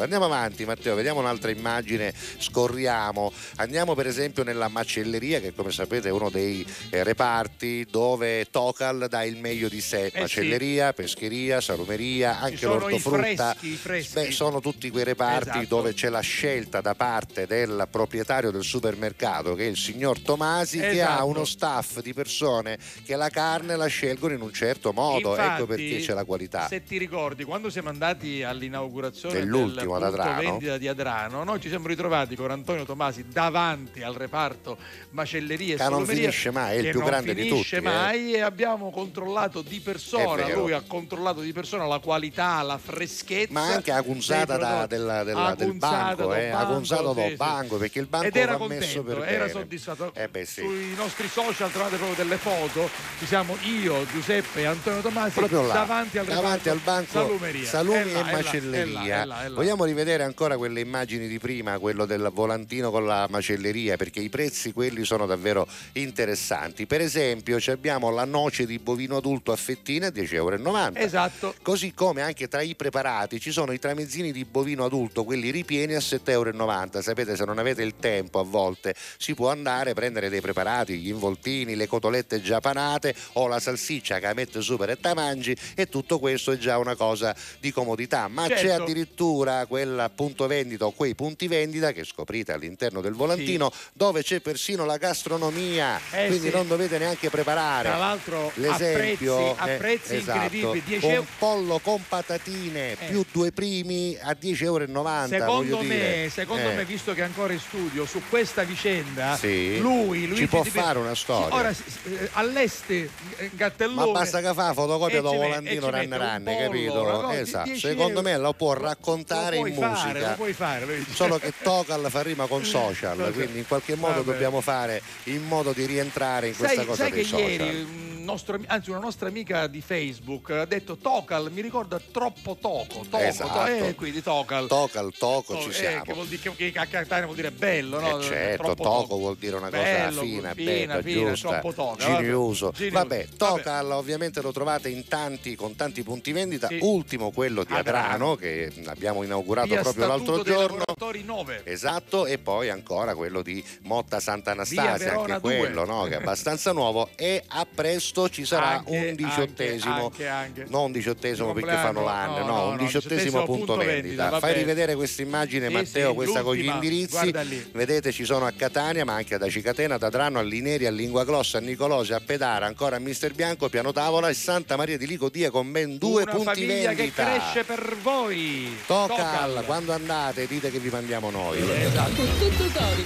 Andiamo 0.00 0.24
avanti 0.26 0.64
Matteo, 0.64 0.94
vediamo 0.94 1.18
un'altra 1.18 1.50
immagine, 1.50 2.14
scorriamo. 2.38 3.32
Andiamo 3.56 3.94
per 3.96 4.06
esempio 4.06 4.44
nella 4.44 4.68
macelleria 4.68 5.40
che 5.40 5.52
come 5.52 5.72
sapete 5.72 6.08
è 6.08 6.12
uno 6.12 6.30
dei 6.30 6.64
eh, 6.90 7.02
reparti 7.02 7.84
dove 7.90 8.46
Tocal 8.50 9.06
dà 9.08 9.24
il 9.24 9.38
meglio 9.38 9.68
di 9.68 9.80
sé. 9.80 10.06
Eh 10.12 10.20
macelleria, 10.20 10.92
pescheria, 10.92 11.60
salumeria, 11.60 12.38
anche 12.38 12.64
i 12.64 12.68
l'ortofrutta. 12.68 13.50
freschi, 13.54 13.66
i 13.72 13.76
freschi. 13.76 14.12
Beh, 14.14 14.30
sono 14.30 14.60
tutti 14.60 14.88
quei 14.90 15.02
reparti 15.04 15.48
Esatto. 15.58 15.66
dove 15.66 15.94
c'è 15.94 16.08
la 16.10 16.20
scelta 16.20 16.80
da 16.80 16.94
parte 16.94 17.46
del 17.48 17.88
proprietario 17.90 18.50
del 18.52 18.62
supermercato 18.62 19.54
che 19.54 19.64
è 19.64 19.68
il 19.68 19.76
signor 19.76 20.20
Tomasi 20.20 20.78
che 20.78 20.86
ha 21.02 21.14
Esatto. 21.14 21.26
uno 21.26 21.44
staff 21.44 21.98
di 22.00 22.14
persone 22.14 22.78
che 23.04 23.16
la 23.16 23.28
carne 23.30 23.74
la 23.76 23.86
scelgono 23.86 24.34
in 24.34 24.40
un 24.42 24.52
certo 24.52 24.92
modo 24.92 25.30
Infatti, 25.30 25.54
ecco 25.62 25.66
perché 25.66 25.98
c'è 26.00 26.12
la 26.14 26.24
qualità 26.24 26.68
Se 26.68 26.84
ti 26.84 26.98
ricordi, 26.98 27.30
quando 27.44 27.70
siamo 27.70 27.88
andati 27.88 28.42
all'inaugurazione 28.42 29.34
Dell'ultimo 29.40 29.98
del 29.98 30.08
punto 30.10 30.20
Adrano. 30.22 30.40
vendita 30.40 30.78
di 30.78 30.88
Adrano, 30.88 31.44
noi 31.44 31.60
ci 31.60 31.68
siamo 31.68 31.86
ritrovati 31.86 32.36
con 32.36 32.50
Antonio 32.50 32.84
Tomasi 32.84 33.24
davanti 33.28 34.02
al 34.02 34.14
reparto 34.14 34.76
macellerie 35.10 35.74
e 35.74 35.76
Che 35.76 35.88
non 35.88 36.06
finisce 36.06 36.50
mai, 36.50 36.76
è 36.76 36.80
il 36.80 36.90
più 36.90 37.02
grande 37.02 37.34
di 37.34 37.42
finisce 37.48 37.76
tutti, 37.76 37.88
eh. 37.88 37.92
mai 37.92 38.32
e 38.34 38.40
abbiamo 38.40 38.90
controllato 38.90 39.62
di 39.62 39.80
persona, 39.80 40.46
lui 40.54 40.72
ha 40.72 40.82
controllato 40.86 41.40
di 41.40 41.52
persona 41.52 41.86
la 41.86 41.98
qualità, 41.98 42.62
la 42.62 42.78
freschezza. 42.78 43.52
ma 43.52 43.72
anche 43.72 43.90
acunzata 43.92 44.56
dei 44.56 44.64
da- 44.66 44.86
della- 44.86 45.24
della- 45.24 45.54
del 45.54 45.72
banco, 45.74 46.34
eh, 46.34 46.50
banco, 46.50 46.72
acunzato 46.72 47.14
sì, 47.14 47.20
da 47.20 47.28
sì. 47.28 47.34
banco, 47.36 47.76
perché 47.76 47.98
il 47.98 48.06
banco 48.06 48.26
Ed 48.26 48.36
era 48.36 48.56
contento, 48.56 49.02
per 49.02 49.18
era 49.22 49.44
bene. 49.44 49.48
soddisfatto. 49.50 50.12
Eh 50.14 50.28
beh, 50.28 50.44
sì. 50.44 50.60
Sui 50.62 50.94
nostri 50.94 51.28
social 51.28 51.70
trovate 51.70 51.96
proprio 51.96 52.16
delle 52.16 52.36
foto, 52.36 52.88
ci 53.18 53.26
siamo 53.26 53.56
io, 53.62 54.04
Giuseppe 54.06 54.60
e 54.60 54.64
Antonio 54.66 55.00
Tomasi 55.00 55.40
davanti 55.40 56.18
al 56.18 56.24
davanti 56.26 56.68
reparto 56.68 56.70
al 56.70 56.78
banco 56.78 57.21
salumeria. 57.24 57.66
salumi 57.66 57.96
È 57.96 58.04
là, 58.04 58.28
e 58.28 58.32
macelleria. 58.32 59.00
è 59.00 59.04
là, 59.04 59.22
è 59.22 59.26
là, 59.26 59.44
è. 59.44 59.50
Vogliamo 59.50 59.84
rivedere 59.84 60.22
ancora 60.22 60.56
quelle 60.56 60.80
immagini 60.80 61.26
di 61.28 61.38
prima, 61.38 61.78
quello 61.78 62.06
del 62.06 62.30
volantino 62.32 62.90
con 62.90 63.06
la 63.06 63.26
macelleria, 63.30 63.96
perché 63.96 64.20
i 64.20 64.28
prezzi 64.28 64.72
quelli 64.72 65.04
sono 65.04 65.26
davvero 65.26 65.66
interessanti. 65.92 66.86
Per 66.86 67.00
esempio, 67.00 67.58
abbiamo 67.66 68.10
la 68.10 68.24
noce 68.24 68.66
di 68.66 68.78
bovino 68.78 69.16
adulto 69.16 69.52
a 69.52 69.56
fettine 69.56 70.06
a 70.06 70.10
10,90 70.10 70.34
euro. 70.34 70.90
Esatto. 70.94 71.54
Così 71.62 71.92
come 71.94 72.22
anche 72.22 72.48
tra 72.48 72.62
i 72.62 72.74
preparati 72.74 73.40
ci 73.40 73.50
sono 73.50 73.72
i 73.72 73.78
tramezzini 73.78 74.32
di 74.32 74.44
bovino 74.44 74.84
adulto, 74.84 75.24
quelli 75.24 75.50
ripieni 75.50 75.94
a 75.94 75.98
7,90 75.98 76.30
euro. 76.30 77.02
Sapete, 77.02 77.36
se 77.36 77.44
non 77.44 77.58
avete 77.58 77.82
il 77.82 77.94
tempo 77.98 78.38
a 78.38 78.44
volte 78.44 78.94
si 79.16 79.34
può 79.34 79.50
andare 79.50 79.90
a 79.90 79.94
prendere 79.94 80.28
dei 80.28 80.40
preparati, 80.40 80.98
gli 80.98 81.08
involtini, 81.08 81.74
le 81.76 81.86
cotolette 81.86 82.40
già 82.40 82.60
panate 82.60 83.14
o 83.34 83.46
la 83.46 83.60
salsiccia 83.60 84.18
che 84.18 84.34
mette 84.34 84.60
super 84.60 84.90
e 84.90 84.98
te 84.98 85.14
mangi 85.14 85.56
e 85.74 85.88
tutto 85.88 86.18
questo 86.18 86.52
è 86.52 86.56
già 86.56 86.78
una 86.78 86.94
cosa 86.94 87.11
di 87.60 87.72
comodità. 87.72 88.28
Ma 88.28 88.46
c'è 88.46 88.56
Certo. 88.58 88.82
addirittura 88.84 89.66
quel 89.66 90.10
punto 90.14 90.46
vendita 90.46 90.86
o 90.86 90.92
quei 90.92 91.14
punti 91.14 91.48
vendita 91.48 91.92
che 91.92 92.04
scoprite 92.04 92.52
all'interno 92.52 93.00
del 93.00 93.12
volantino 93.14 93.70
dove 93.92 94.22
c'è 94.22 94.40
persino 94.40 94.84
la 94.84 94.96
gastronomia, 94.96 95.98
Eh 96.12 96.26
quindi 96.28 96.48
sì. 96.48 96.54
non 96.54 96.68
dovete 96.68 96.98
neanche 96.98 97.30
preparare. 97.30 97.88
Tra 97.88 97.98
l'altro 97.98 98.46
a 98.48 98.50
L'esempio 98.54 99.36
prezzi, 99.36 99.54
a 99.60 99.66
è- 99.66 99.76
prezzi 99.76 100.14
esatto, 100.16 100.38
incredibili, 100.44 100.82
10 100.84 101.06
un 101.06 101.24
pollo 101.38 101.78
con 101.80 102.02
patatine 102.08 102.96
più 103.08 103.24
due 103.30 103.52
primi 103.52 104.16
a 104.20 104.36
10,90 104.38 105.34
euro. 105.36 105.46
Secondo 105.66 105.76
me, 105.78 105.82
dire. 105.88 106.30
secondo 106.30 106.68
Eh, 106.70 106.74
me, 106.74 106.84
visto 106.84 107.14
che 107.14 107.20
è 107.20 107.24
ancora 107.24 107.52
in 107.52 107.60
studio 107.60 108.06
su 108.06 108.22
questa 108.28 108.62
vicenda, 108.62 109.36
Sì. 109.36 109.78
lui, 109.78 110.26
lui 110.26 110.36
Ci 110.36 110.46
può 110.46 110.62
fare 110.62 110.98
una 110.98 111.14
storia. 111.14 111.54
Ora 111.54 111.70
eh, 111.70 112.28
all'este 112.32 113.08
eh, 113.36 113.50
Gattellone. 113.54 114.06
ma 114.06 114.12
basta 114.12 114.40
che 114.40 114.52
fa 114.54 114.72
fotocopia 114.72 115.20
da 115.20 115.32
e 115.32 115.36
volantino 115.36 115.90
ranne 115.90 116.16
ranne, 116.16 116.56
capito? 116.58 117.01
Di 117.30 117.36
Esatto. 117.36 117.64
10 117.64 117.80
Secondo 117.80 118.18
euro. 118.18 118.22
me 118.22 118.36
lo 118.38 118.52
può 118.52 118.72
raccontare 118.74 119.58
lo 119.58 119.66
in 119.66 119.74
fare, 119.74 119.88
musica. 120.12 120.28
lo 120.30 120.34
puoi 120.36 120.52
fare, 120.52 120.98
dici. 120.98 121.14
Solo 121.14 121.38
che 121.38 121.52
Tocal 121.62 122.06
fa 122.10 122.22
rima 122.22 122.46
con 122.46 122.64
social, 122.64 123.16
Social. 123.16 123.32
quindi 123.32 123.58
in 123.58 123.66
qualche 123.66 123.94
modo 123.94 124.14
Vabbè. 124.22 124.32
dobbiamo 124.32 124.60
fare 124.60 125.02
in 125.24 125.42
modo 125.46 125.72
di 125.72 125.84
rientrare 125.86 126.48
in 126.48 126.56
questa 126.56 126.76
sai, 126.76 126.86
cosa 126.86 127.02
sai 127.02 127.10
dei 127.12 127.22
che 127.22 127.28
social. 127.28 127.48
ieri 127.50 128.10
nostro, 128.22 128.58
anzi 128.66 128.90
una 128.90 129.00
nostra 129.00 129.28
amica 129.28 129.66
di 129.66 129.80
Facebook 129.80 130.50
ha 130.50 130.64
detto 130.64 130.96
Tocal 130.96 131.50
mi 131.52 131.60
ricorda 131.60 132.00
troppo 132.10 132.56
Toco, 132.60 133.04
Toco, 133.08 133.18
Esatto. 133.18 133.66
eh, 133.66 133.94
quindi 133.94 134.22
Tocal. 134.22 134.66
Tocal, 134.68 135.12
toco, 135.18 135.58
ci 135.60 135.68
eh, 135.68 135.72
siamo. 135.72 136.02
che 136.04 136.12
vuol 136.12 136.26
dire 136.26 136.54
che, 136.54 136.72
che 136.72 137.22
vuol 137.24 137.34
dire 137.34 137.50
bello, 137.50 138.00
no? 138.00 138.18
Eh 138.20 138.22
certo, 138.22 138.62
Troppo 138.62 138.82
toco 138.82 139.16
vuol 139.16 139.36
dire 139.36 139.56
una 139.56 139.68
cosa 139.70 139.82
Bello, 139.82 140.20
fina, 140.20 140.54
fina, 140.54 140.70
bella, 140.70 141.02
fina, 141.02 141.30
giusta, 141.32 141.58
troppo 141.60 141.96
ginioso. 141.98 142.72
Vabbè, 142.90 143.26
Tocal 143.36 143.90
ovviamente 143.90 144.40
lo 144.40 144.52
trovate 144.52 144.88
in 144.88 145.06
tanti, 145.08 145.54
con 145.54 145.74
tanti 145.76 146.02
punti 146.02 146.32
vendita. 146.32 146.68
Sì. 146.68 146.78
Ultimo 146.92 147.30
quello 147.30 147.64
di 147.64 147.72
Adrano. 147.72 148.04
Adrano 148.04 148.34
che 148.36 148.70
abbiamo 148.86 149.22
inaugurato 149.22 149.68
Via 149.68 149.80
proprio 149.80 150.06
l'altro 150.06 150.34
Statuto 150.34 150.50
giorno. 150.50 150.76
lavoratori 150.86 151.22
9. 151.24 151.60
Esatto, 151.64 152.26
e 152.26 152.38
poi 152.38 152.68
ancora 152.68 153.14
quello 153.14 153.40
di 153.42 153.64
Motta 153.82 154.20
Sant'Anastasia, 154.20 155.18
anche 155.18 155.38
2. 155.40 155.56
quello 155.56 155.84
no, 155.86 156.04
che 156.04 156.12
è 156.12 156.16
abbastanza 156.16 156.72
nuovo. 156.72 157.08
E 157.16 157.42
a 157.46 157.66
presto 157.72 158.28
ci 158.28 158.44
sarà 158.44 158.78
Anche, 158.78 158.90
un 158.90 159.14
diciottesimo, 159.14 160.04
anche, 160.04 160.26
anche. 160.28 160.66
non 160.68 160.84
un 160.84 160.92
diciottesimo 160.92 161.52
perché 161.52 161.72
fanno 161.72 162.04
l'anno, 162.04 162.38
no, 162.38 162.44
no, 162.46 162.56
no, 162.56 162.64
un 162.68 162.76
no, 162.76 162.82
diciottesimo 162.84 163.44
punto 163.44 163.76
vendita. 163.76 164.28
va 164.28 164.38
Fai 164.38 164.54
rivedere 164.54 164.94
questa 164.94 165.22
immagine, 165.22 165.68
Sì, 165.68 165.72
Matteo, 165.72 166.08
sì, 166.10 166.14
questa 166.14 166.42
con 166.42 166.54
gli 166.54 166.66
indirizzi. 166.66 167.32
Vedete, 167.72 168.12
ci 168.12 168.24
sono 168.24 168.46
a 168.46 168.52
Catania, 168.52 169.04
ma 169.04 169.14
anche 169.14 169.34
ad 169.34 169.42
Acicatena, 169.42 169.94
ad 169.94 170.02
Adrano, 170.02 170.38
a 170.38 170.42
Lineri, 170.42 170.86
a 170.86 170.90
Lingua 170.90 171.24
Glossa, 171.24 171.58
a 171.58 171.60
Nicolosi, 171.60 172.12
a 172.12 172.20
Pedara, 172.20 172.66
ancora 172.66 172.96
a 172.96 172.98
Mister 172.98 173.32
Bianco, 173.32 173.68
Piano 173.68 173.92
Tavola 173.92 174.28
e 174.28 174.34
Santa 174.34 174.76
Maria 174.76 174.98
di 174.98 175.06
Licodia 175.06 175.50
con 175.50 175.70
ben 175.72 175.96
due 175.98 176.22
Una 176.22 176.32
punti 176.32 176.66
famiglia 176.72 176.94
che 176.94 177.12
cresce 177.12 177.64
per 177.64 177.96
voi. 178.02 178.74
Tocal, 178.86 179.62
quando 179.66 179.92
andate 179.92 180.46
dite 180.46 180.70
che 180.70 180.78
vi 180.78 180.88
mandiamo 180.88 181.28
noi. 181.30 181.58
Esatto. 181.58 182.22
Tutto 182.22 182.64
cori. 182.72 183.04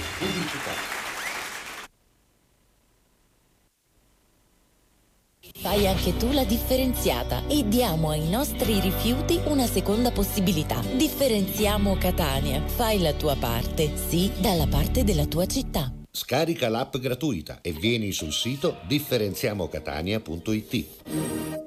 Fai 5.59 5.87
anche 5.87 6.15
tu 6.17 6.31
la 6.31 6.43
differenziata 6.43 7.47
e 7.47 7.67
diamo 7.67 8.11
ai 8.11 8.29
nostri 8.29 8.79
rifiuti 8.79 9.41
una 9.45 9.65
seconda 9.65 10.11
possibilità. 10.11 10.79
Differenziamo 10.93 11.97
Catania. 11.97 12.61
Fai 12.65 13.01
la 13.01 13.13
tua 13.13 13.35
parte, 13.35 13.93
sì, 13.95 14.31
dalla 14.37 14.67
parte 14.67 15.03
della 15.03 15.25
tua 15.25 15.47
città. 15.47 15.91
Scarica 16.11 16.69
l'app 16.69 16.97
gratuita 16.97 17.57
e 17.61 17.71
vieni 17.71 18.11
sul 18.11 18.31
sito 18.31 18.77
differenziamocatania.it. 18.87 21.66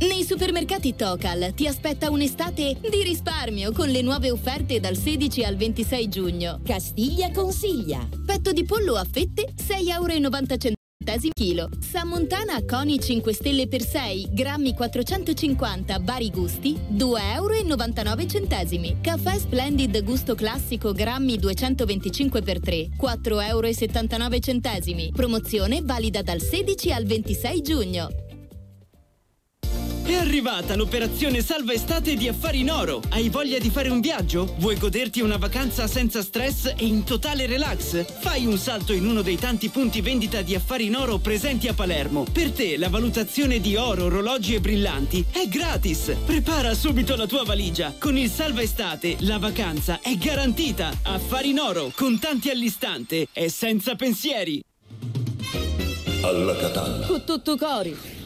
Nei 0.00 0.24
supermercati 0.24 0.96
Tocal 0.96 1.52
ti 1.54 1.66
aspetta 1.66 2.10
un'estate 2.10 2.78
di 2.80 3.02
risparmio 3.02 3.70
con 3.70 3.90
le 3.90 4.00
nuove 4.00 4.30
offerte 4.30 4.80
dal 4.80 4.96
16 4.96 5.44
al 5.44 5.56
26 5.56 6.08
giugno. 6.08 6.60
Castiglia 6.64 7.30
consiglia. 7.30 8.08
Petto 8.24 8.52
di 8.52 8.64
pollo 8.64 8.94
a 8.94 9.04
fette 9.04 9.52
6,90 9.54 9.88
euro 9.92 11.30
chilo. 11.34 11.68
Sammontana 11.80 12.64
Coni 12.64 12.98
5 12.98 13.34
stelle 13.34 13.68
per 13.68 13.82
6, 13.82 14.28
grammi 14.30 14.72
450, 14.72 15.98
vari 16.00 16.30
gusti, 16.30 16.78
2,99 16.92 18.80
euro. 18.80 18.96
Caffè 19.02 19.38
Splendid 19.38 20.02
gusto 20.02 20.34
classico, 20.34 20.92
grammi 20.92 21.36
225 21.36 22.40
per 22.40 22.60
3, 22.60 22.88
4,79 22.98 24.94
euro. 24.94 25.10
Promozione 25.12 25.82
valida 25.82 26.22
dal 26.22 26.40
16 26.40 26.90
al 26.90 27.04
26 27.04 27.60
giugno. 27.60 28.08
È 30.10 30.16
arrivata 30.16 30.74
l'operazione 30.74 31.40
salva 31.40 31.72
estate 31.72 32.16
di 32.16 32.26
Affari 32.26 32.62
in 32.62 32.72
Oro. 32.72 33.00
Hai 33.10 33.28
voglia 33.28 33.60
di 33.60 33.70
fare 33.70 33.90
un 33.90 34.00
viaggio? 34.00 34.56
Vuoi 34.58 34.76
goderti 34.76 35.20
una 35.20 35.36
vacanza 35.36 35.86
senza 35.86 36.20
stress 36.20 36.74
e 36.76 36.84
in 36.84 37.04
totale 37.04 37.46
relax? 37.46 38.18
Fai 38.18 38.44
un 38.44 38.58
salto 38.58 38.92
in 38.92 39.06
uno 39.06 39.22
dei 39.22 39.36
tanti 39.36 39.68
punti 39.68 40.00
vendita 40.00 40.42
di 40.42 40.56
Affari 40.56 40.86
in 40.86 40.96
Oro 40.96 41.18
presenti 41.18 41.68
a 41.68 41.74
Palermo. 41.74 42.24
Per 42.24 42.50
te 42.50 42.76
la 42.76 42.88
valutazione 42.88 43.60
di 43.60 43.76
oro, 43.76 44.06
orologi 44.06 44.56
e 44.56 44.60
brillanti 44.60 45.24
è 45.30 45.46
gratis. 45.46 46.16
Prepara 46.26 46.74
subito 46.74 47.14
la 47.14 47.26
tua 47.26 47.44
valigia. 47.44 47.94
Con 47.96 48.18
il 48.18 48.30
salva 48.30 48.62
estate 48.62 49.14
la 49.20 49.38
vacanza 49.38 50.00
è 50.00 50.16
garantita. 50.16 50.90
Affari 51.04 51.50
in 51.50 51.60
Oro, 51.60 51.92
contanti 51.94 52.50
all'istante 52.50 53.28
e 53.32 53.48
senza 53.48 53.94
pensieri. 53.94 54.60
Alla 56.22 56.56
Catalla. 56.56 57.06
Con 57.06 57.22
tutto 57.24 57.56
cori. 57.56 58.19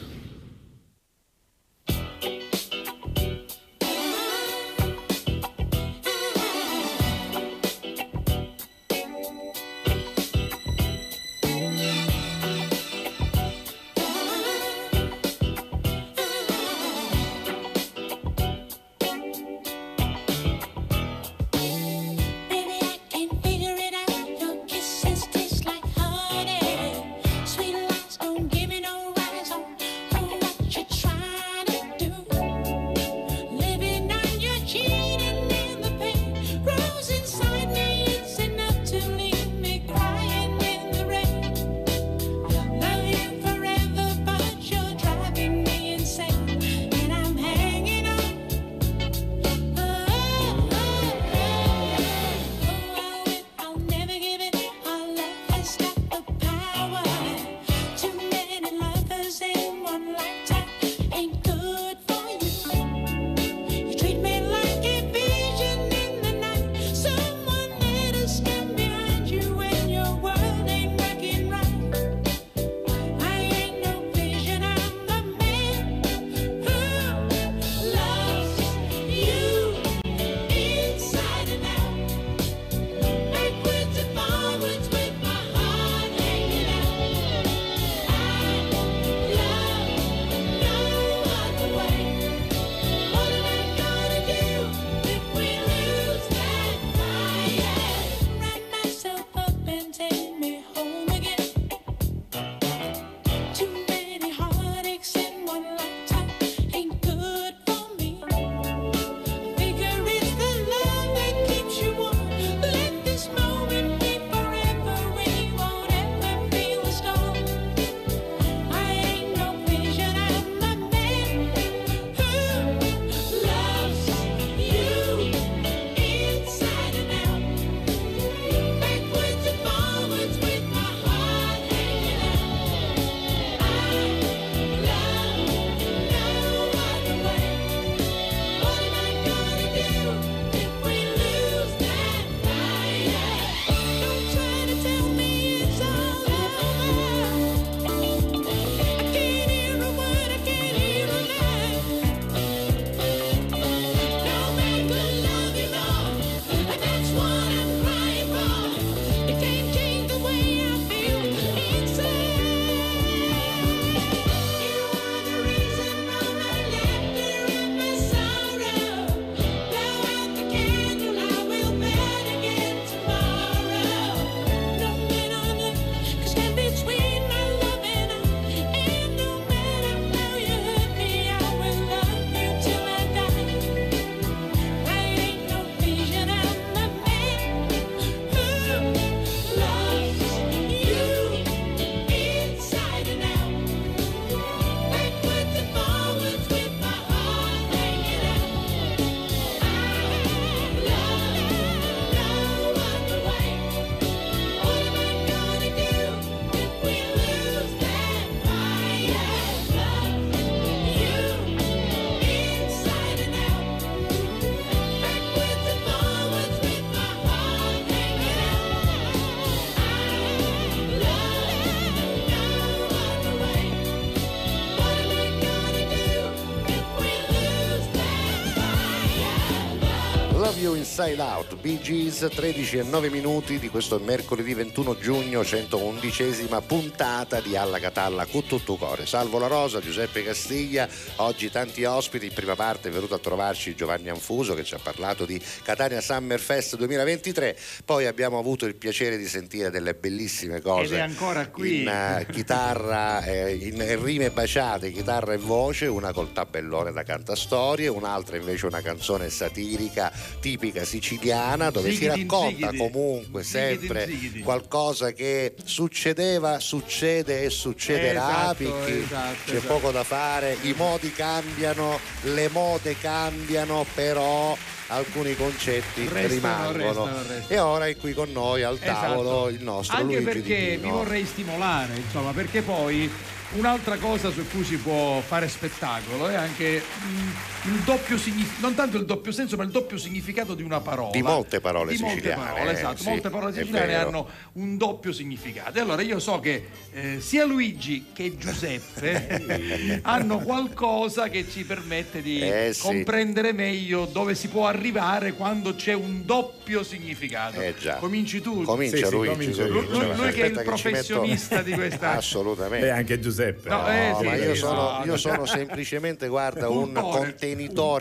say 230.95 231.13
loud. 231.17 231.44
Bee 231.65 231.81
Gees, 231.81 232.27
13 232.29 232.77
e 232.77 232.83
9 232.83 233.09
minuti 233.09 233.57
di 233.57 233.69
questo 233.69 233.97
mercoledì 233.97 234.53
21 234.53 234.99
giugno, 234.99 235.41
111esima 235.41 236.61
puntata 236.63 237.41
di 237.41 237.57
Alla 237.57 237.79
Catalla 237.79 238.27
con 238.27 238.45
tutto 238.45 238.75
cuore. 238.75 239.07
Salvo 239.07 239.39
la 239.39 239.47
Rosa, 239.47 239.79
Giuseppe 239.79 240.21
Castiglia, 240.21 240.87
oggi 241.15 241.49
tanti 241.49 241.83
ospiti, 241.83 242.27
in 242.27 242.33
prima 242.33 242.53
parte 242.53 242.89
è 242.89 242.91
venuto 242.91 243.15
a 243.15 243.17
trovarci 243.17 243.73
Giovanni 243.73 244.09
Anfuso 244.09 244.53
che 244.53 244.63
ci 244.63 244.75
ha 244.75 244.79
parlato 244.79 245.25
di 245.25 245.41
Catania 245.63 246.01
Summer 246.01 246.39
Fest 246.39 246.75
2023, 246.75 247.57
poi 247.83 248.05
abbiamo 248.05 248.37
avuto 248.37 248.67
il 248.67 248.75
piacere 248.75 249.17
di 249.17 249.27
sentire 249.27 249.71
delle 249.71 249.95
bellissime 249.95 250.61
cose. 250.61 250.93
Ed 250.93 250.99
è 250.99 251.01
ancora 251.01 251.47
qui. 251.47 251.81
In 251.81 251.87
eh, 251.87 252.27
chitarra, 252.31 253.23
eh, 253.25 253.55
in 253.55 254.03
rime 254.03 254.29
baciate, 254.29 254.91
chitarra 254.91 255.33
e 255.33 255.37
voce, 255.37 255.87
una 255.87 256.13
col 256.13 256.31
tabellone 256.31 256.91
da 256.91 257.01
cantastorie, 257.01 257.87
un'altra 257.87 258.37
invece 258.37 258.67
una 258.67 258.81
canzone 258.81 259.31
satirica 259.31 260.11
tipica 260.39 260.83
siciliana 260.83 261.53
dove 261.71 261.91
si 261.93 262.05
racconta 262.07 262.71
comunque 262.75 263.43
sempre 263.43 264.09
qualcosa 264.43 265.11
che 265.11 265.53
succedeva, 265.63 266.59
succede 266.59 267.43
e 267.43 267.49
succederà, 267.49 268.53
Esatto, 268.57 268.85
esatto, 268.85 269.35
c'è 269.45 269.55
esatto. 269.55 269.73
poco 269.73 269.91
da 269.91 270.03
fare, 270.03 270.57
i 270.61 270.73
modi 270.75 271.11
cambiano, 271.13 271.99
le 272.23 272.49
mode 272.49 272.97
cambiano, 272.99 273.85
però 273.93 274.55
alcuni 274.87 275.35
concetti 275.35 276.07
Restano, 276.07 276.27
rimangono. 276.27 276.77
restano, 277.05 277.17
restano. 277.27 277.45
E 277.47 277.59
ora 277.59 277.87
è 277.87 277.97
qui 277.97 278.13
con 278.13 278.31
noi 278.31 278.61
al 278.63 278.77
tavolo 278.79 279.47
Esatto. 279.47 279.49
il 279.49 279.63
nostro 279.63 279.97
Anche 279.97 280.19
Luigi 280.19 280.23
perché 280.41 280.77
vi 280.77 280.89
vorrei 280.89 281.25
stimolare, 281.25 281.95
insomma, 281.95 282.31
perché 282.31 282.61
poi 282.61 283.09
un'altra 283.53 283.97
cosa 283.97 284.31
su 284.31 284.45
cui 284.49 284.63
si 284.63 284.75
può 284.77 285.21
fare 285.21 285.47
spettacolo 285.47 286.27
è 286.27 286.35
anche 286.35 286.81
mm, 287.05 287.29
il 287.67 287.79
doppio 287.83 288.17
significato, 288.17 288.61
non 288.61 288.75
tanto 288.75 288.97
il 288.97 289.05
doppio 289.05 289.31
senso, 289.31 289.55
ma 289.57 289.63
il 289.63 289.71
doppio 289.71 289.97
significato 289.97 290.53
di 290.53 290.61
una 290.63 290.79
parola. 290.81 291.11
Di 291.11 291.21
molte 291.23 291.59
parole 291.59 291.93
Di 291.95 291.99
molte 292.01 292.15
siciliane, 292.17 292.43
parole, 292.53 292.71
esatto. 292.73 292.97
sì, 293.01 293.09
molte 293.09 293.29
parole 293.29 293.53
siciliane 293.53 293.95
hanno 293.95 294.27
un 294.53 294.77
doppio 294.77 295.11
significato. 295.11 295.77
E 295.77 295.81
allora 295.81 296.01
io 296.03 296.19
so 296.19 296.39
che 296.39 296.67
eh, 296.93 297.17
sia 297.19 297.43
Luigi 297.45 298.07
che 298.13 298.37
Giuseppe 298.37 299.99
hanno 300.03 300.39
qualcosa 300.39 301.29
che 301.29 301.45
ci 301.49 301.63
permette 301.65 302.21
di 302.21 302.39
Eh, 302.41 302.71
sì. 302.73 302.81
comprendere 302.81 303.51
meglio 303.51 304.05
dove 304.05 304.35
si 304.35 304.47
può 304.47 304.67
arrivare 304.67 305.33
quando 305.33 305.73
c'è 305.75 305.93
un 305.93 306.23
doppio 306.25 306.83
significato. 306.83 307.59
Eh, 307.59 307.73
già. 307.79 307.95
Cominci 307.95 308.41
tu. 308.41 308.61
Comincia 308.63 308.97
Sì, 308.97 309.05
sì, 309.05 309.09
Luigi, 309.11 309.29
comincio 309.33 309.67
comincia. 309.67 309.97
Lui- 310.05 310.15
lui 310.15 310.31
che 310.31 310.41
è 310.41 310.45
il 310.45 310.51
ci 310.51 310.55
metto- 310.57 310.63
professionista 310.69 311.61
di 311.63 311.71
questa- 311.73 312.11
Assolutamente. 312.11 312.85
Beh, 312.85 312.91
anche 312.91 313.19
Giuseppe. 313.19 313.69
No, 313.69 313.87
eh, 313.89 314.09
No, 314.09 314.17
sì, 314.19 314.25
ma 314.25 314.35
io 314.35 314.53
sì, 314.53 314.59
sono, 314.59 314.81
no, 314.97 314.99
io 315.05 315.11
no. 315.11 315.17
sono 315.17 315.45
semplicemente 315.45 316.27
guarda, 316.27 316.69
un 316.69 316.83
Cultore. 316.93 317.01
contenitore 317.01 317.53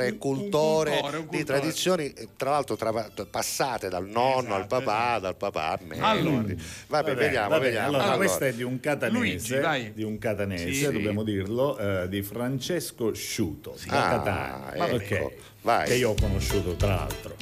e 0.06 0.16
cultore, 0.18 1.00
di 1.30 1.44
tradizioni, 1.44 2.12
eh, 2.12 2.28
tra 2.36 2.50
l'altro 2.50 2.76
tra- 2.76 3.10
passate 3.30 3.88
dal 3.88 4.06
nonno 4.06 4.54
al 4.54 4.66
papà, 4.66 5.18
dal 5.18 5.36
papà 5.36 5.70
a 5.70 5.78
me. 5.82 5.98
Allora. 6.00 6.36
vabbè, 6.42 6.54
Va 6.88 7.02
bene, 7.02 7.14
vediamo, 7.14 7.48
va 7.48 7.54
bene. 7.58 7.64
vediamo. 7.66 7.86
Allora, 7.88 8.02
Allora, 8.04 8.16
questa 8.16 8.46
è 8.46 8.52
di 8.54 8.62
un 8.62 8.80
catanese, 8.80 9.60
Luigi, 9.60 9.92
di 9.94 10.02
un 10.02 10.18
catanese, 10.18 10.72
Sì. 10.72 10.92
dobbiamo 10.92 11.22
dirlo, 11.22 11.78
eh, 11.78 12.08
di 12.08 12.22
Francesco 12.22 13.12
Sciuto, 13.14 13.76
da 13.86 14.06
Ah, 14.06 14.20
Catania. 14.22 14.86
ecco, 14.94 14.94
Ok, 15.24 15.32
vai. 15.62 15.86
Che 15.86 15.94
io 15.94 16.10
ho 16.10 16.14
conosciuto 16.20 16.74
tra 16.74 16.94
l'altro. 16.94 17.36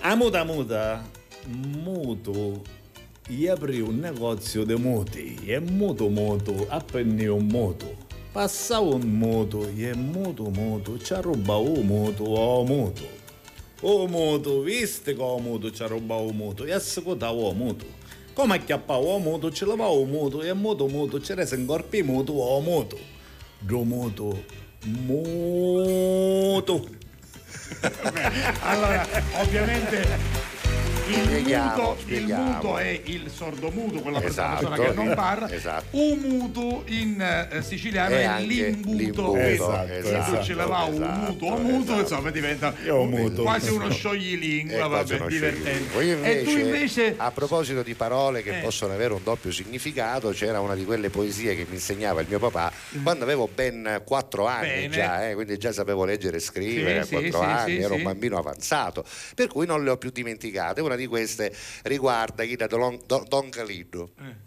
A 0.00 0.14
muta 0.14 0.44
muto, 1.46 2.62
gli 3.26 3.46
aprì 3.48 3.80
un 3.80 3.98
negozio 3.98 4.64
di 4.64 4.74
moti 4.74 5.36
e 5.44 5.58
muto 5.58 6.08
moto, 6.08 6.66
appenni 6.68 7.26
un 7.26 7.46
moto. 7.46 8.04
Passava 8.36 8.96
un 8.96 9.16
moto 9.16 9.66
e 9.66 9.94
moto 9.94 10.50
moto, 10.50 10.98
ci 10.98 11.14
ruba 11.22 11.56
un 11.56 11.86
moto, 11.86 12.24
o 12.24 12.66
moto. 12.66 13.08
O 13.80 14.06
moto, 14.06 14.60
viste 14.60 15.14
che 15.14 15.22
o 15.22 15.38
moto 15.38 15.72
ci 15.72 15.82
ruba 15.86 16.16
o 16.16 16.30
moto 16.32 16.66
e 16.66 16.72
assicurava 16.72 17.32
o 17.32 17.54
moto. 17.54 17.86
Come 18.34 18.56
acchiappava 18.56 19.00
o 19.00 19.18
moto, 19.18 19.50
ci 19.50 19.64
lavava 19.64 19.88
o 19.88 20.04
moto 20.04 20.42
e 20.42 20.52
moto 20.52 20.86
moto, 20.86 21.18
ci 21.18 21.32
rese 21.32 21.56
in 21.56 21.64
corpi 21.64 22.02
moto 22.02 22.34
o 22.34 22.60
moto. 22.60 22.98
Do 23.58 23.84
moto, 23.84 24.44
moto. 24.84 26.88
Allora, 28.60 29.06
ovviamente 29.40 30.45
Spieghiamo, 31.06 31.70
muto, 31.76 31.92
il 31.98 32.00
spieghiamo. 32.02 32.42
muto 32.52 32.78
è 32.78 33.00
il 33.04 33.30
sordomuto, 33.30 34.00
quella 34.00 34.22
Esatto, 34.22 34.66
persona 34.68 34.88
che 34.88 34.94
non 34.94 35.14
parla. 35.14 35.50
esatto. 35.52 35.84
Un 35.90 36.18
muto 36.18 36.82
in 36.86 37.20
eh, 37.50 37.62
siciliano 37.62 38.14
È 38.14 38.36
è, 38.36 38.40
l'imbuto. 38.40 38.96
l'imbuto, 38.96 39.36
esatto, 39.36 39.92
esatto, 39.92 40.42
ce 40.42 40.54
la 40.54 40.66
va 40.66 40.82
un 40.84 40.94
esatto, 40.94 41.18
muto 41.32 41.44
o 41.46 41.58
muto, 41.58 41.98
insomma 42.00 42.30
diventa 42.30 42.74
muto. 42.86 43.42
quasi 43.42 43.70
uno 43.70 43.90
scioglilingua, 43.90 44.84
Eh, 44.84 44.88
vabbè, 44.88 45.14
uno 45.16 45.26
divertente. 45.28 46.02
Io 46.02 46.22
e 46.22 46.42
tu 46.44 46.50
invece 46.50 47.14
a 47.16 47.30
proposito 47.30 47.82
di 47.82 47.94
parole 47.94 48.42
che 48.42 48.58
Eh. 48.58 48.62
possono 48.62 48.92
avere 48.92 49.12
un 49.14 49.22
doppio 49.22 49.52
significato, 49.52 50.30
c'era 50.30 50.60
una 50.60 50.74
di 50.74 50.84
quelle 50.84 51.10
poesie 51.10 51.54
che 51.54 51.66
mi 51.68 51.74
insegnava 51.76 52.20
il 52.20 52.26
mio 52.28 52.38
papà 52.38 52.72
quando 53.02 53.24
avevo 53.24 53.48
ben 53.52 54.02
4 54.04 54.46
anni 54.46 54.64
Mm. 54.66 54.72
Bene. 54.76 54.88
già, 54.88 55.28
eh, 55.28 55.34
quindi 55.34 55.56
già 55.58 55.70
sapevo 55.72 56.04
leggere 56.04 56.38
e 56.38 56.40
scrivere 56.40 57.04
Sì, 57.04 57.14
a 57.14 57.20
4 57.20 57.38
sì, 57.38 57.44
anni, 57.44 57.74
sì, 57.76 57.80
ero 57.82 57.94
un 57.94 58.02
bambino 58.02 58.36
avanzato, 58.38 59.04
per 59.34 59.46
cui 59.48 59.64
non 59.66 59.84
le 59.84 59.90
ho 59.90 59.96
più 59.96 60.10
dimenticate. 60.10 60.80
Una 60.80 60.95
di 60.96 61.06
queste 61.06 61.54
riguarda 61.84 62.44
chi 62.44 62.56
da 62.56 62.66
Don, 62.66 63.48
Caliddo. 63.50 64.12
Eh. 64.18 64.44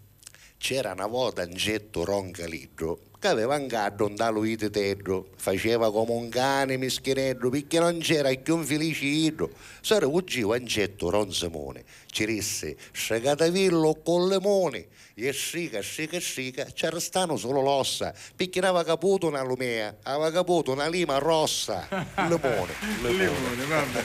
C'era 0.57 0.91
una 0.91 1.07
volta 1.07 1.43
un 1.43 1.53
getto 1.53 2.03
Ron 2.03 2.31
Caliddo 2.31 3.08
che 3.19 3.27
aveva 3.27 3.55
un 3.57 3.67
gatto 3.67 4.05
un 4.05 4.15
taluite 4.15 4.69
tedro, 4.69 5.27
faceva 5.35 5.91
come 5.91 6.13
un 6.13 6.29
cane 6.29 6.77
mischiereddo, 6.77 7.49
perché 7.49 7.77
non 7.79 7.99
c'era 7.99 8.33
più 8.35 8.55
un 8.55 8.63
felice 8.63 9.05
idro. 9.05 9.49
Sora 9.81 10.07
uggiva 10.07 10.55
un 10.55 10.65
getto 10.65 11.09
Ron 11.09 11.31
Simone, 11.33 11.83
ci 12.07 12.25
disse, 12.25 12.77
scegatavillo 12.91 13.99
con 14.03 14.27
le 14.29 14.39
moni, 14.39 14.87
e 15.15 15.33
scica, 15.33 15.81
scica, 15.81 16.17
scica, 16.17 16.63
c'era 16.73 16.97
stano 17.01 17.35
solo 17.35 17.59
l'ossa, 17.61 18.13
perché 18.33 18.59
aveva 18.59 18.85
caputo 18.85 19.27
una 19.27 19.43
lumea, 19.43 19.97
aveva 20.03 20.31
caputo 20.31 20.71
una 20.71 20.87
lima 20.87 21.17
rossa, 21.17 21.85
limone, 22.15 22.73
limone. 23.01 23.11
Limone, 23.11 23.65
vabbè. 23.67 24.03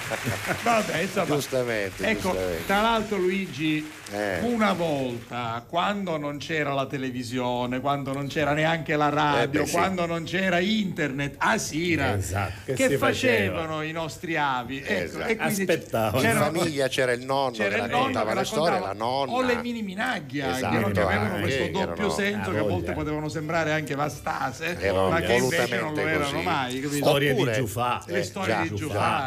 Vabbè, 0.65 0.99
insomma. 1.03 1.27
Giustamente, 1.37 2.05
Ecco, 2.05 2.31
giustamente. 2.31 2.67
tra 2.67 2.81
l'altro 2.83 3.17
Luigi, 3.19 3.89
Eh. 4.11 4.41
una 4.41 4.73
volta, 4.73 5.65
quando 5.69 6.17
non 6.17 6.39
c'era 6.39 6.73
la 6.75 6.87
televisione, 6.87 7.81
quando 7.81 8.13
non 8.13 8.27
c'era 8.27 8.53
neanche 8.53 8.97
la 8.97 9.04
radio, 9.09 9.61
Eh 9.61 9.63
beh, 9.63 9.67
sì. 9.67 9.73
quando 9.73 10.07
non 10.07 10.25
c'era 10.25 10.59
internet, 10.59 11.35
a 11.39 11.59
Sira, 11.59 12.17
Esatto, 12.17 12.53
che 12.73 12.75
che, 12.89 12.99
facevano 12.99 13.83
i 13.83 13.93
nostri 13.93 14.37
avi? 14.37 14.83
Ecco, 14.85 15.05
Esatto. 15.05 15.29
e 15.31 15.37
Aspettavano. 15.39 16.23
In 16.29 16.37
famiglia 16.37 16.89
c'era 16.89 17.13
il 17.13 17.25
nonno 17.25 17.51
c'era 17.53 17.69
che 17.69 17.75
il 17.77 17.81
nonno 17.83 17.97
raccontava 17.99 18.33
che 18.33 18.39
le 18.39 18.45
storie, 18.45 18.79
la 18.81 18.93
nonna. 18.93 19.33
o 19.33 19.43
le 19.43 19.57
mini 19.57 19.83
minaghi 19.83 20.41
anche, 20.41 20.57
Esatto, 20.57 20.91
che 20.91 21.01
avevano 21.01 21.35
anche, 21.35 21.41
questo 21.41 21.63
doppio 21.71 21.93
erano- 21.93 22.11
senso 22.11 22.51
Ah, 22.51 22.53
che 22.53 22.59
a 22.59 22.63
volte 22.63 22.93
potevano 22.93 23.29
sembrare 23.29 23.73
anche 23.73 23.95
vastase 23.95 24.77
Erano 24.81 25.09
ma 25.11 25.21
che 25.21 25.33
invece 25.35 25.81
non 25.81 25.95
lo 25.95 26.01
erano 26.01 26.31
così. 26.31 26.45
mai 26.45 26.81
capito? 26.81 27.05
Storie 27.07 27.35
di 27.35 27.53
Giufà. 27.53 28.03
le 28.07 28.19
Eh, 28.19 28.23
storie 28.23 28.69
di 28.69 28.75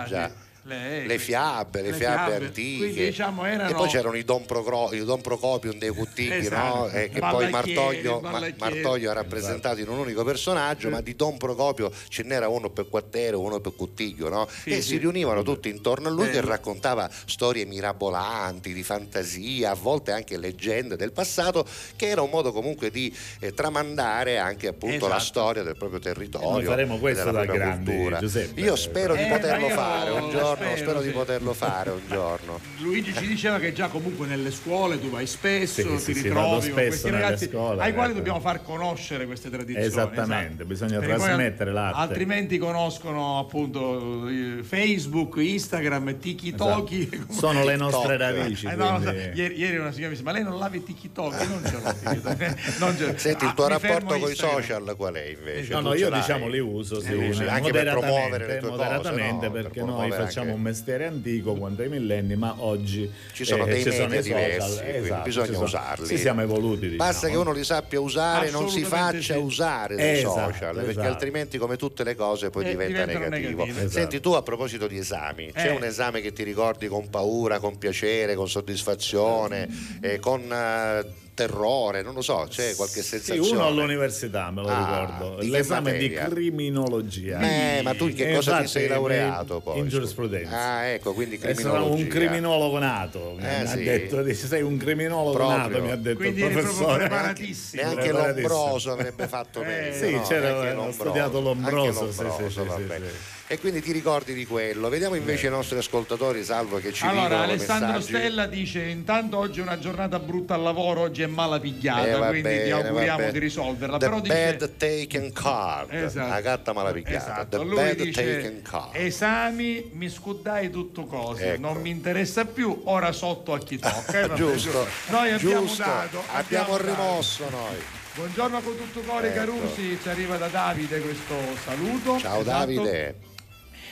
già. 0.08 0.32
Le, 0.68 1.06
le 1.06 1.18
fiabe, 1.18 1.82
le, 1.82 1.92
le 1.92 1.98
fiabe, 1.98 2.30
fiabe. 2.32 2.46
antiche. 2.46 2.78
Quindi, 2.78 3.06
diciamo, 3.06 3.46
erano- 3.46 3.70
E 3.70 3.74
poi 3.74 3.88
c'erano 3.90 4.16
i 4.18 4.24
Don, 4.24 4.46
Procro- 4.46 4.92
i 4.94 5.04
Don 5.04 5.22
Procopio, 5.22 5.74
dei 5.74 5.90
Cuttighi, 5.90 6.34
Esatto. 6.34 6.76
no? 6.78 6.90
Eh, 6.90 7.10
che 7.10 7.20
poi 7.20 7.50
Martoglio, 7.50 8.20
Ma-. 8.20 8.40
Martoglio 8.58 9.10
ha 9.10 9.14
rappresentato 9.14 9.80
in 9.80 9.88
un 9.90 10.00
unico 10.00 10.24
personaggio, 10.24 10.90
ma 10.90 11.02
di 11.02 11.16
Don 11.16 11.38
Procopio 11.38 11.92
ce 12.10 12.24
n'era 12.24 12.48
uno 12.48 12.70
per 12.70 12.90
Quattero, 12.90 13.40
uno 13.40 13.60
per 13.60 13.74
Cuttiglio, 13.76 14.30
no? 14.30 14.48
Sì, 14.50 14.70
e 14.72 14.76
sì. 14.82 14.90
si 14.90 14.98
riunivano 14.98 15.42
tutti 15.44 15.70
intorno 15.70 16.08
a 16.08 16.12
lui 16.12 16.26
che 16.26 16.40
Bello. 16.40 16.50
raccontava 16.50 17.10
storie 17.26 17.66
mirabolanti, 17.66 18.74
di 18.74 18.84
fantasia, 18.84 19.72
a 19.72 19.76
volte 19.76 20.12
anche 20.12 20.38
leggende 20.38 20.96
del 20.96 21.12
passato, 21.12 21.66
che 21.96 22.08
era 22.08 22.22
un 22.22 22.30
modo 22.30 22.52
comunque 22.52 22.90
di 22.92 23.16
eh, 23.40 23.54
tramandare 23.54 24.38
anche 24.38 24.68
appunto 24.68 25.08
la 25.08 25.16
Esatto. 25.18 25.24
storia 25.24 25.64
del 25.64 25.76
proprio 25.78 26.00
territorio. 26.00 26.50
Noi 26.52 26.64
faremo 26.66 26.96
e 26.96 27.00
questo 27.00 27.24
della 27.26 27.40
da 27.40 27.44
propria 27.46 27.66
grandi, 27.66 27.92
cultura. 27.92 28.20
Giuseppe. 28.20 28.60
Io 28.62 28.76
spero 28.76 29.16
di 29.16 29.24
Eh, 29.24 29.28
poterlo 29.28 29.70
fare 29.70 30.10
un 30.12 30.30
giorno, 30.30 30.57
spero, 30.58 30.78
spero, 30.78 31.02
di 31.02 31.08
sì. 31.08 31.14
poterlo 31.14 31.54
fare 31.54 31.90
un 31.92 32.02
giorno. 32.10 32.60
Luigi 32.80 33.14
ci 33.14 33.28
diceva 33.28 33.60
che 33.60 33.74
già 33.74 33.88
comunque 33.88 34.26
nelle 34.28 34.52
scuole 34.52 35.00
tu 35.00 35.10
vai 35.10 35.26
spesso, 35.28 35.82
Sì, 35.82 35.88
ti 35.88 35.98
sì, 36.00 36.14
sì, 36.14 36.22
ritrovi 36.24 36.50
con 36.50 36.62
spesso 36.62 36.74
questi 36.88 37.10
ragazzi 37.10 37.48
scuole, 37.48 37.82
ai 37.82 37.94
quali 37.94 38.10
ecco. 38.10 38.18
dobbiamo 38.18 38.40
far 38.40 38.64
conoscere 38.64 39.26
queste 39.26 39.50
tradizioni. 39.50 39.86
Esattamente, 39.86 40.54
esatto. 40.54 40.66
bisogna 40.66 41.00
Perché 41.00 41.16
poi 41.16 41.26
trasmettere 41.26 41.72
l'arte. 41.72 42.00
Altrimenti 42.00 42.58
conoscono 42.58 43.40
appunto 43.40 44.28
eh, 44.28 44.64
Facebook, 44.64 45.36
Instagram, 45.38 46.18
TikTok. 46.18 46.92
Esatto. 46.92 47.34
Sono 47.34 47.64
le 47.64 47.76
nostre 47.76 48.18
radici. 48.18 48.66
Eh, 48.68 48.76
no, 48.76 49.00
quindi- 49.02 49.32
ieri, 49.40 49.58
ieri 49.58 49.78
una 49.78 49.92
signora 49.92 50.10
mi 50.10 50.14
disse 50.14 50.24
ma 50.24 50.32
lei 50.32 50.44
non 50.44 50.58
lava 50.58 50.76
TikTok? 50.78 51.42
Io 51.42 51.48
non 51.48 51.64
ce 51.66 51.74
l'ho 51.74 51.94
TikTok. 52.12 52.80
Non 52.80 52.98
ce 52.98 53.06
l'ho. 53.06 53.18
Senti, 53.18 53.46
il 53.46 53.54
tuo 53.54 53.68
rapporto 53.68 54.18
con 54.20 54.32
i 54.32 54.36
social 54.36 54.96
qual 54.96 55.14
è 55.16 55.26
invece? 55.26 55.74
No, 55.74 55.82
no, 55.82 55.94
io 55.94 56.10
diciamo 56.10 56.48
li 56.48 56.60
uso, 56.60 57.00
sì, 57.02 57.18
Li 57.18 57.30
usi 57.30 57.44
eh, 57.44 57.50
anche 57.50 57.72
per 57.72 57.90
promuovere 57.90 58.48
le 58.48 58.58
tue 58.58 58.70
cose, 58.70 58.82
moderatamente 58.84 59.46
no? 59.46 59.52
Per 59.52 59.62
perché 59.64 59.80
noi 59.80 59.88
promuovere 59.88 60.24
facciamo 60.48 60.54
un 60.56 60.62
mestiere 60.62 61.06
antico 61.06 61.54
quanto 61.56 61.82
ai 61.82 61.90
millenni, 61.90 62.36
ma 62.36 62.56
oggi 62.60 63.10
Ci 63.34 63.46
sono 63.46 63.66
eh, 63.66 63.70
dei 63.70 63.84
ci 63.84 63.92
sono 63.92 64.08
media 64.08 64.20
i 64.20 64.60
social, 64.60 64.70
diversi, 64.84 64.98
esatto, 65.06 65.24
bisogna 65.24 65.46
ci 65.46 65.54
sono- 65.54 65.66
usarli. 65.66 66.08
Ci 66.08 66.18
siamo 66.18 66.42
evoluti. 66.42 66.80
Diciamo. 66.90 66.98
Basta 66.98 67.28
che 67.30 67.36
uno 67.36 67.52
li 67.52 67.64
sappia 67.64 68.00
usare, 68.00 68.50
non 68.50 68.70
si 68.70 68.84
faccia 68.84 69.34
sì. 69.34 69.40
usare 69.40 69.96
dei 69.96 70.18
Esatto, 70.20 70.52
social, 70.52 70.76
perché 70.76 70.90
esatto. 70.92 71.08
altrimenti, 71.08 71.58
come 71.58 71.76
tutte 71.78 72.04
le 72.04 72.16
cose, 72.16 72.50
poi 72.50 72.66
Eh, 72.66 72.70
diventa 72.70 73.06
negativo. 73.06 73.30
negative. 73.30 73.72
Esatto. 73.72 73.90
Senti, 73.90 74.20
tu 74.20 74.32
a 74.32 74.42
proposito 74.42 74.88
di 74.88 74.98
esami, 74.98 75.52
c'è 75.52 75.70
Eh. 75.72 75.76
un 75.76 75.84
esame 75.84 76.22
che 76.22 76.34
ti 76.34 76.44
ricordi 76.44 76.88
con 76.88 77.10
paura, 77.10 77.60
con 77.60 77.78
piacere, 77.78 78.36
con 78.36 78.48
soddisfazione, 78.48 79.68
eh, 80.02 80.20
con 80.20 80.42
eh, 80.52 81.26
terrore, 81.38 82.02
non 82.02 82.16
lo 82.16 82.24
so, 82.24 82.48
c'è 82.50 82.74
qualche 82.76 83.04
Sì, 83.04 83.10
sensazione? 83.10 83.50
uno 83.52 83.68
all'università, 83.68 84.50
me 84.50 84.64
lo 84.64 84.70
Ah, 84.70 84.80
ricordo. 84.80 85.40
di 85.40 85.50
L'esame 85.52 85.92
di 85.96 86.10
materia? 86.10 86.28
criminologia. 86.28 87.40
Eh, 87.42 87.82
ma 87.84 87.94
tu 87.94 88.08
in 88.08 88.16
che 88.16 88.34
cosa 88.34 88.62
ti 88.62 88.68
sei 88.68 88.88
laureato 88.88 89.56
in- 89.58 89.62
poi? 89.62 89.78
In 89.80 89.88
giurisprudenza. 89.88 90.58
Ah, 90.58 90.86
ecco, 90.86 91.14
quindi 91.14 91.36
E 91.36 91.54
sono 91.54 91.54
criminologia. 91.54 92.04
un 92.04 92.08
criminologo 92.10 92.80
nato, 92.80 93.36
mi 93.38 93.46
Eh, 93.46 93.50
ha 93.62 93.66
sì. 93.68 93.84
detto, 93.84 94.24
dice, 94.24 94.48
sei 94.48 94.64
un 94.64 94.78
criminologo 94.78 95.34
Proprio. 95.34 95.58
nato, 95.58 95.82
mi 95.84 95.92
ha 95.92 95.96
detto 95.96 96.18
Quindi 96.18 96.42
il 96.42 96.50
professore. 96.52 96.98
preparatissimo. 96.98 97.82
Neanche 97.84 98.02
Preparatissimo. 98.02 98.48
l'ombroso 98.58 98.92
avrebbe 98.92 99.28
fatto 99.28 99.62
Eh, 99.62 99.66
meglio. 99.66 99.94
sì, 100.08 100.12
no? 100.16 100.22
c'era- 100.24 100.80
ho 100.82 100.92
studiato 100.92 101.40
l'ombroso, 101.40 102.02
Anche 102.02 102.14
sì, 102.14 102.22
l'ombroso, 102.24 102.50
sì, 102.50 102.54
sì, 102.60 102.70
sì, 102.90 103.37
E 103.50 103.60
quindi 103.60 103.82
ti 103.82 103.94
ricordi 103.94 104.34
di 104.34 104.46
quello. 104.46 104.90
Vediamo 104.90 105.16
invece 105.16 105.48
i 105.48 105.50
nostri 105.50 105.78
ascoltatori, 105.78 106.44
salvo 106.44 106.80
che 106.80 106.92
ci 106.92 107.06
Allora, 107.06 107.44
Alessandro 107.44 107.94
messaggi. 107.94 108.18
Stella 108.18 108.46
dice: 108.46 108.82
Intanto 108.84 109.38
oggi 109.38 109.60
è 109.60 109.62
una 109.62 109.80
giornata 109.80 110.20
brutta 110.20 110.56
al 110.56 110.64
lavoro, 110.64 111.00
oggi 111.04 111.22
è 111.22 111.28
mala 111.28 111.58
pigliata, 111.58 112.06
Eh, 112.06 112.18
quindi 112.18 112.42
ti 112.42 112.42
bene, 112.42 112.70
va 112.72 112.78
auguriamo 112.90 113.32
di 113.32 113.40
risolverla. 113.40 113.98
The 114.00 114.06
Però 114.06 114.20
dice. 114.20 114.34
bad 114.58 114.72
taken 114.76 115.32
card. 115.32 115.94
Esatto. 115.94 116.28
La 116.28 116.42
gatta 116.42 116.74
malapigliata. 116.74 117.16
Esatto. 117.32 117.58
The 117.60 117.64
Lui 117.64 117.76
bad 117.76 117.96
dice, 118.02 118.34
taken 118.36 118.62
card. 118.64 118.96
esami 118.96 119.92
mi 119.94 120.10
scudai 120.10 120.70
tutto 120.70 121.06
cose 121.06 121.54
Ecco. 121.54 121.62
non 121.62 121.78
mi 121.80 121.90
interessa 121.90 122.44
più 122.44 122.82
ora 122.84 123.14
sotto 123.14 123.54
a 123.54 123.60
chi 123.60 123.80
tocca 123.80 124.20
Eh, 124.24 124.34
giusto. 124.36 124.86
noi 125.08 125.32
abbiamo 125.32 125.62
giusto. 125.66 125.84
dato 125.84 126.22
Abbiamo 126.34 126.72
dato. 126.78 126.86
rimosso 126.86 127.50
noi. 127.50 127.78
buongiorno 128.16 128.60
con 128.60 128.76
tutto 128.76 129.00
cuore 129.08 129.30
Ecco. 129.30 129.38
Carusi 129.40 129.98
ci 130.02 130.10
arriva 130.10 130.36
da 130.36 130.48
Davide 130.48 131.00
questo 131.00 131.34
saluto 131.64 132.20
Ciao 132.20 132.42
Esatto. 132.42 132.44
Davide. 132.44 133.16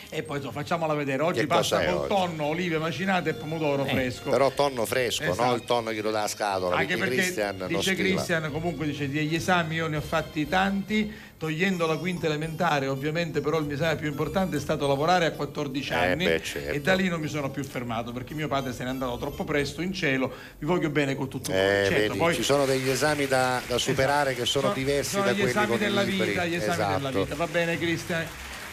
E 0.09 0.23
poi 0.23 0.37
insomma, 0.37 0.53
facciamola 0.53 0.93
vedere 0.93 1.23
oggi 1.23 1.39
Che 1.41 1.47
passa 1.47 1.77
cos'è 1.77 1.87
col 1.89 1.97
oggi? 1.99 2.07
tonno 2.09 2.45
olive 2.45 2.77
macinate 2.77 3.29
e 3.31 3.33
pomodoro 3.33 3.85
fresco 3.85 4.29
Però 4.29 4.51
tonno 4.51 4.85
fresco, 4.85 5.23
Esatto. 5.23 5.43
no 5.45 5.53
il 5.55 5.63
tonno 5.65 5.91
che 5.91 6.01
lo 6.01 6.11
dà 6.11 6.23
a 6.23 6.27
scatola. 6.27 6.75
anche 6.75 6.95
perché 6.97 7.15
perché 7.15 7.21
Christian 7.23 7.57
non 7.57 7.67
dice 7.67 7.93
stila. 7.93 8.09
Christian 8.09 8.51
comunque 8.51 8.85
dice 8.85 9.09
degli 9.09 9.35
esami 9.35 9.75
io 9.75 9.87
ne 9.87 9.97
ho 9.97 10.01
fatti 10.01 10.47
tanti 10.47 11.13
togliendo 11.37 11.85
la 11.85 11.97
quinta 11.97 12.27
elementare 12.27 12.87
ovviamente 12.87 13.41
però 13.41 13.57
il 13.59 13.65
mio 13.65 13.75
esame 13.75 13.97
più 13.97 14.07
importante 14.07 14.55
è 14.55 14.59
stato 14.59 14.87
lavorare 14.87 15.25
a 15.25 15.31
14 15.31 15.91
Eh, 15.91 15.95
anni 15.95 16.23
beh, 16.25 16.41
certo. 16.41 16.71
e 16.71 16.79
da 16.81 16.93
lì 16.93 17.09
non 17.09 17.19
mi 17.19 17.27
sono 17.27 17.49
più 17.49 17.63
fermato 17.65 18.13
perché 18.13 18.33
mio 18.33 18.47
padre 18.47 18.71
se 18.71 18.83
n'è 18.83 18.89
andato 18.89 19.17
troppo 19.17 19.43
presto 19.43 19.81
in 19.81 19.91
cielo 19.91 20.31
vi 20.57 20.65
voglio 20.65 20.89
bene 20.89 21.13
con 21.15 21.27
tutto 21.27 21.51
Eh, 21.51 21.53
cuore. 21.53 21.83
certo, 21.87 21.99
vedi, 21.99 22.17
poi 22.17 22.33
ci 22.35 22.43
sono 22.43 22.65
degli 22.65 22.89
esami 22.89 23.27
da, 23.27 23.61
da 23.67 23.77
superare 23.77 24.33
che 24.33 24.45
sono, 24.45 24.71
diversi 24.71 25.09
sono 25.11 25.25
da 25.25 25.31
gli 25.31 25.35
quelli 25.35 25.49
esami 25.49 25.67
con 25.67 25.77
della 25.77 26.01
i 26.03 26.05
libri. 26.05 26.27
vita 26.29 26.45
gli 26.45 26.55
esami 26.55 26.71
esatto. 26.73 26.95
della 26.97 27.09
vita 27.11 27.35
va 27.35 27.47
bene 27.47 27.77
Cristian 27.77 28.25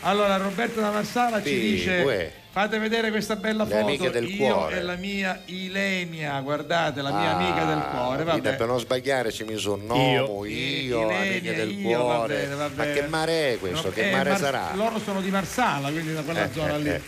allora 0.02 0.36
Roberto 0.36 0.80
da 0.80 0.90
Marsala 0.90 1.42
ci 1.42 1.48
Sì, 1.48 1.60
dice 1.60 2.02
uè. 2.04 2.32
fate 2.50 2.78
vedere 2.78 3.10
questa 3.10 3.36
bella 3.36 3.64
Le 3.64 3.96
foto 3.96 4.10
del 4.10 4.28
io 4.28 4.52
cuore. 4.54 4.78
e 4.78 4.82
la 4.82 4.96
mia 4.96 5.40
Ilenia 5.46 6.38
guardate 6.40 7.00
la 7.02 7.10
mia 7.12 7.30
Ah, 7.30 7.36
amica 7.36 7.64
del 7.64 7.84
cuore 7.90 8.24
vabbè 8.24 8.54
per 8.56 8.66
non 8.66 8.78
sbagliare 8.80 9.30
ci 9.32 9.44
mise 9.44 9.68
un 9.70 9.86
nome, 9.86 10.12
io, 10.12 10.44
Ilenia, 10.44 11.16
amiche 11.30 11.54
del 11.54 11.70
io, 11.78 12.02
va 12.04 12.14
cuore. 12.16 12.34
bene, 12.36 12.54
va 12.54 12.62
Ma 12.74 12.82
bene. 12.84 12.92
che 12.94 13.02
mare 13.08 13.52
è 13.52 13.58
questo? 13.58 13.88
No, 13.88 13.92
che 13.94 14.08
eh, 14.08 14.12
mare 14.12 14.30
Mar- 14.30 14.38
sarà? 14.38 14.70
Loro 14.74 14.98
sono 14.98 15.20
di 15.20 15.30
Marsala, 15.30 15.90
quindi 15.90 16.12
da 16.14 16.22
quella 16.22 16.44
Eh, 16.44 16.52
zona 16.52 16.74
eh, 16.74 16.78
lì. 16.80 16.88
eh. 16.88 17.00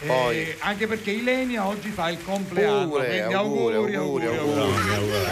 Eh, 0.00 0.06
Poi- 0.06 0.54
anche 0.58 0.86
perché 0.86 1.12
Ilenia 1.12 1.66
oggi 1.66 1.88
fa 1.90 2.10
il 2.10 2.22
compleanno, 2.22 2.88
Pure, 2.88 3.06
quindi 3.06 3.32
auguri, 3.32 3.74
auguri, 3.74 3.94
auguri, 3.94 4.26
auguri, 4.26 4.94
auguri. 4.94 5.22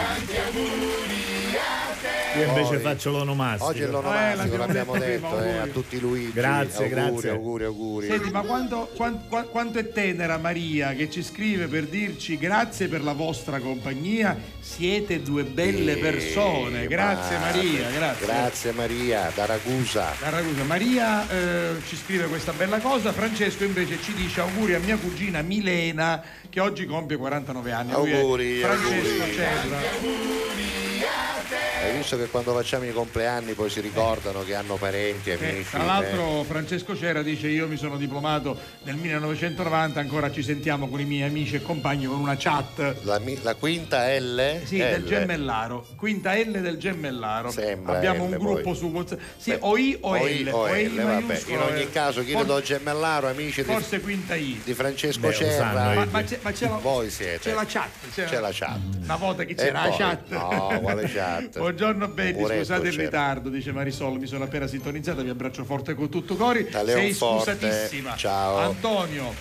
Io 2.36 2.46
invece 2.46 2.68
Poi- 2.74 2.78
faccio 2.80 3.10
l'onomastico. 3.10 3.66
Oggi 3.70 3.80
è 3.80 3.84
Eh, 3.84 3.86
l'onomastico, 3.88 4.56
l'abbiamo 4.56 4.94
l'abbiamo 4.94 4.98
detto 4.98 5.26
eh, 5.26 5.48
auguri. 5.48 5.58
a 5.58 5.66
tutti 5.72 6.00
Luigi. 6.00 6.32
Grazie, 6.32 6.84
auguri, 6.84 6.88
grazie. 7.10 7.30
auguri, 7.30 7.64
auguri. 7.64 8.06
Senti, 8.08 8.30
ma 8.30 8.40
quanto, 8.42 8.90
quan- 8.96 9.20
qua- 9.28 9.42
quanto 9.44 9.78
è 9.78 9.88
tenera 9.90 10.38
Maria 10.38 10.92
che 10.94 11.10
ci 11.10 11.22
scrive 11.22 11.66
per 11.66 11.84
dirci 11.84 12.38
grazie 12.38 12.88
per 12.88 13.02
la 13.02 13.12
vostra 13.12 13.58
compagnia, 13.60 14.36
siete 14.60 15.20
due 15.22 15.44
belle 15.44 15.94
Sì, 15.94 16.00
persone. 16.00 16.86
Grazie 16.86 17.36
ma- 17.38 17.44
Maria, 17.44 17.90
grazie. 17.90 18.26
Grazie 18.26 18.72
Maria, 18.72 19.30
da 19.34 19.46
Ragusa. 19.46 20.12
Da 20.20 20.28
Ragusa. 20.30 20.64
Maria 20.64 21.28
eh, 21.28 21.74
ci 21.86 21.96
scrive 21.96 22.26
questa 22.28 22.52
bella 22.52 22.78
cosa, 22.78 23.12
Francesco 23.12 23.64
invece 23.64 24.00
ci 24.02 24.12
dice 24.14 24.40
auguri 24.40 24.74
a 24.74 24.78
mia 24.78 24.96
cugina 24.96 25.42
Milena 25.42 26.22
che 26.48 26.60
oggi 26.60 26.86
compie 26.86 27.16
49 27.16 27.72
anni. 27.72 27.92
Auguri, 27.92 28.58
Francesco 28.60 29.22
auguri. 29.22 29.32
Cedra. 29.34 30.91
Hai 31.04 31.96
visto 31.96 32.16
che 32.16 32.26
quando 32.28 32.54
facciamo 32.54 32.84
i 32.84 32.92
compleanni 32.92 33.54
poi 33.54 33.68
si 33.68 33.80
ricordano 33.80 34.44
che 34.44 34.54
hanno 34.54 34.76
parenti, 34.76 35.30
Eh, 35.30 35.34
amici? 35.34 35.70
tra 35.70 35.82
l'altro 35.82 36.44
Francesco 36.44 36.96
Cera 36.96 37.22
dice 37.22 37.48
io 37.48 37.66
mi 37.66 37.76
sono 37.76 37.96
diplomato 37.96 38.56
nel 38.84 38.94
1990, 38.94 39.98
ancora 39.98 40.30
ci 40.30 40.44
sentiamo 40.44 40.88
con 40.88 41.00
i 41.00 41.04
miei 41.04 41.28
amici 41.28 41.56
e 41.56 41.62
compagni 41.62 42.06
con 42.06 42.20
una 42.20 42.36
chat. 42.38 42.78
eh. 42.78 42.94
la, 43.02 43.20
la 43.42 43.54
quinta 43.56 44.06
L? 44.16 44.60
Sì, 44.64 44.76
L. 44.78 44.80
del 44.90 45.04
Gemellaro, 45.04 45.84
quinta 45.96 46.34
L 46.36 46.60
del 46.60 46.76
Gemellaro. 46.78 47.50
Sembra 47.50 47.96
Abbiamo 47.96 48.26
L 48.28 48.32
un 48.32 48.38
gruppo 48.38 48.60
poi. 48.60 48.74
su 48.76 48.86
WhatsApp. 48.86 49.20
Sì, 49.36 49.56
o 49.58 49.76
I 49.76 49.98
o 50.00 50.10
O 50.10 50.16
L. 50.24 50.30
I 50.30 50.48
o 50.50 50.56
o 50.58 50.66
L, 50.68 50.94
vabbè. 51.02 51.40
In 51.46 51.58
ogni 51.58 51.82
eh. 51.82 51.90
caso, 51.90 52.22
chi 52.22 52.32
do 52.44 52.62
Gemellaro, 52.62 53.28
amici 53.28 53.62
di, 53.64 53.72
Forse 53.72 54.00
quinta 54.00 54.36
I. 54.36 54.60
di 54.62 54.72
Francesco 54.74 55.18
Beh, 55.20 55.26
lo 55.26 55.32
Cerra. 55.32 55.56
sanno 55.72 55.94
Ma, 55.94 56.06
ma 56.10 56.22
c'è, 56.22 56.38
ma 56.42 56.52
c'è 56.52 56.68
la, 56.68 56.76
Voi 56.76 57.10
siete. 57.10 57.38
c'è 57.50 57.54
la 57.54 57.64
chat. 57.66 57.90
C'è, 58.14 58.24
C'è 58.26 58.38
la 58.38 58.50
chat. 58.52 58.78
Una 59.02 59.16
volta 59.16 59.42
che 59.44 59.54
c'era 59.56 59.82
la 59.82 59.88
poi- 59.88 59.98
chat. 59.98 60.28
No, 60.28 60.80
quale 60.92 61.08
chat? 61.12 61.58
Buongiorno 61.58 62.08
Betty, 62.08 62.44
scusate 62.44 62.86
il 62.88 62.90
c'era. 62.94 63.02
ritardo, 63.04 63.48
dice 63.48 63.72
Marisol, 63.72 64.18
mi 64.18 64.26
sono 64.26 64.44
appena 64.44 64.66
sintonizzata, 64.66 65.22
vi 65.22 65.30
abbraccio 65.30 65.64
forte 65.64 65.94
con 65.94 66.08
tutto 66.08 66.36
cori. 66.36 66.66
Sei 66.70 66.84
Leonforte, 66.84 67.56
scusatissima. 67.56 68.14
ciao. 68.16 68.56
Antonio, 68.58 69.32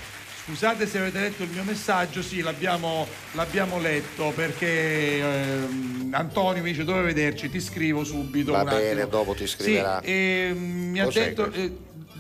scusate 0.45 0.88
se 0.88 0.98
avete 0.99 1.19
letto 1.19 1.44
il 1.44 1.49
mio 1.49 1.64
messaggio, 1.64 2.22
sì, 2.22 2.41
l'abbiamo, 2.41 3.07
l'abbiamo 3.34 3.80
letto 3.80 4.32
perché 4.36 5.19
ehm, 5.19 6.10
Antonio 6.14 6.61
mi 6.64 6.72
dice 6.72 6.84
dove 6.84 7.02
vederci, 7.02 7.49
ti 7.49 7.60
scrivo 7.60 8.03
subito. 8.03 8.52
Va 8.52 8.64
bene, 8.64 9.02
attimo. 9.02 9.06
dopo 9.07 9.34
ti 9.34 9.48
scriverà. 9.48 10.02
Sì, 10.03 10.10
ehm, 10.11 10.57
mi 10.57 10.99
ha 10.99 11.06
Cos'è 11.06 11.26
detto... 11.28 11.52
eh, 11.52 11.72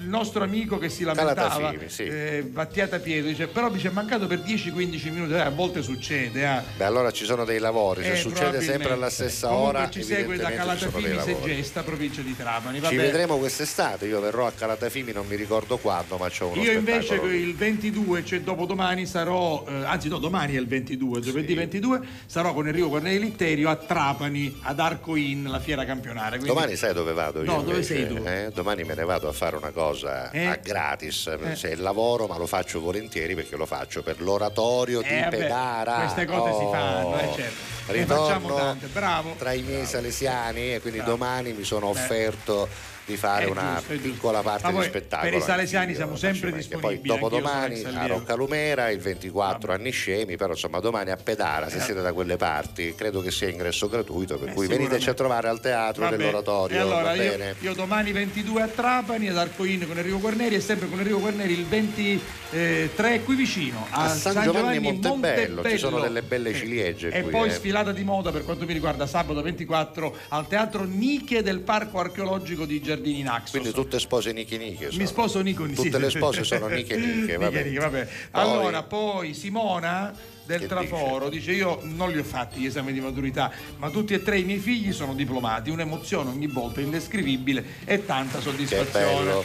il 0.01 0.07
nostro 0.07 0.43
amico 0.43 0.77
che 0.77 0.89
si 0.89 1.03
lamentava, 1.03 1.73
sì. 1.87 2.03
eh, 2.03 2.43
Battiata 2.47 2.99
Pietro, 2.99 3.29
dice 3.29 3.47
però 3.47 3.69
mi 3.69 3.79
è 3.81 3.89
mancato 3.89 4.25
per 4.27 4.39
10-15 4.39 5.11
minuti, 5.11 5.33
eh, 5.33 5.39
a 5.39 5.49
volte 5.49 5.81
succede. 5.83 6.41
eh. 6.43 6.61
Beh, 6.77 6.83
allora 6.85 7.11
ci 7.11 7.25
sono 7.25 7.45
dei 7.45 7.59
lavori, 7.59 8.03
Eh, 8.03 8.15
succede 8.15 8.61
sempre 8.61 8.93
alla 8.93 9.09
stessa 9.09 9.47
Comunque 9.47 9.69
ora, 9.79 9.89
ci 9.89 10.03
segue 10.03 10.37
da 10.37 10.51
Calatafimi. 10.51 11.19
Segesta, 11.21 11.83
provincia 11.83 12.21
di 12.21 12.35
Trapani. 12.35 12.79
va 12.79 12.89
Ci 12.89 12.95
vedremo 12.95 13.37
quest'estate, 13.37 14.07
io 14.07 14.19
verrò 14.19 14.47
a 14.47 14.51
Calatafimi, 14.51 15.11
non 15.11 15.27
mi 15.27 15.35
ricordo 15.35 15.77
quando, 15.77 16.17
ma 16.17 16.29
c'ho 16.29 16.47
uno 16.47 16.61
Io 16.61 16.71
invece 16.71 17.15
il 17.15 17.55
22, 17.55 18.25
cioè 18.25 18.41
dopodomani 18.41 19.05
sarò, 19.05 19.63
eh, 19.67 19.83
anzi 19.85 20.07
no, 20.09 20.17
domani 20.17 20.55
è 20.55 20.59
il 20.59 20.67
22, 20.67 21.19
giovedì 21.21 21.53
22, 21.53 22.01
sarò 22.25 22.53
con 22.53 22.67
Enrico 22.67 22.89
Cornelli 22.89 23.19
Litterio 23.19 23.69
a 23.69 23.75
Trapani, 23.75 24.59
ad 24.63 24.79
Arco 24.79 25.15
In, 25.15 25.43
la 25.49 25.59
fiera 25.59 25.85
campionaria. 25.85 26.37
Quindi- 26.39 26.47
Domani 26.47 26.75
sai 26.75 26.93
dove 26.93 27.13
vado 27.13 27.39
io? 27.43 27.45
No, 27.45 27.57
dove 27.61 27.73
invece? 27.81 27.95
sei 27.95 28.07
tu? 28.07 28.23
Eh, 28.25 28.51
Domani 28.53 28.83
me 28.83 28.95
ne 28.95 29.03
vado 29.03 29.27
a 29.27 29.31
fare 29.31 29.55
una 29.55 29.69
cosa 29.69 29.89
Eh? 30.31 30.45
a 30.45 30.55
gratis, 30.55 31.27
Eh. 31.27 31.55
se 31.55 31.75
lavoro 31.75 32.27
ma 32.27 32.37
lo 32.37 32.47
faccio 32.47 32.79
volentieri 32.79 33.35
perché 33.35 33.55
lo 33.55 33.65
faccio 33.65 34.01
per 34.03 34.21
l'oratorio 34.21 35.01
di 35.01 35.07
Eh, 35.09 35.21
vabbè, 35.21 35.37
Pedara. 35.37 35.93
queste 35.95 36.25
cose 36.25 36.53
si 36.57 36.63
Oh. 36.63 36.71
fanno, 36.71 37.19
eh, 37.19 37.29
certo. 37.35 37.69
Ne 37.87 37.93
Ritorno 37.97 38.55
tante, 38.55 38.87
bravo. 38.87 39.35
tra 39.37 39.51
i 39.53 39.61
miei 39.63 39.85
salesiani 39.85 40.75
e 40.75 40.79
quindi 40.81 40.99
Bravo. 40.99 41.11
domani 41.13 41.51
mi 41.53 41.63
sono 41.63 41.87
Eh. 41.87 41.89
offerto 41.91 42.67
di 43.11 43.17
fare 43.17 43.45
una 43.45 43.75
giusto, 43.75 43.93
giusto. 43.93 44.09
piccola 44.09 44.41
parte 44.41 44.63
Ma 44.63 44.69
di 44.69 44.75
poi 44.75 44.85
spettacolo. 44.85 45.29
per 45.29 45.39
i 45.39 45.41
salesiani 45.41 45.79
anch'io, 45.85 45.97
siamo 45.97 46.15
sempre 46.15 46.51
disponibili, 46.51 46.97
Poi 46.99 47.07
dopodomani 47.19 47.83
a 47.83 48.05
Rocca 48.07 48.35
Lumera, 48.35 48.89
il 48.89 48.99
24 48.99 49.73
a 49.73 49.75
Niscemi, 49.75 50.37
però 50.37 50.51
insomma 50.53 50.79
domani 50.79 51.11
a 51.11 51.17
Pedara, 51.17 51.69
se 51.69 51.77
Eh. 51.77 51.81
siete 51.81 52.01
da 52.01 52.13
quelle 52.13 52.37
parti, 52.37 52.93
credo 52.95 53.21
che 53.21 53.31
sia 53.31 53.49
ingresso 53.49 53.87
gratuito, 53.89 54.37
per 54.37 54.49
Eh, 54.49 54.53
cui 54.53 54.67
veniteci 54.67 55.09
a 55.09 55.13
trovare 55.13 55.47
al 55.49 55.59
teatro 55.59 56.03
Vabbè, 56.03 56.17
dell'oratorio, 56.17 56.77
E 56.77 56.79
allora 56.79 57.01
va 57.03 57.13
io, 57.13 57.29
bene? 57.37 57.55
io 57.59 57.73
domani 57.73 58.11
22 58.11 58.61
a 58.61 58.67
Trapani 58.67 59.27
ad 59.29 59.37
Arcoin 59.37 59.85
con 59.87 59.97
Enrico 59.97 60.19
Guarneri 60.19 60.55
e 60.55 60.59
sempre 60.61 60.87
con 60.87 60.99
Enrico 60.99 61.19
Guarneri 61.19 61.53
il 61.53 61.65
23 61.65 63.21
qui 63.23 63.35
vicino 63.35 63.85
a, 63.89 64.03
A 64.05 64.09
San 64.09 64.41
Giovanni 64.43 64.79
Montebello, 64.79 65.63
ci 65.67 65.77
sono 65.77 65.99
delle 65.99 66.21
belle 66.21 66.53
ciliegie 66.53 67.09
E 67.09 67.21
qui, 67.23 67.31
poi 67.31 67.47
eh. 67.49 67.51
sfilata 67.51 67.91
di 67.91 68.03
moda 68.03 68.31
per 68.31 68.43
quanto 68.43 68.65
mi 68.65 68.73
riguarda 68.73 69.05
sabato 69.07 69.41
24 69.41 70.15
al 70.29 70.47
teatro 70.47 70.83
Niche 70.83 71.41
del 71.43 71.59
Parco 71.59 71.99
Archeologico 71.99 72.65
di 72.65 72.81
Giardini 73.01 73.23
Naxos. 73.23 73.49
Quindi 73.51 73.71
tutte 73.71 73.99
spose 73.99 74.31
Nichi 74.31 74.57
sono. 74.89 74.97
Mi 74.97 75.07
sposo 75.07 75.41
Nico 75.41 75.67
sì. 75.67 75.73
Tutte 75.73 75.97
le 75.97 76.09
spose 76.09 76.43
sono 76.43 76.67
Niche 76.67 76.95
Niche, 76.95 77.37
vabbè. 77.37 77.63
Niche, 77.63 77.79
vabbè. 77.79 78.07
Poi- 78.31 78.41
Allora, 78.41 78.83
poi 78.83 79.33
Simona 79.33 80.13
del 80.45 80.59
Che 80.61 80.67
Traforo 80.67 81.29
dice? 81.29 81.51
io 81.51 81.79
non 81.83 82.11
li 82.11 82.19
ho 82.19 82.23
fatti 82.23 82.59
gli 82.59 82.65
esami 82.65 82.91
di 82.91 82.99
maturità 82.99 83.51
ma 83.77 83.89
tutti 83.89 84.13
e 84.13 84.21
tre 84.23 84.39
i 84.39 84.43
miei 84.43 84.59
figli 84.59 84.91
sono 84.91 85.13
diplomati 85.13 85.69
un'emozione 85.69 86.29
ogni 86.29 86.47
volta 86.47 86.81
indescrivibile 86.81 87.63
e 87.85 88.05
tanta 88.05 88.39
soddisfazione. 88.39 89.43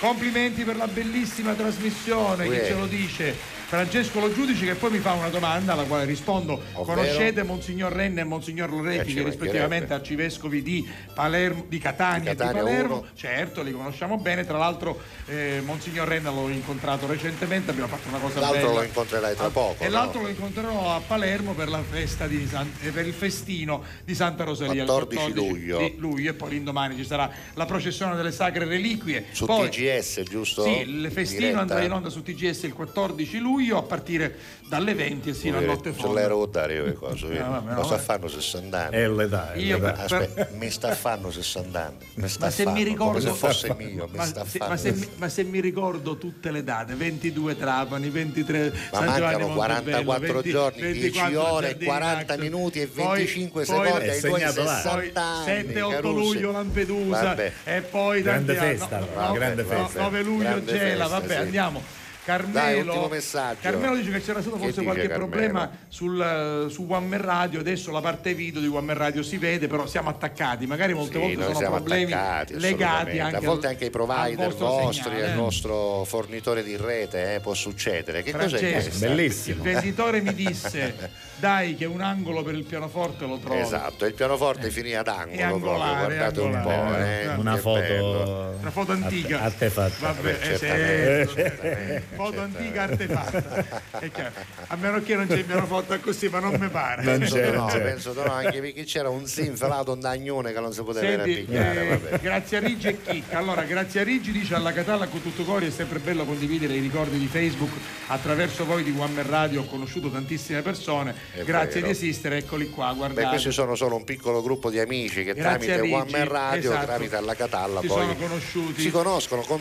Complimenti 0.00 0.62
per 0.62 0.76
la 0.76 0.86
bellissima 0.86 1.54
trasmissione, 1.54 2.44
chi 2.44 2.50
Uè. 2.50 2.66
ce 2.66 2.74
lo 2.74 2.86
dice? 2.86 3.34
Francesco 3.68 4.18
Lo 4.20 4.32
Giudice 4.32 4.64
che 4.64 4.74
poi 4.76 4.90
mi 4.92 4.98
fa 4.98 5.12
una 5.12 5.28
domanda 5.28 5.74
alla 5.74 5.82
quale 5.82 6.06
rispondo. 6.06 6.54
Ovvero? 6.72 7.00
Conoscete 7.02 7.42
Monsignor 7.42 7.92
Renna 7.92 8.22
e 8.22 8.24
Monsignor 8.24 8.70
Loretti 8.70 9.10
Eh, 9.10 9.14
che 9.16 9.22
rispettivamente 9.22 9.92
arcivescovi 9.92 10.62
di, 10.62 10.88
Palermo, 11.12 11.66
di 11.68 11.76
Catania, 11.76 12.32
Di 12.32 12.38
Catania 12.38 12.60
e 12.62 12.64
di 12.64 12.70
Palermo? 12.70 12.94
uno. 13.00 13.06
Certo, 13.14 13.62
li 13.62 13.72
conosciamo 13.72 14.16
bene. 14.16 14.46
Tra 14.46 14.56
l'altro 14.56 14.98
eh, 15.26 15.60
Monsignor 15.62 16.08
Renna 16.08 16.30
l'ho 16.30 16.48
incontrato 16.48 17.06
recentemente, 17.06 17.70
abbiamo 17.70 17.88
fatto 17.90 18.08
una 18.08 18.16
cosa 18.16 18.40
L'altro 18.40 18.68
bella. 18.68 18.72
lo 18.80 18.82
incontrerai 18.86 19.36
tra 19.36 19.50
poco. 19.50 19.84
E 19.84 19.88
no? 19.88 19.92
l'altro 19.92 20.22
lo 20.22 20.28
incontrerò 20.28 20.94
a 20.94 21.00
Palermo 21.06 21.52
per 21.52 21.68
la 21.68 21.82
festa 21.82 22.26
di 22.26 22.46
San- 22.48 22.72
eh, 22.80 22.88
per 22.90 23.06
il 23.06 23.12
festino 23.12 23.82
di 24.02 24.14
Santa 24.14 24.44
Rosalia 24.44 24.80
il 24.84 24.88
14 24.88 25.34
luglio. 25.34 25.76
di 25.78 25.94
luglio 25.98 26.30
e 26.30 26.34
poi 26.34 26.48
l'indomani 26.52 26.96
ci 26.96 27.04
sarà 27.04 27.30
la 27.52 27.66
processione 27.66 28.16
delle 28.16 28.32
sacre 28.32 28.64
reliquie. 28.64 29.26
Su 29.30 29.44
poi, 29.44 29.68
TGS, 29.68 30.22
giusto? 30.22 30.62
Sì, 30.64 30.80
il 30.80 31.10
festino 31.12 31.60
andrà 31.60 31.82
in 31.82 31.92
onda 31.92 32.08
su 32.08 32.22
TGS 32.22 32.62
il 32.62 32.72
14 32.72 33.38
luglio 33.38 33.56
a 33.78 33.82
partire 33.82 34.34
dalle 34.68 34.94
20 34.94 35.30
e 35.30 35.34
sino 35.34 35.58
a 35.58 35.60
notte 35.60 35.92
Ce 35.94 36.00
fonda. 36.00 36.20
l'ero 36.20 36.44
dare 36.46 36.74
io 36.74 36.84
le 36.84 36.92
cose. 36.92 37.26
Eh, 37.38 37.38
vabbè, 37.40 37.74
Cosa 37.74 37.88
vabbè. 37.96 38.02
fanno 38.02 38.28
60 38.28 38.78
anni? 38.86 38.96
È 38.96 39.08
l'età, 39.08 39.52
è 39.52 39.58
Io 39.58 39.76
l'età. 39.78 39.92
per- 39.92 40.04
Aspetta, 40.22 40.48
mi 40.56 40.70
sta 40.70 40.94
fanno 40.94 41.30
60 41.30 41.84
anni. 41.84 41.96
Mi 42.14 42.28
sta 42.28 42.44
Ma 42.46 42.50
se 42.50 42.64
mi 42.64 42.72
fanno, 42.72 42.84
ricordo 42.84 43.18
come 43.18 43.30
se 43.32 43.36
fosse 43.36 43.74
mio, 43.78 44.08
mi 44.10 44.16
ma, 44.16 44.24
sta 44.24 44.44
se, 44.44 44.58
fanno. 44.58 44.70
ma 44.72 44.76
se 44.76 44.92
mi, 44.92 45.08
ma 45.16 45.28
se 45.28 45.42
mi 45.44 45.60
ricordo 45.60 46.16
tutte 46.18 46.50
le 46.50 46.62
date 46.64 46.94
22 46.94 47.56
Trapani 47.56 48.08
23 48.10 48.72
Ma 48.92 48.98
San 48.98 49.14
Giovanni 49.16 49.20
mancano 49.20 49.48
Montebello, 49.48 50.04
44 50.04 50.32
20 50.32 50.50
giorni, 50.50 50.80
10 50.92 51.00
24 51.00 51.52
ore, 51.52 51.66
Giardini 51.68 51.84
40 51.90 52.32
Max, 52.34 52.42
minuti 52.42 52.80
e 52.80 52.86
poi- 52.86 53.16
25 53.18 53.64
poi- 53.64 53.84
secondi 53.84 54.08
ai 54.08 54.20
tuoi 54.20 54.32
segnato 54.40 54.62
là. 54.62 54.74
60 54.76 55.22
anni. 55.22 55.44
7 55.44 55.80
8 55.82 55.94
Caruso. 55.94 56.18
luglio 56.18 56.52
Lampedusa 56.52 57.22
Vabbè. 57.22 57.52
e 57.64 57.80
poi 57.82 58.22
Grande 58.22 58.54
festa, 58.54 58.98
no, 58.98 59.06
no, 59.26 59.32
grande 59.32 59.64
festa. 59.64 60.00
9 60.02 60.22
luglio 60.22 60.64
Gela 60.64 61.06
vabbè 61.06 61.34
andiamo 61.36 61.80
Dai, 61.80 61.97
Carmelo, 62.28 63.08
messaggio. 63.08 63.60
Carmelo 63.62 63.96
dice 63.96 64.10
che 64.10 64.20
c'era 64.20 64.42
stato 64.42 64.58
forse 64.58 64.82
qualche 64.82 65.08
Carmelo? 65.08 65.28
problema 65.28 65.70
sul, 65.88 66.66
su 66.70 66.86
One 66.86 67.06
Man 67.06 67.22
Radio, 67.22 67.60
adesso 67.60 67.90
la 67.90 68.02
parte 68.02 68.34
video 68.34 68.60
di 68.60 68.66
One 68.66 68.82
Man 68.82 68.98
Radio 68.98 69.22
si 69.22 69.38
vede, 69.38 69.66
però 69.66 69.86
siamo 69.86 70.10
attaccati, 70.10 70.66
magari 70.66 70.92
molte 70.92 71.18
Sì, 71.18 71.34
volte 71.34 71.54
sono 71.54 71.70
problemi 71.70 72.14
legati 72.48 73.18
anche 73.18 73.36
a 73.36 73.40
volte 73.40 73.66
al- 73.66 73.72
anche 73.72 73.84
ai 73.84 73.90
provider 73.90 74.54
vostri, 74.54 75.02
segnale, 75.02 75.24
al 75.24 75.30
eh. 75.30 75.34
nostro 75.34 76.04
fornitore 76.04 76.62
di 76.62 76.76
rete, 76.76 77.36
eh, 77.36 77.40
può 77.40 77.54
succedere. 77.54 78.22
Che 78.22 78.32
cos'è 78.32 78.58
Francesco, 78.58 78.88
questo? 78.88 79.06
Bellissimo. 79.06 79.56
Il 79.56 79.72
venditore 79.72 80.20
mi 80.20 80.34
disse: 80.34 81.10
Dai, 81.38 81.76
che 81.76 81.84
un 81.84 82.00
angolo 82.00 82.42
per 82.42 82.54
il 82.54 82.64
pianoforte 82.64 83.24
lo 83.24 83.38
trovo. 83.38 83.60
Esatto, 83.60 84.04
il 84.06 84.14
pianoforte 84.14 84.70
finì 84.70 84.94
ad 84.94 85.06
angolo 85.06 85.44
angolare, 85.44 86.16
proprio, 86.16 86.16
guardate 86.16 86.40
un 86.40 86.50
po', 86.50 86.70
angolare, 86.70 87.22
eh, 87.22 87.24
eh. 87.24 87.34
Una 87.34 87.56
foto 87.56 87.80
bello. 87.80 88.56
Una 88.60 88.70
foto 88.70 88.92
antica. 88.92 89.40
artefatta. 89.42 90.12
Vabbè, 90.12 90.30
eh, 90.30 90.58
certamente, 90.58 91.26
sì. 91.28 91.34
certamente, 91.34 92.02
foto 92.14 92.40
antica 92.40 92.82
artefatta. 92.82 93.82
È 93.98 94.10
chiaro. 94.10 94.32
A 94.66 94.76
meno 94.76 95.00
che 95.02 95.14
non 95.14 95.26
c'è 95.28 95.36
il 95.36 95.44
pianoforte 95.44 96.00
così, 96.00 96.28
ma 96.28 96.40
non 96.40 96.56
mi 96.58 96.68
pare. 96.68 97.02
Non 97.02 97.18
Penso 97.18 97.34
c'è, 97.36 97.50
no, 97.52 97.66
c'è. 97.66 97.82
penso 97.82 98.12
no, 98.12 98.22
anche 98.22 98.60
perché 98.60 98.84
c'era 98.84 99.08
un 99.08 99.26
sinfelato, 99.26 99.92
un 99.92 100.00
dagnone 100.00 100.52
che 100.52 100.60
non 100.60 100.72
si 100.72 100.82
poteva 100.82 101.22
Senti, 101.22 101.46
eh, 101.50 102.00
grazie 102.20 102.56
a 102.56 102.60
Rigi 102.60 102.88
e 102.88 103.00
Chicca. 103.00 103.38
Allora, 103.38 103.62
grazie 103.62 104.00
a 104.00 104.02
Rigi 104.04 104.32
dice 104.32 104.56
alla 104.56 104.72
Catalla 104.72 105.06
con 105.06 105.22
tutto 105.22 105.44
cori 105.44 105.68
è 105.68 105.70
sempre 105.70 106.00
bello 106.00 106.24
condividere 106.24 106.74
i 106.74 106.80
ricordi 106.80 107.16
di 107.16 107.26
Facebook. 107.26 107.70
Attraverso 108.08 108.64
voi 108.64 108.82
di 108.82 108.92
One 108.96 109.12
Man 109.12 109.28
Radio 109.28 109.62
ho 109.62 109.66
conosciuto 109.66 110.10
tantissime 110.10 110.62
persone. 110.62 111.14
È 111.32 111.42
grazie 111.44 111.74
vero. 111.80 111.86
di 111.86 111.90
esistere, 111.92 112.38
eccoli 112.38 112.68
qua, 112.70 112.88
Beh, 112.90 112.96
guardate. 112.96 113.28
questi 113.28 113.52
sono 113.52 113.74
solo 113.74 113.96
un 113.96 114.04
piccolo 114.04 114.42
gruppo 114.42 114.70
di 114.70 114.78
amici 114.80 115.24
che 115.24 115.34
Grazie 115.34 115.74
tramite 115.76 115.94
One 115.94 116.10
Man 116.10 116.28
Radio, 116.28 116.70
esatto. 116.70 116.86
tramite 116.86 117.16
alla 117.16 117.34
Catalla, 117.34 117.80
Si 117.80 117.86
poi 117.86 118.00
sono 118.02 118.14
conosciuti. 118.16 118.80
si 118.82 118.90
conoscono 118.90 119.42
con 119.42 119.60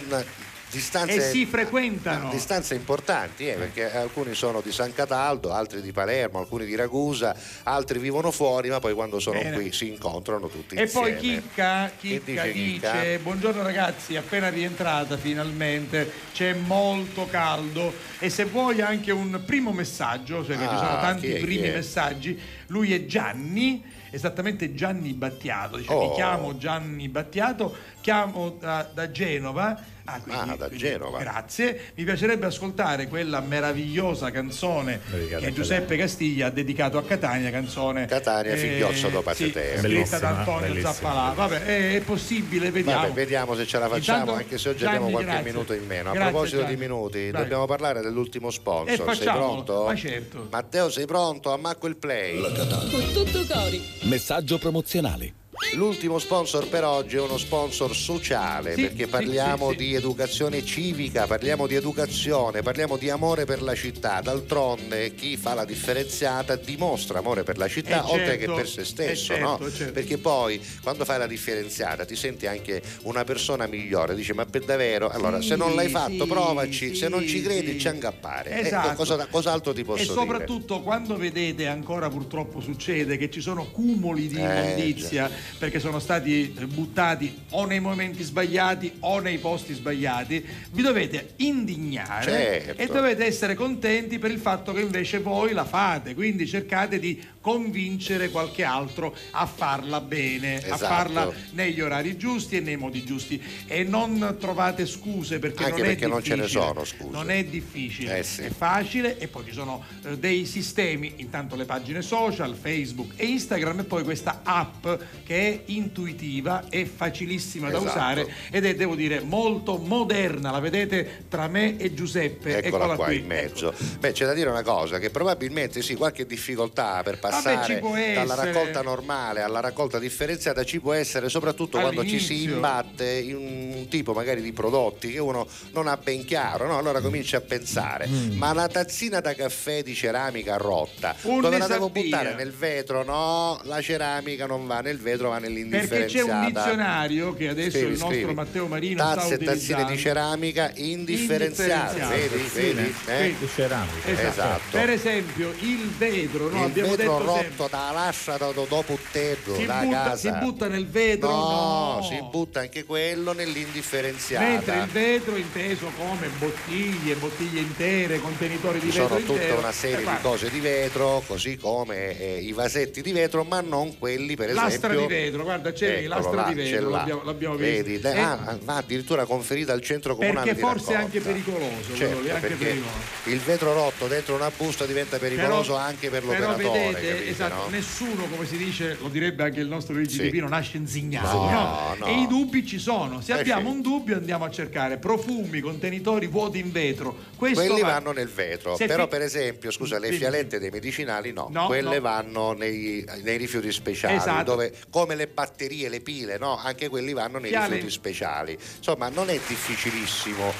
distanze, 0.70 1.16
e 1.16 1.22
si 1.32 1.46
frequentano. 1.46 2.30
distanze 2.30 2.76
importanti, 2.76 3.48
eh, 3.48 3.54
perché 3.54 3.92
alcuni 3.96 4.34
sono 4.34 4.62
di 4.62 4.72
San 4.72 4.94
Cataldo, 4.94 5.52
altri 5.54 5.82
di 5.82 5.92
Palermo, 5.92 6.40
alcuni 6.40 6.66
di 6.66 6.76
Ragusa, 6.76 7.36
altri 7.64 8.00
vivono 8.00 8.32
fuori, 8.32 8.70
ma 8.70 8.80
poi 8.80 8.94
quando 8.94 9.20
sono 9.20 9.40
Bene. 9.40 9.56
qui 9.56 9.72
si 9.72 9.88
incontrano 9.88 10.48
tutti 10.48 10.76
E 10.76 10.84
insieme. 10.84 11.10
poi 11.12 11.18
Chicca, 11.18 11.92
Chicca 11.98 12.44
dice 12.44 12.52
dice, 12.52 12.82
Chicca? 12.92 13.20
buongiorno 13.24 13.62
ragazzi, 13.64 14.16
appena 14.16 14.50
rientrata 14.50 15.18
finalmente, 15.18 16.12
c'è 16.34 16.54
molto 16.54 17.26
caldo 17.28 17.94
e 18.20 18.30
se 18.30 18.46
vuoi 18.46 18.82
anche 18.82 19.12
un 19.12 19.42
primo 19.46 19.72
messaggio, 19.72 20.46
cioè 20.46 20.58
che 20.58 20.64
ci 20.68 20.74
Ah, 20.74 20.78
sono 20.78 21.00
tanti 21.00 21.28
chi 21.28 21.34
è, 21.34 21.40
primi 21.40 21.70
messaggi, 21.70 22.40
lui 22.68 22.94
è 22.94 23.06
Gianni, 23.06 23.84
esattamente 24.12 24.74
Gianni 24.74 25.14
Battiato, 25.14 25.78
dice 25.78 25.92
Oh. 25.94 26.10
mi 26.10 26.14
chiamo 26.16 26.58
Gianni 26.58 27.08
Battiato, 27.10 27.76
chiamo 28.02 28.56
da, 28.60 28.88
da 28.94 29.10
Genova. 29.12 29.96
Ah, 30.10 30.22
quindi- 30.22 30.42
Ah, 30.52 30.56
da 30.56 30.68
quindi 30.68 30.78
Genova. 30.78 31.20
Grazie. 31.20 31.92
Mi 31.96 32.06
piacerebbe 32.06 32.46
ascoltare 32.46 33.08
quella 33.10 33.42
meravigliosa 33.42 34.32
canzone 34.32 35.02
Dedicata 35.10 35.44
che 35.46 35.52
Giuseppe 35.54 35.98
Castiglia 35.98 36.48
ha 36.48 36.50
dedicato 36.50 36.98
a 36.98 37.04
Catania, 37.04 37.52
canzone 37.52 38.06
Catania, 38.06 38.56
figliozzo 38.56 39.10
dopo 39.10 39.34
sì, 39.34 39.52
te. 39.52 39.64
scritta 39.78 39.82
Bellissima, 39.82 40.20
da 40.20 40.30
Antonio 40.38 40.60
bellissima. 40.68 40.94
Zappalà. 40.94 41.34
Vabbè, 41.34 41.64
è, 41.66 41.96
è 41.96 42.02
possibile, 42.02 42.72
vediamo. 42.72 43.02
Vabbè, 43.02 43.12
vediamo 43.14 43.54
se 43.56 43.66
ce 43.68 43.80
la 43.80 43.90
facciamo, 43.90 44.20
Intanto, 44.20 44.42
anche 44.42 44.58
se 44.58 44.70
oggi 44.70 44.78
Gianni, 44.80 44.96
abbiamo 44.96 45.12
qualche 45.12 45.30
grazie. 45.32 45.52
minuto 45.52 45.74
in 45.74 45.86
meno. 45.86 46.10
A 46.10 46.14
Grazie, 46.14 46.32
proposito 46.32 46.58
Gianni. 46.62 46.76
di 46.76 46.80
minuti, 46.82 47.32
Vai. 47.32 47.42
dobbiamo 47.42 47.66
parlare 47.66 48.02
dell'ultimo 48.02 48.50
sponsor. 48.50 49.10
E 49.10 49.16
sei 49.16 49.26
pronto? 49.28 49.84
ma 49.86 49.96
certo. 49.96 50.48
Matteo, 50.50 50.90
sei 50.90 51.06
pronto? 51.06 51.52
Ammacco 51.52 51.88
il 51.88 51.98
play. 51.98 52.40
Con 52.40 53.12
tutto 53.14 53.46
cori. 53.54 53.82
Messaggio 54.04 54.58
promozionale. 54.58 55.34
L'ultimo 55.74 56.18
sponsor 56.20 56.68
per 56.70 56.84
oggi 56.84 57.18
è 57.18 57.22
uno 57.22 57.38
sponsor 57.38 57.94
sociale 57.96 58.76
Sì, 58.76 58.82
perché 58.84 59.08
parliamo 59.08 59.72
sì, 59.72 59.78
sì. 59.78 59.84
di 59.86 59.94
educazione 59.96 60.64
civica, 60.64 61.26
parliamo 61.28 61.66
di 61.68 61.76
educazione, 61.76 62.62
parliamo 62.62 62.96
di 62.96 63.10
amore 63.10 63.46
per 63.46 63.62
la 63.62 63.74
città. 63.76 64.22
D'altronde 64.22 65.14
chi 65.16 65.36
fa 65.36 65.56
la 65.56 65.66
differenziata 65.66 66.56
dimostra 66.56 67.20
amore 67.20 67.44
per 67.44 67.58
la 67.58 67.68
città 67.68 67.98
Eh, 67.98 68.12
oltre 68.12 68.38
certo, 68.38 68.46
che 68.54 68.54
per 68.62 68.68
se 68.70 68.86
stesso, 68.86 69.34
eh, 69.34 69.36
certo, 69.38 69.58
no? 69.64 69.72
certo. 69.72 69.94
Perché 69.94 70.18
poi 70.20 70.62
quando 70.82 71.04
fai 71.06 71.18
la 71.18 71.28
differenziata 71.28 72.06
ti 72.06 72.16
senti 72.16 72.46
anche 72.48 72.82
una 73.04 73.24
persona 73.24 73.66
migliore, 73.68 74.16
dici 74.16 74.34
ma 74.34 74.46
per 74.46 74.64
davvero? 74.64 75.10
Allora 75.10 75.42
se 75.42 75.56
non 75.56 75.74
l'hai 75.76 75.90
fatto 75.90 76.28
provaci, 76.28 76.96
se 76.96 77.10
non 77.10 77.26
ci 77.28 77.42
credi 77.42 77.80
ci 77.80 77.88
angappare. 77.88 78.62
Esatto. 78.62 78.88
Ecco, 78.90 78.96
cosa, 78.96 79.26
cos'altro 79.28 79.74
ti 79.74 79.84
posso 79.84 80.02
e 80.04 80.06
dire? 80.06 80.18
soprattutto 80.18 80.82
quando 80.82 81.18
vedete, 81.18 81.68
ancora 81.68 82.10
purtroppo 82.10 82.62
succede, 82.62 83.18
che 83.18 83.30
ci 83.30 83.42
sono 83.42 83.66
cumuli 83.72 84.28
di 84.28 84.38
Eh, 84.38 84.42
immondizia 84.42 85.30
perché 85.58 85.80
sono 85.80 86.00
stati 86.00 86.54
buttati 86.68 87.44
o 87.52 87.66
nei 87.66 87.80
momenti 87.80 88.24
sbagliati 88.24 88.92
o 89.00 89.20
nei 89.20 89.38
posti 89.38 89.74
sbagliati, 89.74 90.46
vi 90.72 90.82
dovete 90.82 91.34
indignare 91.38 92.32
Certo. 92.32 92.82
e 92.82 92.86
dovete 92.88 93.26
essere 93.26 93.56
contenti 93.56 94.20
per 94.20 94.32
il 94.32 94.40
fatto 94.40 94.74
che 94.74 94.82
invece 94.82 95.20
voi 95.20 95.54
la 95.54 95.66
fate, 95.66 96.14
quindi 96.14 96.48
cercate 96.48 97.00
di 97.00 97.22
convincere 97.42 98.30
qualche 98.30 98.64
altro 98.64 99.16
a 99.32 99.46
farla 99.46 100.02
bene, 100.02 100.56
a 100.56 100.58
Esatto. 100.76 100.86
farla 100.86 101.32
negli 101.52 101.80
orari 101.82 102.18
giusti 102.18 102.58
e 102.58 102.60
nei 102.60 102.76
modi 102.76 103.04
giusti 103.06 103.42
e 103.68 103.84
non 103.84 104.36
trovate 104.40 104.86
scuse 104.86 105.40
perché 105.40 105.64
Anche 105.64 105.78
non 105.78 105.86
è 105.86 105.90
perché 105.90 106.08
non 106.08 106.24
ce 106.24 106.36
ne 106.36 106.42
difficile. 106.42 106.62
sono 106.64 106.84
scuse. 106.84 107.10
Non 107.12 107.30
è 107.32 107.44
difficile, 107.46 108.18
Eh 108.20 108.24
sì. 108.24 108.42
è 108.42 108.50
facile 108.50 109.18
e 109.18 109.28
poi 109.28 109.46
ci 109.46 109.54
sono 109.54 109.84
eh, 110.04 110.18
dei 110.18 110.46
sistemi, 110.46 111.14
intanto 111.18 111.56
le 111.56 111.66
pagine 111.66 112.02
social, 112.02 112.56
Facebook 112.60 113.14
e 113.16 113.26
Instagram 113.28 113.80
e 113.80 113.84
poi 113.86 114.04
questa 114.04 114.42
app 114.44 114.86
che 115.26 115.37
è 115.38 115.62
intuitiva 115.66 116.66
e 116.70 116.86
facilissima 116.86 117.70
da 117.70 117.78
Esatto. 117.78 117.92
usare 117.92 118.34
ed 118.52 118.66
è 118.66 118.76
devo 118.76 118.96
dire 118.96 119.22
molto 119.22 119.78
moderna, 119.78 120.52
la 120.52 120.60
vedete 120.60 121.26
tra 121.30 121.48
me 121.48 121.78
e 121.78 121.94
Giuseppe, 121.94 122.58
Eccola 122.64 122.96
qua 122.96 123.12
in 123.12 123.26
mezzo. 123.26 123.74
Beh, 124.00 124.12
c'è 124.12 124.26
da 124.26 124.34
dire 124.34 124.50
una 124.50 124.64
cosa, 124.64 125.00
che 125.00 125.10
probabilmente 125.10 125.82
sì, 125.82 125.96
qualche 125.96 126.26
difficoltà 126.26 127.02
per 127.04 127.18
Vabbè, 127.20 127.34
passare 127.34 127.80
può 127.80 127.92
dalla 127.94 128.34
essere. 128.34 128.52
raccolta 128.52 128.82
normale 128.82 129.42
alla 129.42 129.60
raccolta 129.60 130.00
differenziata 130.00 130.64
ci 130.64 130.80
può 130.80 130.94
essere 130.94 131.30
soprattutto 131.30 131.80
quando 131.80 132.04
ci 132.04 132.20
si 132.20 132.34
All'inizio. 132.34 132.56
imbatte 132.56 133.12
in 133.12 133.36
un 133.36 133.88
tipo 133.90 134.14
magari 134.14 134.42
di 134.42 134.52
prodotti 134.54 135.12
che 135.12 135.20
uno 135.20 135.48
non 135.74 135.88
ha 135.88 135.98
ben 135.98 136.26
chiaro, 136.26 136.68
no? 136.68 136.78
Allora 136.78 137.00
comincia 137.02 137.38
a 137.38 137.42
pensare, 137.42 138.08
ma 138.08 138.54
la 138.54 138.68
tazzina 138.68 139.20
da 139.20 139.34
caffè 139.36 139.84
di 139.84 139.94
ceramica 139.94 140.58
rotta, 140.58 141.16
Un 141.24 141.42
dove 141.42 141.58
la 141.58 141.68
devo 141.68 141.90
buttare? 141.90 142.34
Nel 142.36 142.52
vetro? 142.52 143.04
No, 143.04 143.60
la 143.64 143.82
ceramica 143.82 144.46
non 144.46 144.66
va 144.68 144.80
nel 144.82 144.98
vetro, 144.98 145.27
va 145.30 145.40
Perché 145.40 145.48
c'è 145.48 145.54
nell'indifferenziata. 145.54 146.40
un 146.40 146.46
dizionario 146.46 147.34
che 147.34 147.48
adesso 147.50 147.70
Scrivi, 147.78 147.86
il 147.86 147.98
nostro 148.00 148.10
scrivi. 148.18 148.34
Matteo 148.34 148.68
Marino 148.68 149.04
sta 149.04 149.16
Tazze 149.16 149.34
e 149.34 149.38
tazzine 149.38 149.86
di 149.86 149.98
ceramica 149.98 150.72
indifferenziate, 150.76 152.00
Indifferenziate, 152.00 152.28
vedi? 152.28 152.50
sì, 152.50 152.60
vedi? 152.74 152.94
Eh? 153.08 153.36
Di 153.40 153.48
ceramica. 153.54 154.10
Esatto. 154.10 154.28
Esatto. 154.28 154.78
Per 154.78 154.90
esempio 154.90 155.54
il 155.60 155.90
vetro, 155.98 156.50
no? 156.50 156.58
il 156.58 156.64
abbiamo 156.64 156.96
vetro 156.96 157.18
detto 157.18 157.34
sempre, 157.34 157.48
rotto 157.58 157.68
da 157.70 157.92
lascia 157.92 158.38
da, 158.38 158.52
dopo 158.52 158.92
un 158.92 158.98
tetto 159.12 159.56
si 159.56 159.66
da 159.66 159.80
butta, 159.82 160.04
casa 160.04 160.16
si 160.16 160.32
butta 160.46 160.68
nel 160.68 160.88
vetro, 160.88 161.30
no, 161.30 161.96
no. 162.00 162.08
si 162.10 162.24
butta 162.30 162.60
anche 162.62 162.84
quello 162.86 163.34
nell'indifferenziata 163.34 164.46
Mentre 164.46 164.78
il 164.78 164.86
vetro 164.88 165.36
inteso 165.36 165.92
come 165.98 166.30
bottiglie, 166.38 167.16
bottiglie 167.16 167.60
intere, 167.60 168.20
contenitori 168.20 168.80
di 168.80 168.92
ci 168.92 169.00
vetro 169.00 169.16
sono 169.16 169.20
tutta 169.26 169.42
intero. 169.42 169.58
una 169.60 169.72
serie 169.72 170.06
eh, 170.06 170.10
di 170.10 170.22
cose 170.22 170.50
di 170.50 170.60
vetro 170.60 171.24
così 171.26 171.58
come 171.58 172.20
eh, 172.20 172.40
i 172.42 172.52
vasetti 172.52 173.02
di 173.02 173.12
vetro 173.12 173.44
ma 173.44 173.62
non 173.62 173.98
quelli 173.98 174.36
per 174.36 174.54
Lastra 174.54 174.92
esempio 174.94 175.08
di 175.08 175.14
vetro, 175.24 175.44
guarda, 175.44 175.72
c'è 175.72 175.98
Eccolo 175.98 176.08
l'astro 176.16 176.34
là, 176.36 176.48
di 176.48 176.54
vetro, 176.54 176.90
là. 176.90 176.98
l'abbiamo, 176.98 177.24
l'abbiamo 177.24 177.56
visto. 177.56 177.72
Vedi, 177.84 178.00
de- 178.00 178.12
Eh, 178.14 178.20
ah, 178.20 178.58
va 178.64 178.76
addirittura 178.78 179.26
conferita 179.26 179.74
al 179.74 179.82
centro 179.82 180.16
comunale 180.16 180.46
perché 180.46 180.60
forse 180.60 180.94
è 180.94 180.96
anche 180.96 181.20
pericoloso, 181.20 181.96
Certo, 181.96 182.22
lì, 182.22 182.30
anche 182.30 182.48
pericoloso. 182.56 182.86
il 183.26 183.40
vetro 183.40 183.74
rotto 183.74 184.08
dentro 184.08 184.36
una 184.36 184.52
busta 184.56 184.86
diventa 184.86 185.18
pericoloso 185.18 185.74
Però- 185.74 185.84
anche 185.84 186.10
per 186.10 186.24
Però 186.24 186.52
l'operatore. 186.52 186.80
vedete, 186.92 187.08
capite, 187.10 187.30
esatto, 187.30 187.54
no? 187.56 187.68
nessuno, 187.70 188.26
come 188.30 188.46
si 188.46 188.58
dice, 188.58 188.98
lo 189.00 189.08
direbbe 189.10 189.44
anche 189.44 189.60
il 189.60 189.68
nostro 189.68 189.94
Luigi 189.94 190.16
Sì. 190.16 190.22
Pipino, 190.24 190.48
nasce 190.48 190.78
insignato. 190.78 191.38
No, 191.38 191.96
no? 192.00 192.06
E 192.06 192.22
i 192.22 192.28
dubbi 192.28 192.66
ci 192.66 192.80
sono. 192.80 193.22
Se 193.22 193.34
Eh, 193.34 193.40
abbiamo 193.40 193.70
sì. 193.70 193.76
un 193.76 193.82
dubbio 193.82 194.16
andiamo 194.16 194.46
a 194.46 194.50
cercare 194.52 194.98
profumi, 194.98 195.60
contenitori 195.60 196.28
vuoti 196.28 196.60
in 196.60 196.72
vetro. 196.72 197.16
Questo 197.36 197.60
Quelli 197.64 197.82
va- 197.82 197.88
vanno 197.94 198.12
nel 198.12 198.28
vetro, 198.28 198.76
Se 198.76 198.86
però 198.86 199.04
fi- 199.04 199.10
per 199.10 199.22
esempio, 199.22 199.72
scusa, 199.72 200.00
le 200.00 200.12
fialette 200.12 200.60
dei 200.60 200.70
medicinali 200.70 201.32
no, 201.34 201.50
quelle 201.68 201.96
no. 201.96 202.02
vanno 202.02 202.54
nei, 202.54 203.06
nei 203.24 203.38
rifiuti 203.38 203.72
speciali, 203.72 204.16
Esatto. 204.16 204.44
dove 204.52 204.74
come 205.08 205.16
le 205.16 205.28
batterie, 205.28 205.88
le 205.88 206.02
pile, 206.02 206.38
no, 206.38 206.58
anche 206.58 206.90
quelli 206.90 207.14
vanno 207.14 207.40
nei 207.40 207.50
Fiale- 207.50 207.76
rifiuti 207.76 207.94
speciali. 207.94 208.60
Insomma, 208.78 209.08
non 209.08 209.30
è 209.30 209.40
difficilissimo. 209.48 210.52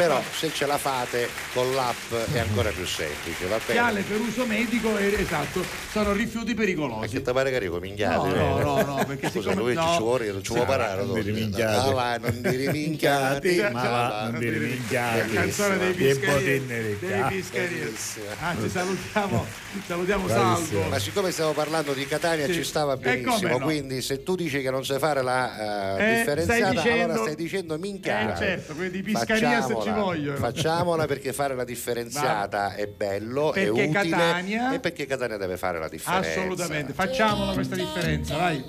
Però 0.00 0.22
se 0.34 0.50
ce 0.52 0.64
la 0.66 0.78
fate 0.78 1.28
con 1.52 1.74
l'app 1.74 2.14
è 2.32 2.38
ancora 2.38 2.70
più 2.70 2.86
semplice, 2.86 3.44
va 3.46 3.56
bene? 3.58 3.72
Fiale 3.78 4.00
per 4.02 4.18
uso 4.20 4.46
medico, 4.46 4.96
e- 4.96 5.14
esatto, 5.20 5.62
sono 5.92 6.12
rifiuti 6.12 6.54
pericolosi. 6.54 7.16
Che 7.16 7.22
ti 7.22 7.32
pare 7.32 7.50
carico 7.50 7.78
minchiate? 7.80 8.28
No, 8.28 8.58
no, 8.58 8.76
no, 8.80 8.82
no, 8.96 9.04
perché 9.06 9.28
Scusa, 9.30 9.50
siccome- 9.50 9.72
lui 9.72 9.74
no. 9.74 9.92
ci 9.92 9.98
vuole, 9.98 10.24
ci 10.42 10.48
vuole 10.48 10.60
Sì, 10.62 10.66
parare. 10.66 11.04
non 11.04 11.22
riminchiate. 11.22 11.88
Ah, 11.88 11.92
va, 11.92 12.16
non 12.18 12.40
vi 12.40 12.56
riminchiate. 12.56 13.70
ma 13.72 13.82
va, 13.82 14.28
non 14.30 14.38
vi 14.38 14.48
riminchiate. 14.50 15.32
canzone 15.32 15.78
dei 15.78 16.14
Bottineri, 16.14 16.96
dei 16.98 17.12
ah. 17.20 17.28
Bellissima. 17.28 18.24
Anzi, 18.40 18.68
salutiamo, 18.70 19.46
salutiamo. 19.86 20.28
Salvo. 20.28 20.82
Ma 20.88 20.98
siccome 20.98 21.30
stiamo 21.30 21.52
parlando 21.52 21.92
di 21.92 22.06
Catania 22.06 22.46
Sì. 22.46 22.54
ci 22.54 22.64
stava 22.64 22.96
benissimo, 22.96 23.58
no? 23.58 23.64
quindi 23.64 24.00
se 24.02 24.22
tu 24.22 24.34
dici 24.34 24.62
che 24.62 24.70
non 24.70 24.84
sai 24.84 24.98
fare 24.98 25.22
la 25.22 25.96
eh, 25.98 26.12
Eh, 26.12 26.16
differenziata, 26.18 26.60
stai 26.60 26.74
dicendo- 26.76 27.04
allora 27.12 27.20
stai 27.22 27.34
dicendo 27.36 27.78
minchiate. 27.78 28.32
Eh, 28.32 28.46
certo, 28.46 28.74
quelli 28.74 28.90
di 28.90 29.02
Piscaria 29.02 29.62
se 29.62 29.74
ci 29.90 29.96
Facciamola, 29.96 30.02
vogliono. 30.04 30.36
Facciamola 30.36 31.06
perché 31.06 31.32
fare 31.32 31.54
la 31.54 31.64
differenziata 31.64 32.74
è 32.74 32.86
bello, 32.86 33.50
è 33.52 33.64
Perché 33.64 33.70
utile 33.70 33.90
Catania- 34.10 34.72
e 34.72 34.80
perché 34.80 35.06
Catania 35.06 35.36
deve 35.36 35.56
fare 35.56 35.78
la 35.78 35.88
differenza. 35.88 36.30
Assolutamente, 36.30 36.92
facciamola 36.92 37.52
questa 37.52 37.74
differenza, 37.74 38.36
vai. 38.36 38.64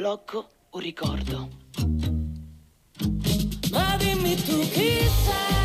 Ti 0.00 0.06
sblocco 0.06 0.48
un 0.70 0.80
ricordo. 0.80 1.48
Ma 3.70 3.96
dimmi 3.98 4.34
tu 4.34 4.58
chi 4.70 5.06
sei, 5.06 5.59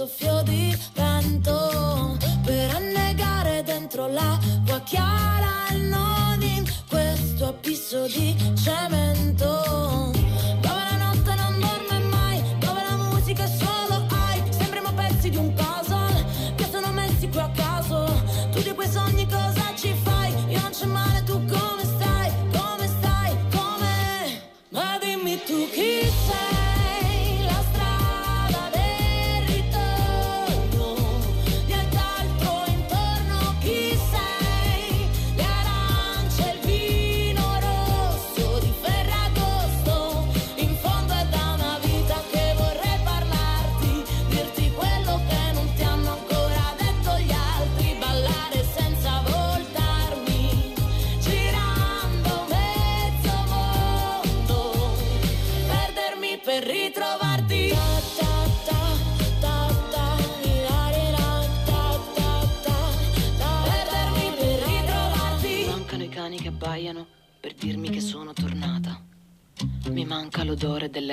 soffio 0.00 0.40
di 0.44 0.74
vento 0.94 2.16
per 2.42 2.70
annegare 2.70 3.62
dentro 3.62 4.08
l'acqua 4.08 4.80
chiara 4.80 5.66
e 5.72 5.76
non 5.76 6.40
in 6.40 6.64
questo 6.88 7.48
abisso 7.48 8.06
di 8.06 8.34
cemento. 8.56 8.99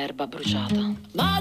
L'odore 0.08 0.14
dell'erba 0.14 0.28
bruciata. 0.28 0.94
Ma 1.14 1.40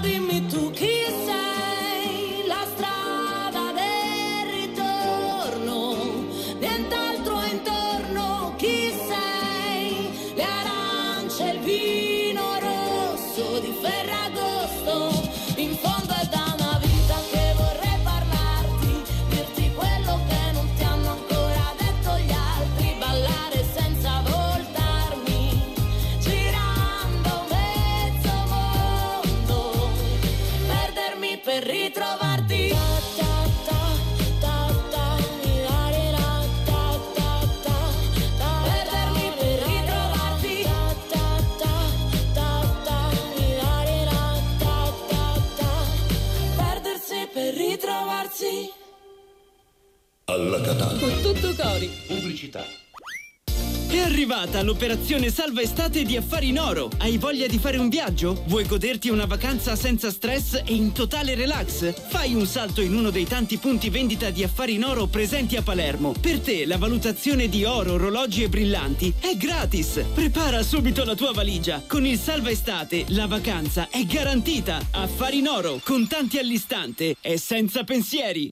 l'operazione 55.07 55.31
Salva 55.31 55.61
Estate 55.61 56.03
di 56.03 56.17
Affari 56.17 56.49
in 56.49 56.59
Oro. 56.59 56.89
Hai 56.97 57.17
voglia 57.17 57.47
di 57.47 57.57
fare 57.59 57.77
un 57.77 57.87
viaggio? 57.87 58.43
Vuoi 58.47 58.65
goderti 58.65 59.07
una 59.07 59.25
vacanza 59.25 59.77
senza 59.77 60.11
stress 60.11 60.55
e 60.65 60.73
in 60.73 60.91
totale 60.91 61.33
relax? 61.33 61.93
Fai 62.09 62.33
un 62.33 62.45
salto 62.45 62.81
in 62.81 62.93
uno 62.93 63.09
dei 63.09 63.25
tanti 63.25 63.57
punti 63.57 63.89
vendita 63.89 64.29
di 64.31 64.43
Affari 64.43 64.73
in 64.73 64.83
Oro 64.83 65.07
presenti 65.07 65.55
a 65.55 65.61
Palermo. 65.61 66.13
Per 66.19 66.41
te 66.41 66.65
la 66.65 66.77
valutazione 66.77 67.47
di 67.47 67.63
oro, 67.63 67.93
orologi 67.93 68.43
e 68.43 68.49
brillanti 68.49 69.13
è 69.17 69.37
gratis. 69.37 70.03
Prepara 70.13 70.61
subito 70.61 71.05
la 71.05 71.15
tua 71.15 71.31
valigia. 71.31 71.81
Con 71.87 72.05
il 72.05 72.17
Salva 72.17 72.49
Estate 72.49 73.05
la 73.09 73.27
vacanza 73.27 73.87
è 73.89 74.03
garantita. 74.03 74.85
Affari 74.91 75.37
in 75.37 75.47
Oro, 75.47 75.79
contanti 75.85 76.37
all'istante 76.37 77.15
e 77.21 77.37
senza 77.37 77.85
pensieri. 77.85 78.51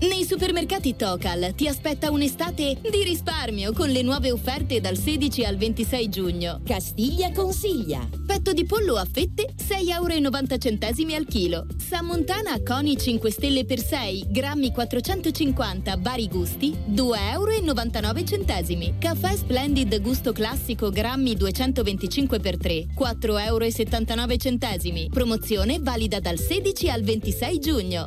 Nei 0.00 0.24
supermercati 0.24 0.94
Tocal 0.94 1.54
ti 1.54 1.66
aspetta 1.66 2.10
un'estate 2.10 2.78
di 2.82 3.02
risparmio 3.02 3.72
con 3.72 3.88
le 3.88 4.02
nuove 4.02 4.30
offerte 4.30 4.78
dal 4.78 4.98
16 4.98 5.44
al 5.44 5.56
26 5.56 6.08
giugno. 6.10 6.60
Castiglia 6.66 7.32
consiglia. 7.32 8.06
Petto 8.26 8.52
di 8.52 8.66
pollo 8.66 8.96
a 8.96 9.06
fette 9.10 9.54
6,90 9.56 9.88
euro 9.94 11.14
al 11.14 11.26
chilo. 11.26 11.66
Sammontana 11.78 12.60
Coni 12.62 12.98
5 12.98 13.30
stelle 13.30 13.64
per 13.64 13.80
6, 13.80 14.26
grammi 14.28 14.70
450, 14.70 15.96
vari 15.98 16.28
gusti 16.28 16.76
2,99 16.90 18.78
euro. 18.82 18.94
Caffè 18.98 19.34
Splendid 19.34 19.98
gusto 20.02 20.32
classico 20.32 20.90
grammi 20.90 21.36
225 21.36 22.38
per 22.38 22.58
3, 22.58 22.88
4,79 22.98 24.92
euro. 24.92 25.08
Promozione 25.10 25.78
valida 25.80 26.20
dal 26.20 26.38
16 26.38 26.90
al 26.90 27.02
26 27.02 27.58
giugno. 27.58 28.06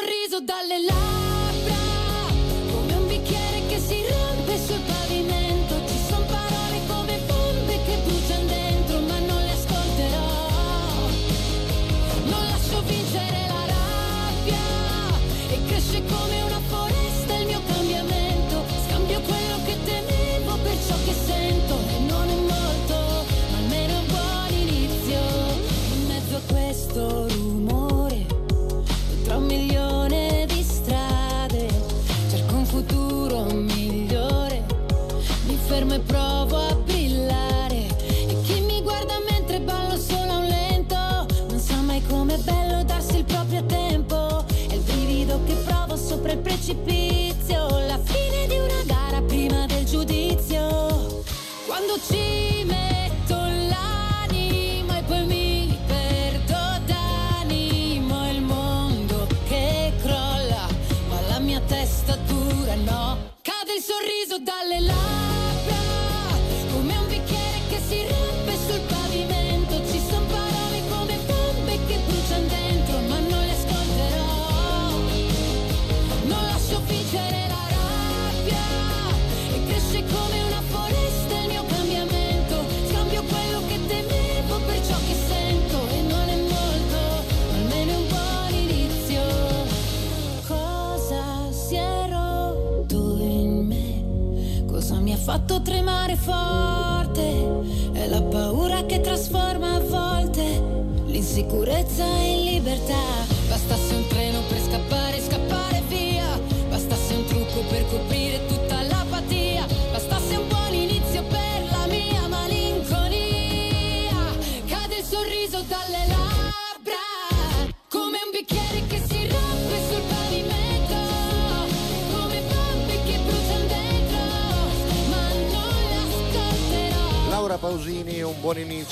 sorriso 0.00 0.40
dalle 0.40 0.80
labbra, 0.80 1.39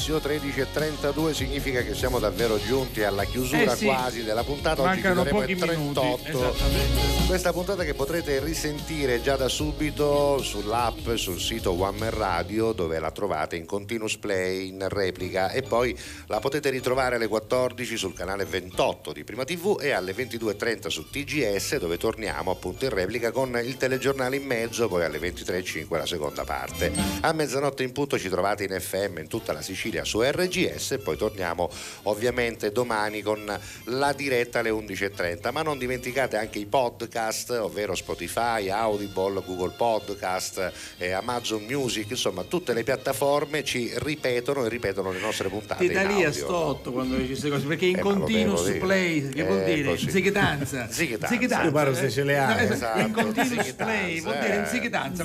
inizio, 0.08 0.16
13.32 0.18 1.32
significa 1.32 1.82
che 1.82 1.94
siamo 1.94 2.18
davvero 2.18 2.58
giunti 2.58 3.02
alla 3.02 3.24
chiusura 3.24 3.72
Eh 3.72 3.76
sì. 3.76 3.84
quasi 3.84 4.24
della 4.24 4.42
puntata. 4.42 4.80
Oggi 4.82 5.00
Mancano 5.02 5.24
minuti. 5.24 5.54
38. 5.56 6.28
Esattamente. 6.28 7.26
Questa 7.26 7.52
puntata 7.52 7.84
che 7.84 7.92
potrete 7.92 8.40
risentire 8.42 9.20
già 9.20 9.36
da 9.36 9.48
subito 9.48 10.40
sull'app, 10.42 11.14
sul 11.14 11.38
sito 11.38 11.72
One 11.78 11.98
Man 11.98 12.10
Radio 12.10 12.47
dove 12.58 12.98
la 12.98 13.10
trovate 13.10 13.56
in 13.56 13.66
continuous 13.66 14.16
play, 14.16 14.68
in 14.68 14.86
replica 14.88 15.50
e 15.50 15.62
poi 15.62 15.96
la 16.26 16.40
potete 16.40 16.70
ritrovare 16.70 17.16
alle 17.16 17.28
14 17.28 17.96
sul 17.96 18.14
canale 18.14 18.44
28 18.44 19.12
di 19.12 19.24
Prima 19.24 19.44
TV 19.44 19.78
e 19.80 19.92
alle 19.92 20.12
22.30 20.12 20.88
su 20.88 21.08
TGS 21.08 21.78
dove 21.78 21.96
torniamo 21.98 22.50
appunto 22.50 22.84
in 22.84 22.90
replica 22.90 23.30
con 23.30 23.58
il 23.62 23.76
telegiornale 23.76 24.36
in 24.36 24.44
mezzo, 24.44 24.88
poi 24.88 25.04
alle 25.04 25.18
23.05 25.18 25.96
la 25.96 26.06
seconda 26.06 26.44
parte. 26.44 26.92
A 27.20 27.32
mezzanotte 27.32 27.82
in 27.82 27.92
punto 27.92 28.18
ci 28.18 28.28
trovate 28.28 28.64
in 28.64 28.78
FM 28.78 29.18
in 29.18 29.28
tutta 29.28 29.52
la 29.52 29.62
Sicilia 29.62 30.04
su 30.04 30.20
RGS 30.20 30.92
e 30.92 30.98
poi 30.98 31.16
torniamo 31.16 31.70
ovviamente 32.04 32.72
domani 32.72 33.22
con 33.22 33.58
la 33.84 34.12
diretta 34.12 34.60
alle 34.60 34.70
11.30. 34.70 35.52
Ma 35.52 35.62
non 35.62 35.78
dimenticate 35.78 36.36
anche 36.36 36.58
i 36.58 36.66
podcast, 36.66 37.50
ovvero 37.50 37.94
Spotify, 37.94 38.68
Audible, 38.68 39.42
Google 39.44 39.74
Podcast, 39.76 40.72
eh, 40.98 41.12
Amazon 41.12 41.64
Music, 41.64 42.10
insomma 42.10 42.44
tutte 42.48 42.72
le 42.74 42.82
piattaforme 42.82 43.62
ci 43.64 43.92
ripetono 43.96 44.64
e 44.64 44.68
ripetono 44.68 45.12
le 45.12 45.20
nostre 45.20 45.48
puntate. 45.48 45.86
Ti 45.86 45.92
da 45.92 46.02
in 46.02 46.14
lì 46.16 46.24
a 46.24 46.32
stotto 46.32 46.92
quando 46.92 47.14
dici 47.16 47.28
queste 47.28 47.48
cose, 47.50 47.66
perché 47.66 47.86
in 47.86 47.96
Eh, 47.98 48.00
continuo 48.00 48.56
su 48.56 48.64
dire. 48.64 48.78
play, 48.78 49.28
che 49.28 49.44
vuol 49.44 49.60
Eh, 49.60 49.74
dire? 49.74 49.88
così. 49.90 50.10
Zichetanza. 50.10 50.88
Zichetanza. 50.90 51.62
Io 51.64 51.70
pare 51.72 51.94
se 51.94 52.10
ce 52.10 52.24
le 52.24 52.38
hai. 52.38 52.66
No, 52.66 52.72
Esatto, 52.74 52.98
in 53.00 53.12
continuo 53.12 53.44
su 53.44 53.50
zichetanza, 53.50 53.84
play, 53.84 54.20
vuol 54.20 54.38
dire 54.38 54.62
eh. 54.62 54.66
zichetanza. 54.66 55.22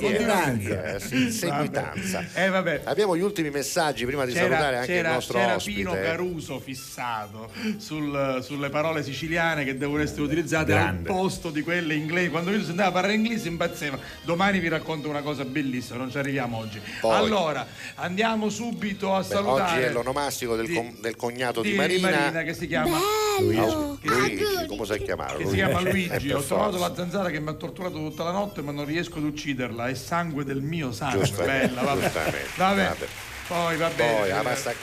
continua- 0.50 0.94
Eh, 0.94 1.00
sì, 1.00 1.30
seguitanza. 1.32 2.24
Eh, 2.34 2.48
vabbè. 2.48 2.80
Abbiamo 2.84 3.16
gli 3.16 3.20
ultimi 3.22 3.50
messaggi 3.50 4.04
prima 4.04 4.24
di 4.24 4.32
salutare 4.32 4.62
C'era, 4.64 4.80
anche 4.80 4.94
il 4.94 5.02
nostro 5.06 5.38
c'era 5.38 5.54
ospite. 5.56 5.76
Pino 5.78 5.92
Caruso 5.92 6.60
fissato 6.60 7.50
sul- 7.78 8.38
sulle 8.42 8.68
parole 8.68 9.02
siciliane 9.02 9.64
che 9.64 9.76
devono 9.76 10.02
essere 10.02 10.22
utilizzate 10.22 10.72
Grande. 10.72 11.08
al 11.08 11.14
posto 11.16 11.50
di 11.50 11.62
quelle 11.62 11.94
inglesi. 11.94 12.28
Quando 12.30 12.50
io 12.50 12.62
sentava 12.62 12.90
parlare 12.92 13.14
inglese 13.14 13.48
impazzeva. 13.48 13.98
Domani 14.24 14.58
vi 14.58 14.68
racconto 14.68 15.08
una 15.08 15.22
cosa 15.22 15.44
bellissima, 15.44 15.98
non 15.98 16.10
ci 16.10 16.18
arriviamo 16.18 16.58
oggi. 16.58 16.80
Poi- 17.08 17.16
allora, 17.16 17.66
andiamo 17.96 18.48
subito 18.50 19.14
a 19.14 19.18
Beh, 19.20 19.24
salutare. 19.24 19.72
oggi 19.72 19.80
è 19.82 19.90
l'onomastico 19.92 20.56
del, 20.56 20.66
di- 20.66 20.74
com- 20.74 21.00
del 21.00 21.16
cognato 21.16 21.60
di, 21.62 21.70
di 21.70 21.76
Marina. 21.76 22.42
che 22.42 22.54
si 22.54 22.66
chiama 22.66 22.98
Luigi, 23.40 24.08
Luigi, 24.08 24.44
come 24.68 24.84
si 24.86 24.98
chiama? 25.02 25.26
che 25.36 25.46
si 25.46 25.54
chiama 25.54 25.80
Luigi. 25.80 26.28
Eh, 26.28 26.34
Ho 26.34 26.42
trovato 26.42 26.76
forza. 26.76 26.88
la 26.88 26.94
zanzara 26.94 27.30
che 27.30 27.40
mi 27.40 27.48
ha 27.48 27.52
torturato 27.54 27.94
tutta 27.96 28.24
la 28.24 28.30
notte, 28.32 28.62
ma 28.62 28.72
non 28.72 28.84
riesco 28.84 29.18
ad 29.18 29.24
ucciderla. 29.24 29.88
È 29.88 29.94
sangue 29.94 30.44
del 30.44 30.60
mio 30.62 30.92
sangue. 30.92 31.20
Giustamente, 31.24 31.68
Bella, 31.68 31.82
vabbè. 31.82 32.02
giustamente, 32.02 32.48
Vabbè. 32.56 32.84
vabbè. 32.84 33.06
Poi 33.46 33.76
va 33.76 33.88
bene. 33.94 34.18
Poi 34.20 34.28
la 34.30 34.40
pasta 34.40 34.70
a 34.70 34.74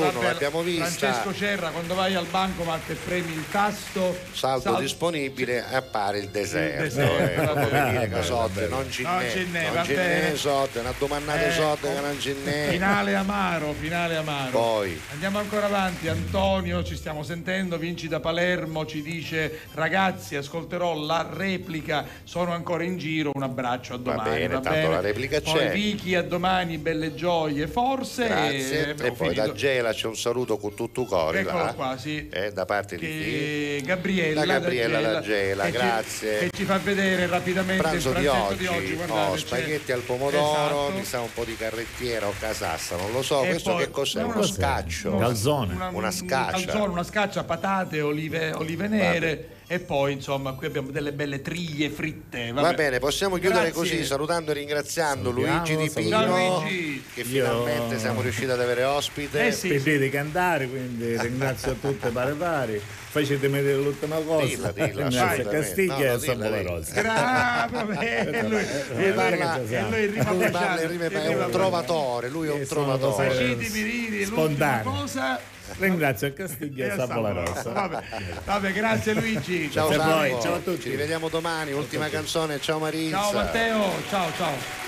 va 0.00 0.06
non 0.06 0.20
bene. 0.20 0.32
l'abbiamo 0.32 0.62
vista. 0.62 0.84
Francesco 0.86 1.34
Cerra, 1.34 1.68
quando 1.70 1.94
vai 1.94 2.14
al 2.14 2.24
bancomat 2.26 2.88
e 2.90 2.94
premi 2.94 3.32
il 3.32 3.44
tasto 3.50 4.16
Saldo 4.32 4.60
sal- 4.72 4.80
disponibile 4.80 5.62
appare 5.62 6.18
il 6.18 6.28
deserto. 6.28 6.82
Il 6.84 6.88
deserto, 6.88 7.40
eh, 7.42 7.44
va 7.44 7.54
bene. 7.66 7.90
dire 7.90 8.08
che 8.08 8.22
soldi 8.22 8.68
non 8.68 8.90
ci 8.90 9.02
Non 9.02 9.18
non 9.64 9.74
va 9.74 9.82
bene. 9.94 10.30
n'è 10.30 10.36
soldi, 10.36 10.78
una 10.78 10.94
domandata 10.98 11.46
Eh, 11.46 11.52
soldi 11.52 11.80
che 11.88 12.00
non 12.00 12.20
ce 12.20 12.34
n'è. 12.44 12.68
Finale 12.70 13.14
amaro, 13.14 13.74
finale 13.78 14.16
amaro. 14.16 14.50
Poi. 14.50 15.00
Andiamo 15.12 15.38
ancora 15.38 15.66
avanti. 15.66 16.08
Antonio, 16.08 16.82
ci 16.84 16.96
stiamo 16.96 17.22
sentendo. 17.22 17.76
Vinci 17.76 18.08
da 18.08 18.20
Palermo, 18.20 18.86
ci 18.86 19.02
dice: 19.02 19.60
Ragazzi, 19.74 20.34
ascolterò 20.36 20.94
la 20.98 21.28
replica. 21.30 22.04
Sono 22.24 22.52
ancora 22.52 22.84
in 22.84 22.96
giro. 22.96 23.30
Un 23.34 23.42
abbraccio 23.42 23.94
a 23.94 23.98
domani. 23.98 24.30
bene, 24.30 24.60
tanto 24.60 24.88
la 24.90 25.00
replica 25.00 25.40
Poi 25.42 25.52
c'è. 25.58 25.72
Vicky, 25.72 26.14
a 26.14 26.22
domani, 26.22 26.78
belle 26.78 27.14
gioie, 27.14 27.66
forse. 27.86 28.26
Grazie. 28.26 28.70
E, 28.84 28.88
E 28.88 28.90
abbiamo 28.90 29.12
poi 29.14 29.28
finito. 29.30 29.46
da 29.46 29.52
Gela 29.52 29.92
c'è 29.92 30.06
un 30.06 30.16
saluto 30.16 30.56
con 30.58 30.74
tutto 30.74 31.02
il 31.02 31.06
cuore. 31.08 31.40
Eccolo 31.40 31.64
là. 31.64 31.74
qua, 31.74 31.96
sì. 31.98 32.28
Eh, 32.28 32.52
da 32.52 32.64
parte 32.64 32.96
di 32.96 33.06
chi? 33.06 33.82
Gabriella, 33.84 34.44
Da 34.44 34.52
Gabriella 34.52 35.00
da 35.00 35.20
Gela, 35.20 35.64
che 35.64 35.70
ci- 35.72 35.76
grazie. 35.76 36.38
che 36.38 36.50
ci 36.54 36.64
fa 36.64 36.78
vedere 36.78 37.26
rapidamente 37.26 37.82
pranzo 37.82 38.10
il 38.10 38.16
di 38.16 38.22
pranzetto 38.22 38.46
oggi, 38.52 38.58
di 38.58 38.66
oggi. 38.66 38.94
guardate, 38.94 39.20
oh, 39.30 39.32
c'è- 39.34 39.38
spaghetti 39.38 39.92
al 39.92 40.00
pomodoro, 40.00 40.52
Esatto. 40.86 40.90
mi 40.98 41.04
sa 41.04 41.20
un 41.20 41.32
po' 41.32 41.44
di 41.44 41.56
carrettiera 41.56 42.26
o 42.26 42.32
casassa, 42.38 42.96
non 42.96 43.10
lo 43.12 43.22
so, 43.22 43.42
E 43.44 43.48
questo 43.50 43.72
poi- 43.72 43.84
che 43.84 43.90
cos'è? 43.90 44.20
no, 44.20 44.26
Uno 44.26 44.34
no, 44.36 44.42
scaccio, 44.46 45.16
Calzone. 45.16 45.74
una, 45.74 45.88
un 45.88 46.10
scaccia. 46.12 46.50
calzone, 46.52 46.86
una 46.92 47.02
scaccia, 47.04 47.44
patate, 47.44 48.00
olive, 48.00 48.52
olive 48.52 48.88
nere 48.88 49.48
e 49.72 49.80
poi 49.80 50.12
insomma 50.12 50.52
qui 50.52 50.66
abbiamo 50.66 50.90
delle 50.90 51.12
belle 51.14 51.40
triglie 51.40 51.88
fritte. 51.88 52.52
Va 52.52 52.60
vabbè. 52.60 52.74
bene, 52.74 52.98
possiamo 52.98 53.36
chiudere 53.36 53.70
Grazie. 53.70 53.72
così 53.72 54.04
salutando 54.04 54.50
e 54.50 54.54
ringraziando 54.54 55.30
Salutiamo, 55.30 55.56
Luigi 55.64 55.76
Di 55.78 55.90
Pino 55.90 56.26
Luigi. 56.26 57.04
che 57.14 57.20
Io- 57.22 57.26
finalmente 57.26 57.98
siamo 57.98 58.20
riusciti 58.20 58.50
ad 58.50 58.60
avere 58.60 58.84
ospite. 58.84 59.46
Eh 59.46 59.52
sì. 59.52 59.68
Vedete 59.68 60.10
cantare, 60.10 60.68
quindi 60.68 61.16
ringrazio 61.18 61.70
a 61.70 61.74
tutte 61.80 62.10
pare 62.10 62.34
pari. 62.34 62.78
Facetemi 63.12 63.54
vedere 63.60 63.78
l'ultima 63.78 64.16
cosa. 64.16 64.44
Dilla, 64.44 64.72
dilla. 64.72 65.08
Castiglia 65.08 65.94
No, 65.96 66.04
no, 66.04 66.14
e 66.14 66.18
dilla. 66.18 66.62
Rosa. 66.62 67.70
Lui, 67.82 67.96
Lui 67.96 68.06
e 68.06 68.42
lui- 68.42 68.58
e 68.98 69.12
lui 69.12 70.96
lui 70.98 71.04
e 71.06 71.08
è 71.10 71.34
un 71.34 71.50
trovatore, 71.50 72.28
lui 72.28 72.48
è 72.48 72.52
un 72.52 72.66
trovatore. 72.66 73.28
Facetemi 73.30 74.26
l'ultima 74.26 74.80
cosa 74.82 75.40
Ringrazio 75.78 76.32
Castiglia 76.32 76.84
e 76.84 76.88
e 76.88 76.90
a 76.90 76.96
Sambola 76.96 77.28
Sambola 77.28 77.44
Rosa. 77.44 77.70
Vabbè, 77.72 78.02
vabbè, 78.44 78.72
grazie 78.72 79.14
Luigi. 79.14 79.70
Ciao 79.70 79.88
a 79.88 79.96
voi, 79.98 80.36
ciao 80.40 80.54
a 80.54 80.58
tutti. 80.58 80.82
ci 80.82 80.90
rivediamo 80.90 81.28
domani, 81.28 81.72
ultima 81.72 82.08
canzone, 82.08 82.60
ciao 82.60 82.78
Marizza. 82.78 83.18
Ciao 83.18 83.32
Matteo, 83.32 83.90
ciao 84.08 84.30
ciao. 84.36 84.80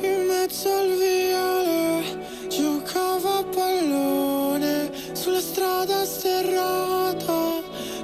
In 0.00 0.26
mezzo 0.26 0.68
al 0.72 0.88
viale 0.96 2.48
giocavo 2.48 3.38
a 3.38 3.44
pallone 3.44 4.90
sulla 5.12 5.40
strada 5.40 6.04
sterrata 6.04 7.60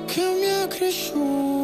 che 0.06 0.20
mi 0.20 0.46
è 0.46 0.66
cresciuto. 0.68 1.63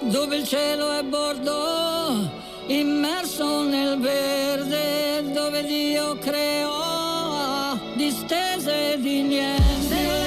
Dove 0.00 0.36
il 0.36 0.46
cielo 0.46 0.90
è 0.92 1.02
bordo, 1.02 2.30
immerso 2.66 3.62
nel 3.62 3.98
verde, 3.98 5.30
dove 5.32 5.64
Dio 5.64 6.16
creò 6.18 7.78
distese 7.96 8.98
di 9.00 9.22
niente. 9.22 10.25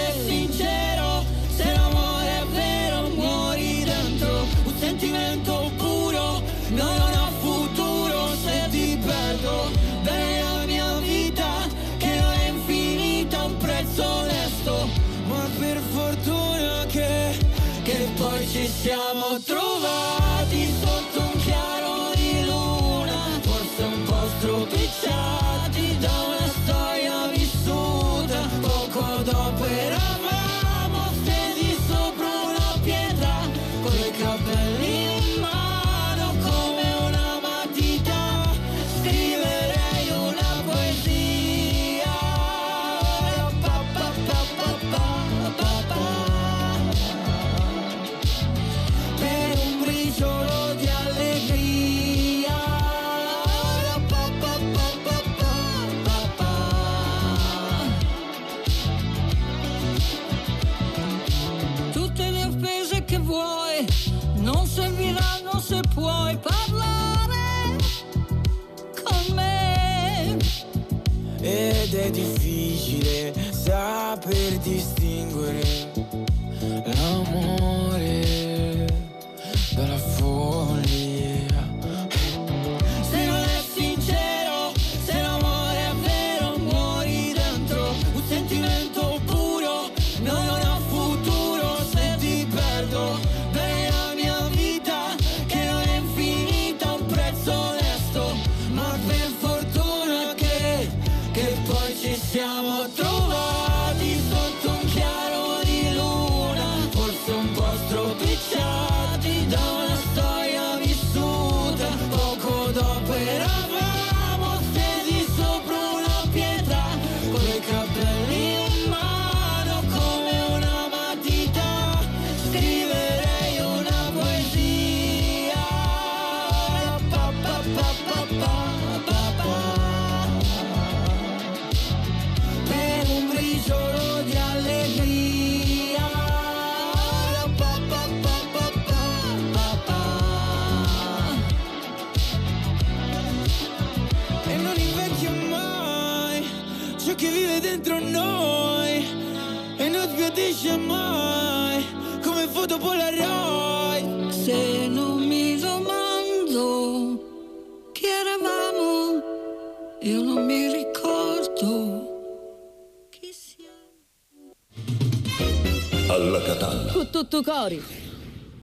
Tutto 167.20 167.44
cori. 167.44 167.99